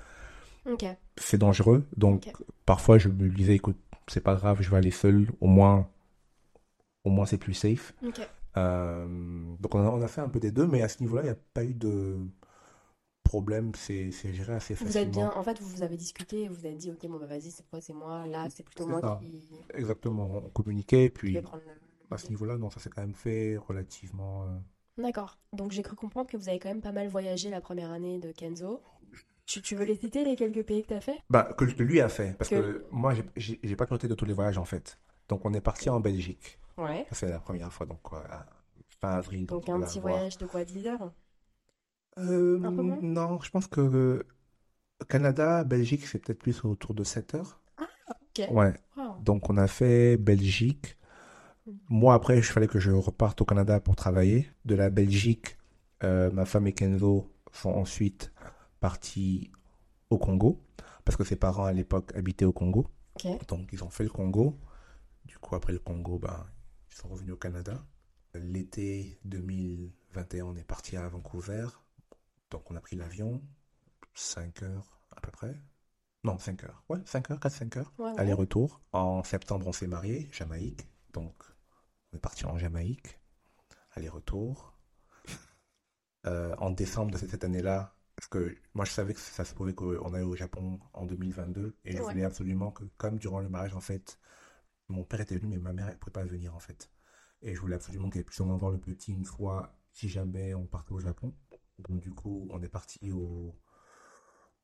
c'est 1.17 1.39
dangereux. 1.39 1.85
Donc, 1.97 2.31
parfois, 2.67 2.99
je 2.99 3.09
me 3.09 3.29
disais, 3.29 3.55
écoute, 3.55 3.77
c'est 4.07 4.21
pas 4.21 4.35
grave, 4.35 4.59
je 4.61 4.71
vais 4.71 4.77
aller 4.77 4.91
seul. 4.91 5.27
Au 5.41 5.47
moins, 5.47 5.89
au 7.05 7.11
moins, 7.11 7.27
c'est 7.27 7.39
plus 7.39 7.55
safe. 7.55 7.95
Euh, 8.57 9.07
donc, 9.61 9.75
on 9.75 9.81
a, 9.81 9.89
on 9.89 10.03
a 10.03 10.09
fait 10.09 10.21
un 10.21 10.29
peu 10.29 10.41
des 10.41 10.51
deux, 10.51 10.67
mais 10.67 10.83
à 10.83 10.89
ce 10.89 11.01
niveau-là, 11.01 11.23
il 11.23 11.27
n'y 11.27 11.31
a 11.31 11.39
pas 11.55 11.65
eu 11.65 11.75
de 11.75 12.19
problème. 13.31 13.71
C'est, 13.77 14.11
c'est 14.11 14.33
géré 14.33 14.55
assez 14.55 14.75
Vous 14.75 14.85
êtes 14.99 15.07
facilement. 15.07 15.29
bien, 15.29 15.33
en 15.37 15.43
fait, 15.45 15.61
vous 15.61 15.69
vous 15.69 15.83
avez 15.83 15.97
discuté, 15.97 16.49
vous 16.49 16.67
avez 16.67 16.75
dit, 16.75 16.91
ok, 16.91 17.07
bon 17.07 17.19
bah 17.19 17.27
vas-y, 17.27 17.51
c'est 17.53 17.65
quoi, 17.71 17.81
c'est 17.81 17.93
moi, 17.93 18.27
là, 18.27 18.49
c'est 18.51 18.65
plutôt 18.65 18.87
moi 18.89 19.01
ça. 19.01 19.21
qui 19.21 19.41
Exactement. 19.75 20.29
On 20.35 20.49
communiquait, 20.51 21.11
puis 21.11 21.41
prendre 21.41 21.63
à 22.11 22.19
ce 22.19 22.29
niveau-là, 22.29 22.59
non, 22.59 22.71
ça 22.71 22.81
s'est 22.81 22.91
quand 22.91 23.03
même 23.03 23.15
fait 23.15 23.57
relativement. 23.57 24.45
euh, 24.45 25.03
D'accord. 25.03 25.39
Donc 25.53 25.71
j'ai 25.71 25.83
cru 25.83 25.95
comprendre 25.95 26.29
que 26.29 26.37
vous 26.37 26.49
avez 26.49 26.59
quand 26.59 26.69
même 26.69 26.81
pas 26.83 26.91
mal 26.93 27.07
voyagé 27.07 27.51
la 27.51 27.61
première 27.61 27.93
année 27.93 28.19
de 28.19 28.33
Kenzo. 28.33 28.83
Tu, 29.47 29.63
tu 29.63 29.75
veux 29.77 29.85
les 29.85 29.97
citer, 29.97 30.25
les 30.25 30.37
quelques 30.37 30.65
pays 30.65 30.83
que 30.83 30.89
t'as 30.89 31.01
fait? 31.01 31.19
Bah, 31.29 31.55
que, 31.57 31.65
lui 31.65 32.01
a 32.01 32.09
fait. 32.09 32.37
Parce 32.37 32.51
Que- 32.51 32.55
que 32.57 32.87
moi, 32.91 33.15
j'ai, 33.37 33.77
pas 33.77 33.87
compté 33.87 34.07
de 34.07 34.15
tous 34.15 34.25
les 34.25 34.33
voyages, 34.33 34.59
en 34.59 34.65
fait. 34.65 34.99
Donc, 35.29 35.45
on 35.45 35.53
est 35.55 35.61
parti 35.61 35.89
en 35.91 35.99
Belgique. 35.99 36.59
Ouais. 36.79 37.05
C'est 37.11 37.29
la 37.29 37.41
première 37.41 37.73
fois, 37.73 37.85
donc, 37.87 38.01
à 38.13 38.47
fin 39.01 39.11
avril. 39.11 39.47
Donc 39.47 39.65
on 39.69 39.75
un 39.75 39.81
petit 39.81 39.99
voyage 40.01 40.39
de 40.39 40.47
quoi, 40.47 40.65
10 40.65 40.87
heures? 40.87 41.13
Euh, 42.21 42.59
non, 43.03 43.41
je 43.41 43.51
pense 43.51 43.67
que 43.67 44.25
Canada, 45.09 45.65
Belgique, 45.65 46.07
c'est 46.07 46.19
peut-être 46.19 46.39
plus 46.41 46.65
autour 46.65 46.95
de 46.95 47.05
7 47.05 47.35
heures. 47.35 47.61
Ok. 48.39 48.47
Ouais, 48.51 48.75
Wow. 48.97 49.17
donc 49.23 49.51
on 49.51 49.57
a 49.57 49.67
fait 49.67 50.17
Belgique. 50.17 50.97
Moi, 51.89 52.15
après, 52.15 52.39
il 52.39 52.43
fallait 52.43 52.67
que 52.69 52.79
je 52.81 52.91
reparte 52.91 53.41
au 53.41 53.45
Canada 53.45 53.81
pour 53.81 53.97
travailler. 53.97 54.51
De 54.65 54.75
la 54.75 54.91
Belgique, 54.91 55.57
euh, 56.03 56.31
ma 56.33 56.45
femme 56.45 56.67
et 56.67 56.73
Kenzo 56.73 57.31
sont 57.53 57.71
ensuite 57.71 58.33
partis 58.81 59.51
au 60.11 60.19
Congo, 60.19 60.61
parce 61.05 61.17
que 61.17 61.25
ses 61.25 61.37
parents 61.37 61.65
à 61.65 61.73
l'époque 61.73 62.13
habitaient 62.17 62.45
au 62.45 62.53
Congo. 62.53 62.87
Ok. 63.17 63.47
Donc, 63.49 63.69
ils 63.73 63.85
ont 63.85 63.91
fait 63.91 64.05
le 64.05 64.11
Congo. 64.11 64.59
Du 65.25 65.39
coup, 65.39 65.55
après 65.55 65.73
le 65.73 65.79
Congo, 65.79 66.19
ben, 66.19 66.47
ils 66.91 66.95
sont 66.97 67.09
revenus 67.09 67.35
au 67.35 67.37
Canada. 67.37 67.85
L'été 68.35 69.19
2021, 69.25 70.45
on 70.47 70.57
est 70.57 70.65
parti 70.65 70.97
à 70.97 71.09
Vancouver. 71.09 71.67
Donc, 72.51 72.71
on 72.71 72.77
a 72.77 72.81
pris 72.81 72.97
l'avion. 72.97 73.43
5 74.15 74.63
heures 74.63 75.01
à 75.17 75.21
peu 75.21 75.31
près. 75.31 75.55
Non, 76.25 76.39
5 76.39 76.65
heures. 76.65 76.85
Ouais, 76.89 76.99
5 77.05 77.31
heures, 77.31 77.41
4-5 77.41 77.79
heures. 77.79 77.93
Aller-retour. 78.19 78.83
En 78.93 79.23
septembre, 79.23 79.67
on 79.67 79.73
s'est 79.73 79.87
marié, 79.87 80.29
Jamaïque. 80.33 80.87
Donc, 81.13 81.35
on 82.13 82.17
est 82.17 82.21
parti 82.21 82.45
en 82.45 82.59
Jamaïque. 82.59 83.19
Aller-retour. 83.93 84.77
Euh, 86.27 86.55
en 86.59 86.71
décembre 86.71 87.13
de 87.13 87.17
cette 87.17 87.45
année-là, 87.45 87.97
parce 88.15 88.29
que 88.29 88.55
moi 88.75 88.85
je 88.85 88.91
savais 88.91 89.15
que 89.15 89.21
ça 89.21 89.47
se 89.47 89.55
pouvait 89.55 89.73
qu'on 89.73 90.13
allait 90.13 90.23
au 90.23 90.37
Japon 90.37 90.79
en 90.93 91.07
2022 91.07 91.79
et 91.87 91.97
je 91.97 92.03
voulais 92.03 92.25
absolument 92.25 92.71
que, 92.71 92.85
comme 92.99 93.19
durant 93.19 93.41
le 93.41 93.49
mariage 93.49 93.75
en 93.75 93.81
fait, 93.81 94.19
mon 94.89 95.03
père 95.03 95.23
était 95.23 95.39
venu 95.39 95.49
mais 95.49 95.59
ma 95.59 95.73
mère 95.73 95.89
elle 95.89 95.99
pouvait 95.99 96.13
pas 96.13 96.25
venir 96.25 96.55
en 96.55 96.59
fait. 96.59 96.93
Et 97.41 97.55
je 97.55 97.61
voulais 97.63 97.77
absolument 97.77 98.11
qu'elle 98.11 98.27
puisse 98.27 98.41
au 98.41 98.45
moins 98.45 98.59
voir 98.59 98.73
le 98.73 98.79
petit 98.79 99.13
une 99.13 99.25
fois 99.25 99.75
si 99.93 100.11
jamais 100.11 100.53
on 100.53 100.67
partait 100.67 100.93
au 100.93 101.01
Japon. 101.01 101.35
Donc 101.89 102.01
du 102.01 102.11
coup, 102.13 102.47
on 102.51 102.63
est 102.63 102.69
parti 102.69 103.13
au, 103.13 103.55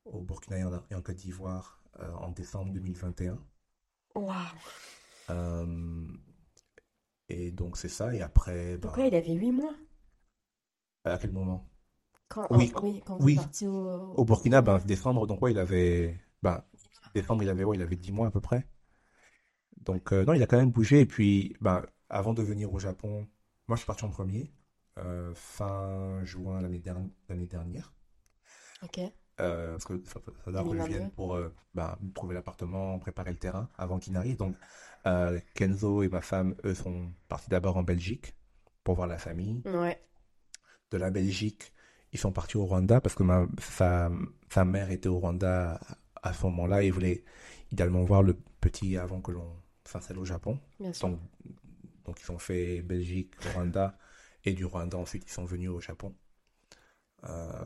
au 0.05 0.21
Burkina 0.21 0.57
et 0.89 0.95
en, 0.95 1.01
Côte 1.01 1.15
d'Ivoire 1.15 1.81
euh, 1.99 2.11
en 2.13 2.31
décembre 2.31 2.71
2021. 2.73 3.37
Waouh. 4.15 4.37
Et 7.29 7.51
donc 7.51 7.77
c'est 7.77 7.89
ça. 7.89 8.13
Et 8.13 8.21
après, 8.21 8.77
Donc 8.77 8.95
bah, 8.95 9.01
là, 9.03 9.07
il 9.07 9.15
avait 9.15 9.33
8 9.33 9.51
mois? 9.51 9.73
à 11.03 11.17
quel 11.17 11.31
moment? 11.31 11.67
Quand, 12.27 12.47
Oui, 12.51 12.71
oui, 12.83 13.01
quand 13.05 13.17
oui. 13.21 13.35
vous 13.35 13.39
êtes 13.39 13.45
parti 13.45 13.67
au... 13.67 14.13
Au 14.13 14.25
Burkina, 14.25 14.61
ben, 14.61 14.79
décembre, 14.79 15.27
donc 15.27 15.41
ouais, 15.41 15.51
il 15.51 15.59
avait, 15.59 16.19
ben, 16.41 16.63
décembre, 17.13 17.43
il 17.43 17.49
avait, 17.49 17.63
ouais, 17.63 17.77
il 17.77 17.81
avait 17.81 17.95
10 17.95 18.11
mois 18.11 18.27
à 18.27 18.31
peu 18.31 18.41
près. 18.41 18.67
Donc, 19.77 20.11
euh, 20.11 20.25
non, 20.25 20.33
il 20.33 20.43
a 20.43 20.47
quand 20.47 20.57
même 20.57 20.71
bougé. 20.71 21.01
Et 21.01 21.05
puis, 21.05 21.55
ben, 21.61 21.85
avant 22.09 22.33
de 22.33 22.41
venir 22.43 22.73
au 22.73 22.79
Japon, 22.79 23.27
moi, 23.67 23.75
je 23.75 23.81
suis 23.81 23.87
parti 23.87 24.03
en 24.05 24.09
premier, 24.09 24.51
euh, 24.97 25.31
fin 25.35 26.23
juin 26.23 26.61
l'année 26.61 27.45
dernière. 27.47 27.93
Ok. 28.83 28.99
Euh, 29.39 29.71
parce 29.71 29.85
que 29.85 30.01
ça, 30.05 30.19
ça 30.45 30.51
doit 30.51 30.63
que 30.63 30.69
je 30.69 30.73
2022. 30.73 30.97
vienne 30.97 31.11
pour 31.11 31.35
euh, 31.35 31.53
ben, 31.75 31.95
trouver 32.15 32.33
l'appartement, 32.33 32.97
préparer 32.97 33.31
le 33.31 33.37
terrain 33.37 33.69
avant 33.77 33.99
qu'il 33.99 34.13
n'arrive. 34.13 34.37
Donc, 34.37 34.55
Kenzo 35.53 36.03
et 36.03 36.09
ma 36.09 36.21
femme, 36.21 36.55
eux, 36.65 36.73
sont 36.73 37.11
partis 37.27 37.49
d'abord 37.49 37.77
en 37.77 37.83
Belgique 37.83 38.35
pour 38.83 38.95
voir 38.95 39.07
la 39.07 39.17
famille. 39.17 39.61
Ouais. 39.65 40.01
de 40.91 40.97
la 40.97 41.11
Belgique, 41.11 41.73
ils 42.13 42.19
sont 42.19 42.31
partis 42.31 42.57
au 42.57 42.65
Rwanda 42.65 43.01
parce 43.01 43.15
que 43.15 43.23
ma, 43.23 43.45
sa, 43.59 44.09
sa 44.49 44.65
mère 44.65 44.89
était 44.91 45.09
au 45.09 45.19
Rwanda 45.19 45.79
à 46.23 46.33
ce 46.33 46.45
moment-là 46.45 46.81
et 46.81 46.89
voulait 46.89 47.23
idéalement 47.71 48.03
voir 48.03 48.23
le 48.23 48.37
petit 48.61 48.97
avant 48.97 49.21
que 49.21 49.31
l'on 49.31 49.49
s'installe 49.83 50.17
au 50.17 50.25
Japon. 50.25 50.59
Bien 50.79 50.93
sûr. 50.93 51.09
Donc, 51.09 51.19
donc 52.05 52.21
ils 52.21 52.31
ont 52.31 52.39
fait 52.39 52.81
Belgique, 52.81 53.33
Rwanda 53.53 53.97
et 54.45 54.53
du 54.53 54.65
Rwanda 54.65 54.97
ensuite 54.97 55.25
ils 55.27 55.31
sont 55.33 55.45
venus 55.45 55.69
au 55.69 55.79
Japon. 55.79 56.15
Euh, 57.23 57.65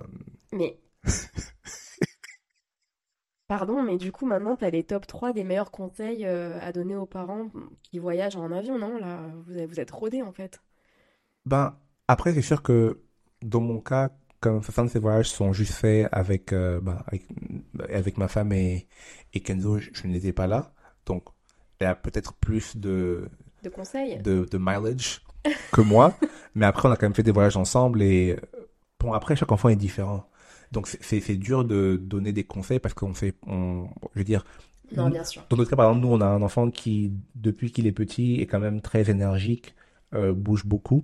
Mais... 0.51 0.77
Pardon, 3.47 3.83
mais 3.83 3.97
du 3.97 4.11
coup, 4.11 4.25
maintenant, 4.25 4.55
tu 4.55 4.65
as 4.65 4.69
les 4.71 4.83
top 4.83 5.05
3 5.05 5.33
des 5.33 5.43
meilleurs 5.43 5.71
conseils 5.71 6.25
euh, 6.25 6.57
à 6.61 6.71
donner 6.71 6.95
aux 6.95 7.05
parents 7.05 7.49
qui 7.83 7.99
voyagent 7.99 8.35
en 8.37 8.51
avion, 8.51 8.79
non? 8.79 8.97
Là, 8.97 9.29
vous 9.45 9.57
êtes, 9.57 9.69
vous 9.69 9.79
êtes 9.79 9.91
rodés, 9.91 10.21
en 10.23 10.31
fait. 10.31 10.61
Ben, 11.45 11.77
après, 12.07 12.33
c'est 12.33 12.41
sûr 12.41 12.61
que 12.61 13.01
dans 13.41 13.61
mon 13.61 13.79
cas, 13.81 14.11
comme 14.39 14.61
certains 14.63 14.85
de 14.85 14.89
ces 14.89 14.99
voyages 14.99 15.29
sont 15.29 15.53
juste 15.53 15.73
faits 15.73 16.07
avec, 16.11 16.53
euh, 16.53 16.79
ben, 16.81 17.03
avec, 17.07 17.27
avec 17.89 18.17
ma 18.17 18.27
femme 18.27 18.51
et, 18.53 18.87
et 19.33 19.41
Kenzo, 19.41 19.79
je, 19.79 19.89
je 19.93 20.07
n'étais 20.07 20.33
pas 20.33 20.47
là. 20.47 20.73
Donc, 21.05 21.25
il 21.79 21.83
y 21.83 21.87
a 21.87 21.95
peut-être 21.95 22.33
plus 22.35 22.77
de, 22.77 23.29
De 23.63 23.69
conseils? 23.69 24.21
de, 24.23 24.45
de 24.45 24.57
mileage 24.57 25.23
que 25.71 25.81
moi. 25.81 26.17
mais 26.55 26.65
après, 26.65 26.87
on 26.89 26.91
a 26.91 26.95
quand 26.97 27.05
même 27.05 27.15
fait 27.15 27.23
des 27.23 27.31
voyages 27.31 27.57
ensemble 27.57 28.01
et 28.01 28.37
bon, 28.99 29.13
après, 29.13 29.35
chaque 29.35 29.51
enfant 29.51 29.69
est 29.69 29.75
différent. 29.75 30.27
Donc, 30.71 30.87
c'est- 30.87 31.21
dur 31.37 31.65
de 31.65 31.99
donner 32.01 32.31
des 32.33 32.43
conseils 32.45 32.79
parce 32.79 32.93
qu'on 32.93 33.13
fait, 33.13 33.35
on, 33.47 33.87
je 34.13 34.19
veux 34.19 34.23
dire, 34.25 34.45
Non, 34.95 35.09
bien 35.09 35.23
sûr. 35.23 35.43
dans 35.49 35.57
notre 35.57 35.69
cas, 35.69 35.75
par 35.75 35.87
exemple, 35.89 36.05
nous, 36.05 36.13
on 36.13 36.21
a 36.21 36.25
un 36.25 36.41
enfant 36.41 36.69
qui, 36.71 37.13
depuis 37.35 37.71
qu'il 37.71 37.87
est 37.87 37.91
petit, 37.91 38.41
est 38.41 38.47
quand 38.47 38.59
même 38.59 38.81
très 38.81 39.09
énergique, 39.09 39.75
euh, 40.13 40.33
bouge 40.33 40.65
beaucoup. 40.65 41.03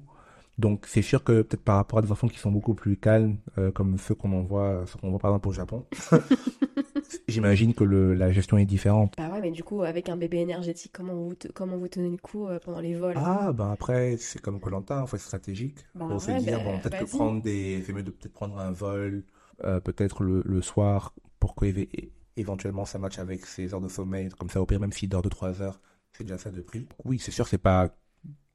Donc, 0.58 0.86
c'est 0.88 1.01
sûr 1.03 1.24
que 1.24 1.41
peut-être 1.43 1.64
par 1.64 1.76
rapport 1.78 1.99
à 1.99 2.01
des 2.01 2.12
enfants 2.12 2.28
qui 2.28 2.39
sont 2.39 2.51
beaucoup 2.51 2.74
plus 2.76 2.97
calmes, 2.97 3.38
euh, 3.60 3.72
comme 3.72 3.97
ceux 3.99 4.16
qu'on 4.16 4.34
envoie, 4.34 4.86
ceux 4.88 4.97
qu'on 4.99 5.12
voit 5.12 5.20
par 5.20 5.32
exemple 5.32 5.49
au 5.49 5.51
Japon, 5.53 5.86
j'imagine 7.28 7.74
que 7.74 7.84
le, 7.84 8.14
la 8.14 8.32
gestion 8.32 8.58
est 8.58 8.66
différente. 8.66 9.16
Bah 9.18 9.30
ouais, 9.30 9.41
mais 9.41 9.51
du 9.51 9.64
coup, 9.66 9.84
avec 9.84 10.08
un 10.10 10.16
bébé 10.16 10.38
énergétique, 10.38 10.93
comment 10.93 11.14
vous, 11.14 11.36
te- 11.36 11.49
comment 11.49 11.78
vous 11.78 11.88
tenez 11.89 12.10
le 12.10 12.18
coup 12.18 12.47
euh, 12.47 12.58
pendant 12.60 12.80
les 12.80 12.95
vols? 12.95 13.20
Ah, 13.20 13.51
ben 13.53 13.72
après, 13.72 14.18
c'est 14.18 14.39
comme 14.41 14.60
Koh-Lanta, 14.60 15.01
il 15.03 15.08
faut 15.08 15.16
être 15.16 15.22
stratégique. 15.24 15.80
Bah 15.95 16.08
Faut 16.08 16.20
se 16.20 16.32
ouais, 16.32 16.39
dire, 16.39 16.62
bah, 16.62 16.62
bon, 16.62 16.80
peut-être 16.80 16.95
que 16.95 17.03
prendre 17.05 17.41
des, 17.41 17.84
c'est 17.86 17.91
mieux 17.93 18.03
de 18.03 18.12
peut-être 18.12 18.34
prendre 18.34 18.58
un 18.60 18.72
vol, 18.72 19.26
euh, 19.64 19.80
peut-être 19.80 20.24
le, 20.24 20.41
le 20.45 20.62
soir, 20.62 21.14
pour 21.39 21.55
que 21.55 21.66
éve- 21.66 22.12
éventuellement 22.38 22.86
ça 22.86 22.99
matche 22.99 23.20
avec 23.20 23.45
ses 23.45 23.74
heures 23.74 23.82
de 23.82 23.88
sommeil. 23.89 24.30
Comme 24.30 24.49
ça, 24.49 24.62
au 24.62 24.66
pire, 24.66 24.80
même 24.80 24.91
s'il 24.91 25.10
dort 25.10 25.22
de 25.24 25.30
3 25.30 25.62
heures, 25.62 25.82
c'est 26.14 26.24
déjà 26.24 26.38
ça 26.38 26.51
de 26.51 26.62
prix. 26.62 26.88
Oui, 27.05 27.20
c'est 27.20 27.32
sûr, 27.32 27.47
c'est 27.47 27.58
pas 27.58 27.95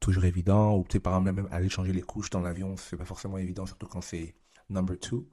toujours 0.02 0.24
évident, 0.24 0.76
ou 0.76 0.84
sais, 0.90 1.00
par 1.00 1.14
exemple, 1.14 1.32
même 1.32 1.48
aller 1.50 1.68
changer 1.70 1.92
les 1.92 2.02
couches 2.02 2.28
dans 2.28 2.40
l'avion, 2.40 2.76
c'est 2.76 2.96
pas 2.96 3.04
forcément 3.04 3.38
évident, 3.38 3.64
surtout 3.64 3.86
quand 3.86 4.02
c'est 4.02 4.34
number 4.68 4.98
two. 4.98 5.26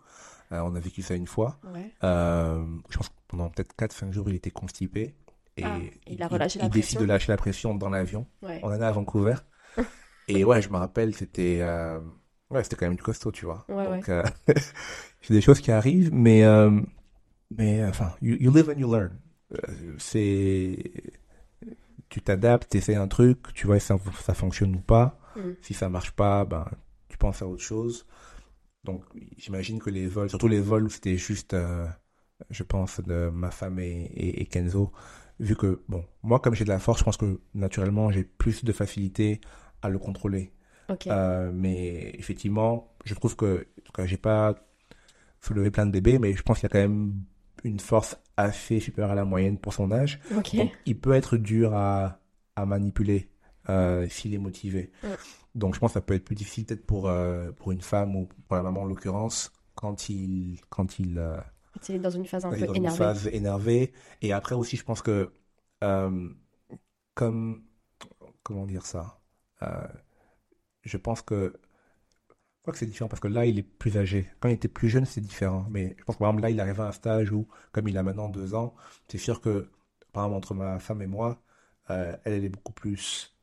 Euh, 0.51 0.61
on 0.61 0.75
a 0.75 0.79
vécu 0.79 1.01
ça 1.01 1.15
une 1.15 1.27
fois. 1.27 1.59
Ouais. 1.73 1.91
Euh, 2.03 2.63
je 2.89 2.97
pense 2.97 3.09
que 3.09 3.13
pendant 3.27 3.49
peut-être 3.49 3.75
4-5 3.75 4.11
jours, 4.11 4.29
il 4.29 4.35
était 4.35 4.51
constipé. 4.51 5.15
Et 5.57 5.63
Ah, 5.63 5.77
il 6.07 6.23
a 6.23 6.27
relâché 6.27 6.59
la 6.59 6.65
il 6.65 6.71
décide 6.71 6.99
de 6.99 7.05
lâcher 7.05 7.31
la 7.31 7.37
pression 7.37 7.75
dans 7.75 7.89
l'avion. 7.89 8.25
Ouais. 8.41 8.59
On 8.63 8.67
en 8.69 8.79
est 8.79 8.83
à 8.83 8.91
Vancouver. 8.91 9.35
Et 10.27 10.43
ouais, 10.43 10.61
je 10.61 10.69
me 10.69 10.77
rappelle, 10.77 11.15
c'était 11.15 11.59
euh, 11.61 11.99
ouais, 12.51 12.63
c'était 12.63 12.75
quand 12.75 12.85
même 12.85 12.95
du 12.95 13.01
costaud, 13.01 13.31
tu 13.31 13.45
vois. 13.45 13.65
Ouais, 13.67 13.85
Donc, 13.85 14.05
c'est 15.21 15.33
des 15.33 15.41
choses 15.41 15.59
qui 15.59 15.71
arrivent, 15.71 16.13
mais 16.13 16.43
mais 17.49 17.83
enfin, 17.85 18.13
you, 18.21 18.37
you 18.39 18.53
live 18.53 18.69
and 18.69 18.79
you 18.79 18.91
learn. 18.91 19.19
C'est 19.97 20.93
tu 22.09 22.21
t'adaptes, 22.21 22.71
tu 22.71 22.77
essaies 22.77 22.95
un 22.95 23.07
truc, 23.07 23.53
tu 23.53 23.67
vois 23.67 23.79
si 23.79 23.87
ça, 23.87 23.97
ça 24.21 24.33
fonctionne 24.33 24.75
ou 24.75 24.81
pas. 24.81 25.19
Mm. 25.35 25.51
Si 25.61 25.73
ça 25.73 25.89
marche 25.89 26.11
pas, 26.11 26.45
ben 26.45 26.65
tu 27.07 27.17
penses 27.17 27.41
à 27.41 27.47
autre 27.47 27.63
chose. 27.63 28.05
Donc 28.83 29.03
j'imagine 29.37 29.79
que 29.79 29.89
les 29.89 30.07
vols, 30.07 30.29
surtout 30.29 30.47
les 30.47 30.61
vols 30.61 30.85
où 30.85 30.89
c'était 30.89 31.17
juste, 31.17 31.53
euh, 31.53 31.87
je 32.49 32.63
pense, 32.63 33.01
de 33.01 33.29
ma 33.29 33.51
femme 33.51 33.79
et, 33.79 34.05
et, 34.15 34.41
et 34.41 34.45
Kenzo, 34.45 34.91
vu 35.39 35.55
que 35.55 35.81
bon, 35.87 36.05
moi 36.23 36.39
comme 36.39 36.55
j'ai 36.55 36.63
de 36.63 36.69
la 36.69 36.79
force, 36.79 36.99
je 36.99 37.03
pense 37.03 37.17
que 37.17 37.39
naturellement 37.53 38.11
j'ai 38.11 38.23
plus 38.23 38.63
de 38.63 38.71
facilité 38.71 39.41
à 39.81 39.89
le 39.89 39.99
contrôler. 39.99 40.51
Euh, 41.07 41.51
mais 41.53 42.11
effectivement, 42.17 42.95
je 43.05 43.13
trouve 43.13 43.35
que, 43.35 43.67
en 43.79 43.81
tout 43.83 43.91
cas, 43.91 44.05
j'ai 44.05 44.17
pas 44.17 44.55
soulevé 45.41 45.71
plein 45.71 45.85
de 45.85 45.91
bébés, 45.91 46.19
mais 46.19 46.33
je 46.33 46.41
pense 46.41 46.59
qu'il 46.59 46.63
y 46.63 46.71
a 46.71 46.73
quand 46.73 46.79
même 46.79 47.13
une 47.63 47.79
force 47.79 48.17
assez 48.37 48.79
supérieure 48.79 49.11
à 49.11 49.15
la 49.15 49.25
moyenne 49.25 49.57
pour 49.57 49.73
son 49.73 49.91
âge. 49.91 50.19
Donc, 50.31 50.53
il 50.85 50.99
peut 50.99 51.13
être 51.13 51.37
dur 51.37 51.73
à, 51.75 52.19
à 52.55 52.65
manipuler 52.65 53.29
euh, 53.69 54.07
s'il 54.09 54.33
est 54.33 54.37
motivé. 54.39 54.91
Ouais. 55.03 55.15
Donc, 55.55 55.75
je 55.75 55.79
pense 55.79 55.91
que 55.91 55.93
ça 55.95 56.01
peut 56.01 56.13
être 56.13 56.23
plus 56.25 56.35
difficile 56.35 56.65
peut-être 56.65 56.85
pour, 56.85 57.07
euh, 57.09 57.51
pour 57.51 57.71
une 57.71 57.81
femme 57.81 58.15
ou 58.15 58.29
pour 58.47 58.55
la 58.57 58.63
maman 58.63 58.81
en 58.81 58.85
l'occurrence 58.85 59.51
quand 59.75 60.09
il, 60.09 60.59
quand 60.69 60.99
il, 60.99 61.17
euh, 61.17 61.37
Il 61.87 61.95
est 61.95 61.99
dans 61.99 62.09
une 62.09 62.25
phase 62.25 62.45
un 62.45 62.51
peu 62.51 62.59
dans 62.65 62.73
une 62.73 62.77
énervée. 62.77 62.97
phase 62.97 63.27
énervée. 63.27 63.93
Et 64.21 64.31
après 64.33 64.55
aussi, 64.55 64.77
je 64.77 64.83
pense 64.83 65.01
que, 65.01 65.31
euh, 65.83 66.29
comme, 67.13 67.63
comment 68.43 68.65
dire 68.65 68.85
ça, 68.85 69.19
je 70.83 70.97
pense 70.97 71.21
que, 71.21 71.53
crois 72.69 72.73
que 72.73 72.79
c'est 72.79 72.85
différent 72.85 73.09
parce 73.09 73.19
que 73.19 73.27
là, 73.27 73.45
il 73.45 73.57
est 73.57 73.63
plus 73.63 73.97
âgé. 73.97 74.29
Quand 74.39 74.49
il 74.49 74.53
était 74.53 74.67
plus 74.67 74.89
jeune, 74.89 75.05
c'est 75.05 75.21
différent. 75.21 75.65
Mais 75.71 75.95
je 75.97 76.03
pense 76.03 76.15
que 76.15 76.19
par 76.19 76.29
exemple, 76.29 76.43
là, 76.43 76.49
il 76.51 76.59
arrive 76.59 76.79
à 76.81 76.87
un 76.87 76.91
stage 76.91 77.31
où, 77.31 77.47
comme 77.71 77.87
il 77.87 77.97
a 77.97 78.03
maintenant 78.03 78.29
deux 78.29 78.53
ans, 78.53 78.75
c'est 79.07 79.17
sûr 79.17 79.41
que, 79.41 79.69
par 80.13 80.25
exemple, 80.25 80.37
entre 80.37 80.53
ma 80.53 80.77
femme 80.79 81.01
et 81.01 81.07
moi, 81.07 81.41
euh, 81.89 82.15
elle, 82.23 82.33
elle 82.33 82.45
est 82.45 82.49
beaucoup 82.49 82.73
plus 82.73 83.35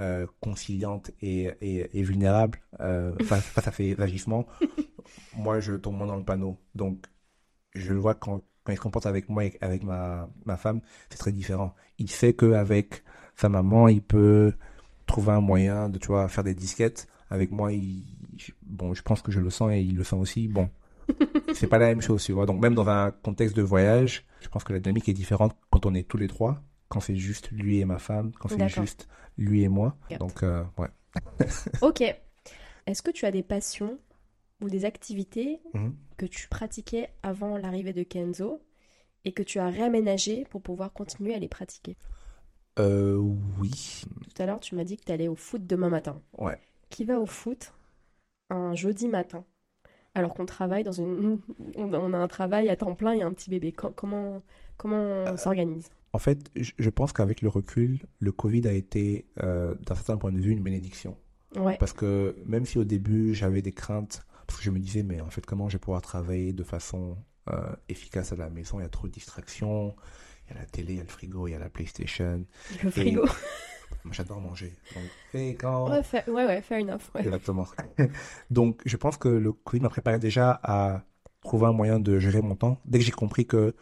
euh, 0.00 0.26
conciliante 0.40 1.12
et, 1.20 1.50
et, 1.60 1.98
et 1.98 2.02
vulnérable 2.02 2.58
euh, 2.80 3.14
face, 3.24 3.44
face 3.44 3.68
à 3.68 3.72
ses 3.72 4.00
agissements. 4.00 4.46
Moi, 5.36 5.60
je 5.60 5.74
tombe 5.74 5.96
moins 5.96 6.08
dans 6.08 6.16
le 6.16 6.24
panneau. 6.24 6.58
Donc, 6.74 7.06
je 7.74 7.92
le 7.92 8.00
vois 8.00 8.14
quand, 8.14 8.42
quand 8.64 8.72
il 8.72 8.76
se 8.76 8.80
comporte 8.80 9.06
avec 9.06 9.28
moi 9.28 9.44
et 9.44 9.58
avec 9.60 9.82
ma, 9.82 10.28
ma 10.44 10.56
femme, 10.56 10.80
c'est 11.10 11.18
très 11.18 11.32
différent. 11.32 11.74
Il 11.98 12.10
sait 12.10 12.34
qu'avec 12.34 13.02
sa 13.36 13.48
maman, 13.48 13.88
il 13.88 14.02
peut 14.02 14.52
trouver 15.06 15.32
un 15.32 15.40
moyen 15.40 15.88
de, 15.88 15.98
tu 15.98 16.08
vois, 16.08 16.28
faire 16.28 16.44
des 16.44 16.54
disquettes. 16.54 17.08
Avec 17.30 17.50
moi, 17.50 17.72
il, 17.72 18.04
bon, 18.62 18.94
je 18.94 19.02
pense 19.02 19.22
que 19.22 19.30
je 19.32 19.40
le 19.40 19.50
sens 19.50 19.72
et 19.72 19.80
il 19.80 19.96
le 19.96 20.04
sent 20.04 20.16
aussi. 20.16 20.48
Bon, 20.48 20.68
c'est 21.54 21.66
pas 21.66 21.78
la 21.78 21.86
même 21.86 22.00
chose, 22.02 22.22
tu 22.24 22.32
vois. 22.32 22.46
Donc, 22.46 22.60
même 22.60 22.74
dans 22.74 22.88
un 22.88 23.10
contexte 23.10 23.56
de 23.56 23.62
voyage, 23.62 24.24
je 24.40 24.48
pense 24.48 24.64
que 24.64 24.72
la 24.72 24.78
dynamique 24.80 25.08
est 25.08 25.12
différente 25.14 25.56
quand 25.70 25.86
on 25.86 25.94
est 25.94 26.08
tous 26.08 26.16
les 26.18 26.28
trois, 26.28 26.62
quand 26.88 27.00
c'est 27.00 27.16
juste 27.16 27.50
lui 27.50 27.78
et 27.80 27.84
ma 27.84 27.98
femme, 27.98 28.32
quand 28.38 28.48
c'est 28.48 28.68
juste 28.68 29.08
lui 29.38 29.62
et 29.62 29.68
moi. 29.68 29.96
Donc, 30.18 30.42
euh, 30.42 30.64
ouais. 30.78 30.88
Ok. 31.82 32.02
Est-ce 32.86 33.02
que 33.02 33.10
tu 33.10 33.26
as 33.26 33.30
des 33.30 33.42
passions 33.42 33.98
ou 34.60 34.68
des 34.68 34.84
activités 34.84 35.60
Mhm. 35.74 35.94
que 36.16 36.26
tu 36.26 36.48
pratiquais 36.48 37.08
avant 37.22 37.56
l'arrivée 37.56 37.92
de 37.92 38.02
Kenzo 38.02 38.62
et 39.24 39.32
que 39.32 39.42
tu 39.42 39.58
as 39.58 39.68
réaménagées 39.68 40.44
pour 40.50 40.62
pouvoir 40.62 40.92
continuer 40.92 41.34
à 41.34 41.38
les 41.38 41.48
pratiquer? 41.48 41.96
Euh, 42.78 43.16
oui. 43.60 44.02
Tout 44.34 44.42
à 44.42 44.46
l'heure, 44.46 44.60
tu 44.60 44.74
m'as 44.74 44.84
dit 44.84 44.96
que 44.96 45.04
tu 45.04 45.12
allais 45.12 45.28
au 45.28 45.36
foot 45.36 45.66
demain 45.66 45.90
matin. 45.90 46.20
Ouais. 46.38 46.58
Qui 46.90 47.04
va 47.04 47.20
au 47.20 47.26
foot? 47.26 47.72
Un 48.52 48.74
jeudi 48.74 49.08
matin 49.08 49.44
alors 50.14 50.34
qu'on 50.34 50.44
travaille 50.46 50.84
dans 50.84 50.92
une... 50.92 51.40
On 51.76 52.12
a 52.12 52.18
un 52.18 52.28
travail 52.28 52.68
à 52.68 52.76
temps 52.76 52.94
plein 52.94 53.12
et 53.12 53.22
un 53.22 53.32
petit 53.32 53.48
bébé. 53.48 53.72
Co- 53.72 53.90
Comment, 53.96 54.42
comment 54.76 54.96
Euh, 54.98 55.32
on 55.32 55.36
s'organise? 55.38 55.88
En 56.12 56.18
fait, 56.18 56.50
je 56.54 56.72
je 56.78 56.90
pense 56.90 57.14
qu'avec 57.14 57.40
le 57.40 57.48
recul, 57.48 58.00
le 58.20 58.32
Covid 58.32 58.68
a 58.68 58.72
été, 58.72 59.24
euh, 59.42 59.74
d'un 59.86 59.94
certain 59.94 60.18
point 60.18 60.30
de 60.30 60.38
vue, 60.38 60.50
une 60.50 60.62
bénédiction. 60.62 61.16
Ouais. 61.56 61.76
Parce 61.78 61.94
que 61.94 62.36
même 62.44 62.66
si 62.66 62.78
au 62.78 62.84
début 62.84 63.32
j'avais 63.34 63.62
des 63.62 63.72
craintes, 63.72 64.20
parce 64.46 64.58
que 64.58 64.64
je 64.64 64.70
me 64.70 64.78
disais, 64.78 65.02
mais 65.02 65.22
en 65.22 65.30
fait, 65.30 65.46
comment 65.46 65.70
je 65.70 65.76
vais 65.76 65.80
pouvoir 65.80 66.02
travailler 66.02 66.52
de 66.52 66.62
façon 66.62 67.16
euh, 67.48 67.74
efficace 67.88 68.32
à 68.32 68.36
la 68.36 68.50
maison? 68.50 68.80
Il 68.80 68.82
y 68.82 68.86
a 68.86 68.90
trop 68.90 69.06
de 69.06 69.12
distractions, 69.12 69.96
il 70.46 70.54
y 70.54 70.58
a 70.58 70.60
la 70.60 70.66
télé, 70.66 70.92
il 70.92 70.96
y 70.98 71.00
a 71.00 71.04
le 71.04 71.08
frigo, 71.08 71.48
il 71.48 71.52
y 71.52 71.54
a 71.54 71.58
la 71.58 71.70
PlayStation. 71.70 72.44
Le 72.82 72.90
frigo. 72.90 73.24
J'adore 74.10 74.40
manger. 74.40 74.72
Donc, 74.94 75.04
et 75.34 75.54
quand... 75.54 75.90
Ouais, 75.90 76.02
fa- 76.02 76.24
ouais, 76.28 76.44
ouais, 76.46 76.60
fair 76.62 76.80
enough. 76.82 77.02
ouais. 77.14 77.20
Exactement. 77.22 77.66
Donc, 78.50 78.82
je 78.84 78.96
pense 78.96 79.16
que 79.16 79.28
le 79.28 79.52
Covid 79.52 79.80
m'a 79.82 79.88
préparé 79.88 80.18
déjà 80.18 80.58
à 80.62 81.04
trouver 81.42 81.66
un 81.66 81.72
moyen 81.72 82.00
de 82.00 82.18
gérer 82.18 82.42
mon 82.42 82.56
temps. 82.56 82.80
Dès 82.84 82.98
que 82.98 83.04
j'ai 83.04 83.12
compris 83.12 83.46
que 83.46 83.74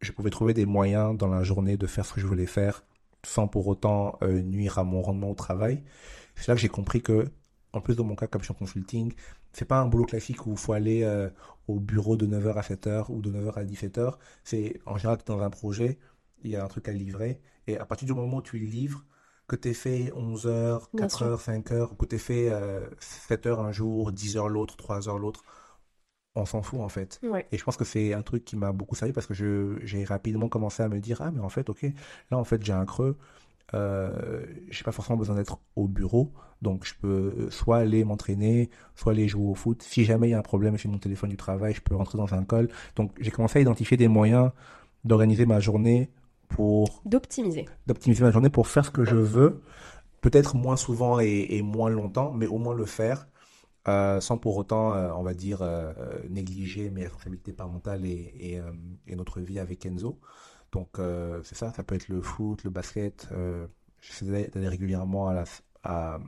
je 0.00 0.12
pouvais 0.12 0.30
trouver 0.30 0.52
des 0.54 0.66
moyens 0.66 1.16
dans 1.16 1.28
la 1.28 1.42
journée 1.42 1.76
de 1.76 1.86
faire 1.86 2.04
ce 2.04 2.12
que 2.14 2.20
je 2.20 2.26
voulais 2.26 2.46
faire 2.46 2.84
sans 3.24 3.48
pour 3.48 3.66
autant 3.66 4.18
euh, 4.22 4.40
nuire 4.42 4.78
à 4.78 4.84
mon 4.84 5.02
rendement 5.02 5.30
au 5.30 5.34
travail, 5.34 5.82
c'est 6.36 6.46
là 6.48 6.54
que 6.54 6.60
j'ai 6.60 6.68
compris 6.68 7.02
que, 7.02 7.26
en 7.72 7.80
plus 7.80 7.96
de 7.96 8.02
mon 8.02 8.14
cas, 8.14 8.26
comme 8.28 8.40
je 8.42 8.46
suis 8.46 8.52
en 8.52 8.56
consulting, 8.58 9.12
c'est 9.52 9.64
pas 9.64 9.80
un 9.80 9.86
boulot 9.86 10.04
classique 10.04 10.46
où 10.46 10.52
il 10.52 10.58
faut 10.58 10.74
aller 10.74 11.02
euh, 11.02 11.28
au 11.66 11.80
bureau 11.80 12.16
de 12.16 12.26
9h 12.26 12.54
à 12.54 12.60
7h 12.60 13.06
ou 13.10 13.22
de 13.22 13.32
9h 13.32 13.54
à 13.58 13.64
17h. 13.64 14.14
C'est, 14.44 14.78
en 14.86 14.96
général, 14.96 15.18
t'es 15.18 15.32
dans 15.32 15.40
un 15.40 15.50
projet, 15.50 15.98
il 16.44 16.50
y 16.50 16.56
a 16.56 16.62
un 16.64 16.68
truc 16.68 16.88
à 16.88 16.92
livrer, 16.92 17.40
et 17.66 17.76
à 17.78 17.84
partir 17.86 18.06
du 18.06 18.14
moment 18.14 18.36
où 18.36 18.42
tu 18.42 18.58
le 18.58 18.66
livres, 18.66 19.04
que 19.48 19.56
t'aies 19.56 19.74
fait 19.74 20.12
11h, 20.14 20.88
Bien 20.94 21.08
sûr. 21.08 21.26
4h, 21.26 21.38
5h, 21.38 21.92
ou 21.92 21.94
que 21.96 22.06
t'aies 22.06 22.18
fait 22.18 22.48
euh, 22.50 22.88
7h 23.00 23.60
un 23.60 23.72
jour, 23.72 24.12
10h 24.12 24.48
l'autre, 24.48 24.76
3h 24.76 25.18
l'autre, 25.18 25.44
on 26.34 26.44
s'en 26.44 26.62
fout 26.62 26.80
en 26.80 26.88
fait. 26.88 27.20
Ouais. 27.22 27.46
Et 27.52 27.58
je 27.58 27.64
pense 27.64 27.76
que 27.76 27.84
c'est 27.84 28.12
un 28.12 28.22
truc 28.22 28.44
qui 28.44 28.56
m'a 28.56 28.72
beaucoup 28.72 28.94
servi 28.94 29.12
parce 29.12 29.26
que 29.26 29.34
je, 29.34 29.78
j'ai 29.82 30.04
rapidement 30.04 30.48
commencé 30.48 30.82
à 30.82 30.88
me 30.88 31.00
dire, 31.00 31.22
ah 31.22 31.30
mais 31.30 31.40
en 31.40 31.48
fait, 31.48 31.68
ok, 31.70 31.86
là 32.30 32.38
en 32.38 32.44
fait 32.44 32.62
j'ai 32.64 32.72
un 32.72 32.84
creux, 32.84 33.16
euh, 33.74 34.44
j'ai 34.68 34.84
pas 34.84 34.92
forcément 34.92 35.16
besoin 35.18 35.36
d'être 35.36 35.58
au 35.76 35.88
bureau, 35.88 36.32
donc 36.62 36.84
je 36.84 36.94
peux 37.00 37.48
soit 37.50 37.78
aller 37.78 38.04
m'entraîner, 38.04 38.70
soit 38.94 39.12
aller 39.12 39.28
jouer 39.28 39.46
au 39.46 39.54
foot. 39.54 39.82
Si 39.82 40.04
jamais 40.04 40.28
il 40.28 40.30
y 40.32 40.34
a 40.34 40.38
un 40.38 40.42
problème 40.42 40.76
chez 40.76 40.88
mon 40.88 40.98
téléphone 40.98 41.30
du 41.30 41.36
travail, 41.36 41.74
je 41.74 41.80
peux 41.80 41.94
rentrer 41.96 42.18
dans 42.18 42.34
un 42.34 42.44
call. 42.44 42.68
Donc 42.96 43.12
j'ai 43.20 43.30
commencé 43.30 43.58
à 43.58 43.62
identifier 43.62 43.96
des 43.96 44.08
moyens 44.08 44.50
d'organiser 45.04 45.46
ma 45.46 45.60
journée 45.60 46.10
pour 46.48 47.02
D'optimiser. 47.04 47.66
d'optimiser 47.86 48.22
ma 48.24 48.30
journée 48.30 48.50
pour 48.50 48.68
faire 48.68 48.84
ce 48.84 48.90
que 48.90 49.04
je 49.04 49.16
veux, 49.16 49.60
peut-être 50.20 50.56
moins 50.56 50.76
souvent 50.76 51.20
et, 51.20 51.46
et 51.50 51.62
moins 51.62 51.90
longtemps, 51.90 52.32
mais 52.32 52.46
au 52.46 52.58
moins 52.58 52.74
le 52.74 52.84
faire, 52.86 53.26
euh, 53.88 54.20
sans 54.20 54.36
pour 54.38 54.56
autant, 54.56 54.94
euh, 54.94 55.12
on 55.14 55.22
va 55.22 55.34
dire, 55.34 55.62
euh, 55.62 55.92
négliger 56.28 56.90
mes 56.90 57.04
responsabilités 57.04 57.52
parentales 57.52 58.04
et, 58.04 58.32
et, 58.38 58.60
et 59.06 59.16
notre 59.16 59.40
vie 59.40 59.58
avec 59.58 59.86
Enzo. 59.86 60.18
Donc 60.72 60.98
c'est 61.44 61.54
ça, 61.54 61.72
ça 61.72 61.82
peut 61.84 61.94
être 61.94 62.08
le 62.08 62.20
foot, 62.20 62.64
le 62.64 62.70
basket. 62.70 63.28
J'essaie 64.00 64.50
d'aller 64.52 64.68
régulièrement 64.68 65.28
à 65.28 65.34
la, 65.34 65.44
à, 65.84 66.18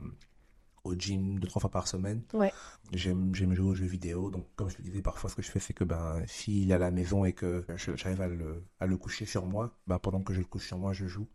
au 0.83 0.95
gym 0.95 1.39
deux, 1.39 1.47
trois 1.47 1.59
fois 1.59 1.71
par 1.71 1.87
semaine. 1.87 2.21
Ouais. 2.33 2.51
J'aime, 2.93 3.33
j'aime 3.35 3.53
jouer 3.53 3.69
aux 3.69 3.75
jeux 3.75 3.85
vidéo. 3.85 4.29
Donc, 4.31 4.45
comme 4.55 4.69
je 4.69 4.77
te 4.77 4.81
disais, 4.81 5.01
parfois, 5.01 5.29
ce 5.29 5.35
que 5.35 5.41
je 5.41 5.51
fais, 5.51 5.59
c'est 5.59 5.73
que, 5.73 5.83
ben, 5.83 6.23
s'il 6.27 6.71
est 6.71 6.73
à 6.73 6.77
la 6.77 6.91
maison 6.91 7.25
et 7.25 7.33
que 7.33 7.65
j'arrive 7.95 8.21
à 8.21 8.27
le, 8.27 8.63
à 8.79 8.85
le 8.85 8.97
coucher 8.97 9.25
sur 9.25 9.45
moi, 9.45 9.75
ben, 9.87 9.99
pendant 9.99 10.21
que 10.21 10.33
je 10.33 10.39
le 10.39 10.45
couche 10.45 10.67
sur 10.67 10.77
moi, 10.77 10.93
je 10.93 11.05
joue. 11.07 11.27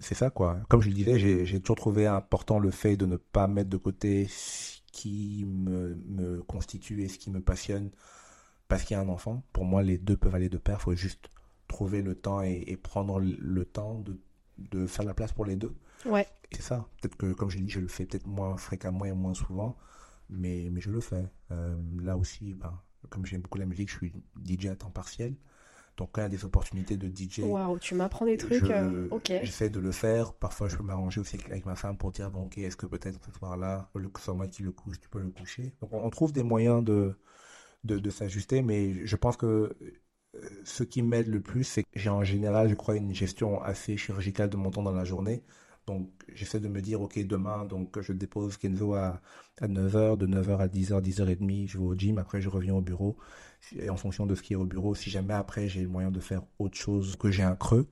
c'est 0.00 0.14
ça, 0.14 0.30
quoi. 0.30 0.60
Comme 0.68 0.82
je 0.82 0.88
le 0.88 0.94
disais, 0.94 1.18
j'ai 1.18 1.46
j'ai 1.46 1.60
toujours 1.60 1.76
trouvé 1.76 2.06
important 2.06 2.58
le 2.58 2.70
fait 2.70 2.96
de 2.96 3.06
ne 3.06 3.16
pas 3.16 3.46
mettre 3.46 3.70
de 3.70 3.76
côté 3.76 4.26
ce 4.28 4.80
qui 4.92 5.44
me, 5.46 5.94
me 6.06 6.42
constitue 6.42 7.02
et 7.02 7.08
ce 7.08 7.18
qui 7.18 7.30
me 7.30 7.40
passionne 7.40 7.90
parce 8.68 8.84
qu'il 8.84 8.96
y 8.96 8.98
a 8.98 9.02
un 9.02 9.08
enfant. 9.08 9.42
Pour 9.52 9.64
moi, 9.64 9.82
les 9.82 9.98
deux 9.98 10.16
peuvent 10.16 10.34
aller 10.34 10.48
de 10.48 10.58
pair. 10.58 10.76
Il 10.80 10.82
faut 10.82 10.94
juste 10.94 11.28
trouver 11.68 12.02
le 12.02 12.14
temps 12.14 12.42
et, 12.42 12.64
et 12.66 12.76
prendre 12.76 13.18
le 13.20 13.64
temps 13.64 13.98
de, 14.00 14.18
de 14.58 14.86
faire 14.86 15.04
la 15.04 15.14
place 15.14 15.32
pour 15.32 15.44
les 15.44 15.56
deux. 15.56 15.74
Ouais. 16.06 16.26
C'est 16.54 16.62
ça. 16.62 16.88
Peut-être 17.00 17.16
que, 17.16 17.32
comme 17.32 17.50
je 17.50 17.58
l'ai 17.58 17.64
dit, 17.64 17.70
je 17.70 17.80
le 17.80 17.88
fais 17.88 18.06
peut-être 18.06 18.26
moins 18.26 18.56
fréquemment 18.56 19.04
et 19.04 19.12
moins 19.12 19.34
souvent, 19.34 19.76
mais, 20.30 20.68
mais 20.72 20.80
je 20.80 20.90
le 20.90 21.00
fais. 21.00 21.26
Euh, 21.50 21.76
là 22.02 22.16
aussi, 22.16 22.54
ben, 22.54 22.80
comme 23.10 23.26
j'aime 23.26 23.42
beaucoup 23.42 23.58
la 23.58 23.66
musique, 23.66 23.90
je 23.90 23.96
suis 23.96 24.12
DJ 24.36 24.68
à 24.68 24.76
temps 24.76 24.90
partiel. 24.90 25.34
Donc, 25.96 26.10
quand 26.12 26.22
il 26.22 26.24
y 26.24 26.26
a 26.26 26.30
des 26.30 26.44
opportunités 26.44 26.96
de 26.96 27.08
DJ, 27.08 27.40
Waouh, 27.42 27.78
tu 27.78 27.94
m'apprends 27.94 28.24
des 28.26 28.36
trucs. 28.36 28.62
je- 28.64 28.66
euh, 28.66 29.08
ok. 29.10 29.32
j'essaie 29.42 29.70
de 29.70 29.80
le 29.80 29.92
faire. 29.92 30.34
Parfois, 30.34 30.68
je 30.68 30.76
peux 30.76 30.82
m'arranger 30.82 31.20
aussi 31.20 31.36
avec- 31.50 31.66
ma 31.66 31.76
femme 31.76 31.96
pour 31.96 32.12
dire, 32.12 32.30
bon, 32.30 32.44
ok, 32.46 32.58
est-ce 32.58 32.76
que 32.76 32.86
peut-être 32.86 33.20
ce 33.24 33.32
soir-là, 33.38 33.90
soit 34.18 34.34
moi 34.34 34.48
qui 34.48 34.62
le 34.62 34.72
couche, 34.72 35.00
tu 35.00 35.08
peux 35.08 35.20
le 35.20 35.30
coucher. 35.30 35.72
Donc, 35.80 35.92
on, 35.92 36.04
on 36.04 36.10
trouve 36.10 36.32
des 36.32 36.42
moyens 36.42 36.84
de, 36.84 37.16
de, 37.84 37.98
de 37.98 38.10
s'ajuster, 38.10 38.62
mais 38.62 39.06
je 39.06 39.16
pense 39.16 39.36
que 39.36 39.46
euh, 39.46 40.40
ce 40.64 40.82
qui 40.84 41.02
m'aide 41.02 41.28
le 41.28 41.40
plus, 41.40 41.64
c'est 41.64 41.82
que 41.84 41.88
j'ai 41.94 42.10
en 42.10 42.24
général, 42.24 42.68
je 42.68 42.74
crois, 42.74 42.96
une 42.96 43.14
gestion 43.14 43.62
assez 43.62 43.96
chirurgicale 43.96 44.50
de 44.50 44.56
mon 44.56 44.70
temps 44.70 44.82
dans 44.82 44.92
la 44.92 45.04
journée. 45.04 45.44
Donc, 45.86 46.10
j'essaie 46.32 46.60
de 46.60 46.68
me 46.68 46.80
dire, 46.80 47.00
ok, 47.00 47.18
demain, 47.26 47.64
donc, 47.66 48.00
je 48.00 48.12
dépose 48.12 48.56
Kenzo 48.56 48.94
à, 48.94 49.20
à 49.60 49.68
9h, 49.68 50.16
de 50.16 50.26
9h 50.26 50.58
à 50.58 50.68
10h, 50.68 51.02
10h30, 51.02 51.68
je 51.68 51.78
vais 51.78 51.84
au 51.84 51.94
gym, 51.94 52.18
après 52.18 52.40
je 52.40 52.48
reviens 52.48 52.74
au 52.74 52.80
bureau. 52.80 53.16
Et 53.76 53.90
en 53.90 53.96
fonction 53.96 54.26
de 54.26 54.34
ce 54.34 54.42
qui 54.42 54.52
est 54.54 54.56
au 54.56 54.64
bureau, 54.64 54.94
si 54.94 55.10
jamais 55.10 55.34
après 55.34 55.68
j'ai 55.68 55.82
le 55.82 55.88
moyen 55.88 56.10
de 56.10 56.20
faire 56.20 56.42
autre 56.58 56.76
chose, 56.76 57.16
que 57.16 57.30
j'ai 57.30 57.42
un 57.42 57.56
creux, 57.56 57.88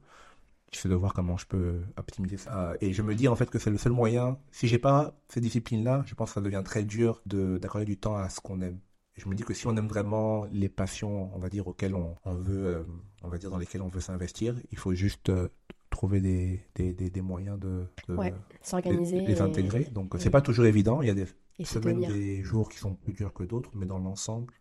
j'essaie 0.72 0.88
de 0.88 0.94
voir 0.94 1.14
comment 1.14 1.36
je 1.36 1.46
peux 1.46 1.82
optimiser 1.96 2.36
ça. 2.36 2.74
Et 2.80 2.92
je 2.92 3.02
me 3.02 3.14
dis 3.14 3.28
en 3.28 3.36
fait 3.36 3.50
que 3.50 3.58
c'est 3.58 3.70
le 3.70 3.78
seul 3.78 3.92
moyen. 3.92 4.38
Si 4.50 4.68
j'ai 4.68 4.78
pas 4.78 5.14
ces 5.28 5.40
disciplines-là, 5.40 6.02
je 6.06 6.14
pense 6.14 6.30
que 6.30 6.34
ça 6.34 6.40
devient 6.40 6.62
très 6.64 6.84
dur 6.84 7.22
de 7.26 7.58
d'accorder 7.58 7.86
du 7.86 7.98
temps 7.98 8.16
à 8.16 8.28
ce 8.28 8.40
qu'on 8.40 8.60
aime. 8.60 8.78
Je 9.14 9.28
me 9.28 9.34
dis 9.34 9.42
que 9.42 9.52
si 9.54 9.66
on 9.66 9.76
aime 9.76 9.88
vraiment 9.88 10.46
les 10.52 10.70
passions, 10.70 11.34
on 11.34 11.38
va 11.38 11.50
dire 11.50 11.68
auxquelles 11.68 11.94
on, 11.94 12.16
on 12.24 12.34
veut, 12.34 12.66
euh, 12.66 12.84
on 13.22 13.28
va 13.28 13.36
dire 13.38 13.50
dans 13.50 13.58
lesquelles 13.58 13.82
on 13.82 13.88
veut 13.88 14.00
s'investir, 14.00 14.56
il 14.70 14.78
faut 14.78 14.94
juste 14.94 15.28
euh, 15.28 15.48
trouver 15.92 16.20
des, 16.20 16.62
des, 16.76 16.92
des, 16.94 17.10
des 17.10 17.22
moyens 17.22 17.58
de, 17.60 17.86
de- 18.08 18.16
Ouais, 18.16 18.30
de 18.30 18.36
S'organiser. 18.62 19.18
les, 19.18 19.26
les 19.26 19.40
et- 19.40 19.42
intégrer. 19.42 19.84
Donc 19.86 20.14
c'est 20.18 20.30
pas 20.30 20.42
toujours 20.42 20.66
évident. 20.66 21.02
Il 21.02 21.08
y 21.08 21.10
a 21.10 21.14
des 21.14 21.26
Et 21.58 21.64
semaines, 21.64 22.04
des 22.04 22.42
jours 22.44 22.68
qui 22.70 22.78
sont 22.78 22.94
plus 22.96 23.12
durs 23.14 23.32
que 23.34 23.44
d'autres, 23.44 23.70
mais 23.74 23.86
dans 23.86 23.98
l'ensemble, 23.98 24.54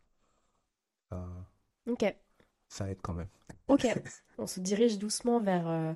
ça, 1.09 1.51
Ok. 1.87 2.03
ça 2.69 2.89
aide 2.89 3.01
quand 3.01 3.13
même. 3.13 3.29
Ok, 3.67 3.87
on 4.37 4.47
se 4.47 4.59
dirige 4.59 4.97
doucement 4.99 5.39
vers, 5.39 5.67
euh, 5.67 5.93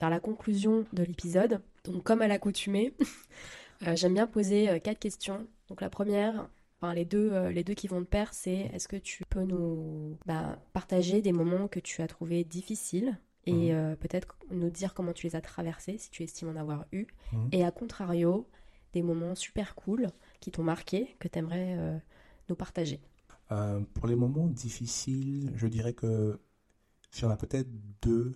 vers 0.00 0.10
la 0.10 0.20
conclusion 0.20 0.86
de 0.92 1.02
l'épisode. 1.04 1.62
Donc, 1.84 2.04
comme 2.04 2.22
à 2.22 2.28
l'accoutumée, 2.28 2.94
euh, 3.86 3.96
j'aime 3.96 4.14
bien 4.14 4.26
poser 4.26 4.70
euh, 4.70 4.78
quatre 4.78 4.98
questions. 5.00 5.46
Donc, 5.68 5.80
la 5.80 5.90
première, 5.90 6.48
enfin, 6.80 6.94
les 6.94 7.04
deux, 7.04 7.32
euh, 7.32 7.50
les 7.52 7.64
deux 7.64 7.74
qui 7.74 7.88
vont 7.88 8.00
de 8.00 8.06
pair, 8.06 8.34
c'est 8.34 8.70
est-ce 8.74 8.88
que 8.88 8.96
tu 8.96 9.24
peux 9.26 9.44
nous 9.44 10.18
bah, 10.26 10.58
partager 10.72 11.22
des 11.22 11.32
moments 11.32 11.68
que 11.68 11.80
tu 11.80 12.02
as 12.02 12.08
trouvés 12.08 12.44
difficiles 12.44 13.18
et 13.46 13.72
Mhm. 13.72 13.76
euh, 13.76 13.96
peut-être 13.96 14.36
nous 14.50 14.70
dire 14.70 14.94
comment 14.94 15.12
tu 15.12 15.26
les 15.26 15.36
as 15.36 15.40
traversés, 15.40 15.98
si 15.98 16.10
tu 16.10 16.22
estimes 16.22 16.48
en 16.50 16.56
avoir 16.56 16.86
eu. 16.92 17.06
Mhm. 17.32 17.48
Et 17.52 17.64
à 17.64 17.70
contrario, 17.70 18.48
des 18.92 19.02
moments 19.02 19.34
super 19.34 19.74
cool 19.74 20.08
qui 20.40 20.50
t'ont 20.50 20.62
marqué, 20.64 21.16
que 21.18 21.28
tu 21.28 21.38
aimerais 21.38 22.00
nous 22.48 22.56
partager. 22.56 23.00
Euh, 23.50 23.80
pour 23.94 24.06
les 24.06 24.16
moments 24.16 24.46
difficiles, 24.48 25.52
je 25.56 25.66
dirais 25.66 25.92
que 25.94 26.40
s'il 27.10 27.24
y 27.24 27.26
en 27.26 27.30
a 27.30 27.36
peut-être 27.36 27.68
deux 28.02 28.32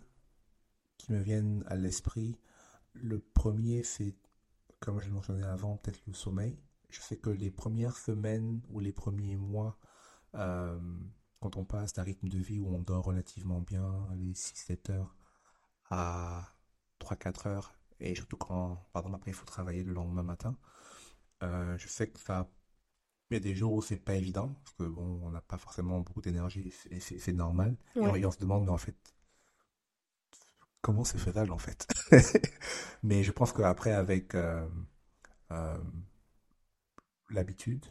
qui 0.99 1.13
me 1.13 1.19
viennent 1.21 1.65
à 1.67 1.77
l'esprit, 1.77 2.37
le 2.95 3.19
premier, 3.21 3.83
c'est, 3.83 4.15
comme 4.81 5.01
je 5.01 5.07
le 5.09 5.13
mentionnais 5.15 5.45
avant, 5.47 5.77
peut-être 5.77 6.01
le 6.07 6.13
sommeil. 6.15 6.59
Je 6.91 7.01
sais 7.01 7.17
que 7.17 7.31
les 7.31 7.51
premières 7.51 7.97
semaines 7.97 8.61
ou 8.71 8.81
les 8.81 8.93
premiers 8.93 9.37
mois, 9.37 9.79
euh, 10.35 10.79
quand 11.41 11.57
on 11.57 11.65
passe 11.65 11.93
d'un 11.95 12.03
rythme 12.03 12.29
de 12.29 12.39
vie 12.39 12.61
où 12.61 12.69
on 12.75 12.81
dort 12.81 13.05
relativement 13.05 13.61
bien, 13.61 14.09
les 14.17 14.35
6-7 14.35 14.91
heures 14.91 15.15
à 15.91 16.53
3-4 16.99 17.47
heures, 17.49 17.75
et 18.01 18.15
surtout 18.15 18.37
quand, 18.37 18.77
par 18.93 19.03
exemple, 19.03 19.17
après, 19.17 19.31
il 19.33 19.35
faut 19.35 19.47
travailler 19.47 19.85
le 19.85 19.93
lendemain 19.95 20.23
matin, 20.23 20.57
euh, 21.43 21.79
je 21.79 21.89
sais 21.89 22.09
que 22.09 22.21
ça 22.21 22.49
il 23.31 23.35
y 23.35 23.37
a 23.39 23.41
des 23.41 23.55
jours 23.55 23.73
où 23.75 23.83
c'est 23.83 23.97
pas 23.97 24.15
évident, 24.15 24.55
parce 24.65 24.75
que 24.77 24.85
bon, 24.85 25.21
on 25.25 25.31
n'a 25.31 25.41
pas 25.41 25.59
forcément 25.59 26.01
beaucoup 26.01 26.21
d'énergie, 26.21 26.73
et 26.91 27.01
c'est 27.01 27.33
normal. 27.33 27.77
Et 28.03 28.09
on, 28.09 28.15
Ouais. 28.15 28.17
et 28.17 28.27
on 28.27 28.31
se 28.33 28.39
demande, 28.39 28.65
mais 28.67 28.71
en 28.73 28.79
fait, 28.79 28.97
comment 30.81 31.05
c'est 31.05 31.19
faisable 31.19 31.53
en 31.53 31.59
fait? 31.59 31.87
Mais 33.03 33.23
je 33.23 33.33
pense 33.33 33.53
qu'après, 33.53 33.93
avec 33.93 34.35
euh, 34.35 34.67
euh, 35.53 35.79
l'habitude, 37.31 37.87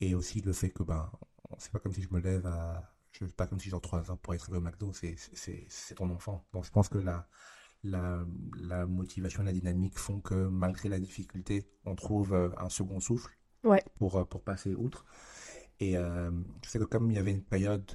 et 0.00 0.14
aussi 0.14 0.40
le 0.40 0.52
fait 0.52 0.70
que, 0.70 0.82
ben, 0.82 1.10
c'est 1.58 1.72
pas 1.72 1.78
comme 1.80 1.92
si 1.92 2.02
je 2.02 2.08
me 2.12 2.20
lève 2.20 2.46
à, 2.46 2.92
je 3.12 3.24
pas 3.26 3.46
comme 3.46 3.60
si 3.60 3.70
j'ai 3.70 3.80
3 3.80 4.10
ans 4.10 4.16
pour 4.16 4.34
être 4.34 4.50
au 4.56 4.60
McDo, 4.60 4.92
c'est 4.92 5.16
c'est- 5.18 5.66
c'est 5.68 5.94
ton 5.96 6.10
enfant. 6.10 6.46
Donc 6.52 6.64
je 6.64 6.70
pense 6.70 6.88
que 6.88 6.98
la, 6.98 7.28
la, 7.84 8.24
la 8.60 8.86
motivation 8.86 9.42
et 9.42 9.46
la 9.46 9.52
dynamique 9.52 9.98
font 9.98 10.20
que 10.20 10.34
malgré 10.48 10.88
la 10.88 11.00
difficulté, 11.00 11.68
on 11.86 11.94
trouve 11.96 12.34
euh, 12.34 12.50
un 12.58 12.68
second 12.70 13.00
souffle 13.00 13.32
Ouais. 13.64 13.82
pour, 13.98 14.16
euh, 14.18 14.24
pour 14.24 14.42
passer 14.44 14.74
outre. 14.74 15.04
Et 15.80 15.96
euh, 15.96 16.30
je 16.64 16.68
sais 16.70 16.78
que 16.78 16.84
comme 16.84 17.10
il 17.10 17.16
y 17.16 17.18
avait 17.18 17.32
une 17.32 17.42
période 17.44 17.90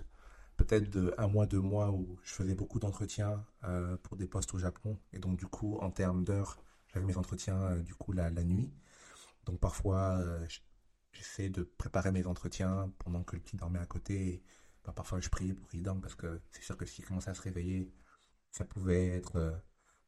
peut-être 0.58 0.90
de 0.90 1.14
un 1.18 1.28
mois, 1.28 1.46
deux 1.48 1.62
mois 1.62 1.92
où 1.92 2.20
je 2.24 2.34
faisais 2.34 2.56
beaucoup 2.56 2.80
d'entretiens 2.80 3.46
euh, 3.66 3.98
pour 4.04 4.18
des 4.18 4.28
postes 4.28 4.54
au 4.56 4.60
Japon, 4.60 4.98
et 5.14 5.20
donc 5.20 5.38
du 5.38 5.46
coup 5.48 5.78
en 5.80 5.92
termes 5.92 6.24
d'heures, 6.24 6.58
j'avais 6.94 7.06
mes 7.06 7.18
entretiens 7.18 7.62
euh, 7.62 7.82
du 7.82 7.94
coup 7.96 8.12
la, 8.14 8.30
la 8.32 8.44
nuit. 8.44 8.72
Donc 9.46 9.60
parfois 9.60 10.18
j'essaie 11.18 11.50
de 11.50 11.64
préparer 11.64 12.12
mes 12.12 12.28
entretiens 12.28 12.92
pendant 13.00 13.24
que 13.24 13.36
le 13.36 13.42
petit 13.42 13.56
dormait 13.58 13.80
à 13.80 13.86
côté. 13.86 14.44
Ben, 14.86 14.94
parfois 14.94 15.20
je 15.20 15.30
priais 15.30 15.54
pour 15.54 15.68
qu'il 15.68 15.84
dorme 15.84 16.02
parce 16.02 16.16
que 16.16 16.42
c'est 16.52 16.64
sûr 16.64 16.78
que 16.78 16.86
s'il 16.86 17.06
commençait 17.06 17.30
à 17.32 17.34
se 17.34 17.42
réveiller, 17.42 17.92
ça 18.52 18.66
pouvait 18.66 19.08
être 19.10 19.38
euh, 19.38 19.52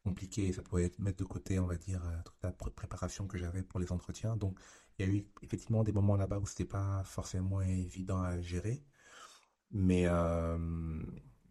compliqué, 0.04 0.52
ça 0.52 0.62
pouvait 0.62 0.90
mettre 0.98 1.18
de 1.18 1.24
côté, 1.24 1.58
on 1.58 1.66
va 1.66 1.76
dire, 1.76 2.02
euh, 2.04 2.22
toute 2.24 2.36
la 2.42 2.50
pr- 2.52 2.70
préparation 2.74 3.26
que 3.26 3.38
j'avais 3.38 3.62
pour 3.62 3.80
les 3.80 3.92
entretiens. 3.92 4.36
Donc 4.36 4.58
il 4.98 5.06
y 5.06 5.10
a 5.10 5.12
eu 5.12 5.26
effectivement 5.42 5.84
des 5.84 5.92
moments 5.92 6.16
là-bas 6.16 6.38
où 6.38 6.46
c'était 6.46 6.64
pas 6.64 7.02
forcément 7.04 7.60
évident 7.62 8.22
à 8.22 8.40
gérer. 8.40 8.82
Mais, 9.72 10.04
euh, 10.06 10.58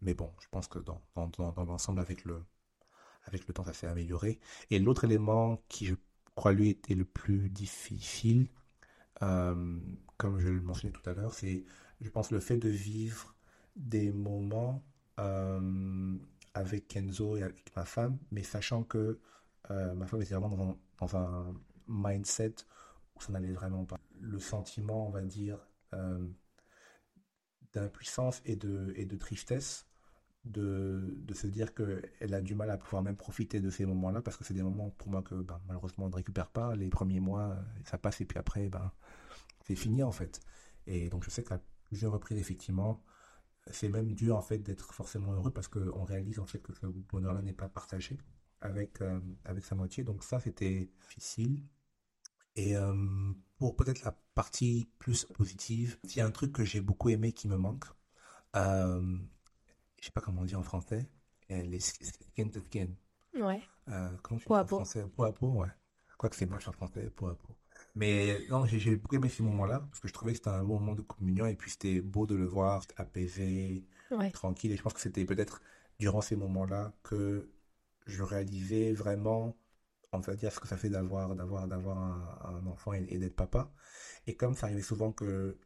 mais 0.02 0.14
bon, 0.14 0.32
je 0.40 0.48
pense 0.50 0.68
que 0.68 0.78
dans, 0.78 1.02
dans, 1.14 1.52
dans, 1.52 1.64
l'ensemble, 1.64 2.00
avec 2.00 2.24
le, 2.24 2.44
avec 3.24 3.46
le 3.46 3.54
temps, 3.54 3.64
ça 3.64 3.72
s'est 3.72 3.86
amélioré. 3.86 4.40
Et 4.70 4.78
l'autre 4.78 5.04
élément 5.04 5.62
qui, 5.68 5.86
je 5.86 5.94
crois, 6.34 6.52
lui, 6.52 6.70
était 6.70 6.94
le 6.94 7.04
plus 7.04 7.50
difficile, 7.50 8.48
comme 9.20 10.38
je 10.38 10.48
le 10.48 10.60
mentionnais 10.60 10.92
tout 10.92 11.08
à 11.08 11.14
l'heure, 11.14 11.34
c'est, 11.34 11.64
je 12.00 12.10
pense, 12.10 12.30
le 12.30 12.40
fait 12.40 12.56
de 12.56 12.68
vivre 12.68 13.34
des 13.76 14.12
moments 14.12 14.82
euh, 15.18 16.16
avec 16.54 16.88
Kenzo 16.88 17.36
et 17.36 17.42
avec 17.42 17.74
ma 17.76 17.84
femme, 17.84 18.18
mais 18.30 18.42
sachant 18.42 18.82
que 18.82 19.18
euh, 19.70 19.94
ma 19.94 20.06
femme 20.06 20.22
était 20.22 20.34
vraiment 20.34 20.78
dans 20.98 21.16
un, 21.16 21.54
mindset 21.88 22.54
où 23.16 23.20
ça 23.20 23.32
n'allait 23.32 23.52
vraiment 23.52 23.84
pas. 23.84 23.98
Le 24.20 24.38
sentiment, 24.38 25.08
on 25.08 25.10
va 25.10 25.22
dire, 25.22 25.58
euh, 25.92 26.24
d'impuissance 27.72 28.40
et 28.44 28.56
de, 28.56 29.16
tristesse 29.16 29.86
de, 30.44 31.16
se 31.34 31.46
dire 31.46 31.74
qu'elle 31.74 32.34
a 32.34 32.40
du 32.40 32.54
mal 32.54 32.70
à 32.70 32.78
pouvoir 32.78 33.02
même 33.02 33.16
profiter 33.16 33.60
de 33.60 33.70
ces 33.70 33.86
moments-là 33.86 34.22
parce 34.22 34.36
que 34.36 34.44
c'est 34.44 34.54
des 34.54 34.62
moments 34.62 34.90
pour 34.90 35.08
moi 35.08 35.22
que 35.22 35.34
ben, 35.34 35.60
malheureusement 35.66 36.06
on 36.06 36.10
ne 36.10 36.14
récupère 36.14 36.48
pas. 36.48 36.74
Les 36.76 36.88
premiers 36.88 37.20
mois, 37.20 37.50
euh, 37.50 37.62
ça 37.84 37.98
passe 37.98 38.20
et 38.20 38.24
puis 38.24 38.38
après, 38.38 38.68
ben, 38.68 38.92
c'est 39.70 39.76
fini 39.76 40.02
en 40.02 40.10
fait. 40.10 40.40
Et 40.86 41.08
donc 41.08 41.22
je 41.24 41.30
sais 41.30 41.44
qu'à 41.44 41.60
plusieurs 41.84 42.12
reprises, 42.12 42.38
effectivement, 42.38 43.04
c'est 43.70 43.88
même 43.88 44.14
dur 44.14 44.36
en 44.36 44.42
fait 44.42 44.58
d'être 44.58 44.92
forcément 44.92 45.32
heureux 45.32 45.52
parce 45.52 45.68
qu'on 45.68 46.04
réalise 46.04 46.40
en 46.40 46.46
fait 46.46 46.58
que 46.58 46.72
ce 46.74 46.86
bonheur-là 46.86 47.40
n'est 47.42 47.52
pas 47.52 47.68
partagé 47.68 48.18
avec, 48.60 49.00
euh, 49.00 49.20
avec 49.44 49.64
sa 49.64 49.76
moitié. 49.76 50.02
Donc 50.02 50.24
ça, 50.24 50.40
c'était 50.40 50.90
difficile. 51.00 51.62
Et 52.56 52.76
euh, 52.76 53.32
pour 53.58 53.76
peut-être 53.76 54.02
la 54.02 54.10
partie 54.34 54.90
plus 54.98 55.24
positive, 55.24 55.98
il 56.02 56.16
y 56.16 56.20
a 56.20 56.26
un 56.26 56.32
truc 56.32 56.52
que 56.52 56.64
j'ai 56.64 56.80
beaucoup 56.80 57.08
aimé 57.10 57.32
qui 57.32 57.46
me 57.46 57.56
manque. 57.56 57.84
Euh, 58.56 59.18
je 60.00 60.06
sais 60.06 60.12
pas 60.12 60.20
comment 60.20 60.42
on 60.42 60.46
dit 60.46 60.56
en 60.56 60.64
français. 60.64 61.08
Les 61.48 61.80
skin 61.80 62.48
to 62.48 62.60
skin. 62.60 62.88
Ouais. 63.34 63.62
Comment 64.22 64.40
tu 64.40 64.46
dis 64.46 64.52
en 64.52 64.66
français? 64.66 65.06
Peau 65.14 65.24
à 65.24 65.32
peau, 65.32 65.52
ouais. 65.52 65.68
Quoique 66.18 66.34
c'est 66.34 66.46
moche 66.46 66.66
en 66.66 66.72
français, 66.72 67.08
peau 67.10 67.28
à 67.28 67.36
peau. 67.36 67.54
Mais 67.94 68.38
non, 68.50 68.66
j'ai 68.66 68.78
j'ai 68.78 68.96
beaucoup 68.96 69.16
aimé 69.16 69.28
ces 69.28 69.42
moments-là 69.42 69.80
parce 69.80 70.00
que 70.00 70.08
je 70.08 70.12
trouvais 70.12 70.32
que 70.32 70.38
c'était 70.38 70.50
un 70.50 70.64
bon 70.64 70.78
moment 70.80 70.94
de 70.94 71.02
communion 71.02 71.46
et 71.46 71.56
puis 71.56 71.70
c'était 71.70 72.00
beau 72.00 72.26
de 72.26 72.34
le 72.36 72.46
voir 72.46 72.84
apaisé, 72.96 73.84
Ouais. 74.10 74.30
tranquille. 74.32 74.72
Et 74.72 74.76
je 74.76 74.82
pense 74.82 74.94
que 74.94 75.00
c'était 75.00 75.24
peut-être 75.24 75.60
durant 75.98 76.20
ces 76.20 76.36
moments-là 76.36 76.92
que 77.02 77.50
je 78.06 78.22
réalisais 78.22 78.92
vraiment, 78.92 79.56
on 80.12 80.20
va 80.20 80.36
dire, 80.36 80.52
ce 80.52 80.60
que 80.60 80.68
ça 80.68 80.76
fait 80.76 80.90
d'avoir 80.90 81.34
d'avoir 81.36 81.68
d'avoir 81.68 81.98
un, 81.98 82.38
un 82.44 82.66
enfant 82.66 82.92
et, 82.94 83.06
et 83.10 83.18
d'être 83.18 83.36
papa. 83.36 83.72
Et 84.26 84.36
comme 84.36 84.54
ça 84.54 84.66
arrivait 84.66 84.82
souvent 84.82 85.12
que 85.12 85.58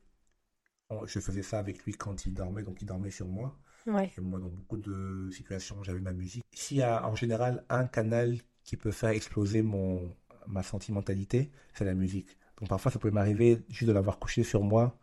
on- 0.91 1.07
je 1.07 1.21
faisais 1.21 1.43
ça 1.43 1.59
avec 1.59 1.85
lui 1.85 1.93
quand 1.95 2.27
il 2.27 2.35
dormait, 2.35 2.63
donc 2.63 2.81
il 2.83 2.87
dormait 2.87 3.11
sur 3.11 3.27
moi. 3.29 3.59
Ouais. 3.87 4.13
Et 4.17 4.21
moi, 4.21 4.39
dans 4.39 4.49
beaucoup 4.49 4.77
de 4.77 5.31
situations, 5.33 5.83
j'avais 5.83 6.01
ma 6.01 6.13
musique. 6.13 6.45
S'il 6.53 6.79
y 6.79 6.83
a 6.83 7.07
en 7.09 7.17
général 7.17 7.65
un 7.69 7.87
canal 7.87 8.39
qui 8.65 8.77
peut 8.77 8.93
faire 8.93 9.11
exploser 9.11 9.63
mon, 9.63 10.15
ma 10.47 10.63
sentimentalité, 10.63 11.51
c'est 11.75 11.85
la 11.85 11.95
musique. 11.95 12.37
Donc 12.59 12.69
parfois, 12.69 12.91
ça 12.93 12.99
peut 12.99 13.11
m'arriver 13.11 13.65
juste 13.69 13.89
de 13.89 13.93
l'avoir 13.93 14.19
couché 14.19 14.43
sur 14.45 14.63
moi, 14.63 14.97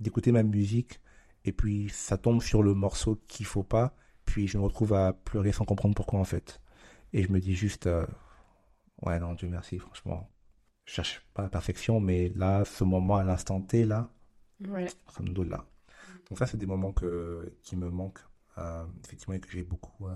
d'écouter 0.00 0.32
ma 0.32 0.42
musique, 0.42 1.00
et 1.44 1.52
puis 1.52 1.88
ça 1.90 2.16
tombe 2.18 2.42
sur 2.42 2.62
le 2.62 2.74
morceau 2.74 3.16
qu'il 3.28 3.46
faut 3.46 3.62
pas, 3.64 3.94
puis 4.24 4.46
je 4.48 4.58
me 4.58 4.62
retrouve 4.64 4.94
à 4.94 5.12
pleurer 5.12 5.52
sans 5.52 5.64
comprendre 5.64 5.94
pourquoi 5.94 6.20
en 6.20 6.24
fait. 6.24 6.60
Et 7.12 7.22
je 7.22 7.30
me 7.32 7.40
dis 7.40 7.54
juste, 7.54 7.86
euh, 7.86 8.06
ouais 9.02 9.18
non, 9.20 9.34
Dieu 9.34 9.48
merci, 9.48 9.78
franchement. 9.78 10.28
Je 10.84 10.94
cherche 10.94 11.24
pas 11.34 11.42
la 11.42 11.48
perfection, 11.48 12.00
mais 12.00 12.30
là, 12.30 12.64
ce 12.64 12.84
moment 12.84 13.16
à 13.16 13.24
l'instant 13.24 13.60
T, 13.60 13.84
là, 13.84 14.10
Ouais. 14.68 14.86
ça 15.12 15.22
me 15.22 15.30
donne 15.30 15.48
là. 15.50 15.64
Donc 16.28 16.38
ça, 16.38 16.46
c'est 16.46 16.56
des 16.56 16.66
moments 16.66 16.92
que, 16.92 17.52
qui 17.62 17.76
me 17.76 17.90
manquent, 17.90 18.24
euh, 18.58 18.84
effectivement, 19.04 19.34
et 19.34 19.40
que 19.40 19.50
j'ai 19.50 19.62
beaucoup, 19.64 20.06
euh, 20.08 20.14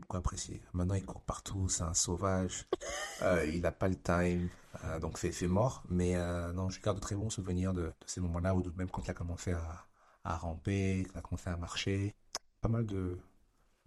beaucoup 0.00 0.16
apprécié. 0.16 0.62
Maintenant, 0.72 0.94
il 0.94 1.04
court 1.04 1.22
partout, 1.22 1.68
c'est 1.68 1.82
un 1.82 1.94
sauvage, 1.94 2.66
euh, 3.22 3.44
il 3.46 3.60
n'a 3.62 3.72
pas 3.72 3.88
le 3.88 3.96
time, 3.96 4.48
euh, 4.84 4.98
donc 4.98 5.18
c'est 5.18 5.46
mort. 5.46 5.82
Mais 5.88 6.16
euh, 6.16 6.52
non, 6.52 6.68
je 6.70 6.80
garde 6.80 6.96
de 6.98 7.00
très 7.02 7.14
bons 7.16 7.30
souvenirs 7.30 7.72
de, 7.72 7.82
de 7.82 7.94
ces 8.06 8.20
moments-là, 8.20 8.54
ou 8.54 8.62
même 8.76 8.90
quand 8.90 9.02
il 9.04 9.10
a 9.10 9.14
commencé 9.14 9.52
à, 9.52 9.86
à 10.24 10.36
ramper, 10.36 11.04
qu'il 11.08 11.18
a 11.18 11.22
commencé 11.22 11.48
à 11.50 11.56
marcher. 11.56 12.14
Pas 12.60 12.68
mal 12.68 12.86
de 12.86 13.18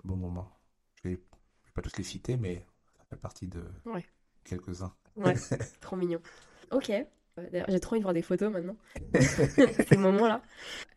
bons 0.04 0.16
moments. 0.16 0.52
Je 0.96 1.10
vais, 1.10 1.16
je 1.16 1.68
vais 1.68 1.74
pas 1.74 1.82
tous 1.82 1.98
les 1.98 2.04
citer, 2.04 2.38
mais 2.38 2.66
ça 2.98 3.04
fait 3.10 3.18
partie 3.18 3.48
de 3.48 3.64
Ouais. 3.86 4.06
quelques-uns. 4.44 4.94
Ouais, 5.16 5.36
trop 5.82 5.96
mignon. 5.96 6.20
Ok. 6.72 6.92
D'ailleurs, 7.38 7.66
j'ai 7.70 7.80
trop 7.80 7.94
envie 7.96 8.00
de 8.00 8.04
voir 8.04 8.14
des 8.14 8.22
photos 8.22 8.52
maintenant. 8.52 8.78
Ces 9.90 9.98
moments-là. 9.98 10.44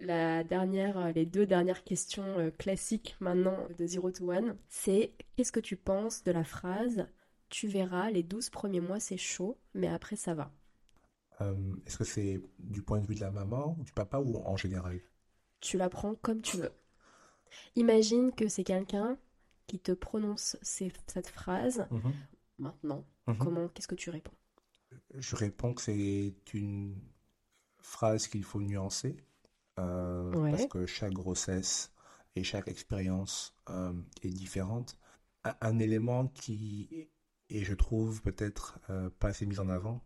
La 0.01 0.45
dernière, 0.45 0.99
euh, 0.99 1.13
les 1.13 1.25
deux 1.25 1.47
dernières 1.47 1.83
questions 1.83 2.39
euh, 2.39 2.51
classiques 2.51 3.17
maintenant 3.21 3.57
de 3.79 3.87
Zero 3.87 4.11
to 4.11 4.31
One, 4.31 4.57
c'est 4.69 5.13
qu'est-ce 5.37 5.53
que 5.53 5.61
tu 5.61 5.77
penses 5.77 6.23
de 6.25 6.33
la 6.33 6.45
phrase 6.45 7.07
Tu 7.49 7.69
verras, 7.69 8.11
les 8.11 8.23
12 8.23 8.51
premiers 8.51 8.81
mois 8.81 9.01
c'est 9.01 9.17
chaud, 9.17 9.57
mais 9.75 9.89
après 9.89 10.17
ça 10.17 10.35
va. 10.35 10.51
Euh, 11.41 11.55
est-ce 11.87 11.97
que 11.99 12.05
c'est 12.05 12.41
du 12.59 12.83
point 12.83 13.01
de 13.01 13.07
vue 13.07 13.15
de 13.15 13.21
la 13.21 13.31
maman 13.31 13.75
ou 13.79 13.85
du 13.85 13.93
papa 13.93 14.19
ou 14.19 14.37
en 14.37 14.57
général? 14.59 15.01
Tu 15.61 15.79
la 15.79 15.89
prends 15.89 16.15
comme 16.17 16.43
tu 16.43 16.59
veux. 16.59 16.73
Imagine 17.77 18.33
que 18.33 18.49
c'est 18.49 18.65
quelqu'un 18.65 19.17
qui 19.67 19.79
te 19.79 19.93
prononce 19.93 20.57
ces- 20.63 20.93
cette 21.07 21.29
phrase 21.29 21.87
Mhm. 21.91 22.13
maintenant. 22.59 23.05
Mhm. 23.27 23.39
Comment, 23.39 23.69
qu'est-ce 23.69 23.89
que 23.89 23.95
tu 23.95 24.11
réponds? 24.11 24.33
Je 25.15 25.37
réponds 25.37 25.75
que 25.75 25.83
c'est 25.83 26.35
une 26.55 26.97
phrase 27.81 28.27
qu'il 28.29 28.45
faut 28.45 28.61
nuancer 28.61 29.17
euh, 29.79 30.33
Ouais. 30.35 30.51
parce 30.51 30.67
que 30.67 30.87
chaque 30.87 31.13
grossesse 31.13 31.93
et 32.35 32.45
chaque 32.45 32.69
expérience 32.69 33.57
euh, 33.71 33.93
est 34.23 34.31
différente. 34.31 34.99
Un, 35.45 35.55
un 35.61 35.79
élément 35.79 36.29
qui 36.29 37.09
est, 37.49 37.65
je 37.65 37.75
trouve, 37.75 38.23
peut-être 38.23 38.79
euh, 38.91 39.11
pas 39.19 39.29
assez 39.29 39.47
mis 39.47 39.59
en 39.61 39.69
avant, 39.69 40.05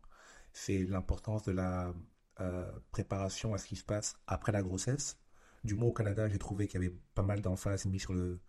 c'est 0.52 0.84
l'importance 0.84 1.44
de 1.44 1.52
la 1.52 1.92
préparation 2.90 3.52
à 3.52 3.58
ce 3.58 3.66
qui 3.66 3.76
se 3.76 3.84
passe 3.84 4.14
après 4.26 4.50
la 4.50 4.62
grossesse. 4.62 5.18
Du 5.62 5.74
moins 5.74 5.88
au 5.88 5.92
Canada, 5.92 6.26
j'ai 6.26 6.38
trouvé 6.38 6.66
qu'il 6.66 6.80
y 6.82 6.86
avait 6.86 6.96
pas 7.14 7.22
mal 7.22 7.42
d'emphase 7.42 7.84
mise 7.84 8.00
sur 8.00 8.14
le 8.14 8.40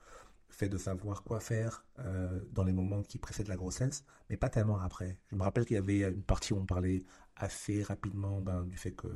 fait 0.52 0.70
de 0.70 0.78
savoir 0.78 1.24
quoi 1.24 1.40
faire 1.40 1.86
euh, 2.00 2.40
dans 2.52 2.64
les 2.64 2.74
moments 2.74 3.04
qui 3.04 3.18
précèdent 3.20 3.48
la 3.48 3.56
grossesse, 3.58 4.04
mais 4.30 4.38
pas 4.38 4.50
tellement 4.50 4.80
après. 4.80 5.20
Je 5.32 5.36
me 5.36 5.44
rappelle 5.44 5.66
qu'il 5.66 5.76
y 5.76 5.78
avait 5.78 6.02
une 6.02 6.24
partie 6.24 6.54
où 6.54 6.58
on 6.58 6.66
parlait 6.66 7.04
assez 7.36 7.84
rapidement 7.84 8.42
ben, 8.42 8.66
du 8.66 8.78
fait 8.78 8.92
que 8.92 9.08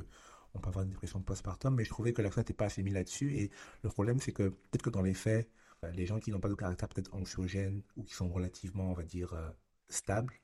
on 0.54 0.58
peut 0.60 0.68
avoir 0.68 0.84
une 0.84 0.90
dépression 0.90 1.20
postpartum, 1.20 1.74
mais 1.74 1.84
je 1.84 1.90
trouvais 1.90 2.12
que 2.14 2.22
l'accent 2.22 2.40
n'était 2.40 2.54
pas 2.54 2.64
assez 2.66 2.82
mis 2.82 2.90
là-dessus. 2.90 3.34
Et 3.36 3.50
le 3.82 3.90
problème, 3.90 4.20
c'est 4.20 4.32
que 4.32 4.48
peut-être 4.48 4.82
que 4.82 4.90
dans 4.90 5.02
les 5.02 5.14
faits, 5.14 5.50
euh, 5.84 5.90
les 5.92 6.06
gens 6.06 6.18
qui 6.18 6.30
n'ont 6.30 6.40
pas 6.40 6.48
de 6.48 6.54
caractère 6.54 6.88
peut-être 6.88 7.14
anxiogène 7.14 7.82
ou 7.96 8.02
qui 8.04 8.14
sont 8.14 8.28
relativement, 8.30 8.90
on 8.90 8.94
va 8.94 9.02
dire, 9.04 9.34
euh, 9.34 9.50
stables, 9.88 10.34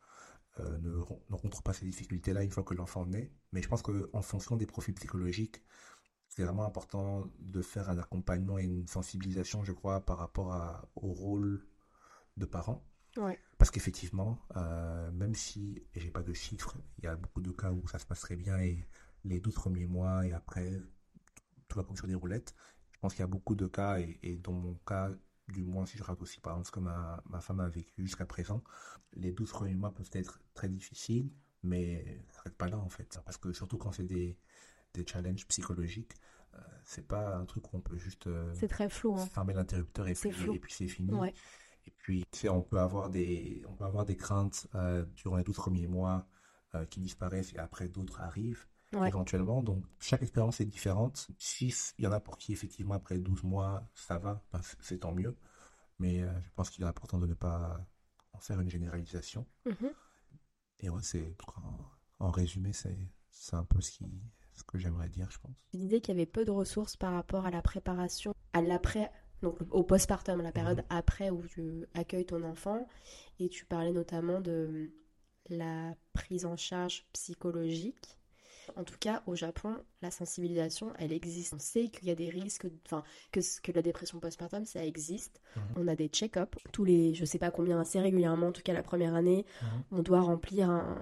euh, 0.60 0.78
ne, 0.78 0.94
ren- 0.96 1.20
ne 1.30 1.34
rencontrent 1.34 1.62
pas 1.62 1.72
ces 1.72 1.86
difficultés-là 1.86 2.42
une 2.42 2.50
fois 2.50 2.62
que 2.62 2.74
l'enfant 2.74 3.06
naît. 3.06 3.32
Mais 3.52 3.62
je 3.62 3.68
pense 3.68 3.82
qu'en 3.82 4.22
fonction 4.22 4.56
des 4.56 4.66
profils 4.66 4.94
psychologiques, 4.94 5.62
c'est 6.34 6.44
vraiment 6.44 6.64
important 6.64 7.26
de 7.40 7.60
faire 7.62 7.90
un 7.90 7.98
accompagnement 7.98 8.58
et 8.58 8.64
une 8.64 8.86
sensibilisation, 8.86 9.64
je 9.64 9.72
crois, 9.72 10.00
par 10.04 10.16
rapport 10.18 10.52
à- 10.54 10.88
au 10.96 11.12
rôle 11.12 11.66
de 12.38 12.46
parents. 12.46 12.82
Ouais. 13.18 13.38
Parce 13.58 13.70
qu'effectivement, 13.70 14.38
euh, 14.56 15.10
même 15.12 15.34
si 15.34 15.82
et 15.94 16.00
j'ai 16.00 16.10
pas 16.10 16.22
de 16.22 16.32
chiffres, 16.32 16.76
il 16.98 17.04
y 17.04 17.06
a 17.06 17.16
beaucoup 17.16 17.42
de 17.42 17.50
cas 17.50 17.70
où 17.70 17.86
ça 17.86 17.98
se 17.98 18.06
passe 18.06 18.20
très 18.20 18.36
bien 18.36 18.58
et 18.58 18.86
les 19.24 19.40
12 19.40 19.54
premiers 19.54 19.86
mois 19.86 20.26
et 20.26 20.32
après, 20.32 20.80
tout 21.68 21.78
va 21.78 21.84
comme 21.84 21.96
sur 21.96 22.06
des 22.06 22.14
roulettes. 22.14 22.54
Je 22.92 22.98
pense 23.00 23.12
qu'il 23.12 23.20
y 23.20 23.24
a 23.24 23.26
beaucoup 23.28 23.54
de 23.54 23.66
cas 23.66 23.98
et, 24.00 24.18
et 24.22 24.36
dans 24.38 24.52
mon 24.52 24.74
cas, 24.86 25.10
du 25.48 25.64
moins 25.64 25.86
si 25.86 25.98
je 25.98 26.02
regarde 26.02 26.22
aussi 26.22 26.40
par 26.40 26.52
exemple 26.54 26.66
ce 26.68 26.72
que 26.72 26.80
ma, 26.80 27.22
ma 27.28 27.40
femme 27.40 27.60
a 27.60 27.68
vécu 27.68 28.02
jusqu'à 28.06 28.26
présent, 28.26 28.62
les 29.14 29.32
12 29.32 29.50
premiers 29.50 29.74
mois 29.74 29.92
peuvent 29.92 30.10
être 30.14 30.40
très 30.54 30.68
difficiles, 30.68 31.30
mais 31.62 32.22
ça 32.30 32.36
s'arrête 32.38 32.56
pas 32.56 32.68
là 32.68 32.78
en 32.78 32.88
fait. 32.88 33.20
Parce 33.24 33.36
que 33.36 33.52
surtout 33.52 33.76
quand 33.78 33.92
c'est 33.92 34.04
des, 34.04 34.38
des 34.94 35.06
challenges 35.06 35.46
psychologiques, 35.48 36.12
euh, 36.54 36.58
c'est 36.84 37.06
pas 37.06 37.36
un 37.36 37.44
truc 37.46 37.72
où 37.72 37.76
on 37.76 37.80
peut 37.80 37.96
juste 37.96 38.26
euh, 38.26 38.52
C'est 38.54 38.68
très 38.68 38.88
flou, 38.88 39.16
hein. 39.16 39.26
fermer 39.26 39.54
l'interrupteur 39.54 40.06
et 40.08 40.14
puis, 40.14 40.30
et 40.54 40.58
puis 40.58 40.72
c'est 40.72 40.88
fini. 40.88 41.12
Ouais. 41.12 41.32
Et 41.86 41.90
puis, 41.90 42.24
tu 42.30 42.40
sais, 42.40 42.48
on 42.48 42.62
peut 42.62 42.78
avoir 42.78 43.10
des, 43.10 43.64
on 43.68 43.74
peut 43.74 43.84
avoir 43.84 44.04
des 44.04 44.16
craintes 44.16 44.66
euh, 44.74 45.04
durant 45.16 45.36
les 45.36 45.42
12 45.44 45.56
premiers 45.56 45.88
mois 45.88 46.26
euh, 46.74 46.84
qui 46.86 47.00
disparaissent 47.00 47.52
et 47.54 47.58
après 47.58 47.88
d'autres 47.88 48.20
arrivent 48.20 48.66
Ouais. 48.94 49.08
éventuellement. 49.08 49.62
Donc, 49.62 49.82
chaque 50.00 50.20
expérience 50.20 50.60
est 50.60 50.66
différente. 50.66 51.30
Si 51.38 51.74
il 51.96 52.04
y 52.04 52.06
en 52.06 52.12
a 52.12 52.20
pour 52.20 52.36
qui, 52.36 52.52
effectivement, 52.52 52.92
après 52.92 53.18
12 53.18 53.42
mois, 53.42 53.88
ça 53.94 54.18
va, 54.18 54.44
ben, 54.52 54.60
c'est 54.80 54.98
tant 54.98 55.12
mieux. 55.14 55.34
Mais 55.98 56.18
je 56.20 56.50
pense 56.54 56.68
qu'il 56.68 56.84
est 56.84 56.86
important 56.86 57.18
de 57.18 57.26
ne 57.26 57.32
pas 57.32 57.80
en 58.34 58.38
faire 58.38 58.60
une 58.60 58.68
généralisation. 58.68 59.46
Mhm. 59.64 59.92
Et 60.80 60.90
ouais, 60.90 61.02
c'est, 61.02 61.34
en, 61.56 62.26
en 62.26 62.30
résumé, 62.30 62.74
c'est, 62.74 62.98
c'est 63.30 63.56
un 63.56 63.64
peu 63.64 63.80
ce 63.80 63.92
qui, 63.92 64.04
ce 64.54 64.62
que 64.64 64.78
j'aimerais 64.78 65.08
dire, 65.08 65.30
je 65.30 65.38
pense. 65.38 65.56
Tu 65.70 65.78
disais 65.78 66.00
qu'il 66.00 66.14
y 66.14 66.18
avait 66.18 66.26
peu 66.26 66.44
de 66.44 66.50
ressources 66.50 66.96
par 66.96 67.12
rapport 67.12 67.46
à 67.46 67.50
la 67.50 67.62
préparation, 67.62 68.34
à 68.52 68.62
l'après, 68.62 69.10
donc 69.42 69.58
au 69.70 69.82
postpartum, 69.82 70.40
la 70.42 70.52
période 70.52 70.84
après 70.88 71.30
où 71.30 71.42
tu 71.46 71.86
accueilles 71.94 72.26
ton 72.26 72.42
enfant, 72.44 72.86
et 73.40 73.48
tu 73.48 73.64
parlais 73.64 73.92
notamment 73.92 74.40
de 74.40 74.90
la 75.48 75.94
prise 76.12 76.46
en 76.46 76.56
charge 76.56 77.06
psychologique. 77.12 78.18
En 78.76 78.84
tout 78.84 78.96
cas, 78.98 79.24
au 79.26 79.34
Japon, 79.34 79.76
la 80.02 80.12
sensibilisation, 80.12 80.92
elle 80.98 81.12
existe. 81.12 81.52
On 81.52 81.58
sait 81.58 81.88
qu'il 81.88 82.06
y 82.06 82.12
a 82.12 82.14
des 82.14 82.30
risques, 82.30 82.66
enfin, 82.86 83.02
que, 83.32 83.40
que 83.60 83.72
la 83.72 83.82
dépression 83.82 84.20
postpartum, 84.20 84.64
ça 84.64 84.86
existe. 84.86 85.42
Mhm. 85.56 85.62
On 85.76 85.88
a 85.88 85.96
des 85.96 86.06
check-ups 86.06 86.56
tous 86.70 86.84
les, 86.84 87.12
je 87.12 87.24
sais 87.24 87.38
pas 87.38 87.50
combien, 87.50 87.80
assez 87.80 88.00
régulièrement, 88.00 88.48
en 88.48 88.52
tout 88.52 88.62
cas 88.62 88.72
la 88.72 88.84
première 88.84 89.16
année, 89.16 89.44
on 89.90 90.00
doit 90.02 90.20
remplir 90.20 90.70
un, 90.70 90.96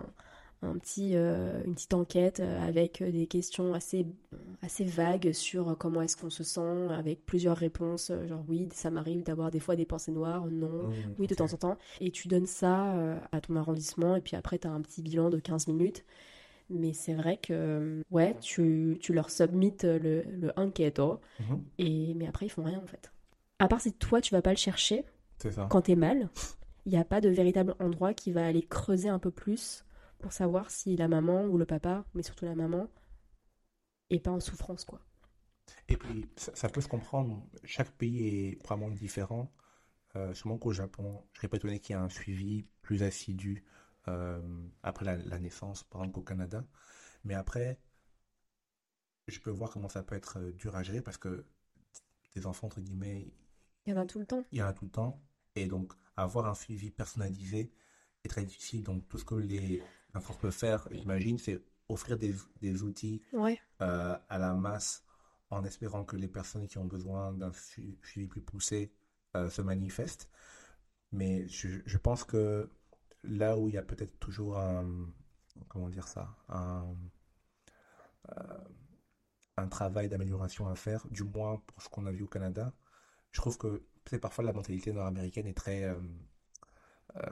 un 0.62 0.76
petit, 0.78 1.12
euh, 1.14 1.62
une 1.64 1.74
petite 1.74 1.94
enquête 1.94 2.40
euh, 2.40 2.60
avec 2.68 3.02
des 3.02 3.26
questions 3.26 3.72
assez, 3.72 4.06
assez 4.60 4.84
vagues 4.84 5.32
sur 5.32 5.76
comment 5.78 6.02
est-ce 6.02 6.16
qu'on 6.18 6.28
se 6.30 6.44
sent, 6.44 6.88
avec 6.90 7.24
plusieurs 7.24 7.56
réponses, 7.56 8.10
euh, 8.10 8.26
genre 8.26 8.44
oui, 8.48 8.68
ça 8.72 8.90
m'arrive 8.90 9.22
d'avoir 9.22 9.50
des 9.50 9.60
fois 9.60 9.74
des 9.76 9.86
pensées 9.86 10.12
noires, 10.12 10.46
non, 10.46 10.88
Mmh, 10.88 10.92
oui, 11.18 11.26
de 11.26 11.34
temps 11.34 11.52
en 11.52 11.56
temps. 11.56 11.78
Et 12.00 12.10
tu 12.10 12.28
donnes 12.28 12.46
ça 12.46 12.94
euh, 12.94 13.18
à 13.32 13.40
ton 13.40 13.56
arrondissement, 13.56 14.16
et 14.16 14.20
puis 14.20 14.36
après, 14.36 14.58
tu 14.58 14.66
as 14.68 14.70
un 14.70 14.80
petit 14.82 15.00
bilan 15.02 15.30
de 15.30 15.38
15 15.38 15.66
minutes. 15.68 16.04
Mais 16.68 16.92
c'est 16.92 17.14
vrai 17.14 17.36
que, 17.38 18.02
ouais, 18.10 18.36
tu, 18.40 18.96
tu 19.00 19.12
leur 19.12 19.30
submites 19.30 19.82
le, 19.84 20.22
le 20.22 20.52
enquêto, 20.56 21.20
Mhm. 21.40 21.62
et, 21.78 22.14
mais 22.14 22.28
après, 22.28 22.46
ils 22.46 22.50
font 22.50 22.62
rien 22.64 22.80
en 22.84 22.86
fait. 22.86 23.10
À 23.58 23.66
part 23.66 23.80
si 23.80 23.92
toi, 23.92 24.20
tu 24.20 24.34
vas 24.34 24.42
pas 24.42 24.50
le 24.50 24.56
chercher, 24.56 25.04
ça. 25.38 25.66
quand 25.70 25.80
t'es 25.82 25.96
mal, 25.96 26.28
il 26.86 26.92
n'y 26.92 26.98
a 26.98 27.04
pas 27.04 27.20
de 27.20 27.28
véritable 27.28 27.74
endroit 27.80 28.14
qui 28.14 28.30
va 28.30 28.46
aller 28.46 28.62
creuser 28.62 29.08
un 29.08 29.18
peu 29.18 29.30
plus 29.30 29.84
pour 30.20 30.32
savoir 30.32 30.70
si 30.70 30.96
la 30.96 31.08
maman 31.08 31.44
ou 31.46 31.58
le 31.58 31.66
papa, 31.66 32.04
mais 32.14 32.22
surtout 32.22 32.44
la 32.46 32.54
maman, 32.54 32.88
est 34.10 34.20
pas 34.20 34.30
en 34.30 34.40
souffrance, 34.40 34.84
quoi. 34.84 35.00
Et 35.88 35.96
puis, 35.96 36.26
ça, 36.36 36.54
ça 36.54 36.68
peut 36.68 36.80
se 36.80 36.88
comprendre. 36.88 37.46
Chaque 37.64 37.90
pays 37.92 38.26
est 38.26 38.56
probablement 38.62 38.94
différent. 38.94 39.52
Euh, 40.16 40.34
sûrement 40.34 40.58
qu'au 40.58 40.72
Japon, 40.72 41.24
je 41.32 41.38
serais 41.40 41.48
pas 41.48 41.56
étonné 41.58 41.80
qu'il 41.80 41.96
y 41.96 41.98
ait 41.98 42.02
un 42.02 42.08
suivi 42.10 42.64
plus 42.82 43.02
assidu 43.02 43.64
euh, 44.08 44.42
après 44.82 45.04
la, 45.04 45.16
la 45.18 45.38
naissance, 45.38 45.84
par 45.84 46.02
exemple 46.02 46.16
qu'au 46.16 46.24
Canada. 46.24 46.64
Mais 47.24 47.34
après, 47.34 47.80
je 49.28 49.38
peux 49.40 49.50
voir 49.50 49.70
comment 49.70 49.88
ça 49.88 50.02
peut 50.02 50.14
être 50.14 50.38
euh, 50.38 50.52
dur 50.52 50.76
à 50.76 50.82
gérer 50.82 51.00
parce 51.02 51.16
que 51.18 51.46
des 52.34 52.46
enfants, 52.46 52.66
entre 52.66 52.80
guillemets, 52.80 53.32
Il 53.84 53.90
y 53.90 53.92
en 53.92 54.00
a 54.00 54.06
tout 54.06 54.18
le 54.18 54.24
temps. 54.26 54.42
il 54.52 54.58
y 54.58 54.62
en 54.62 54.66
a 54.66 54.72
tout 54.72 54.84
le 54.84 54.90
temps. 54.90 55.20
Et 55.56 55.66
donc, 55.66 55.92
avoir 56.16 56.46
un 56.46 56.54
suivi 56.54 56.90
personnalisé 56.90 57.72
est 58.24 58.28
très 58.28 58.44
difficile. 58.44 58.84
Donc, 58.84 59.08
tout 59.08 59.18
ce 59.18 59.24
que 59.24 59.34
les 59.34 59.82
enfants 60.14 60.34
peuvent 60.34 60.52
faire, 60.52 60.88
j'imagine, 60.90 61.38
c'est 61.38 61.62
offrir 61.88 62.18
des, 62.18 62.34
des 62.60 62.82
outils 62.82 63.22
Ouais. 63.32 63.60
euh, 63.82 64.16
à 64.28 64.38
la 64.38 64.54
masse 64.54 65.04
en 65.50 65.64
espérant 65.64 66.04
que 66.04 66.16
les 66.16 66.28
personnes 66.28 66.66
qui 66.68 66.78
ont 66.78 66.84
besoin 66.84 67.32
d'un 67.32 67.52
su- 67.52 67.98
suivi 68.02 68.28
plus 68.28 68.40
poussé 68.42 68.92
euh, 69.36 69.50
se 69.50 69.62
manifestent. 69.62 70.30
Mais 71.12 71.48
je, 71.48 71.80
je 71.84 71.98
pense 71.98 72.24
que 72.24 72.70
là 73.24 73.58
où 73.58 73.68
il 73.68 73.74
y 73.74 73.78
a 73.78 73.82
peut-être 73.82 74.18
toujours 74.20 74.58
un, 74.58 75.08
comment 75.68 75.88
dire 75.88 76.06
ça, 76.06 76.36
un, 76.48 76.94
euh, 78.38 78.58
un 79.56 79.68
travail 79.68 80.08
d'amélioration 80.08 80.68
à 80.68 80.74
faire, 80.76 81.06
du 81.10 81.24
moins 81.24 81.60
pour 81.66 81.82
ce 81.82 81.88
qu'on 81.88 82.06
a 82.06 82.12
vu 82.12 82.22
au 82.24 82.28
Canada, 82.28 82.72
je 83.32 83.40
trouve 83.40 83.58
que 83.58 83.82
sais, 84.08 84.18
parfois 84.18 84.44
la 84.44 84.52
mentalité 84.52 84.92
nord-américaine 84.92 85.46
est 85.46 85.56
très, 85.56 85.84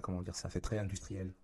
comment 0.03 0.23
dire 0.23 0.35
ça, 0.37 0.51
c'est 0.51 0.61
très 0.61 0.79
industriel. 0.79 1.35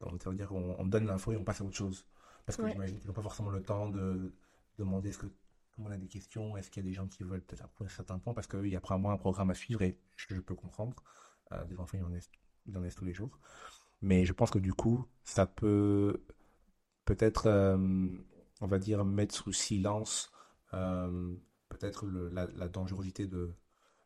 Donc, 0.00 0.22
ça 0.22 0.30
veut 0.30 0.36
dire 0.36 0.48
qu'on 0.48 0.76
on 0.78 0.86
donne 0.86 1.06
l'info 1.06 1.32
et 1.32 1.36
on 1.36 1.44
passe 1.44 1.60
à 1.60 1.64
autre 1.64 1.76
chose. 1.76 2.06
Parce 2.46 2.56
que 2.58 2.64
Ouais. 2.64 2.72
j'imagine 2.72 2.98
qu'ils 2.98 3.08
n'ont 3.08 3.14
pas 3.14 3.22
forcément 3.22 3.50
le 3.50 3.62
temps 3.62 3.88
de 3.88 4.32
demander 4.78 5.10
est-ce 5.10 5.18
que 5.18 5.26
comme 5.76 5.86
on 5.86 5.90
a 5.90 5.96
des 5.96 6.08
questions, 6.08 6.56
est-ce 6.56 6.70
qu'il 6.70 6.82
y 6.84 6.86
a 6.86 6.90
des 6.90 6.94
gens 6.94 7.06
qui 7.06 7.22
veulent 7.22 7.42
peut-être 7.42 7.62
apprendre 7.64 7.90
certains 7.90 8.18
points? 8.18 8.34
Parce 8.34 8.46
qu'il 8.46 8.66
y 8.68 8.76
a 8.76 8.80
probablement 8.80 9.12
un 9.12 9.16
programme 9.18 9.50
à 9.50 9.54
suivre 9.54 9.82
et 9.82 9.98
je, 10.16 10.34
je 10.34 10.40
peux 10.40 10.54
comprendre. 10.54 10.96
Euh, 11.52 11.64
des 11.64 11.78
enfants, 11.80 11.98
ils 11.98 12.04
en 12.04 12.10
ils 12.66 12.76
en 12.78 12.88
tous 12.96 13.04
les 13.04 13.14
jours. 13.14 13.38
Mais 14.02 14.24
je 14.24 14.32
pense 14.32 14.50
que 14.50 14.58
du 14.58 14.72
coup, 14.74 15.06
ça 15.24 15.46
peut 15.46 16.22
peut-être, 17.04 17.46
euh, 17.46 17.76
on 18.60 18.66
va 18.66 18.78
dire, 18.78 19.04
mettre 19.04 19.34
sous 19.34 19.52
silence 19.52 20.32
euh, 20.74 21.34
peut-être 21.68 22.06
le- 22.06 22.28
la, 22.30 22.46
la 22.54 22.68
dangerosité 22.68 23.26
de, 23.26 23.52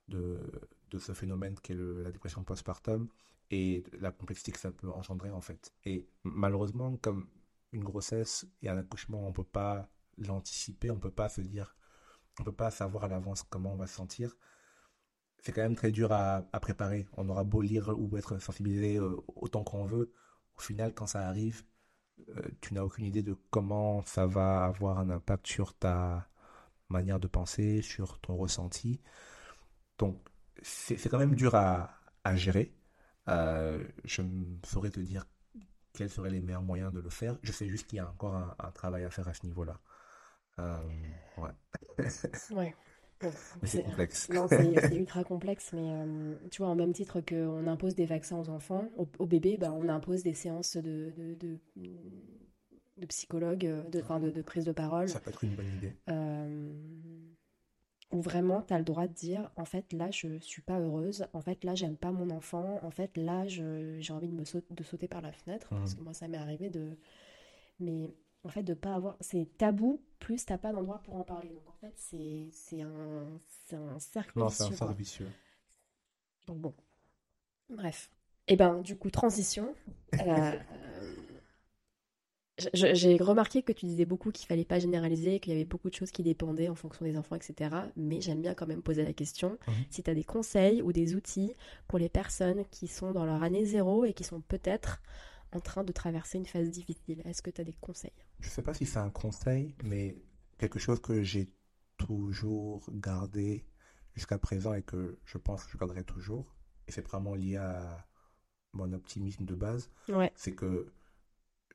de, 0.08 0.40
de 0.90 0.98
ce 0.98 1.12
phénomène 1.14 1.56
qu'est 1.62 1.74
le- 1.74 2.02
la 2.02 2.10
dépression 2.12 2.44
postpartum 2.44 3.08
et 3.54 3.84
la 4.00 4.10
complexité 4.10 4.50
que 4.50 4.58
ça 4.58 4.72
peut 4.72 4.90
engendrer 4.90 5.30
en 5.30 5.40
fait. 5.40 5.72
Et 5.84 6.08
malheureusement, 6.24 6.96
comme 6.96 7.28
une 7.72 7.84
grossesse 7.84 8.46
et 8.62 8.68
un 8.68 8.76
accouchement, 8.76 9.26
on 9.26 9.32
peut 9.32 9.44
pas 9.44 9.88
l'anticiper, 10.18 10.90
on 10.90 10.98
peut 10.98 11.10
pas 11.10 11.28
se 11.28 11.40
dire, 11.40 11.76
on 12.40 12.44
peut 12.44 12.52
pas 12.52 12.72
savoir 12.72 13.04
à 13.04 13.08
l'avance 13.08 13.44
comment 13.44 13.72
on 13.72 13.76
va 13.76 13.86
se 13.86 13.94
sentir. 13.94 14.36
C'est 15.38 15.52
quand 15.52 15.62
même 15.62 15.76
très 15.76 15.92
dur 15.92 16.10
à, 16.12 16.42
préparer. 16.60 17.06
On 17.16 17.28
aura 17.28 17.44
beau 17.44 17.62
lire 17.62 17.90
ou 17.96 18.16
être 18.16 18.38
sensibilisé 18.38 18.96
euh, 18.96 19.16
autant 19.36 19.62
qu'on 19.62 19.84
veut. 19.84 20.12
Au 20.56 20.60
final, 20.60 20.94
quand 20.94 21.06
ça 21.06 21.28
arrive, 21.28 21.62
euh, 22.30 22.42
tu 22.60 22.74
n'as 22.74 22.82
aucune 22.82 23.04
idée 23.04 23.22
de 23.22 23.36
comment 23.50 24.02
ça 24.04 24.26
va 24.26 24.64
avoir 24.64 24.98
un 24.98 25.10
impact 25.10 25.46
sur 25.46 25.74
ta 25.74 26.28
manière 26.88 27.20
de 27.20 27.28
penser, 27.28 27.82
sur 27.82 28.18
ton 28.20 28.36
ressenti. 28.36 29.00
Donc, 29.98 30.18
c'est 30.62 31.08
quand 31.08 31.18
même 31.18 31.34
dur 31.36 31.54
à 31.54 32.00
gérer. 32.34 32.74
Euh, 33.28 33.84
je 34.04 34.22
ne 34.22 34.44
saurais 34.66 34.90
te 34.90 35.00
dire 35.00 35.26
quels 35.94 36.10
seraient 36.10 36.30
les 36.30 36.40
meilleurs 36.40 36.62
moyens 36.62 36.92
de 36.92 37.00
le 37.00 37.10
faire. 37.10 37.38
Je 37.42 37.52
sais 37.52 37.68
juste 37.68 37.86
qu'il 37.88 37.98
y 37.98 38.00
a 38.00 38.08
encore 38.08 38.34
un, 38.34 38.54
un 38.58 38.70
travail 38.72 39.04
à 39.04 39.10
faire 39.10 39.28
à 39.28 39.34
ce 39.34 39.46
niveau-là. 39.46 39.80
Euh, 40.60 40.78
ouais. 41.38 41.50
Ouais. 42.50 42.74
C'est 43.62 43.82
complexe. 43.82 44.28
Non, 44.34 44.46
c'est 44.48 44.94
ultra 44.96 45.24
complexe, 45.24 45.72
mais 45.72 45.90
euh, 45.92 46.34
tu 46.50 46.58
vois, 46.62 46.68
en 46.70 46.74
même 46.74 46.92
titre 46.92 47.20
qu'on 47.20 47.66
impose 47.66 47.94
des 47.94 48.06
vaccins 48.06 48.38
aux 48.38 48.50
enfants, 48.50 48.90
aux, 48.96 49.08
aux 49.18 49.26
bébés, 49.26 49.56
bah, 49.56 49.72
on 49.72 49.88
impose 49.88 50.22
des 50.22 50.34
séances 50.34 50.76
de, 50.76 51.12
de, 51.16 51.34
de, 51.34 51.58
de 52.96 53.06
psychologue, 53.06 53.60
de, 53.60 53.82
de, 53.90 54.30
de 54.30 54.42
prise 54.42 54.64
de 54.64 54.72
parole, 54.72 55.08
Ça 55.08 55.20
peut 55.20 55.30
être 55.30 55.44
une 55.44 55.54
bonne 55.54 55.72
idée. 55.76 55.96
euh, 56.10 56.72
où 58.14 58.22
vraiment 58.22 58.62
tu 58.62 58.72
as 58.74 58.78
le 58.78 58.84
droit 58.84 59.08
de 59.08 59.12
dire, 59.14 59.50
en 59.56 59.66
fait, 59.66 59.92
là, 59.92 60.10
je 60.12 60.38
suis 60.40 60.62
pas 60.62 60.80
heureuse, 60.80 61.26
en 61.34 61.42
fait, 61.42 61.64
là, 61.64 61.74
j'aime 61.74 61.96
pas 61.98 62.12
mon 62.12 62.30
enfant, 62.30 62.80
en 62.82 62.90
fait, 62.90 63.16
là, 63.18 63.46
je- 63.48 63.98
j'ai 64.00 64.12
envie 64.14 64.28
de 64.28 64.34
me 64.34 64.44
de 64.74 64.84
sauter 64.84 65.08
par 65.08 65.20
la 65.22 65.32
fenêtre, 65.32 65.68
parce 65.70 65.92
Mhm. 65.92 65.98
que 65.98 66.04
moi, 66.04 66.14
ça 66.14 66.28
m'est 66.28 66.38
arrivé 66.38 66.70
de... 66.70 66.96
Mais 67.80 68.10
en 68.44 68.48
fait, 68.50 68.62
de 68.62 68.74
pas 68.74 68.94
avoir... 68.94 69.16
C'est 69.20 69.48
tabou, 69.58 70.00
plus 70.20 70.44
t'as 70.46 70.58
pas 70.58 70.72
d'endroit 70.72 71.00
pour 71.04 71.16
en 71.16 71.24
parler. 71.24 71.50
Donc, 71.50 71.68
en 71.68 71.76
fait, 71.80 71.94
c'est 71.96 72.48
c'est 72.52 72.82
un, 72.82 73.26
c'est 73.66 73.76
un 73.76 73.98
cercle 73.98 74.38
Non, 74.38 74.48
c'est 74.50 74.64
un 74.64 74.72
cercle 74.72 74.94
vicieux. 74.94 75.28
Donc 76.46 76.58
bon, 76.58 76.74
bref. 77.70 78.10
Et 78.48 78.56
ben 78.56 78.80
du 78.82 78.96
coup, 78.96 79.10
transition. 79.10 79.74
Euh, 80.20 80.52
J'ai 82.72 83.16
remarqué 83.16 83.62
que 83.62 83.72
tu 83.72 83.84
disais 83.86 84.04
beaucoup 84.04 84.30
qu'il 84.30 84.46
fallait 84.46 84.64
pas 84.64 84.78
généraliser, 84.78 85.40
qu'il 85.40 85.52
y 85.52 85.56
avait 85.56 85.64
beaucoup 85.64 85.90
de 85.90 85.94
choses 85.94 86.12
qui 86.12 86.22
dépendaient 86.22 86.68
en 86.68 86.76
fonction 86.76 87.04
des 87.04 87.16
enfants, 87.16 87.34
etc. 87.34 87.88
Mais 87.96 88.20
j'aime 88.20 88.42
bien 88.42 88.54
quand 88.54 88.66
même 88.68 88.82
poser 88.82 89.02
la 89.02 89.12
question 89.12 89.58
Mhm. 89.66 89.74
si 89.90 90.02
tu 90.04 90.10
as 90.10 90.14
des 90.14 90.22
conseils 90.22 90.80
ou 90.80 90.92
des 90.92 91.16
outils 91.16 91.52
pour 91.88 91.98
les 91.98 92.08
personnes 92.08 92.64
qui 92.70 92.86
sont 92.86 93.10
dans 93.10 93.24
leur 93.24 93.42
année 93.42 93.64
zéro 93.64 94.04
et 94.04 94.12
qui 94.12 94.22
sont 94.22 94.40
peut-être 94.40 95.02
en 95.52 95.58
train 95.60 95.82
de 95.82 95.92
traverser 95.92 96.38
une 96.38 96.46
phase 96.46 96.70
difficile. 96.70 97.22
Est-ce 97.24 97.42
que 97.42 97.50
tu 97.50 97.60
as 97.60 97.64
des 97.64 97.74
conseils? 97.80 98.12
Je 98.38 98.48
sais 98.48 98.62
pas 98.62 98.74
si 98.74 98.86
c'est 98.86 98.98
un 98.98 99.10
conseil, 99.10 99.74
mais 99.82 100.16
quelque 100.58 100.78
chose 100.78 101.00
que 101.00 101.22
j'ai 101.22 101.48
toujours 101.96 102.88
gardé 102.92 103.64
jusqu'à 104.14 104.38
présent 104.38 104.74
et 104.74 104.82
que 104.82 105.18
je 105.24 105.38
pense 105.38 105.64
que 105.64 105.72
je 105.72 105.78
garderai 105.78 106.04
toujours, 106.04 106.54
et 106.86 106.92
c'est 106.92 107.06
vraiment 107.06 107.34
lié 107.34 107.56
à 107.56 108.06
mon 108.72 108.92
optimisme 108.92 109.44
de 109.44 109.54
base, 109.54 109.90
Ouais. 110.08 110.32
c'est 110.36 110.54
que 110.54 110.86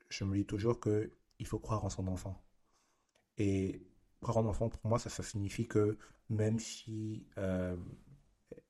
je 0.09 0.23
me 0.23 0.35
dis 0.35 0.45
toujours 0.45 0.79
que 0.79 1.11
il 1.39 1.47
faut 1.47 1.59
croire 1.59 1.85
en 1.85 1.89
son 1.89 2.07
enfant. 2.07 2.43
Et 3.37 3.87
croire 4.21 4.37
en 4.37 4.45
enfant, 4.45 4.69
pour 4.69 4.87
moi, 4.87 4.99
ça, 4.99 5.09
signifie 5.23 5.67
que 5.67 5.97
même 6.29 6.59
si, 6.59 7.25
euh, 7.37 7.77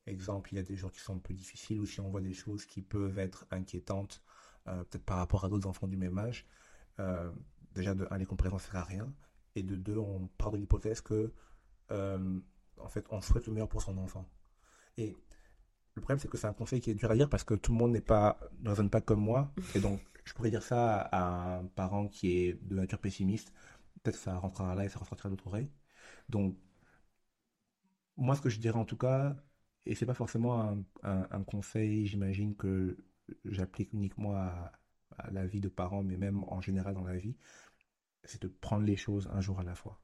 exemple, 0.06 0.52
il 0.52 0.56
y 0.56 0.58
a 0.58 0.62
des 0.62 0.76
jours 0.76 0.92
qui 0.92 1.00
sont 1.00 1.16
un 1.16 1.18
peu 1.18 1.34
difficiles 1.34 1.80
ou 1.80 1.86
si 1.86 2.00
on 2.00 2.08
voit 2.10 2.20
des 2.20 2.32
choses 2.32 2.64
qui 2.66 2.82
peuvent 2.82 3.18
être 3.18 3.46
inquiétantes, 3.50 4.22
euh, 4.68 4.84
peut-être 4.84 5.04
par 5.04 5.18
rapport 5.18 5.44
à 5.44 5.48
d'autres 5.48 5.66
enfants 5.66 5.88
du 5.88 5.96
même 5.96 6.18
âge, 6.18 6.46
euh, 7.00 7.30
déjà 7.74 7.94
de 7.94 8.06
un, 8.10 8.18
les 8.18 8.26
comparaisons 8.26 8.56
ne 8.56 8.60
sert 8.60 8.76
à 8.76 8.84
rien, 8.84 9.12
et 9.54 9.62
de 9.62 9.76
deux, 9.76 9.96
on 9.98 10.28
part 10.38 10.50
de 10.50 10.58
l'hypothèse 10.58 11.00
que, 11.00 11.32
euh, 11.90 12.40
en 12.76 12.88
fait, 12.88 13.06
on 13.10 13.20
souhaite 13.20 13.46
le 13.46 13.52
meilleur 13.52 13.68
pour 13.68 13.82
son 13.82 13.96
enfant. 13.98 14.28
Et 14.96 15.16
le 15.94 16.02
problème, 16.02 16.18
c'est 16.18 16.28
que 16.28 16.38
c'est 16.38 16.46
un 16.46 16.52
conseil 16.52 16.80
qui 16.80 16.90
est 16.90 16.94
dur 16.94 17.10
à 17.10 17.16
dire 17.16 17.28
parce 17.28 17.44
que 17.44 17.54
tout 17.54 17.72
le 17.72 17.78
monde 17.78 17.92
n'est 17.92 18.00
pas, 18.00 18.38
ne 18.60 18.70
raisonne 18.70 18.90
pas 18.90 19.00
comme 19.00 19.20
moi. 19.20 19.52
Et 19.74 19.80
donc, 19.80 20.00
je 20.24 20.32
pourrais 20.34 20.50
dire 20.50 20.62
ça 20.62 21.00
à 21.00 21.58
un 21.58 21.66
parent 21.66 22.08
qui 22.08 22.32
est 22.38 22.52
de 22.62 22.74
nature 22.76 22.98
pessimiste. 23.00 23.52
Peut-être 24.02 24.18
ça 24.18 24.36
rentrera 24.38 24.74
là 24.74 24.84
et 24.84 24.88
ça 24.88 24.98
ressortira 24.98 25.28
de 25.28 25.34
l'autre 25.34 25.46
oreille. 25.48 25.70
Donc, 26.28 26.56
moi, 28.16 28.36
ce 28.36 28.40
que 28.42 28.50
je 28.50 28.58
dirais 28.60 28.78
en 28.78 28.84
tout 28.84 28.96
cas, 28.96 29.36
et 29.86 29.94
c'est 29.94 30.06
pas 30.06 30.14
forcément 30.14 30.76
un, 31.02 31.42
conseil, 31.44 32.06
j'imagine, 32.06 32.54
que 32.56 32.96
j'applique 33.44 33.92
uniquement 33.92 34.34
à, 34.34 34.72
à 35.18 35.30
la 35.30 35.46
vie 35.46 35.60
de 35.60 35.68
parents, 35.68 36.02
mais 36.02 36.16
même 36.16 36.44
en 36.44 36.60
général 36.60 36.94
dans 36.94 37.04
la 37.04 37.16
vie, 37.16 37.36
c'est 38.24 38.42
de 38.42 38.48
prendre 38.48 38.84
les 38.84 38.96
choses 38.96 39.28
un 39.32 39.40
jour 39.40 39.60
à 39.60 39.64
la 39.64 39.74
fois. 39.74 40.00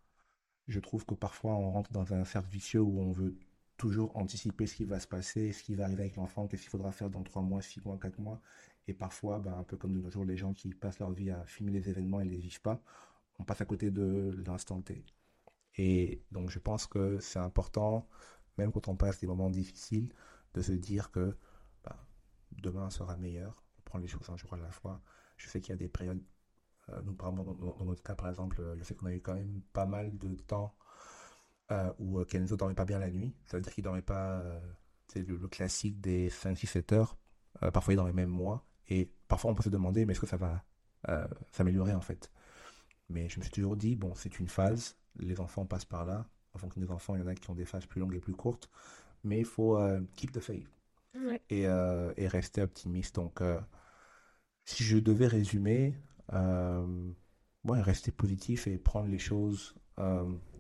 Je 0.69 0.81
trouve 0.81 1.05
que 1.07 1.15
parfois 1.15 1.55
on 1.55 1.71
rentre 1.71 1.93
dans 1.93 2.15
un 2.15 2.25
cercle 2.25 2.49
vicieux 2.51 2.81
où 2.81 3.01
on 3.01 3.13
veut 3.13 3.39
toujours 3.77 4.17
anticiper 4.17 4.67
ce 4.67 4.75
qui 4.75 4.85
va 4.85 5.01
se 5.01 5.07
passer, 5.07 5.53
ce 5.53 5.63
qui 5.63 5.75
va 5.75 5.85
arriver 5.85 6.03
avec 6.03 6.17
l'enfant, 6.17 6.47
qu'est-ce 6.47 6.63
qu'il 6.63 6.71
faudra 6.71 6.93
faire 6.93 7.11
dans 7.11 7.23
trois 7.23 7.43
mois, 7.43 7.63
six 7.63 7.85
mois, 7.85 7.99
quatre 7.99 8.19
mois. 8.19 8.41
Et 8.89 8.95
parfois, 8.95 9.41
ben, 9.41 9.55
un 9.59 9.65
peu 9.65 9.77
comme 9.77 9.93
de 9.93 10.01
nos 10.01 10.11
jours, 10.11 10.25
les 10.25 10.37
gens 10.37 10.53
qui 10.53 10.73
passent 10.75 11.01
leur 11.01 11.11
vie 11.13 11.31
à 11.31 11.45
filmer 11.47 11.73
les 11.73 11.89
événements 11.89 12.21
et 12.21 12.25
les 12.25 12.39
vivent 12.39 12.61
pas, 12.61 12.81
on 13.39 13.45
passe 13.45 13.61
à 13.61 13.65
côté 13.65 13.91
de 13.91 14.35
l'instant 14.47 14.81
T. 14.81 15.05
Et 15.77 16.23
donc 16.31 16.51
je 16.51 16.59
pense 16.59 16.87
que 16.87 17.19
c'est 17.21 17.39
important, 17.39 18.09
même 18.59 18.73
quand 18.73 18.89
on 18.89 18.97
passe 18.97 19.21
des 19.21 19.27
moments 19.27 19.51
difficiles, 19.51 20.13
de 20.55 20.63
se 20.63 20.73
dire 20.73 21.11
que 21.11 21.37
ben, 21.85 21.97
demain 22.53 22.91
sera 22.91 23.17
meilleur, 23.17 23.63
on 23.79 23.83
prend 23.83 23.99
les 23.99 24.09
choses 24.09 24.29
un 24.31 24.37
jour 24.37 24.55
à 24.55 24.57
la 24.57 24.71
fois. 24.71 25.03
Je 25.37 25.49
sais 25.49 25.61
qu'il 25.61 25.71
y 25.71 25.75
a 25.75 25.77
des 25.77 25.89
périodes, 25.89 26.23
euh, 26.89 27.03
nous 27.03 27.13
dans, 27.15 27.33
dans 27.33 27.85
notre 27.85 28.03
cas 28.03 28.15
par 28.15 28.29
exemple, 28.29 28.63
le 28.63 28.83
fait 28.85 28.95
qu'on 28.95 29.07
a 29.07 29.13
eu 29.13 29.21
quand 29.21 29.35
même 29.35 29.61
pas 29.73 29.87
mal 29.87 30.17
de 30.17 30.35
temps 30.35 30.75
euh, 31.73 31.93
où 31.99 32.21
euh, 32.21 32.25
Kenzo 32.25 32.57
dormait 32.57 32.75
pas 32.75 32.85
bien 32.87 32.99
la 32.99 33.11
nuit, 33.11 33.35
ça 33.45 33.57
veut 33.57 33.63
dire 33.63 33.73
qu'il 33.73 33.85
dormait 33.85 34.03
pas, 34.03 34.43
c'est 35.09 35.27
le, 35.27 35.37
classique 35.49 36.01
des 36.01 36.31
5-6-7 36.31 36.95
heures, 36.95 37.19
parfois 37.73 37.93
il 37.93 37.97
dormait 37.97 38.13
même 38.13 38.31
moins, 38.31 38.63
et 38.89 39.11
parfois 39.29 39.51
on 39.51 39.55
peut 39.55 39.63
se 39.63 39.69
demander 39.71 40.05
mais 40.07 40.13
est-ce 40.13 40.21
que 40.21 40.27
ça 40.27 40.37
va 40.37 40.65
euh, 41.09 41.27
s'améliorer 41.53 41.95
en 41.95 42.01
fait? 42.01 42.31
Mais 43.09 43.29
je 43.29 43.39
me 43.39 43.45
suis 43.45 43.53
toujours 43.53 43.77
dit, 43.77 43.95
bon, 43.97 44.15
c'est 44.15 44.39
une 44.41 44.49
phase, 44.49 44.97
les 45.19 45.39
enfants 45.41 45.65
passent 45.65 45.85
par 45.85 46.05
là, 46.05 46.27
en 46.55 46.59
fonction 46.59 46.81
des 46.81 46.91
enfants, 46.91 47.15
il 47.15 47.21
y 47.21 47.23
en 47.23 47.29
a 47.29 47.35
qui 47.35 47.49
ont 47.51 47.55
des 47.55 47.65
phases 47.65 47.87
plus 47.87 48.01
longues 48.01 48.15
et 48.15 48.21
plus 48.21 48.35
courtes, 48.35 48.69
mais 49.23 49.39
il 49.39 49.45
faut 49.45 49.77
euh, 49.79 50.01
keep 50.17 50.33
the 50.33 50.41
faith 50.41 50.69
Ouais. 51.15 51.41
et, 51.51 51.67
euh, 51.67 52.13
et 52.17 52.29
rester 52.29 52.63
optimiste. 52.63 53.15
Donc, 53.15 53.41
si 54.65 54.83
je 54.85 54.99
devais 54.99 55.27
résumer, 55.29 55.95
ouais, 56.33 57.81
rester 57.81 58.11
positif 58.11 58.67
et 58.67 58.77
prendre 58.79 59.09
les 59.09 59.19
choses 59.19 59.75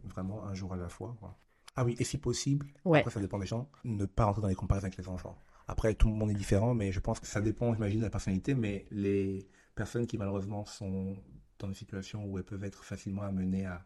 vraiment 0.04 0.44
un 0.44 0.54
jour 0.54 0.72
à 0.72 0.76
la 0.76 0.88
fois. 0.88 1.16
quoi. 1.20 1.36
Ah 1.74 1.84
oui, 1.84 1.94
et 1.98 2.04
si 2.04 2.18
possible, 2.18 2.66
Ouais. 2.84 3.00
après 3.00 3.10
ça 3.10 3.20
dépend 3.20 3.38
des 3.38 3.46
gens, 3.46 3.68
ne 3.84 4.06
pas 4.06 4.24
rentrer 4.24 4.42
dans 4.42 4.48
les 4.48 4.54
comparaisons 4.54 4.86
avec 4.86 4.96
les 4.96 5.08
enfants. 5.08 5.36
Après, 5.68 5.94
tout 5.94 6.08
le 6.08 6.14
monde 6.14 6.30
est 6.30 6.34
différent, 6.34 6.74
mais 6.74 6.92
je 6.92 7.00
pense 7.00 7.20
que 7.20 7.26
ça 7.26 7.40
dépend, 7.40 7.74
j'imagine, 7.74 7.98
de 7.98 8.04
la 8.04 8.10
personnalité, 8.10 8.54
mais 8.54 8.86
les 8.90 9.48
personnes 9.74 10.06
qui 10.06 10.16
malheureusement 10.16 10.64
sont 10.64 11.16
dans 11.58 11.68
une 11.68 11.74
situation 11.74 12.24
où 12.24 12.38
elles 12.38 12.44
peuvent 12.44 12.64
être 12.64 12.84
facilement 12.84 13.22
amenées 13.22 13.66
à 13.66 13.84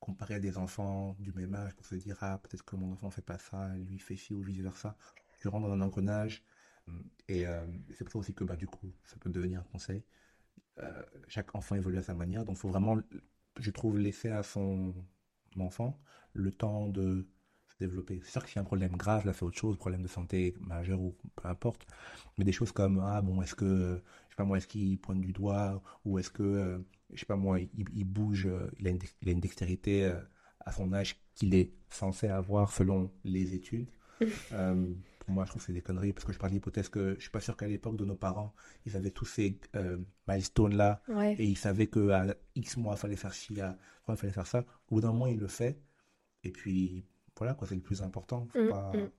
comparer 0.00 0.34
à 0.34 0.40
des 0.40 0.58
enfants 0.58 1.16
du 1.20 1.32
même 1.32 1.54
âge 1.54 1.74
pour 1.74 1.86
se 1.86 1.94
dire, 1.94 2.16
ah, 2.20 2.38
peut-être 2.38 2.64
que 2.64 2.76
mon 2.76 2.92
enfant 2.92 3.10
fait 3.10 3.22
pas 3.22 3.38
ça, 3.38 3.68
lui 3.76 3.98
fait 3.98 4.16
ci 4.16 4.34
ou 4.34 4.42
vice-versa. 4.42 4.96
Tu 5.40 5.48
rentres 5.48 5.68
dans 5.68 5.72
un 5.72 5.80
engrenage, 5.80 6.42
et 7.28 7.46
euh, 7.46 7.64
c'est 7.94 8.04
pour 8.04 8.12
ça 8.12 8.18
aussi 8.18 8.34
que 8.34 8.44
bah, 8.44 8.56
du 8.56 8.66
coup, 8.66 8.92
ça 9.04 9.16
peut 9.16 9.30
devenir 9.30 9.60
un 9.60 9.64
conseil. 9.64 10.02
Euh, 10.78 11.02
chaque 11.28 11.54
enfant 11.54 11.74
évolue 11.74 11.98
à 11.98 12.02
sa 12.02 12.14
manière, 12.14 12.44
donc 12.44 12.56
il 12.56 12.60
faut 12.60 12.68
vraiment, 12.68 12.98
je 13.58 13.70
trouve, 13.70 13.98
laisser 13.98 14.30
à 14.30 14.42
son 14.42 14.94
enfant 15.58 16.00
le 16.32 16.50
temps 16.50 16.88
de 16.88 17.28
se 17.72 17.78
développer. 17.84 18.20
C'est 18.24 18.30
sûr 18.32 18.44
que 18.44 18.50
y 18.54 18.58
a 18.58 18.62
un 18.62 18.64
problème 18.64 18.96
grave, 18.96 19.26
là 19.26 19.32
c'est 19.32 19.42
autre 19.44 19.58
chose, 19.58 19.76
problème 19.76 20.02
de 20.02 20.08
santé 20.08 20.54
majeur 20.60 21.00
ou 21.00 21.16
peu 21.36 21.48
importe, 21.48 21.86
mais 22.38 22.44
des 22.44 22.52
choses 22.52 22.72
comme, 22.72 23.00
ah 23.00 23.22
bon, 23.22 23.42
est-ce 23.42 23.54
que, 23.54 24.02
je 24.28 24.30
sais 24.30 24.36
pas 24.36 24.44
moi, 24.44 24.58
est-ce 24.58 24.66
qu'il 24.68 24.98
pointe 24.98 25.20
du 25.20 25.32
doigt, 25.32 25.82
ou 26.04 26.18
est-ce 26.18 26.30
que, 26.30 26.42
euh, 26.42 26.78
je 27.12 27.20
sais 27.20 27.26
pas 27.26 27.36
moi, 27.36 27.60
il, 27.60 27.70
il 27.94 28.04
bouge, 28.04 28.46
euh, 28.46 28.70
il 28.78 28.86
a 28.86 28.90
une, 28.90 28.98
dex- 28.98 29.16
il 29.22 29.28
a 29.28 29.32
une 29.32 29.40
dextérité 29.40 30.04
euh, 30.06 30.20
à 30.60 30.72
son 30.72 30.92
âge 30.92 31.16
qu'il 31.34 31.54
est 31.54 31.72
censé 31.90 32.28
avoir 32.28 32.72
selon 32.72 33.10
les 33.24 33.54
études. 33.54 33.88
Euh, 34.52 34.94
pour 35.18 35.30
moi, 35.34 35.44
je 35.44 35.50
trouve 35.50 35.62
que 35.62 35.66
c'est 35.66 35.72
des 35.72 35.82
conneries 35.82 36.12
parce 36.12 36.24
que 36.24 36.32
je 36.32 36.38
parle 36.38 36.52
d'hypothèse 36.52 36.88
que 36.88 37.14
je 37.16 37.20
suis 37.22 37.30
pas 37.30 37.40
sûr 37.40 37.56
qu'à 37.56 37.66
l'époque 37.66 37.96
de 37.96 38.04
nos 38.04 38.14
parents, 38.16 38.54
ils 38.86 38.96
avaient 38.96 39.10
tous 39.10 39.24
ces 39.24 39.58
euh, 39.76 39.98
milestones-là 40.28 41.02
Ouais. 41.08 41.34
et 41.38 41.44
ils 41.44 41.56
savaient 41.58 41.86
qu'à 41.88 42.26
X 42.54 42.76
mois, 42.76 42.94
il 42.94 42.98
fallait 42.98 43.16
faire 43.16 43.32
ci, 43.34 43.60
à 43.60 43.76
il 44.08 44.16
fallait 44.16 44.32
faire 44.32 44.46
ça. 44.46 44.60
Au 44.90 44.94
bout 44.96 45.00
d'un 45.00 45.12
moment, 45.12 45.26
il 45.26 45.38
le 45.38 45.48
fait. 45.48 45.80
Et 46.44 46.50
puis, 46.52 47.04
voilà, 47.42 47.54
quoi, 47.54 47.66
c'est 47.66 47.74
le 47.74 47.80
plus 47.80 48.02
important. 48.02 48.46
Faut 48.52 48.62
Mm, 48.62 48.68
pas, 48.70 48.92
mm. 48.92 49.10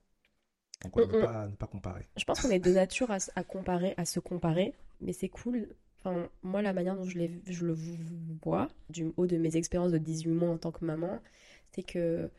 donc, 0.84 0.96
ouais, 0.96 1.06
Mm, 1.06 1.12
ne, 1.12 1.18
mm. 1.18 1.22
pas, 1.22 1.48
ne 1.48 1.56
pas 1.56 1.68
comparer. 1.68 2.08
Je 2.18 2.24
pense 2.24 2.42
qu'on 2.42 2.50
est 2.50 2.60
de 2.60 2.72
nature 2.72 3.12
à, 3.12 3.44
comparer, 3.44 3.94
à 3.98 4.06
se 4.06 4.20
comparer, 4.20 4.74
mais 5.02 5.14
c'est 5.14 5.30
cool. 5.30 5.68
Enfin, 6.00 6.30
moi, 6.42 6.62
la 6.62 6.74
manière 6.74 6.96
dont 6.96 7.06
je, 7.06 7.18
le 7.18 7.74
vois, 8.44 8.68
du 8.90 9.14
haut 9.18 9.28
de 9.28 9.38
mes 9.38 9.56
expériences 9.56 9.92
de 9.92 9.98
18 9.98 10.32
mois 10.32 10.50
en 10.50 10.58
tant 10.58 10.72
que 10.72 10.84
maman, 10.86 11.20
c'est 11.72 11.84
que 11.84 12.30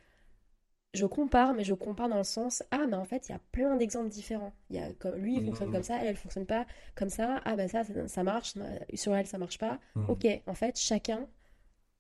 je 0.95 1.07
compare, 1.07 1.55
mais 1.55 1.65
je 1.65 1.75
compare 1.75 2.09
dans 2.09 2.19
le 2.19 2.25
sens, 2.25 2.63
ah, 2.71 2.87
mais 2.89 2.95
en 2.97 3.05
fait, 3.05 3.29
il 3.29 3.33
y 3.33 3.35
a 3.35 3.41
plein 3.53 3.77
d'exemples 3.77 4.09
différents. 4.11 4.55
Il 4.71 4.77
y 4.77 4.79
a 4.79 4.93
comme, 4.95 5.17
lui, 5.17 5.37
il 5.37 5.45
fonctionne 5.45 5.71
comme 5.71 5.83
ça, 5.83 5.99
elle, 6.01 6.09
elle 6.09 6.17
fonctionne 6.17 6.47
pas 6.47 6.67
comme 6.95 7.11
ça. 7.11 7.41
Ah, 7.45 7.57
bah 7.57 7.69
ça, 7.69 7.85
ça, 7.85 8.09
ça 8.09 8.23
marche, 8.23 8.55
sur 8.95 9.15
elle, 9.15 9.27
ça 9.27 9.39
marche 9.39 9.59
pas. 9.59 9.81
Ok, 10.09 10.27
en 10.47 10.55
fait, 10.55 10.79
chacun 10.79 11.27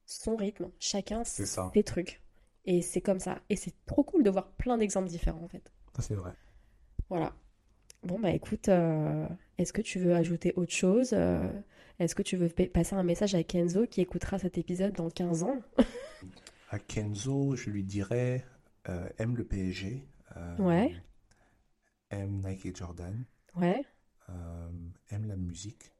son 0.06 0.36
rythme, 0.36 0.70
chacun 0.78 1.24
ses 1.24 1.82
trucs. 1.82 2.20
Et 2.64 2.82
c'est 2.82 3.00
comme 3.00 3.20
ça. 3.20 3.40
Et 3.50 3.56
c'est 3.56 3.74
trop 3.86 4.04
cool 4.04 4.22
de 4.22 4.30
voir 4.30 4.48
plein 4.52 4.78
d'exemples 4.78 5.08
différents, 5.08 5.42
en 5.42 5.48
fait. 5.48 5.72
Ça, 5.96 6.02
c'est 6.02 6.14
vrai. 6.14 6.32
Voilà. 7.08 7.34
Bon, 8.02 8.18
bah 8.20 8.30
écoute, 8.32 8.68
euh, 8.68 9.26
est-ce 9.58 9.72
que 9.72 9.80
tu 9.82 9.98
veux 9.98 10.14
ajouter 10.14 10.52
autre 10.56 10.72
chose? 10.72 11.10
Euh, 11.12 11.48
est-ce 11.98 12.14
que 12.14 12.22
tu 12.22 12.36
veux 12.36 12.48
pa- 12.48 12.66
passer 12.66 12.94
un 12.94 13.02
message 13.02 13.34
à 13.34 13.42
Kenzo 13.42 13.86
qui 13.86 14.00
écoutera 14.02 14.38
cet 14.38 14.58
épisode 14.58 14.92
dans 14.94 15.08
15 15.10 15.42
ans? 15.42 15.60
À 16.70 16.78
Kenzo, 16.78 17.54
je 17.54 17.70
lui 17.70 17.84
dirais 17.84 18.44
euh, 18.88 19.08
aime 19.18 19.36
le 19.36 19.44
PSG, 19.44 20.08
Ouais. 20.58 20.94
aime 22.10 22.40
Nike 22.44 22.66
et 22.66 22.74
Jordan, 22.74 23.24
Ouais, 23.54 23.84
aime 25.10 25.26
la 25.26 25.36
musique, 25.36 25.92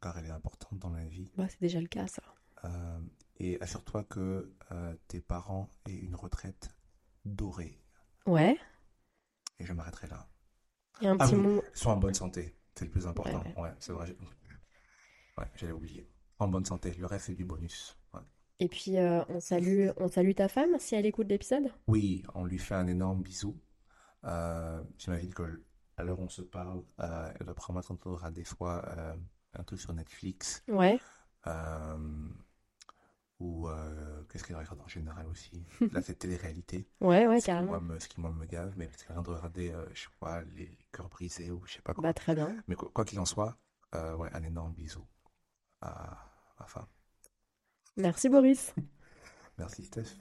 car 0.00 0.18
elle 0.18 0.26
est 0.26 0.30
importante 0.30 0.78
dans 0.78 0.90
la 0.90 1.04
vie. 1.06 1.30
bah 1.36 1.46
c'est 1.48 1.60
déjà 1.60 1.80
le 1.80 1.86
cas, 1.88 2.06
ça. 2.06 2.22
Et 3.38 3.60
assure-toi 3.60 4.04
que 4.04 4.52
euh, 4.72 4.94
tes 5.06 5.20
parents 5.20 5.68
aient 5.86 5.94
une 5.96 6.16
retraite 6.16 6.70
dorée. 7.24 7.80
Ouais. 8.26 8.56
Et 9.58 9.64
je 9.64 9.72
m'arrêterai 9.72 10.08
là. 10.08 10.28
Et 11.00 11.06
un 11.06 11.16
Ah 11.20 11.24
petit 11.26 11.36
oui, 11.36 11.42
mot. 11.42 11.62
sois 11.72 11.92
en 11.92 11.96
bonne 11.96 12.14
santé, 12.14 12.56
c'est 12.74 12.84
le 12.86 12.90
plus 12.90 13.06
important. 13.06 13.42
Ouais, 13.56 13.62
Ouais, 13.62 13.72
c'est 13.78 13.92
vrai. 13.92 14.16
Ouais, 15.36 15.44
j'allais 15.54 15.72
oublier. 15.72 16.10
En 16.40 16.48
bonne 16.48 16.64
santé, 16.64 16.94
le 16.94 17.06
reste 17.06 17.26
c'est 17.26 17.34
du 17.34 17.44
bonus. 17.44 17.96
Ouais. 18.12 18.20
Et 18.60 18.68
puis, 18.68 18.96
euh, 18.98 19.24
on 19.28 19.38
salue, 19.40 19.88
on 19.98 20.08
salue 20.08 20.32
ta 20.34 20.48
femme 20.48 20.76
si 20.80 20.96
elle 20.96 21.06
écoute 21.06 21.28
l'épisode? 21.28 21.70
Oui, 21.86 22.24
on 22.34 22.44
lui 22.44 22.58
fait 22.58 22.74
un 22.74 22.88
énorme 22.88 23.22
bisou. 23.22 23.56
Euh, 24.24 24.82
J'imagine 24.98 25.32
que 25.32 25.62
à 25.96 26.02
l'heure 26.02 26.18
où 26.18 26.24
on 26.24 26.28
se 26.28 26.42
parle, 26.42 26.82
euh, 27.00 27.32
elle 27.38 27.46
va 27.46 27.54
probablement 27.54 28.30
des 28.30 28.44
fois 28.44 28.84
euh, 28.96 29.14
un 29.54 29.62
truc 29.62 29.80
sur 29.80 29.92
Netflix 29.92 30.64
Ouais. 30.68 30.98
Ou 33.40 33.68
euh, 33.68 34.22
qu'est-ce 34.24 34.44
qu'elle 34.44 34.56
regarde 34.56 34.80
en 34.80 34.88
général 34.88 35.26
aussi? 35.28 35.64
Là, 35.92 36.02
c'est 36.02 36.18
télé-réalité. 36.18 36.88
Ouais, 37.00 37.26
ouais, 37.26 37.40
Ce 37.40 37.44
qui, 37.46 37.50
moi, 37.52 37.60
carrément. 37.64 37.80
me, 37.80 37.98
ce 38.00 38.08
qui 38.08 38.20
moi 38.20 38.32
me 38.32 38.44
gave, 38.46 38.74
mais 38.76 38.90
c'est 38.96 39.08
rien 39.12 39.22
de 39.22 39.30
regarder, 39.30 39.70
euh, 39.70 39.86
je 39.94 40.02
sais 40.02 40.08
pas, 40.18 40.42
les 40.56 40.76
cœurs 40.92 41.08
brisés 41.08 41.50
ou 41.50 41.64
je 41.66 41.74
sais 41.74 41.82
pas 41.82 41.94
quoi. 41.94 42.02
Bah 42.02 42.12
très 42.14 42.34
bien. 42.34 42.56
Mais 42.66 42.74
quoi 42.74 42.90
quoi 42.92 43.04
qu'il 43.04 43.20
en 43.20 43.24
soit, 43.24 43.56
euh, 43.94 44.16
ouais, 44.16 44.28
un 44.32 44.42
énorme 44.42 44.72
bisou 44.72 45.04
à 45.80 46.18
ma 46.58 46.66
femme. 46.66 46.86
Merci 47.96 48.28
Boris. 48.28 48.74
Merci 49.58 49.84
Steph. 49.84 50.16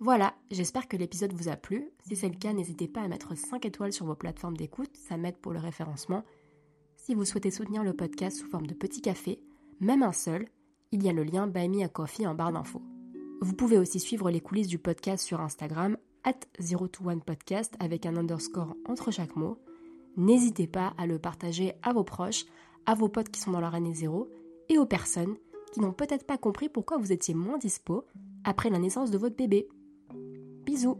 Voilà, 0.00 0.34
j'espère 0.50 0.88
que 0.88 0.96
l'épisode 0.96 1.32
vous 1.32 1.48
a 1.48 1.56
plu. 1.56 1.88
Si 2.04 2.16
c'est 2.16 2.28
le 2.28 2.34
cas, 2.36 2.52
n'hésitez 2.52 2.88
pas 2.88 3.02
à 3.02 3.08
mettre 3.08 3.36
5 3.36 3.64
étoiles 3.64 3.92
sur 3.92 4.04
vos 4.04 4.16
plateformes 4.16 4.56
d'écoute, 4.56 4.96
ça 4.96 5.16
m'aide 5.16 5.38
pour 5.38 5.52
le 5.52 5.60
référencement. 5.60 6.24
Si 6.96 7.14
vous 7.14 7.24
souhaitez 7.24 7.50
soutenir 7.52 7.84
le 7.84 7.94
podcast 7.94 8.36
sous 8.38 8.48
forme 8.48 8.66
de 8.66 8.74
petit 8.74 9.00
café, 9.00 9.40
même 9.82 10.02
un 10.02 10.12
seul, 10.12 10.48
il 10.92 11.02
y 11.02 11.08
a 11.08 11.12
le 11.12 11.24
lien 11.24 11.46
Buy 11.48 11.68
Me 11.68 11.82
a 11.82 11.88
Coffee 11.88 12.26
en 12.26 12.34
barre 12.34 12.52
d'infos. 12.52 12.82
Vous 13.40 13.54
pouvez 13.54 13.78
aussi 13.78 13.98
suivre 13.98 14.30
les 14.30 14.40
coulisses 14.40 14.68
du 14.68 14.78
podcast 14.78 15.24
sur 15.24 15.40
Instagram, 15.40 15.96
at 16.22 16.38
021podcast 16.60 17.74
avec 17.80 18.06
un 18.06 18.16
underscore 18.16 18.76
entre 18.86 19.10
chaque 19.10 19.34
mot. 19.34 19.58
N'hésitez 20.16 20.68
pas 20.68 20.94
à 20.98 21.06
le 21.06 21.18
partager 21.18 21.72
à 21.82 21.92
vos 21.92 22.04
proches, 22.04 22.44
à 22.86 22.94
vos 22.94 23.08
potes 23.08 23.30
qui 23.30 23.40
sont 23.40 23.50
dans 23.50 23.60
leur 23.60 23.74
année 23.74 23.94
zéro, 23.94 24.30
et 24.68 24.78
aux 24.78 24.86
personnes 24.86 25.34
qui 25.72 25.80
n'ont 25.80 25.92
peut-être 25.92 26.26
pas 26.26 26.38
compris 26.38 26.68
pourquoi 26.68 26.98
vous 26.98 27.10
étiez 27.10 27.34
moins 27.34 27.58
dispo 27.58 28.04
après 28.44 28.70
la 28.70 28.78
naissance 28.78 29.10
de 29.10 29.18
votre 29.18 29.36
bébé. 29.36 29.68
Bisous 30.64 30.98